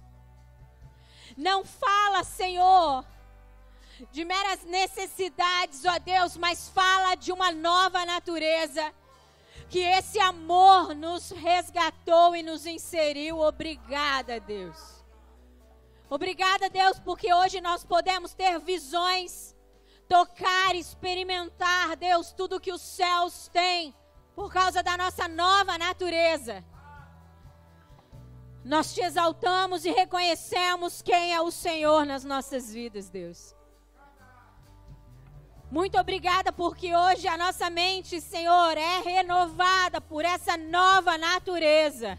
não 1.37 1.65
fala, 1.65 2.25
Senhor, 2.25 3.05
de 4.11 4.25
meras 4.25 4.65
necessidades, 4.65 5.85
ó 5.85 5.99
Deus, 5.99 6.37
mas 6.37 6.69
fala 6.69 7.15
de 7.15 7.33
uma 7.33 7.53
nova 7.53 8.05
natureza. 8.05 8.93
Que 9.69 9.79
esse 9.81 10.19
amor 10.21 10.95
nos 10.95 11.31
resgatou 11.31 12.37
e 12.37 12.43
nos 12.43 12.67
inseriu. 12.67 13.41
Obrigada, 13.41 14.39
Deus. 14.39 15.05
Obrigada, 16.09 16.69
Deus, 16.69 16.99
porque 16.99 17.33
hoje 17.33 17.61
nós 17.61 17.83
podemos 17.85 18.35
ter 18.35 18.59
visões, 18.61 19.57
tocar, 20.09 20.77
experimentar, 20.77 21.97
Deus, 21.97 22.33
tudo 22.33 22.61
que 22.61 22.73
os 22.73 22.83
céus 22.83 23.49
têm, 23.49 23.95
por 24.35 24.53
causa 24.53 24.83
da 24.83 24.97
nossa 24.97 25.27
nova 25.27 25.79
natureza. 25.79 26.65
Nós 28.65 28.95
te 28.95 29.01
exaltamos 29.01 29.85
e 29.85 29.91
reconhecemos 29.91 31.03
quem 31.03 31.35
é 31.35 31.41
o 31.41 31.51
Senhor 31.51 32.07
nas 32.07 32.25
nossas 32.25 32.73
vidas, 32.73 33.11
Deus. 33.11 33.55
Muito 35.71 35.99
obrigada 35.99 36.53
porque 36.53 36.95
hoje 36.95 37.27
a 37.27 37.37
nossa 37.37 37.69
mente, 37.69 38.21
Senhor, 38.21 38.77
é 38.77 39.01
renovada 39.01 40.01
por 40.01 40.25
essa 40.25 40.57
nova 40.57 41.19
natureza. 41.19 42.19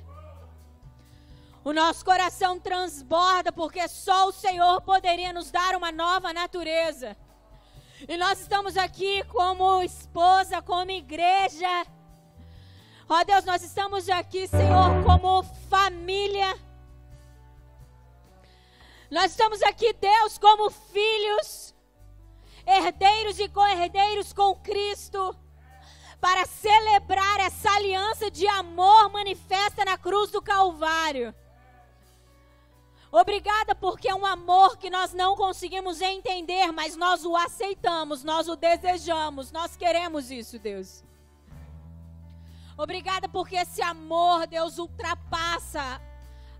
O 1.63 1.73
nosso 1.73 2.03
coração 2.05 2.59
transborda 2.59 3.51
porque 3.51 3.87
só 3.87 4.27
o 4.27 4.31
Senhor 4.31 4.81
poderia 4.81 5.33
nos 5.33 5.49
dar 5.51 5.75
uma 5.75 5.91
nova 5.91 6.33
natureza. 6.33 7.17
E 8.07 8.17
nós 8.17 8.41
estamos 8.41 8.77
aqui 8.77 9.23
como 9.25 9.81
esposa, 9.81 10.61
como 10.61 10.91
igreja. 10.91 11.87
Ó 13.07 13.23
Deus, 13.23 13.45
nós 13.45 13.63
estamos 13.63 14.09
aqui, 14.09 14.47
Senhor, 14.47 15.03
como 15.03 15.43
família. 15.69 16.55
Nós 19.09 19.31
estamos 19.31 19.61
aqui, 19.63 19.93
Deus, 19.93 20.37
como 20.37 20.69
filhos. 20.69 21.64
Herdeiros 22.65 23.39
e 23.39 23.47
co-herdeiros 23.47 24.33
com 24.33 24.55
Cristo, 24.55 25.35
para 26.19 26.45
celebrar 26.45 27.39
essa 27.39 27.69
aliança 27.71 28.31
de 28.31 28.47
amor 28.47 29.11
manifesta 29.11 29.85
na 29.85 29.97
cruz 29.97 30.31
do 30.31 30.41
Calvário. 30.41 31.33
Obrigada 33.11 33.73
porque 33.75 34.09
é 34.09 34.15
um 34.15 34.25
amor 34.25 34.77
que 34.77 34.89
nós 34.89 35.13
não 35.13 35.35
conseguimos 35.35 36.01
entender, 36.01 36.71
mas 36.71 36.97
nós 36.97 37.23
o 37.23 37.35
aceitamos, 37.35 38.23
nós 38.23 38.49
o 38.49 38.55
desejamos, 38.55 39.51
nós 39.51 39.75
queremos 39.77 40.31
isso, 40.31 40.59
Deus. 40.59 41.03
Obrigada 42.77 43.29
porque 43.29 43.55
esse 43.55 43.81
amor, 43.81 44.47
Deus, 44.47 44.77
ultrapassa 44.77 46.01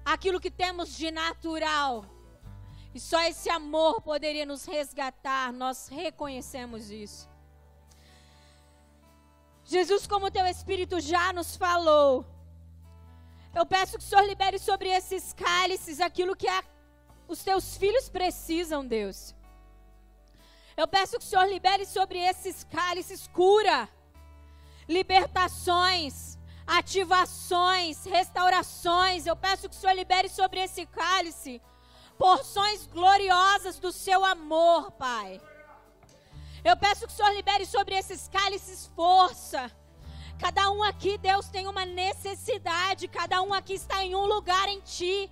aquilo 0.05 0.39
que 0.39 0.49
temos 0.49 0.95
de 0.95 1.11
natural. 1.11 2.05
E 2.95 2.99
só 2.99 3.21
esse 3.23 3.49
amor 3.49 4.01
poderia 4.01 4.45
nos 4.45 4.63
resgatar, 4.63 5.51
nós 5.51 5.89
reconhecemos 5.89 6.89
isso. 6.89 7.27
Jesus, 9.65 10.07
como 10.07 10.31
teu 10.31 10.45
Espírito 10.45 11.01
já 11.01 11.33
nos 11.33 11.57
falou, 11.57 12.25
eu 13.53 13.65
peço 13.65 13.97
que 13.97 14.03
o 14.05 14.07
Senhor 14.07 14.25
libere 14.25 14.57
sobre 14.57 14.87
esses 14.87 15.33
cálices 15.33 15.99
aquilo 15.99 16.37
que 16.37 16.47
a, 16.47 16.63
os 17.27 17.43
teus 17.43 17.75
filhos 17.75 18.07
precisam, 18.07 18.87
Deus. 18.87 19.35
Eu 20.77 20.87
peço 20.87 21.17
que 21.19 21.25
o 21.25 21.27
Senhor 21.27 21.49
libere 21.49 21.85
sobre 21.85 22.19
esses 22.19 22.63
cálices 22.63 23.27
cura, 23.27 23.89
libertações, 24.87 26.37
ativações, 26.65 28.05
restaurações. 28.05 29.25
Eu 29.25 29.35
peço 29.35 29.67
que 29.67 29.75
o 29.75 29.79
Senhor 29.79 29.95
libere 29.95 30.29
sobre 30.29 30.61
esse 30.61 30.85
cálice 30.85 31.61
porções 32.17 32.87
gloriosas 32.87 33.79
do 33.79 33.91
seu 33.91 34.23
amor, 34.23 34.91
Pai. 34.91 35.41
Eu 36.63 36.75
peço 36.77 37.05
que 37.05 37.13
o 37.13 37.15
Senhor 37.15 37.33
libere 37.33 37.65
sobre 37.65 37.95
esses 37.95 38.27
cálices 38.27 38.89
força 38.95 39.71
Cada 40.37 40.69
um 40.69 40.83
aqui, 40.83 41.17
Deus, 41.17 41.47
tem 41.47 41.67
uma 41.67 41.85
necessidade. 41.85 43.07
Cada 43.07 43.41
um 43.41 43.53
aqui 43.53 43.73
está 43.73 44.03
em 44.03 44.15
um 44.15 44.25
lugar 44.25 44.67
em 44.67 44.81
Ti. 44.81 45.31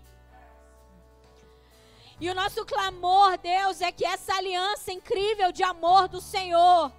E 2.19 2.29
o 2.29 2.35
nosso 2.35 2.65
clamor, 2.65 3.37
Deus, 3.37 3.81
é 3.81 3.91
que 3.91 4.05
essa 4.05 4.33
aliança 4.35 4.91
incrível 4.91 5.51
de 5.51 5.61
amor 5.63 6.07
do 6.07 6.21
Senhor, 6.21 6.91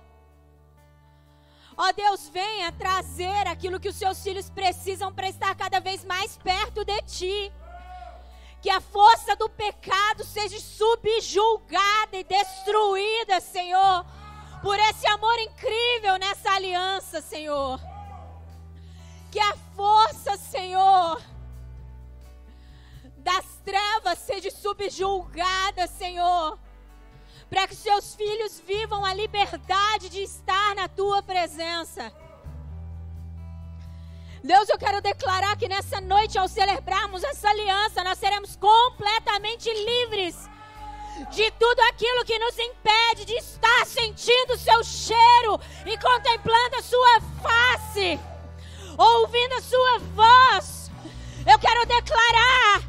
ó 1.77 1.93
Deus, 1.93 2.29
venha 2.29 2.71
trazer 2.73 3.47
aquilo 3.47 3.81
que 3.81 3.89
os 3.89 3.97
seus 3.97 4.23
filhos 4.23 4.51
precisam 4.51 5.15
para 5.15 5.29
estar 5.29 5.55
cada 5.55 5.81
vez 5.81 6.05
mais 6.05 6.37
perto 6.37 6.85
de 6.85 7.01
Ti. 7.03 7.53
Que 8.65 8.71
a 8.71 8.81
força 8.81 9.37
do 9.37 9.47
pecado 9.47 10.25
seja 10.25 10.59
subjulgada 10.59 12.17
e 12.17 12.25
destruída, 12.25 13.39
Senhor, 13.39 14.07
por 14.63 14.79
esse 14.79 15.07
amor 15.07 15.39
incrível 15.39 16.17
nessa 16.19 16.51
aliança, 16.51 17.21
Senhor. 17.21 17.79
Que 19.31 19.39
a 19.39 19.55
força, 19.77 20.39
Senhor, 20.39 21.23
das 23.19 23.45
trevas 23.63 24.19
seja 24.21 24.51
subjulgada, 24.51 25.87
Senhor, 25.87 26.59
para 27.51 27.69
que 27.69 27.77
seus 27.77 28.15
filhos 28.15 28.61
vivam 28.61 29.05
a 29.05 29.13
liberdade 29.13 30.09
de 30.09 30.23
estar 30.23 30.75
na 30.75 30.89
tua 30.89 31.23
presença. 31.23 32.11
Deus, 34.45 34.69
eu 34.69 34.79
quero 34.79 35.01
declarar 35.01 35.57
que 35.57 35.67
nessa 35.67 36.03
noite, 36.03 36.39
ao 36.39 36.47
celebrarmos 36.47 37.25
essa 37.25 37.49
aliança, 37.49 38.05
nós 38.05 38.19
seremos 38.19 38.55
completamente 38.57 39.73
livres 39.73 40.37
de 41.31 41.51
tudo 41.53 41.81
aquilo 41.89 42.25
que 42.27 42.39
nos 42.39 42.59
impede 42.59 43.25
de 43.25 43.35
estar 43.37 43.87
sentindo 43.87 44.53
o 44.53 44.59
seu 44.59 44.85
cheiro 44.85 45.59
e 45.87 45.97
contemplando 45.97 46.77
a 46.77 46.83
sua 46.83 47.21
face 47.43 48.21
ouvindo 48.99 49.55
a 49.55 49.63
sua 49.63 49.99
voz. 50.15 50.91
Eu 51.47 51.59
quero 51.59 51.87
declarar, 51.87 52.83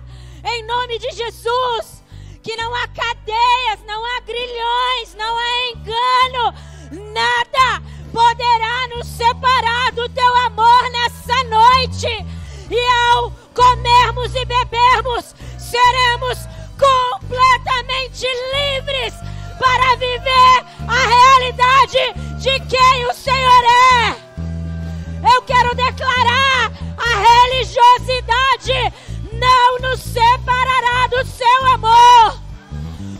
em 0.43 0.63
nome 0.65 0.99
de 0.99 1.11
Jesus, 1.11 2.03
que 2.43 2.55
não 2.57 2.73
há 2.75 2.87
cadeias, 2.89 3.81
não 3.87 4.05
há 4.05 4.19
grilhões, 4.21 5.15
não 5.15 5.37
há 5.37 5.69
engano, 5.71 7.13
nada 7.13 7.81
poderá 8.11 8.87
nos 8.95 9.07
separar 9.07 9.91
do 9.91 10.07
teu 10.09 10.37
amor 10.45 10.89
nessa 10.91 11.04
noite. 11.45 12.25
E 12.69 12.87
ao 13.13 13.31
comermos 13.53 14.33
e 14.35 14.45
bebermos, 14.45 15.35
seremos 15.57 16.39
completamente 16.77 18.25
livres 18.53 19.13
para 19.59 19.95
viver 19.95 20.65
a 20.87 21.07
realidade 21.07 22.41
de 22.41 22.59
quem 22.65 23.05
o 23.05 23.13
Senhor 23.13 23.63
é. 23.63 24.25
Eu 25.33 25.41
quero 25.43 25.75
declarar: 25.75 26.71
a 26.97 27.43
religiosidade 27.43 28.93
não 29.33 29.79
nos 29.79 29.99
separará 30.01 31.07
do 31.07 31.25
seu 31.25 31.65
amor. 31.73 32.39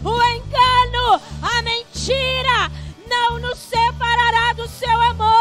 O 0.03 0.22
engano, 0.36 1.22
a 1.41 1.61
mentira 1.61 2.72
não 3.10 3.40
nos 3.40 3.57
separará 3.57 4.53
do 4.53 4.68
seu 4.68 5.02
amor. 5.02 5.35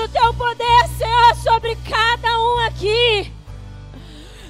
Do 0.00 0.08
teu 0.08 0.32
poder, 0.32 0.88
Senhor, 0.96 1.34
sobre 1.36 1.76
cada 1.76 2.40
um 2.40 2.58
aqui. 2.60 3.30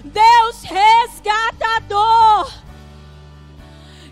Deus 0.04 0.62
resgatador. 0.62 2.52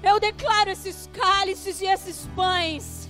Eu 0.03 0.19
declaro 0.19 0.71
esses 0.71 1.09
cálices 1.13 1.81
e 1.81 1.87
esses 1.87 2.27
pães 2.35 3.09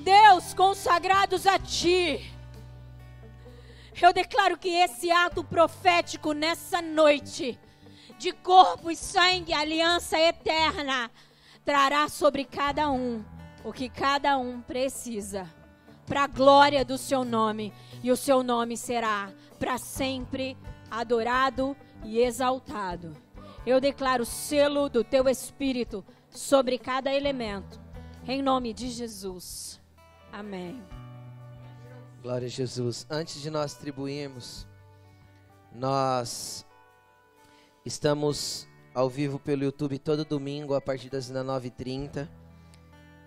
Deus, 0.00 0.52
consagrados 0.52 1.46
a 1.46 1.58
Ti. 1.58 2.34
Eu 4.00 4.12
declaro 4.12 4.58
que 4.58 4.68
esse 4.68 5.10
ato 5.10 5.42
profético 5.44 6.32
nessa 6.32 6.82
noite, 6.82 7.58
de 8.18 8.32
corpo 8.32 8.90
e 8.90 8.96
sangue, 8.96 9.54
aliança 9.54 10.18
eterna, 10.18 11.10
trará 11.64 12.08
sobre 12.08 12.44
cada 12.44 12.90
um 12.90 13.24
o 13.62 13.72
que 13.72 13.88
cada 13.88 14.38
um 14.38 14.60
precisa, 14.62 15.48
para 16.10 16.24
a 16.24 16.26
glória 16.26 16.84
do 16.84 16.98
Seu 16.98 17.24
nome, 17.24 17.72
e 18.02 18.10
o 18.10 18.16
Seu 18.16 18.42
nome 18.42 18.76
será 18.76 19.32
para 19.60 19.78
sempre 19.78 20.58
adorado 20.90 21.76
e 22.04 22.18
exaltado. 22.18 23.16
Eu 23.64 23.80
declaro 23.80 24.24
o 24.24 24.26
selo 24.26 24.88
do 24.88 25.04
Teu 25.04 25.28
Espírito 25.28 26.04
sobre 26.28 26.78
cada 26.78 27.14
elemento, 27.14 27.80
em 28.26 28.42
nome 28.42 28.74
de 28.74 28.90
Jesus. 28.90 29.80
Amém. 30.32 30.82
Glória 32.20 32.46
a 32.46 32.50
Jesus. 32.50 33.06
Antes 33.08 33.40
de 33.40 33.48
nós 33.48 33.76
atribuirmos, 33.76 34.66
nós 35.72 36.66
estamos 37.86 38.66
ao 38.92 39.08
vivo 39.08 39.38
pelo 39.38 39.62
YouTube 39.62 39.96
todo 40.00 40.24
domingo 40.24 40.74
a 40.74 40.80
partir 40.80 41.08
das 41.08 41.30
19h30. 41.30 42.28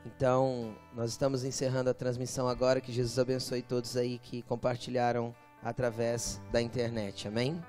Então, 0.05 0.75
nós 0.93 1.11
estamos 1.11 1.43
encerrando 1.43 1.89
a 1.89 1.93
transmissão 1.93 2.47
agora. 2.47 2.81
Que 2.81 2.91
Jesus 2.91 3.17
abençoe 3.17 3.61
todos 3.61 3.95
aí 3.95 4.19
que 4.19 4.41
compartilharam 4.43 5.34
através 5.63 6.41
da 6.51 6.61
internet. 6.61 7.27
Amém? 7.27 7.61